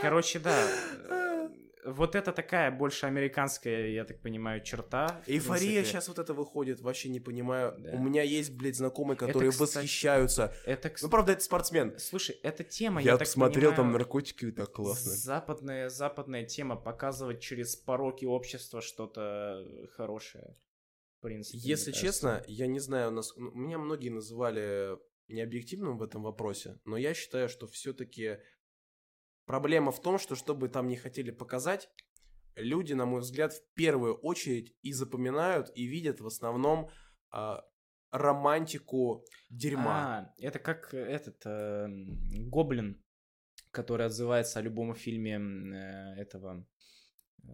Короче, 0.00 0.38
да. 0.38 0.54
Вот 1.86 2.14
это 2.14 2.32
такая 2.32 2.70
больше 2.70 3.06
американская, 3.06 3.88
я 3.88 4.04
так 4.04 4.20
понимаю, 4.20 4.62
черта. 4.62 5.22
Эйфория 5.26 5.84
сейчас 5.84 6.08
вот 6.08 6.18
это 6.18 6.34
выходит, 6.34 6.80
вообще 6.80 7.08
не 7.08 7.20
понимаю. 7.20 7.74
Да. 7.78 7.92
У 7.92 8.02
меня 8.02 8.22
есть, 8.22 8.52
блядь, 8.52 8.76
знакомые, 8.76 9.16
которые 9.16 9.50
кстати, 9.50 9.76
восхищаются. 9.76 10.52
Это, 10.64 10.88
Ну, 10.88 10.94
кстати, 10.94 11.10
правда, 11.10 11.32
это 11.32 11.42
спортсмен. 11.42 11.98
Слушай, 11.98 12.38
эта 12.42 12.64
тема, 12.64 13.00
Я, 13.00 13.12
я, 13.12 13.18
так 13.18 13.28
посмотрел 13.28 13.70
там 13.70 13.76
понимаю, 13.76 13.98
наркотики, 13.98 14.46
и 14.46 14.50
так 14.50 14.72
классно. 14.72 15.12
Западная, 15.12 15.88
западная 15.88 16.44
тема 16.44 16.76
показывать 16.76 17.40
через 17.40 17.76
пороки 17.76 18.24
общества 18.24 18.80
что-то 18.82 19.64
хорошее. 19.92 20.56
В 21.18 21.22
принципе, 21.22 21.58
Если 21.58 21.92
честно, 21.92 22.42
я 22.46 22.66
не 22.66 22.80
знаю, 22.80 23.10
нас... 23.10 23.32
ну, 23.36 23.50
меня 23.52 23.78
многие 23.78 24.10
называли 24.10 24.98
необъективным 25.28 25.98
в 25.98 26.02
этом 26.02 26.22
вопросе, 26.22 26.78
но 26.84 26.96
я 26.96 27.14
считаю, 27.14 27.48
что 27.48 27.66
все-таки 27.66 28.38
проблема 29.46 29.92
в 29.92 30.00
том, 30.00 30.18
что 30.18 30.34
чтобы 30.34 30.68
там 30.68 30.88
не 30.88 30.96
хотели 30.96 31.30
показать, 31.30 31.88
люди, 32.56 32.92
на 32.92 33.06
мой 33.06 33.20
взгляд, 33.20 33.52
в 33.52 33.62
первую 33.74 34.14
очередь 34.16 34.74
и 34.82 34.92
запоминают, 34.92 35.70
и 35.74 35.86
видят 35.86 36.20
в 36.20 36.26
основном 36.26 36.90
а, 37.30 37.64
романтику 38.10 39.24
дерьма. 39.50 40.18
А, 40.18 40.34
это 40.38 40.58
как 40.58 40.92
э, 40.94 40.98
этот 40.98 41.44
э, 41.44 41.86
Гоблин. 42.48 43.02
который 43.70 44.06
отзывается 44.06 44.58
о 44.58 44.62
любом 44.62 44.94
фильме 44.94 45.36
э, 45.36 46.20
этого 46.20 46.66
э, 47.44 47.48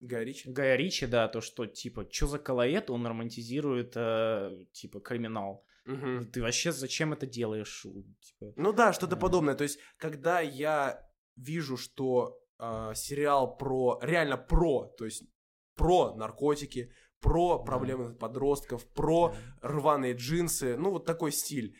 Гай 0.00 0.24
Ричи? 0.24 0.50
Гая 0.50 0.76
Ричи, 0.76 1.06
да, 1.06 1.28
то, 1.28 1.40
что, 1.40 1.66
типа, 1.66 2.06
что 2.10 2.26
за 2.26 2.38
колоед, 2.38 2.90
он 2.90 3.06
романтизирует, 3.06 3.94
э, 3.96 4.66
типа, 4.72 5.00
криминал. 5.00 5.65
Мгм. 5.86 6.30
Ты 6.32 6.42
вообще 6.42 6.72
зачем 6.72 7.12
это 7.12 7.26
делаешь? 7.26 7.86
Типа, 8.20 8.52
Ну 8.56 8.72
да, 8.72 8.92
что-то 8.92 9.16
Э. 9.16 9.18
подобное. 9.18 9.54
То 9.54 9.62
есть, 9.62 9.78
когда 9.96 10.40
я 10.40 11.00
вижу, 11.36 11.76
что 11.76 12.38
а, 12.58 12.94
сериал 12.94 13.56
про, 13.56 13.98
реально 14.02 14.36
про, 14.38 14.86
то 14.98 15.04
есть 15.04 15.24
про 15.76 16.14
наркотики, 16.16 16.90
про 17.20 17.58
Да. 17.58 17.64
проблемы 17.64 18.14
подростков, 18.14 18.86
про 18.94 19.34
рваные 19.62 20.14
джинсы, 20.14 20.76
ну 20.76 20.90
вот 20.90 21.04
такой 21.06 21.32
стиль. 21.32 21.76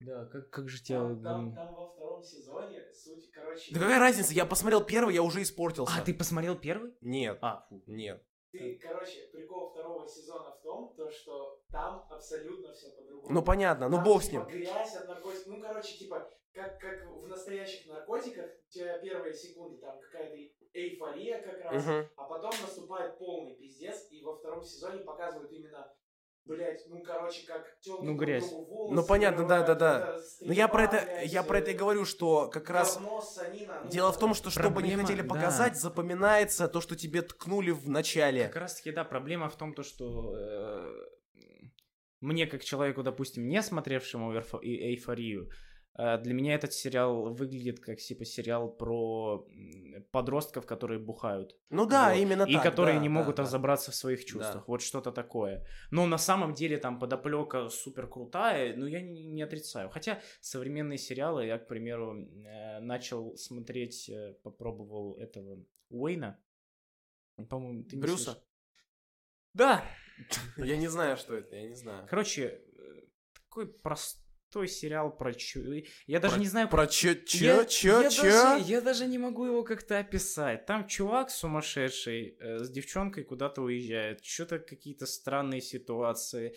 Да, 0.00 0.24
как, 0.26 0.50
как 0.50 0.68
же 0.68 0.82
тебя... 0.82 0.98
Там, 0.98 1.22
там, 1.22 1.54
там 1.56 1.74
во 1.74 1.90
втором 1.92 2.22
сезоне 2.24 2.82
суть, 2.94 3.30
короче... 3.32 3.72
Да 3.74 3.80
какая 3.80 3.98
разница, 3.98 4.32
я 4.32 4.46
посмотрел 4.46 4.82
первый, 4.84 5.14
я 5.14 5.22
уже 5.22 5.42
испортился. 5.42 5.94
А, 5.98 6.02
ты 6.02 6.14
посмотрел 6.14 6.56
первый? 6.58 6.92
Нет, 7.02 7.38
А, 7.42 7.66
фу. 7.68 7.82
нет. 7.86 8.24
Ты, 8.52 8.78
короче, 8.82 9.28
прикол 9.32 9.70
второго 9.70 10.06
сезона 10.08 10.52
в 10.56 10.62
том, 10.62 10.94
то, 10.96 11.10
что 11.10 11.59
там 11.70 12.06
абсолютно 12.10 12.72
все 12.72 12.90
по-другому. 12.90 13.32
Ну 13.32 13.42
понятно, 13.42 13.88
ну 13.88 13.96
Там, 13.96 14.04
бог 14.04 14.22
с 14.22 14.28
типа, 14.28 14.42
ним. 14.44 14.50
грязь 14.50 14.94
от 14.96 15.08
наркотиков. 15.08 15.46
Ну, 15.46 15.60
короче, 15.60 15.96
типа, 15.98 16.30
как, 16.52 16.80
как 16.80 17.06
в 17.10 17.28
настоящих 17.28 17.86
наркотиках, 17.86 18.50
у 18.68 18.72
тебя 18.72 18.98
первые 18.98 19.34
секунды 19.34 19.78
там 19.78 20.00
какая-то 20.00 20.36
эйфория 20.72 21.42
как 21.42 21.60
раз, 21.70 21.84
Мгм. 21.84 22.08
а 22.16 22.24
потом 22.24 22.50
наступает 22.62 23.18
полный 23.18 23.54
пиздец, 23.54 24.06
и 24.10 24.22
во 24.22 24.36
втором 24.36 24.64
сезоне 24.64 25.00
показывают 25.00 25.52
именно, 25.52 25.92
блять, 26.44 26.84
ну, 26.88 27.02
короче, 27.02 27.46
как 27.46 27.78
тёлки 27.80 28.04
Ну, 28.04 28.16
грязь. 28.16 28.52
волосы 28.66 28.94
Ну, 28.94 29.04
понятно, 29.04 29.46
да, 29.46 29.62
да, 29.62 29.74
да. 29.74 29.98
это 30.00 30.26
Ну 30.42 30.52
я 30.52 30.68
про 30.68 30.84
это, 30.84 30.96
стрельба, 30.98 31.20
я 31.22 31.42
блядь, 31.42 31.48
про 31.48 31.58
это 31.58 31.70
и 31.70 31.74
э, 31.74 31.76
говорю, 31.76 32.04
что 32.04 32.48
как 32.48 32.70
раз 32.70 32.94
говно, 32.96 33.20
ссанина, 33.20 33.80
ну, 33.84 33.90
дело 33.90 34.12
в 34.12 34.18
том, 34.18 34.34
что 34.34 34.50
что 34.50 34.62
бы 34.62 34.66
не 34.68 34.72
Проблема, 34.72 35.02
хотели 35.02 35.22
да. 35.22 35.28
показать, 35.28 35.76
запоминается 35.76 36.66
то, 36.68 36.80
что 36.80 36.96
тебе 36.96 37.22
ткнули 37.22 37.70
в 37.70 37.88
начале. 37.88 38.46
Как 38.48 38.56
раз 38.56 38.74
таки, 38.76 38.90
да, 38.90 39.04
проблема 39.04 39.48
в 39.48 39.56
том, 39.56 39.74
то, 39.74 39.82
что 39.82 40.34
э, 40.36 41.06
мне, 42.20 42.46
как 42.46 42.64
человеку, 42.64 43.02
допустим, 43.02 43.48
не 43.48 43.62
смотревшему 43.62 44.32
«Эйфо- 44.34 44.62
и- 44.62 44.94
эйфорию, 44.94 45.50
э, 45.98 46.18
для 46.18 46.34
меня 46.34 46.54
этот 46.54 46.72
сериал 46.72 47.32
выглядит 47.32 47.80
как 47.80 47.98
типа 47.98 48.24
сериал 48.24 48.70
про 48.70 49.46
подростков, 50.12 50.66
которые 50.66 50.98
бухают. 50.98 51.56
Ну 51.70 51.86
да, 51.86 52.10
Вот. 52.10 52.18
именно 52.18 52.42
и 52.44 52.54
так. 52.54 52.62
которые 52.62 52.96
да, 52.96 53.02
не 53.02 53.08
да, 53.08 53.14
могут 53.14 53.36
да. 53.36 53.42
разобраться 53.42 53.90
в 53.90 53.94
своих 53.94 54.24
чувствах. 54.24 54.54
Да. 54.54 54.64
Вот 54.66 54.82
что-то 54.82 55.12
такое. 55.12 55.66
Но 55.90 56.06
на 56.06 56.18
самом 56.18 56.54
деле 56.54 56.78
там 56.78 56.98
подоплека 56.98 57.68
супер 57.68 58.06
крутая, 58.06 58.76
но 58.76 58.86
я 58.86 59.00
не, 59.00 59.26
не 59.26 59.42
отрицаю. 59.42 59.90
Хотя 59.90 60.20
современные 60.40 60.98
сериалы, 60.98 61.46
я, 61.46 61.58
к 61.58 61.66
примеру, 61.68 62.16
э, 62.16 62.80
начал 62.80 63.36
смотреть, 63.36 64.08
э, 64.08 64.34
попробовал 64.42 65.16
этого 65.18 65.64
Уэйна. 65.90 66.38
По-моему, 67.48 67.84
ты 67.84 67.96
не 67.96 68.02
Брюса? 68.02 68.42
Да, 69.54 69.82
Я 70.56 70.76
не 70.76 70.88
знаю, 70.88 71.16
что 71.16 71.36
это, 71.36 71.56
я 71.56 71.68
не 71.68 71.74
знаю. 71.74 72.06
Короче, 72.08 72.42
э, 72.42 73.00
такой 73.34 73.66
простой 73.66 74.68
сериал 74.68 75.16
про 75.16 75.32
чё... 75.34 75.60
Я 76.06 76.20
даже 76.20 76.34
Про- 76.34 76.40
не 76.40 76.46
знаю... 76.48 76.68
Про 76.68 76.86
чё, 76.86 77.14
чё, 77.14 77.44
я, 77.44 77.64
чё, 77.64 78.02
я 78.02 78.10
чё? 78.10 78.22
Даже, 78.22 78.64
я 78.64 78.80
даже 78.80 79.06
не 79.06 79.18
могу 79.18 79.46
его 79.46 79.62
как-то 79.62 79.98
описать. 79.98 80.66
Там 80.66 80.86
чувак 80.86 81.30
сумасшедший 81.30 82.36
э, 82.40 82.58
с 82.64 82.70
девчонкой 82.70 83.24
куда-то 83.24 83.62
уезжает. 83.62 84.24
Что-то 84.24 84.58
какие-то 84.58 85.06
странные 85.06 85.60
ситуации. 85.60 86.56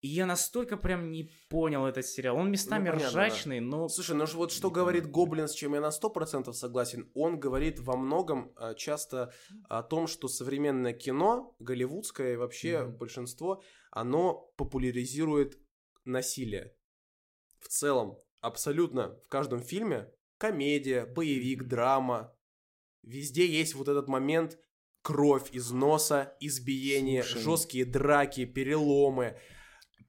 И 0.00 0.08
я 0.08 0.26
настолько 0.26 0.76
прям 0.76 1.10
не 1.10 1.28
понял 1.50 1.84
этот 1.84 2.06
сериал. 2.06 2.36
Он 2.36 2.50
местами 2.52 2.88
Ну, 2.88 2.92
понятно, 2.94 3.12
да. 3.12 3.26
ржачный, 3.26 3.60
но... 3.60 3.88
Слушай, 3.88 4.14
ну 4.14 4.26
вот 4.34 4.52
что 4.52 4.70
говорит. 4.70 5.10
Гоблин, 5.10 5.48
с 5.48 5.52
чем 5.54 5.74
я 5.74 5.80
на 5.80 5.90
100% 5.90 6.52
согласен, 6.52 7.10
он 7.14 7.40
говорит 7.40 7.80
во 7.80 7.96
многом 7.96 8.52
а, 8.54 8.74
часто 8.74 9.32
о 9.68 9.82
том, 9.82 10.06
что 10.06 10.28
современное 10.28 10.92
кино, 10.92 11.56
голливудское 11.58 12.34
и 12.34 12.36
вообще 12.36 12.82
Мгм. 12.84 12.96
большинство, 12.96 13.62
оно 13.90 14.52
популяризирует 14.56 15.58
насилие. 16.04 16.74
В 17.58 17.66
целом, 17.66 18.16
абсолютно 18.40 19.16
в 19.24 19.28
каждом 19.28 19.60
фильме 19.60 20.08
комедия, 20.38 21.06
боевик, 21.06 21.64
драма, 21.64 22.32
везде 23.02 23.46
есть 23.46 23.74
вот 23.74 23.88
этот 23.88 24.06
момент 24.06 24.58
кровь 25.02 25.50
из 25.52 25.72
носа, 25.72 26.36
избиение, 26.38 27.24
Слушай. 27.24 27.42
жесткие 27.42 27.84
драки, 27.84 28.44
переломы. 28.44 29.36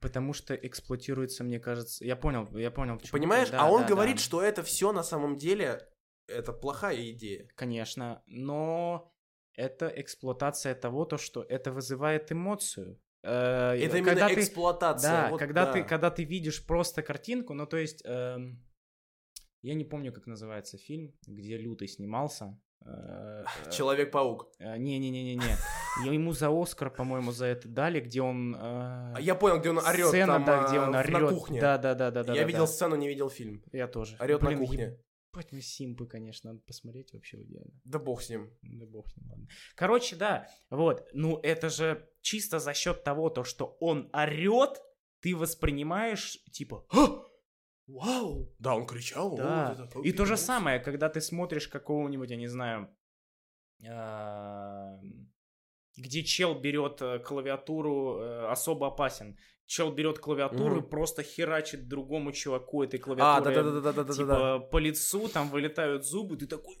Потому 0.00 0.32
что 0.32 0.54
эксплуатируется, 0.54 1.44
мне 1.44 1.60
кажется... 1.60 2.04
Я 2.04 2.16
понял, 2.16 2.48
я 2.56 2.70
понял. 2.70 2.98
почему. 2.98 3.18
Понимаешь? 3.18 3.50
Да, 3.50 3.60
а 3.60 3.70
он 3.70 3.82
да, 3.82 3.88
говорит, 3.88 4.16
да. 4.16 4.22
что 4.22 4.42
это 4.42 4.62
все 4.62 4.92
на 4.92 5.02
самом 5.02 5.36
деле 5.36 5.86
это 6.26 6.52
плохая 6.52 7.10
идея. 7.10 7.48
Конечно, 7.54 8.22
но 8.26 9.12
это 9.54 9.88
эксплуатация 9.88 10.74
того, 10.74 11.04
то, 11.04 11.18
что 11.18 11.42
это 11.42 11.70
вызывает 11.72 12.32
эмоцию. 12.32 12.98
Э, 13.22 13.74
Это 13.74 13.98
именно 13.98 14.10
когда 14.10 14.28
ты- 14.28 14.40
эксплуатация. 14.40 15.10
Да, 15.10 15.30
вот 15.30 15.38
когда, 15.38 15.66
да. 15.66 15.72
Ты, 15.72 15.82
когда 15.82 16.10
ты 16.10 16.24
видишь 16.24 16.64
просто 16.64 17.02
картинку, 17.02 17.52
ну 17.52 17.66
то 17.66 17.76
есть, 17.76 18.02
эм, 18.06 18.64
я 19.62 19.74
не 19.74 19.84
помню, 19.84 20.12
как 20.12 20.26
называется 20.26 20.78
фильм, 20.78 21.14
где 21.26 21.58
Лютый 21.58 21.88
снимался. 21.88 22.58
Э, 22.86 23.44
э, 23.66 23.70
Человек-паук. 23.70 24.50
э, 24.58 24.78
Не-не-не-не-не. 24.78 25.56
Ему 26.04 26.32
за 26.32 26.48
Оскар, 26.50 26.90
по-моему, 26.90 27.32
за 27.32 27.46
это 27.46 27.68
дали, 27.68 28.00
где 28.00 28.22
он... 28.22 28.56
э, 28.58 29.14
Я 29.20 29.34
понял, 29.34 29.58
где 29.60 29.70
он 29.70 29.78
орет 29.78 30.08
Сцена, 30.08 30.34
там, 30.34 30.44
да, 30.44 30.68
где 30.68 30.78
а, 30.78 30.88
он 30.88 30.94
орет. 30.94 31.10
на 31.12 31.28
кухне. 31.28 31.60
Да, 31.60 31.78
да, 31.78 31.94
да, 31.94 32.10
да, 32.10 32.24
да. 32.24 32.34
Я 32.34 32.42
да, 32.42 32.46
видел 32.46 32.60
да. 32.60 32.66
сцену, 32.66 32.96
не 32.96 33.08
видел 33.08 33.28
фильм. 33.28 33.62
Я 33.72 33.88
тоже. 33.88 34.16
Орет 34.18 34.42
на 34.42 34.56
кухне. 34.56 34.98
Ебать, 35.32 35.52
мы 35.52 35.60
симпы, 35.60 36.06
конечно, 36.06 36.50
надо 36.52 36.62
посмотреть 36.66 37.12
вообще 37.12 37.42
идеально. 37.42 37.72
Да 37.84 37.98
бог 38.00 38.20
с 38.20 38.30
ним. 38.30 38.50
Да 38.62 38.86
бог 38.86 39.08
с 39.08 39.16
ним, 39.16 39.30
ладно. 39.30 39.46
Короче, 39.76 40.16
да, 40.16 40.48
вот, 40.70 41.08
ну 41.12 41.38
это 41.42 41.70
же 41.70 42.08
чисто 42.20 42.58
за 42.58 42.74
счет 42.74 43.04
того, 43.04 43.30
то, 43.30 43.44
что 43.44 43.76
он 43.80 44.10
орет, 44.12 44.82
ты 45.20 45.36
воспринимаешь, 45.36 46.42
типа, 46.50 46.84
«А! 46.92 47.22
вау, 47.86 48.52
Да, 48.58 48.74
он 48.74 48.86
кричал. 48.86 49.36
да. 49.36 49.76
вот 49.78 49.86
это, 49.88 50.00
И 50.00 50.12
то 50.12 50.24
же 50.24 50.36
самое, 50.36 50.80
когда 50.80 51.08
ты 51.08 51.20
смотришь 51.20 51.68
какого-нибудь, 51.68 52.30
я 52.30 52.36
не 52.36 52.48
знаю, 52.48 52.88
а, 53.88 54.98
где 56.00 56.22
чел 56.24 56.54
берет 56.58 57.00
э, 57.02 57.18
клавиатуру, 57.20 58.18
э, 58.20 58.46
особо 58.50 58.86
опасен. 58.88 59.36
Чел 59.66 59.92
берет 59.92 60.18
клавиатуру 60.18 60.76
Мгм. 60.76 60.84
и 60.84 60.90
просто 60.90 61.22
херачит 61.22 61.86
другому 61.86 62.32
чуваку 62.32 62.82
этой 62.82 62.98
А, 62.98 63.02
клавиатурой. 63.02 63.54
да, 63.54 63.62
да, 63.62 63.70
да, 63.70 63.80
да, 63.80 63.92
да, 63.92 64.02
да, 64.04 64.12
Типа 64.14 64.26
да. 64.26 64.58
по 64.58 64.78
лицу 64.78 65.28
там 65.28 65.48
вылетают 65.48 66.04
зубы, 66.04 66.36
ты 66.36 66.46
такой, 66.48 66.76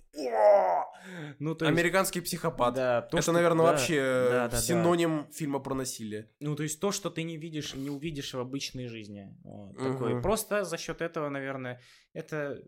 ну 1.38 1.54
то 1.54 1.64
есть, 1.66 1.78
Американский 1.78 2.20
психопат. 2.20 2.74
да, 2.74 3.02
то, 3.02 3.16
это, 3.16 3.22
что- 3.22 3.32
наверное, 3.32 3.64
да, 3.66 3.70
вообще 3.72 3.96
да, 3.96 4.02
э, 4.02 4.30
да, 4.30 4.48
да. 4.48 4.56
синоним 4.56 5.26
фильма 5.32 5.60
про 5.60 5.74
насилие. 5.74 6.30
Ну, 6.40 6.56
то 6.56 6.62
есть 6.62 6.80
то, 6.80 6.90
что 6.92 7.10
ты 7.10 7.22
не 7.22 7.36
видишь, 7.36 7.74
не 7.74 7.90
увидишь 7.90 8.34
в 8.34 8.38
обычной 8.40 8.88
жизни. 8.88 9.28
Вот, 9.44 9.76
Мгм. 9.78 9.92
такое. 9.92 10.20
Просто 10.22 10.64
за 10.64 10.76
счет 10.76 11.00
этого, 11.00 11.28
наверное, 11.28 11.80
это 12.12 12.60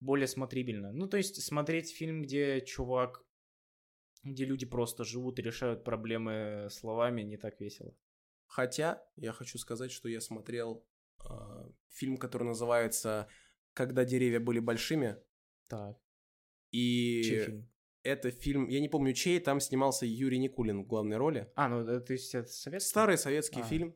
более 0.00 0.26
смотрибельно. 0.26 0.92
Ну, 0.92 1.06
то 1.06 1.16
есть 1.16 1.42
смотреть 1.42 1.94
фильм, 1.94 2.22
где 2.22 2.60
чувак, 2.62 3.22
где 4.32 4.44
люди 4.44 4.66
просто 4.66 5.04
живут 5.04 5.38
и 5.38 5.42
решают 5.42 5.84
проблемы 5.84 6.68
словами, 6.70 7.22
не 7.22 7.36
так 7.36 7.60
весело. 7.60 7.94
Хотя, 8.46 9.02
я 9.16 9.32
хочу 9.32 9.58
сказать, 9.58 9.90
что 9.92 10.08
я 10.08 10.20
смотрел 10.20 10.86
э, 11.28 11.70
фильм, 11.90 12.16
который 12.16 12.44
называется 12.44 13.28
«Когда 13.74 14.04
деревья 14.04 14.40
были 14.40 14.58
большими». 14.60 15.16
Так. 15.68 15.98
И 16.70 17.22
Чей 17.24 17.44
фильм? 17.44 17.70
это 18.02 18.30
фильм, 18.30 18.68
я 18.68 18.80
не 18.80 18.88
помню 18.88 19.12
чей, 19.12 19.38
там 19.40 19.60
снимался 19.60 20.06
Юрий 20.06 20.38
Никулин 20.38 20.82
в 20.82 20.86
главной 20.86 21.16
роли. 21.18 21.50
А, 21.56 21.68
ну, 21.68 21.86
э, 21.86 22.00
то 22.00 22.12
есть 22.12 22.34
это 22.34 22.48
советский? 22.50 22.88
Старый 22.88 23.18
советский 23.18 23.60
А. 23.60 23.64
фильм. 23.64 23.94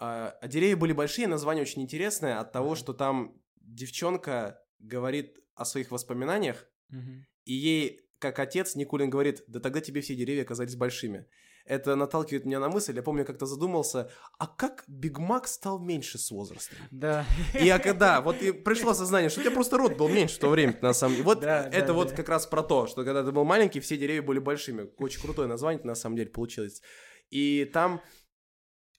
А, 0.00 0.30
а 0.40 0.48
деревья 0.48 0.76
были 0.76 0.92
большие, 0.92 1.26
название 1.26 1.62
очень 1.62 1.82
интересное 1.82 2.38
от 2.40 2.52
того, 2.52 2.72
Ага. 2.72 2.76
что 2.76 2.92
там 2.92 3.40
девчонка 3.56 4.62
говорит 4.78 5.38
о 5.54 5.64
своих 5.64 5.90
воспоминаниях, 5.90 6.70
Мгм. 6.88 7.26
и 7.44 7.52
ей, 7.52 8.00
как 8.18 8.38
отец, 8.38 8.74
Никулин 8.74 9.10
говорит, 9.10 9.44
да 9.46 9.60
тогда 9.60 9.80
тебе 9.80 10.00
все 10.00 10.14
деревья 10.14 10.44
казались 10.44 10.76
большими. 10.76 11.26
Это 11.64 11.96
наталкивает 11.96 12.46
меня 12.46 12.60
на 12.60 12.70
мысль, 12.70 12.96
я 12.96 13.02
помню, 13.02 13.26
как-то 13.26 13.44
задумался, 13.44 14.10
а 14.38 14.46
как 14.46 14.84
Биг 14.88 15.18
Мак 15.18 15.46
стал 15.46 15.78
меньше 15.78 16.16
с 16.16 16.30
возрастом? 16.30 16.78
Да. 16.90 17.26
И 17.60 17.66
я 17.66 17.78
когда, 17.78 18.22
вот 18.22 18.40
и 18.40 18.52
пришло 18.52 18.94
сознание, 18.94 19.28
что 19.28 19.40
у 19.40 19.42
тебя 19.42 19.52
просто 19.52 19.76
рот 19.76 19.96
был 19.98 20.08
меньше 20.08 20.36
в 20.36 20.38
то 20.38 20.48
время, 20.48 20.78
на 20.80 20.94
самом 20.94 21.16
деле. 21.16 21.24
Вот 21.24 21.40
Да, 21.40 21.68
это 21.68 21.88
да, 21.88 21.92
вот 21.92 22.08
да. 22.08 22.16
как 22.16 22.30
раз 22.30 22.46
про 22.46 22.62
то, 22.62 22.86
что 22.86 23.04
когда 23.04 23.22
ты 23.22 23.32
был 23.32 23.44
маленький, 23.44 23.80
все 23.80 23.98
деревья 23.98 24.22
были 24.22 24.38
большими. 24.38 24.90
Очень 24.96 25.20
крутое 25.20 25.46
название 25.46 25.84
на 25.84 25.94
самом 25.94 26.16
деле 26.16 26.30
получилось. 26.30 26.80
И 27.28 27.66
там 27.66 28.00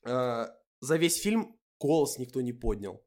э, 0.06 0.46
за 0.80 0.96
весь 0.98 1.20
фильм 1.20 1.60
голос 1.80 2.20
никто 2.20 2.40
не 2.42 2.54
поднял. 2.54 3.04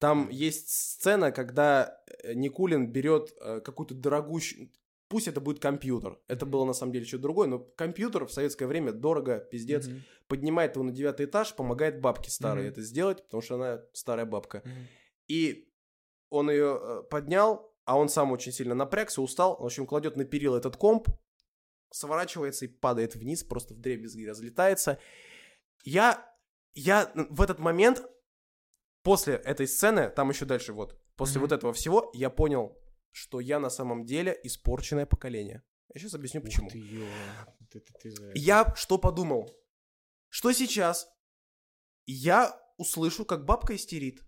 Там 0.00 0.28
есть 0.28 0.70
сцена, 0.70 1.30
когда 1.30 1.96
э, 2.22 2.34
Никулин 2.34 2.90
берет 2.90 3.32
э, 3.40 3.60
какую-то 3.60 3.94
дорогущую... 3.94 4.70
Пусть 5.08 5.28
это 5.28 5.40
будет 5.40 5.60
компьютер. 5.60 6.18
Это 6.28 6.46
было 6.46 6.64
на 6.64 6.72
самом 6.72 6.92
деле 6.92 7.04
что-то 7.04 7.24
другое, 7.24 7.46
но 7.46 7.58
компьютер 7.58 8.26
в 8.26 8.32
советское 8.32 8.66
время 8.66 8.92
дорого, 8.92 9.38
пиздец. 9.38 9.86
Мгм. 9.86 10.02
Поднимает 10.28 10.76
его 10.76 10.84
на 10.84 10.92
девятый 10.92 11.26
этаж, 11.26 11.54
помогает 11.54 12.00
бабке 12.00 12.30
старой 12.30 12.64
Мгм. 12.64 12.72
это 12.72 12.82
сделать, 12.82 13.22
потому 13.24 13.42
что 13.42 13.56
она 13.56 13.82
старая 13.92 14.24
бабка. 14.26 14.62
Мгм. 14.64 14.86
И 15.28 15.70
он 16.30 16.50
ее 16.50 17.04
поднял, 17.10 17.74
а 17.84 17.98
он 17.98 18.08
сам 18.08 18.32
очень 18.32 18.50
сильно 18.50 18.74
напрягся, 18.74 19.20
устал. 19.20 19.58
В 19.60 19.64
общем, 19.64 19.86
кладет 19.86 20.16
на 20.16 20.24
перил 20.24 20.54
этот 20.54 20.76
комп, 20.76 21.08
сворачивается 21.92 22.64
и 22.64 22.68
падает 22.68 23.14
вниз, 23.14 23.44
просто 23.44 23.74
в 23.74 23.80
дребезги 23.80 24.24
разлетается. 24.24 24.98
Я, 25.84 26.34
я 26.72 27.12
в 27.14 27.42
этот 27.42 27.58
момент, 27.58 28.02
после 29.02 29.34
этой 29.34 29.68
сцены, 29.68 30.08
там 30.08 30.30
еще 30.30 30.46
дальше 30.46 30.72
вот, 30.72 30.98
после 31.14 31.40
Мгм. 31.40 31.42
вот 31.42 31.52
этого 31.52 31.72
всего, 31.74 32.10
я 32.14 32.30
понял, 32.30 32.76
что 33.14 33.38
я 33.40 33.60
на 33.60 33.70
самом 33.70 34.04
деле 34.04 34.38
испорченное 34.42 35.06
поколение. 35.06 35.62
Я 35.94 36.00
сейчас 36.00 36.14
объясню, 36.14 36.40
почему. 36.42 36.66
Ух 36.66 36.72
ты, 36.72 36.78
ё. 36.78 37.06
Ты- 37.70 37.80
ты- 37.80 38.10
ты 38.10 38.14
Я 38.34 38.74
что 38.76 38.98
подумал? 38.98 39.48
Что 40.28 40.52
сейчас 40.52 41.08
я 42.06 42.60
услышу, 42.76 43.24
как 43.24 43.44
бабка 43.44 43.76
истерит, 43.76 44.20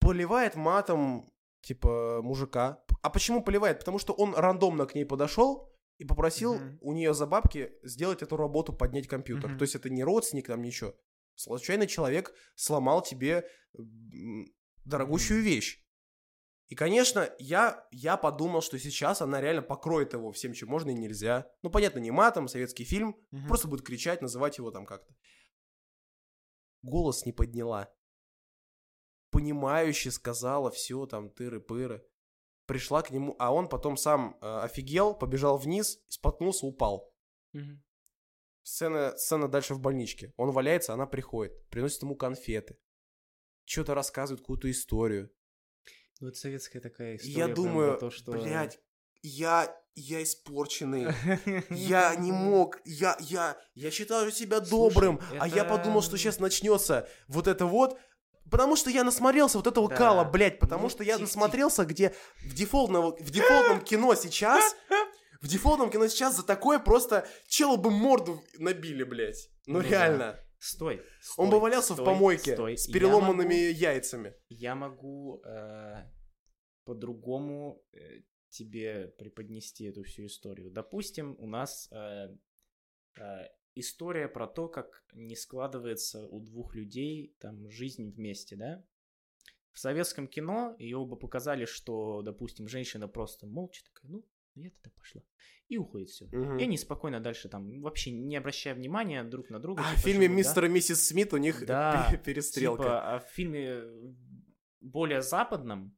поливает 0.00 0.54
матом, 0.54 1.32
типа, 1.62 2.20
мужика. 2.22 2.84
А 3.02 3.08
почему 3.08 3.42
поливает? 3.42 3.78
Потому 3.78 3.98
что 3.98 4.12
он 4.12 4.34
рандомно 4.34 4.84
к 4.86 4.94
ней 4.94 5.06
подошел 5.06 5.72
и 5.96 6.04
попросил 6.04 6.56
Мгм. 6.56 6.78
у 6.82 6.92
нее 6.92 7.14
за 7.14 7.26
бабки 7.26 7.72
сделать 7.82 8.20
эту 8.22 8.36
работу, 8.36 8.74
поднять 8.74 9.08
компьютер. 9.08 9.48
Мгм. 9.50 9.58
То 9.58 9.62
есть 9.62 9.74
это 9.74 9.88
не 9.88 10.04
родственник, 10.04 10.46
там 10.48 10.60
ничего. 10.62 10.94
Случайный 11.36 11.86
человек 11.86 12.34
сломал 12.54 13.02
тебе 13.02 13.48
дорогущую 14.84 15.42
вещь. 15.42 15.82
И, 16.70 16.76
конечно, 16.76 17.28
я, 17.40 17.84
я 17.90 18.16
подумал, 18.16 18.62
что 18.62 18.78
сейчас 18.78 19.20
она 19.20 19.40
реально 19.40 19.60
покроет 19.60 20.12
его 20.12 20.30
всем, 20.30 20.52
чем 20.52 20.68
можно 20.68 20.90
и 20.90 20.94
нельзя. 20.94 21.50
Ну, 21.62 21.70
понятно, 21.70 21.98
не 21.98 22.12
матом, 22.12 22.46
советский 22.46 22.84
фильм. 22.84 23.16
Мгм. 23.32 23.48
Просто 23.48 23.66
будет 23.66 23.84
кричать, 23.84 24.22
называть 24.22 24.58
его 24.58 24.70
там 24.70 24.86
как-то. 24.86 25.12
Голос 26.82 27.26
не 27.26 27.32
подняла. 27.32 27.92
Понимающе 29.32 30.12
сказала 30.12 30.70
все 30.70 31.06
там 31.06 31.30
тыры-пыры. 31.30 32.06
Пришла 32.66 33.02
к 33.02 33.10
нему, 33.10 33.34
а 33.40 33.52
он 33.52 33.68
потом 33.68 33.96
сам 33.96 34.38
э, 34.40 34.58
офигел, 34.60 35.12
побежал 35.12 35.58
вниз, 35.58 36.00
споткнулся, 36.06 36.66
упал. 36.66 37.12
Мгм. 37.52 37.82
Сцена, 38.62 39.16
сцена 39.16 39.48
дальше 39.48 39.74
в 39.74 39.80
больничке. 39.80 40.32
Он 40.36 40.52
валяется, 40.52 40.94
она 40.94 41.06
приходит, 41.06 41.68
приносит 41.68 42.02
ему 42.02 42.14
конфеты. 42.14 42.78
Что-то 43.64 43.94
рассказывает, 43.94 44.40
какую-то 44.40 44.70
историю. 44.70 45.32
Ну, 46.20 46.28
это 46.28 46.38
советская 46.38 46.80
такая 46.82 47.16
история. 47.16 47.34
я 47.34 47.48
думаю, 47.48 47.98
то, 47.98 48.10
что... 48.10 48.32
блядь, 48.32 48.78
я, 49.22 49.74
я 49.94 50.22
испорченный. 50.22 51.08
Я 51.70 52.14
не 52.14 52.30
мог, 52.32 52.78
я, 52.84 53.16
я, 53.20 53.56
я 53.74 53.90
считаю 53.90 54.30
себя 54.32 54.58
Слушай, 54.64 54.70
добрым, 54.70 55.20
а 55.38 55.48
я 55.48 55.64
подумал, 55.64 56.02
что 56.02 56.16
сейчас 56.16 56.38
начнется 56.38 57.08
вот 57.28 57.46
это 57.48 57.66
вот, 57.66 57.98
потому 58.50 58.76
что 58.76 58.90
я 58.90 59.02
насмотрелся 59.04 59.58
вот 59.58 59.66
этого 59.66 59.88
Да. 59.88 59.96
кала, 59.96 60.24
блядь, 60.24 60.58
потому 60.58 60.84
Ну, 60.84 60.88
что 60.90 61.02
я 61.04 61.14
тих- 61.14 61.22
насмотрелся, 61.22 61.84
где 61.84 62.14
в 62.44 62.54
дефолтном, 62.54 63.14
в 63.18 63.30
дефолтном 63.30 63.80
кино 63.82 64.14
сейчас, 64.14 64.74
в 65.40 65.48
дефолтном 65.48 65.90
кино 65.90 66.06
сейчас 66.08 66.36
за 66.36 66.42
такое 66.42 66.78
просто 66.78 67.26
челу 67.48 67.76
бы 67.76 67.90
морду 67.90 68.42
набили, 68.58 69.04
блядь. 69.04 69.48
Ну, 69.66 69.80
Ну 69.80 69.88
да. 69.88 70.40
Стой, 70.60 71.02
Он 71.38 71.48
бы 71.48 71.58
валялся 71.58 71.94
в 71.94 72.04
помойке 72.04 72.52
стой. 72.52 72.76
с 72.76 72.86
Я 72.86 72.92
переломанными 72.94 73.68
могу- 73.68 73.78
яйцами. 73.80 74.34
Я 74.50 74.74
могу 74.74 75.42
э, 75.42 76.04
по-другому 76.84 77.82
э, 77.92 78.22
тебе 78.50 79.08
преподнести 79.18 79.86
эту 79.86 80.02
всю 80.02 80.26
историю. 80.26 80.70
Допустим, 80.70 81.34
у 81.38 81.46
нас 81.46 81.88
э, 81.90 82.36
э, 83.18 83.48
история 83.74 84.28
про 84.28 84.46
то, 84.46 84.68
как 84.68 85.02
не 85.14 85.34
складывается 85.34 86.26
у 86.28 86.40
двух 86.40 86.74
людей 86.74 87.34
там 87.40 87.70
жизнь 87.70 88.10
вместе, 88.10 88.56
да? 88.56 88.84
В 89.72 89.78
советском 89.78 90.28
кино 90.28 90.76
ее 90.78 91.02
бы 91.06 91.16
показали, 91.16 91.64
что, 91.64 92.20
допустим, 92.20 92.68
женщина 92.68 93.08
просто 93.08 93.46
молча 93.46 93.82
такая, 93.84 94.10
ну, 94.12 94.26
я 94.56 94.70
тогда 94.70 94.90
пошла. 94.94 95.22
И 95.70 95.78
уходит 95.78 96.08
все. 96.08 96.26
Мгм. 96.26 96.58
И 96.58 96.64
они 96.64 96.76
спокойно 96.76 97.20
дальше 97.20 97.48
там, 97.48 97.80
вообще 97.80 98.10
не 98.10 98.36
обращая 98.36 98.74
внимания 98.74 99.22
друг 99.22 99.50
на 99.50 99.60
друга. 99.60 99.82
А 99.86 99.92
в 99.92 99.96
типа, 99.98 100.08
фильме 100.08 100.26
живут, 100.26 100.34
да? 100.34 100.38
«Мистер 100.38 100.64
и 100.64 100.68
миссис 100.68 101.06
Смит» 101.06 101.32
у 101.32 101.36
них 101.36 101.64
Да, 101.64 102.08
пе- 102.10 102.18
перестрелка. 102.18 102.82
Типа, 102.82 103.14
а 103.14 103.18
в 103.20 103.30
фильме 103.30 103.82
более 104.80 105.22
западном 105.22 105.96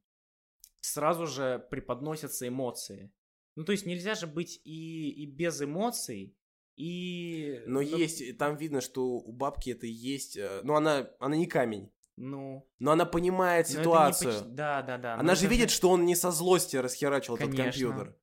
сразу 0.79 1.25
же 1.25 1.65
преподносятся 1.71 2.47
эмоции. 2.47 3.11
Ну, 3.55 3.65
то 3.65 3.71
есть 3.71 3.87
нельзя 3.87 4.13
же 4.13 4.27
быть 4.27 4.61
и, 4.63 5.09
и 5.09 5.25
без 5.25 5.59
эмоций, 5.59 6.37
и... 6.75 7.61
Но 7.65 7.75
ну, 7.75 7.81
есть, 7.81 8.37
там 8.37 8.57
видно, 8.57 8.79
что 8.79 9.05
у 9.05 9.31
бабки 9.31 9.71
это 9.71 9.87
есть, 9.87 10.37
э, 10.37 10.61
ну 10.63 10.75
она, 10.75 11.09
она 11.19 11.35
не 11.35 11.45
камень, 11.45 11.91
Ну... 12.15 12.67
но 12.79 12.91
она 12.91 13.05
понимает 13.05 13.67
но 13.67 13.71
это 13.71 13.79
не 13.79 13.83
ситуацию. 13.83 14.33
поч- 14.33 14.47
Да, 14.49 14.81
да, 14.81 14.97
да. 14.97 15.15
Она 15.15 15.35
же 15.35 15.45
это 15.45 15.53
видит, 15.53 15.71
что 15.71 15.89
он 15.89 16.05
не 16.05 16.15
со 16.15 16.31
злости 16.31 16.75
расхерачил 16.75 17.35
этот 17.35 17.51
Конечно. 17.51 17.63
компьютер. 17.63 18.15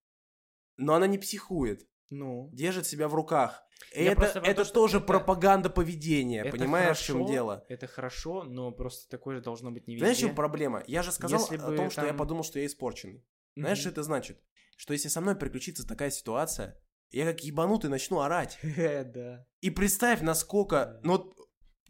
Но 0.83 0.95
она 0.95 1.07
не 1.07 1.19
психует, 1.19 1.87
Ну... 2.09 2.49
держит 2.53 2.87
себя 2.87 3.07
в 3.09 3.15
руках. 3.15 3.63
И 3.95 4.05
Я 4.05 4.13
это, 4.13 4.25
это 4.45 4.55
то, 4.55 4.65
что 4.65 4.75
тоже 4.75 4.97
это- 4.99 5.07
пропаганда 5.07 5.71
поведения, 5.71 6.41
это 6.43 6.51
понимаешь, 6.57 6.99
в 6.99 7.05
чем 7.05 7.17
хорошо, 7.19 7.33
дело? 7.33 7.65
Это 7.69 7.87
хорошо, 7.87 8.43
но 8.45 8.71
просто 8.73 9.09
такое 9.11 9.37
же 9.37 9.43
должно 9.43 9.71
быть 9.71 9.87
не 9.87 9.95
везде. 9.95 10.05
Знаешь, 10.07 10.19
в 10.19 10.21
чем 10.21 10.35
проблема? 10.35 10.83
Я 10.87 11.03
же 11.03 11.13
сказал 11.13 11.41
Если 11.41 11.57
о 11.57 11.77
том, 11.77 11.91
что 11.91 12.03
я 12.03 12.09
там- 12.09 12.17
подумал, 12.17 12.43
что 12.45 12.59
я 12.59 12.67
испорченный. 12.67 13.25
Знаешь, 13.57 13.79
Мгм. 13.79 13.81
что 13.83 13.91
это 13.91 14.03
значит? 14.03 14.41
Что 14.77 14.93
если 14.95 15.09
со 15.09 15.21
мной 15.21 15.35
приключится 15.37 15.87
такая 15.87 16.11
ситуация, 16.11 16.81
я 17.11 17.27
как 17.27 17.41
ебанутый 17.45 17.91
начну 17.91 18.21
орать. 18.21 18.59
Да. 19.15 19.47
И 19.61 19.71
представь, 19.71 20.21
насколько... 20.23 20.77
Да. 20.77 21.01
Ну, 21.05 21.13
вот 21.19 21.35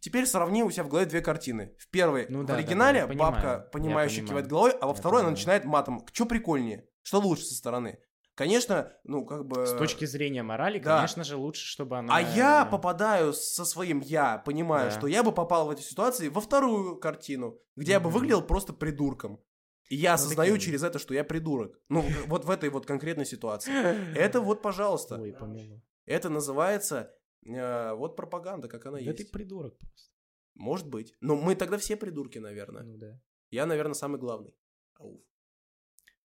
теперь 0.00 0.26
сравни 0.26 0.62
у 0.64 0.70
себя 0.70 0.84
в 0.84 0.88
голове 0.88 1.06
две 1.06 1.20
картины. 1.20 1.74
В 1.78 1.88
первой, 1.90 2.26
Ну 2.28 2.40
в 2.42 2.46
да, 2.46 2.54
да, 2.54 2.58
оригинале, 2.58 3.02
да, 3.02 3.06
понимаю, 3.08 3.32
бабка, 3.32 3.68
понимающая, 3.72 4.18
понимаю. 4.22 4.28
кивает 4.28 4.46
головой, 4.48 4.70
а 4.80 4.86
во 4.86 4.92
Я 4.92 4.94
второй 4.94 5.20
она 5.20 5.28
понимаю. 5.28 5.36
начинает 5.38 5.64
матом. 5.64 6.06
Что 6.12 6.26
прикольнее? 6.26 6.86
Что 7.02 7.18
лучше 7.20 7.44
со 7.44 7.54
стороны? 7.54 7.98
Конечно, 8.40 8.90
ну, 9.04 9.26
как 9.26 9.46
бы... 9.46 9.66
С 9.66 9.74
точки 9.74 10.06
зрения 10.06 10.42
морали, 10.42 10.78
да. 10.78 10.96
конечно 10.96 11.24
же, 11.24 11.36
лучше, 11.36 11.66
чтобы 11.66 11.98
она... 11.98 12.16
А 12.16 12.22
я 12.22 12.64
попадаю 12.64 13.34
со 13.34 13.66
своим 13.66 14.00
я, 14.00 14.38
понимаю, 14.38 14.90
Да. 14.90 14.96
что 14.96 15.06
я 15.08 15.22
бы 15.22 15.30
попал 15.30 15.66
в 15.66 15.70
этой 15.70 15.82
ситуации 15.82 16.28
во 16.28 16.40
вторую 16.40 16.96
картину, 16.96 17.60
где 17.76 17.92
я 17.92 18.00
бы 18.00 18.08
выглядел 18.08 18.40
просто 18.40 18.72
придурком. 18.72 19.44
И 19.90 19.96
я 19.96 20.12
Ну, 20.12 20.14
осознаю 20.14 20.54
таким. 20.54 20.64
через 20.64 20.82
это, 20.82 20.98
что 20.98 21.12
я 21.12 21.22
придурок. 21.22 21.78
Ну, 21.90 22.02
вот 22.28 22.46
в 22.46 22.50
этой 22.50 22.70
вот 22.70 22.86
конкретной 22.86 23.26
ситуации. 23.26 23.72
Это 24.16 24.40
вот, 24.40 24.62
пожалуйста. 24.62 25.20
Ой, 25.20 25.34
помилуй. 25.34 25.82
Это 26.06 26.30
называется 26.30 27.14
э, 27.46 27.92
вот 27.92 28.16
пропаганда, 28.16 28.68
как 28.68 28.86
она 28.86 29.00
Да 29.00 29.12
ты 29.12 29.22
есть. 29.24 29.32
придурок 29.32 29.76
просто. 29.78 30.12
Может 30.54 30.88
быть. 30.88 31.14
Но 31.20 31.36
мы 31.36 31.56
тогда 31.56 31.76
все 31.76 31.94
придурки, 31.94 32.38
наверное. 32.38 32.84
Ну 32.84 32.96
да. 32.96 33.20
Я, 33.50 33.66
наверное, 33.66 33.92
самый 33.92 34.18
главный. 34.18 34.54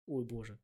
Ой, 0.06 0.24
боже. 0.24 0.60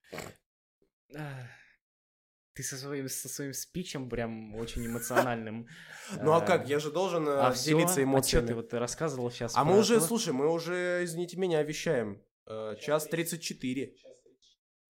Ты 2.54 2.64
со 2.64 2.76
своим, 2.76 3.08
со 3.08 3.28
своим 3.28 3.52
спичем 3.52 4.08
прям 4.10 4.54
очень 4.56 4.84
эмоциональным. 4.86 5.66
Ну 6.22 6.32
а 6.32 6.42
э, 6.42 6.46
как? 6.46 6.68
Я 6.68 6.80
же 6.80 6.90
должен 6.90 7.28
э, 7.28 7.32
а 7.40 7.54
делиться 7.54 8.00
А 8.00 8.02
эмоциями. 8.02 8.46
ты 8.48 8.54
вот 8.56 8.74
рассказывал 8.74 9.30
сейчас? 9.30 9.52
А 9.56 9.64
мы 9.64 9.78
уже, 9.78 10.00
слушай, 10.00 10.32
мы 10.32 10.50
уже, 10.52 11.04
извините 11.04 11.36
меня, 11.36 11.62
вещаем. 11.62 12.20
Э, 12.46 12.74
Час 12.80 13.06
34. 13.06 13.86
Нихуя. 13.86 14.14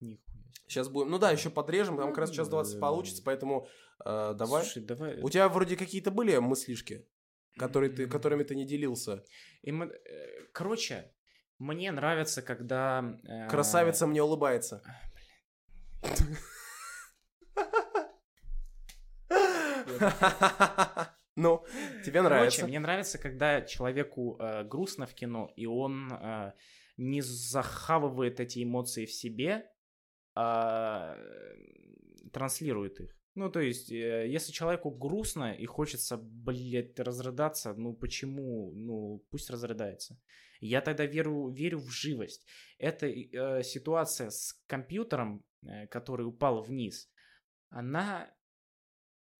себе. 0.01 0.19
Сейчас 0.67 0.89
будем. 0.89 1.11
Ну 1.11 1.19
да, 1.19 1.31
еще 1.31 1.51
подрежем, 1.51 1.99
там 1.99 2.09
как 2.11 2.19
раз 2.19 2.31
час 2.31 2.49
20 2.49 2.75
Да. 2.75 2.81
получится, 2.81 3.23
поэтому 3.23 3.69
э, 4.05 4.35
давай. 4.35 4.63
Слушай, 4.65 4.83
давай. 4.85 5.21
У 5.21 5.29
тебя 5.29 5.49
вроде 5.51 5.77
какие-то 5.77 6.11
были 6.11 6.35
мыслишки, 6.39 7.07
которые 7.59 7.91
ты, 7.91 8.05
М. 8.05 8.11
которыми 8.11 8.43
ты 8.45 8.55
не 8.55 8.65
делился. 8.67 9.23
э, 9.63 9.71
Короче, 10.55 11.13
мне 11.59 11.93
нравится, 11.93 12.41
когда... 12.41 13.19
э, 13.29 13.49
Красавица 13.51 14.07
мне 14.07 14.23
улыбается. 14.23 14.83
Ну, 21.37 21.65
тебе 22.05 22.23
нравится. 22.23 22.59
Короче, 22.59 22.67
мне 22.67 22.81
нравится, 22.81 23.19
когда 23.19 23.63
человеку 23.63 24.37
э, 24.39 24.65
грустно 24.65 25.07
в 25.07 25.15
кино, 25.15 25.51
и 25.57 25.67
он 25.67 26.13
э, 26.13 26.53
не 26.97 27.23
захавывает 27.23 28.41
эти 28.41 28.63
эмоции 28.63 29.07
в 29.07 29.13
себе, 29.13 29.71
а 30.35 31.15
э, 31.17 32.31
транслирует 32.33 33.01
их. 33.01 33.20
Ну, 33.35 33.51
то 33.51 33.61
есть, 33.61 33.93
э, 33.93 34.29
если 34.29 34.53
человеку 34.53 34.91
грустно 34.91 35.53
и 35.53 35.67
хочется, 35.67 36.17
блядь, 36.17 36.99
разрыдаться, 36.99 37.75
ну 37.75 37.95
почему? 37.95 38.73
Ну, 38.75 39.25
пусть 39.31 39.51
разрыдается. 39.51 40.21
Я 40.61 40.81
тогда 40.81 41.07
верю, 41.07 41.49
верю 41.49 41.79
в 41.79 41.91
живость. 41.91 42.47
Эта 42.79 43.07
э, 43.07 43.63
ситуация 43.63 44.31
с 44.31 44.61
компьютером, 44.67 45.45
э, 45.63 45.87
который 45.87 46.27
упал 46.27 46.63
вниз, 46.63 47.09
она 47.71 48.31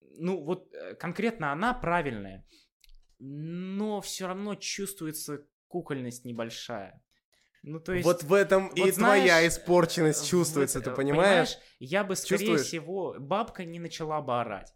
ну 0.01 0.43
вот 0.43 0.73
э, 0.75 0.95
конкретно 0.95 1.53
она 1.53 1.75
правильная, 1.75 2.47
но 3.19 4.01
все 4.01 4.27
равно 4.27 4.55
чувствуется 4.55 5.47
кукольность 5.69 6.25
небольшая. 6.25 7.03
Ну 7.63 7.79
то 7.81 7.93
есть 7.93 8.07
Вот 8.07 8.23
в 8.23 8.33
этом 8.33 8.69
и 8.69 8.81
вот 8.83 8.95
твоя 8.95 9.25
знаешь, 9.39 9.53
испорченность 9.53 10.25
э, 10.25 10.29
чувствуется, 10.31 10.79
вот, 10.79 10.85
ты 10.85 10.91
э, 10.91 10.95
понимаешь? 10.95 11.59
Я 11.79 12.05
бы 12.05 12.17
скорее 12.17 12.39
Чувствуешь? 12.39 12.67
всего 12.67 13.17
бабка 13.19 13.65
не 13.65 13.79
начала 13.79 14.23
бы 14.23 14.41
орать. 14.41 14.73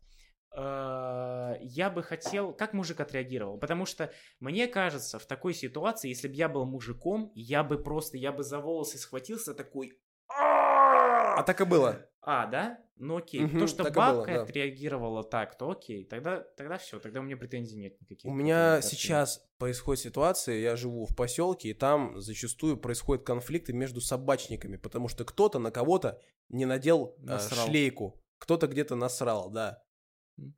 э, 0.56 1.54
я 1.62 1.90
бы 1.90 2.02
хотел, 2.02 2.52
как 2.52 2.74
мужик 2.74 3.00
отреагировал, 3.00 3.58
потому 3.58 3.86
что 3.86 4.12
мне 4.38 4.66
кажется, 4.68 5.18
в 5.18 5.26
такой 5.26 5.54
ситуации, 5.54 6.08
если 6.10 6.28
бы 6.28 6.34
я 6.34 6.48
был 6.48 6.66
мужиком, 6.66 7.32
я 7.34 7.64
бы 7.64 7.82
просто, 7.82 8.18
я 8.18 8.32
бы 8.32 8.42
за 8.42 8.58
волосы 8.60 8.98
схватился 8.98 9.54
такой, 9.54 9.98
А 10.28 11.42
так 11.42 11.60
и 11.60 11.64
было. 11.64 12.06
А, 12.26 12.46
да? 12.46 12.78
Ну 12.96 13.16
окей. 13.16 13.40
Мгм, 13.40 13.58
То, 13.60 13.66
что 13.66 13.82
и 13.82 13.90
было, 13.90 13.94
бабка 13.94 14.34
да. 14.34 14.42
отреагировала 14.42 15.24
так, 15.24 15.58
то 15.58 15.70
окей. 15.70 16.04
Тогда, 16.04 16.40
тогда 16.56 16.78
все, 16.78 17.00
тогда 17.00 17.20
у 17.20 17.22
меня 17.24 17.36
претензий 17.36 17.76
нет 17.76 18.00
никаких. 18.00 18.30
У 18.30 18.34
меня 18.34 18.80
сейчас 18.82 19.44
происходит 19.58 20.02
ситуация, 20.02 20.56
я 20.58 20.76
живу 20.76 21.04
в 21.06 21.16
поселке, 21.16 21.70
и 21.70 21.74
там 21.74 22.20
зачастую 22.20 22.76
происходят 22.76 23.24
конфликты 23.24 23.72
между 23.72 24.00
собачниками, 24.00 24.76
потому 24.76 25.08
что 25.08 25.24
кто-то 25.24 25.58
на 25.58 25.70
кого-то 25.70 26.20
не 26.48 26.66
надел 26.66 27.16
э, 27.18 27.22
Насрал. 27.26 27.66
шлейку, 27.66 28.22
кто-то 28.38 28.68
где-то 28.68 28.94
насрал, 28.94 29.50
да. 29.50 29.82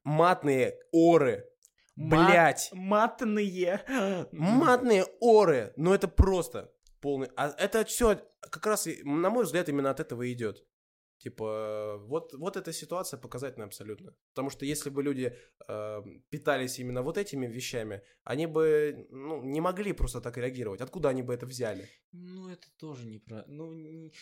Матные 0.05 0.79
оры, 0.93 1.45
Мат- 1.97 2.29
блять, 2.31 2.71
Матные. 2.73 3.83
матные 4.33 5.05
оры, 5.21 5.73
ну 5.77 5.95
это 5.95 6.09
просто 6.09 6.71
полный, 7.01 7.29
а 7.37 7.49
это 7.59 7.85
все 7.85 8.21
как 8.41 8.67
раз, 8.67 8.87
на 9.05 9.31
мой 9.31 9.45
взгляд, 9.45 9.69
именно 9.69 9.91
от 9.91 10.01
этого 10.01 10.23
и 10.23 10.33
идет. 10.33 10.63
Типа, 11.19 11.97
вот, 11.99 12.35
вот 12.35 12.57
эта 12.57 12.73
ситуация 12.73 13.19
показательная 13.19 13.67
абсолютно. 13.67 14.15
Потому 14.35 14.51
что 14.51 14.67
если 14.67 14.91
бы 14.91 15.03
люди 15.03 15.35
э, 15.69 16.03
питались 16.29 16.79
именно 16.79 17.03
вот 17.03 17.17
этими 17.17 17.47
вещами, 17.47 18.03
они 18.25 18.47
бы 18.47 19.07
ну, 19.11 19.43
не 19.43 19.61
могли 19.61 19.93
просто 19.93 20.21
так 20.21 20.37
реагировать. 20.37 20.81
Откуда 20.81 21.09
они 21.09 21.23
бы 21.23 21.33
это 21.33 21.47
взяли? 21.47 21.89
Ну, 22.13 22.49
это 22.51 22.69
тоже 22.79 23.07
неправильно. 23.07 23.55
Ну, 23.55 23.73
не- 23.73 24.13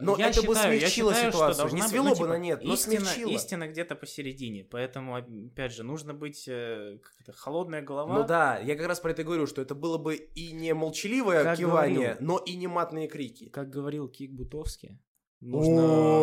Но 0.00 0.16
я 0.18 0.30
это 0.30 0.42
бы 0.42 0.54
считаю- 0.54 0.74
я 0.74 0.80
смягчило 0.80 1.12
считаю, 1.14 1.32
ситуацию. 1.32 1.68
Не 1.68 1.80
быть, 1.80 1.90
свело 1.90 2.04
ну, 2.04 2.10
бы 2.10 2.16
типа, 2.16 2.28
на 2.28 2.38
нет, 2.38 2.64
но 2.64 2.74
истина, 2.74 3.00
смягчило. 3.00 3.30
истина 3.30 3.68
где-то 3.68 3.94
посередине. 3.94 4.64
Поэтому, 4.64 5.14
опять 5.14 5.72
же, 5.72 5.84
нужно 5.84 6.14
быть 6.14 6.48
э, 6.48 6.98
как 7.00 7.14
это, 7.20 7.32
холодная 7.32 7.82
голова. 7.82 8.18
Ну 8.18 8.26
да, 8.26 8.58
я 8.58 8.76
как 8.76 8.86
раз 8.88 9.00
про 9.00 9.12
это 9.12 9.22
говорю, 9.24 9.46
что 9.46 9.62
это 9.62 9.74
было 9.74 9.98
бы 9.98 10.16
и 10.16 10.52
не 10.52 10.74
молчаливое 10.74 11.44
Как 11.44 11.58
кивание, 11.58 12.14
говорил. 12.14 12.26
но 12.26 12.38
и 12.38 12.56
не 12.56 12.66
матные 12.66 13.06
крики. 13.08 13.48
Как 13.50 13.70
говорил 13.70 14.08
Кик 14.08 14.32
Бутовский, 14.32 14.98
нужно... 15.40 16.18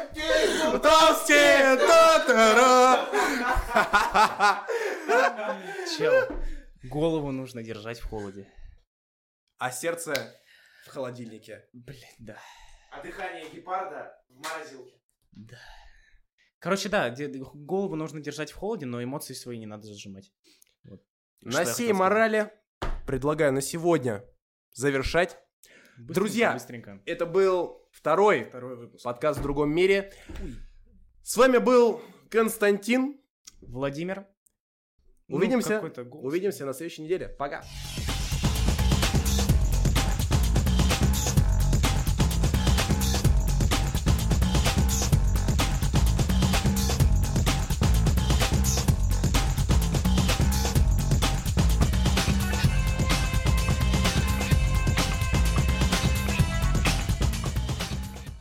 Та-та-ра! 1.76 3.08
Чел, 5.96 6.28
голову 6.82 7.30
нужно 7.32 7.62
держать 7.62 8.00
в 8.00 8.08
холоде. 8.08 8.46
А 9.58 9.70
сердце 9.70 10.34
в 10.86 10.88
холодильнике. 10.88 11.68
Блин, 11.72 12.10
да. 12.18 12.38
А 12.90 13.00
дыхание 13.02 13.48
гепарда 13.50 14.20
в 14.28 14.38
морозилке. 14.38 14.98
Да. 15.32 15.58
Короче, 16.60 16.90
да, 16.90 17.14
голову 17.54 17.96
нужно 17.96 18.20
держать 18.20 18.52
в 18.52 18.54
холоде, 18.54 18.84
но 18.86 19.02
эмоции 19.02 19.32
свои 19.32 19.58
не 19.58 19.66
надо 19.66 19.86
зажимать. 19.86 20.30
Вот. 20.84 21.02
На 21.40 21.64
сей 21.64 21.92
морали 21.92 22.52
предлагаю 23.06 23.52
на 23.52 23.62
сегодня 23.62 24.24
завершать. 24.72 25.38
Быстренько, 25.96 26.14
Друзья, 26.14 26.52
быстренько. 26.52 27.02
Это 27.06 27.26
был 27.26 27.88
второй 27.90 28.44
Второй 28.44 28.76
выпуск. 28.76 29.04
подкаст 29.04 29.40
в 29.40 29.42
другом 29.42 29.74
мире. 29.74 30.12
С 31.22 31.36
вами 31.36 31.58
был 31.58 32.00
Константин. 32.30 33.20
Владимир. 33.62 34.26
Ну, 35.28 35.36
Увидимся. 35.36 35.80
голос. 35.80 36.26
Увидимся 36.26 36.66
на 36.66 36.72
следующей 36.74 37.02
неделе. 37.02 37.28
Пока. 37.28 37.62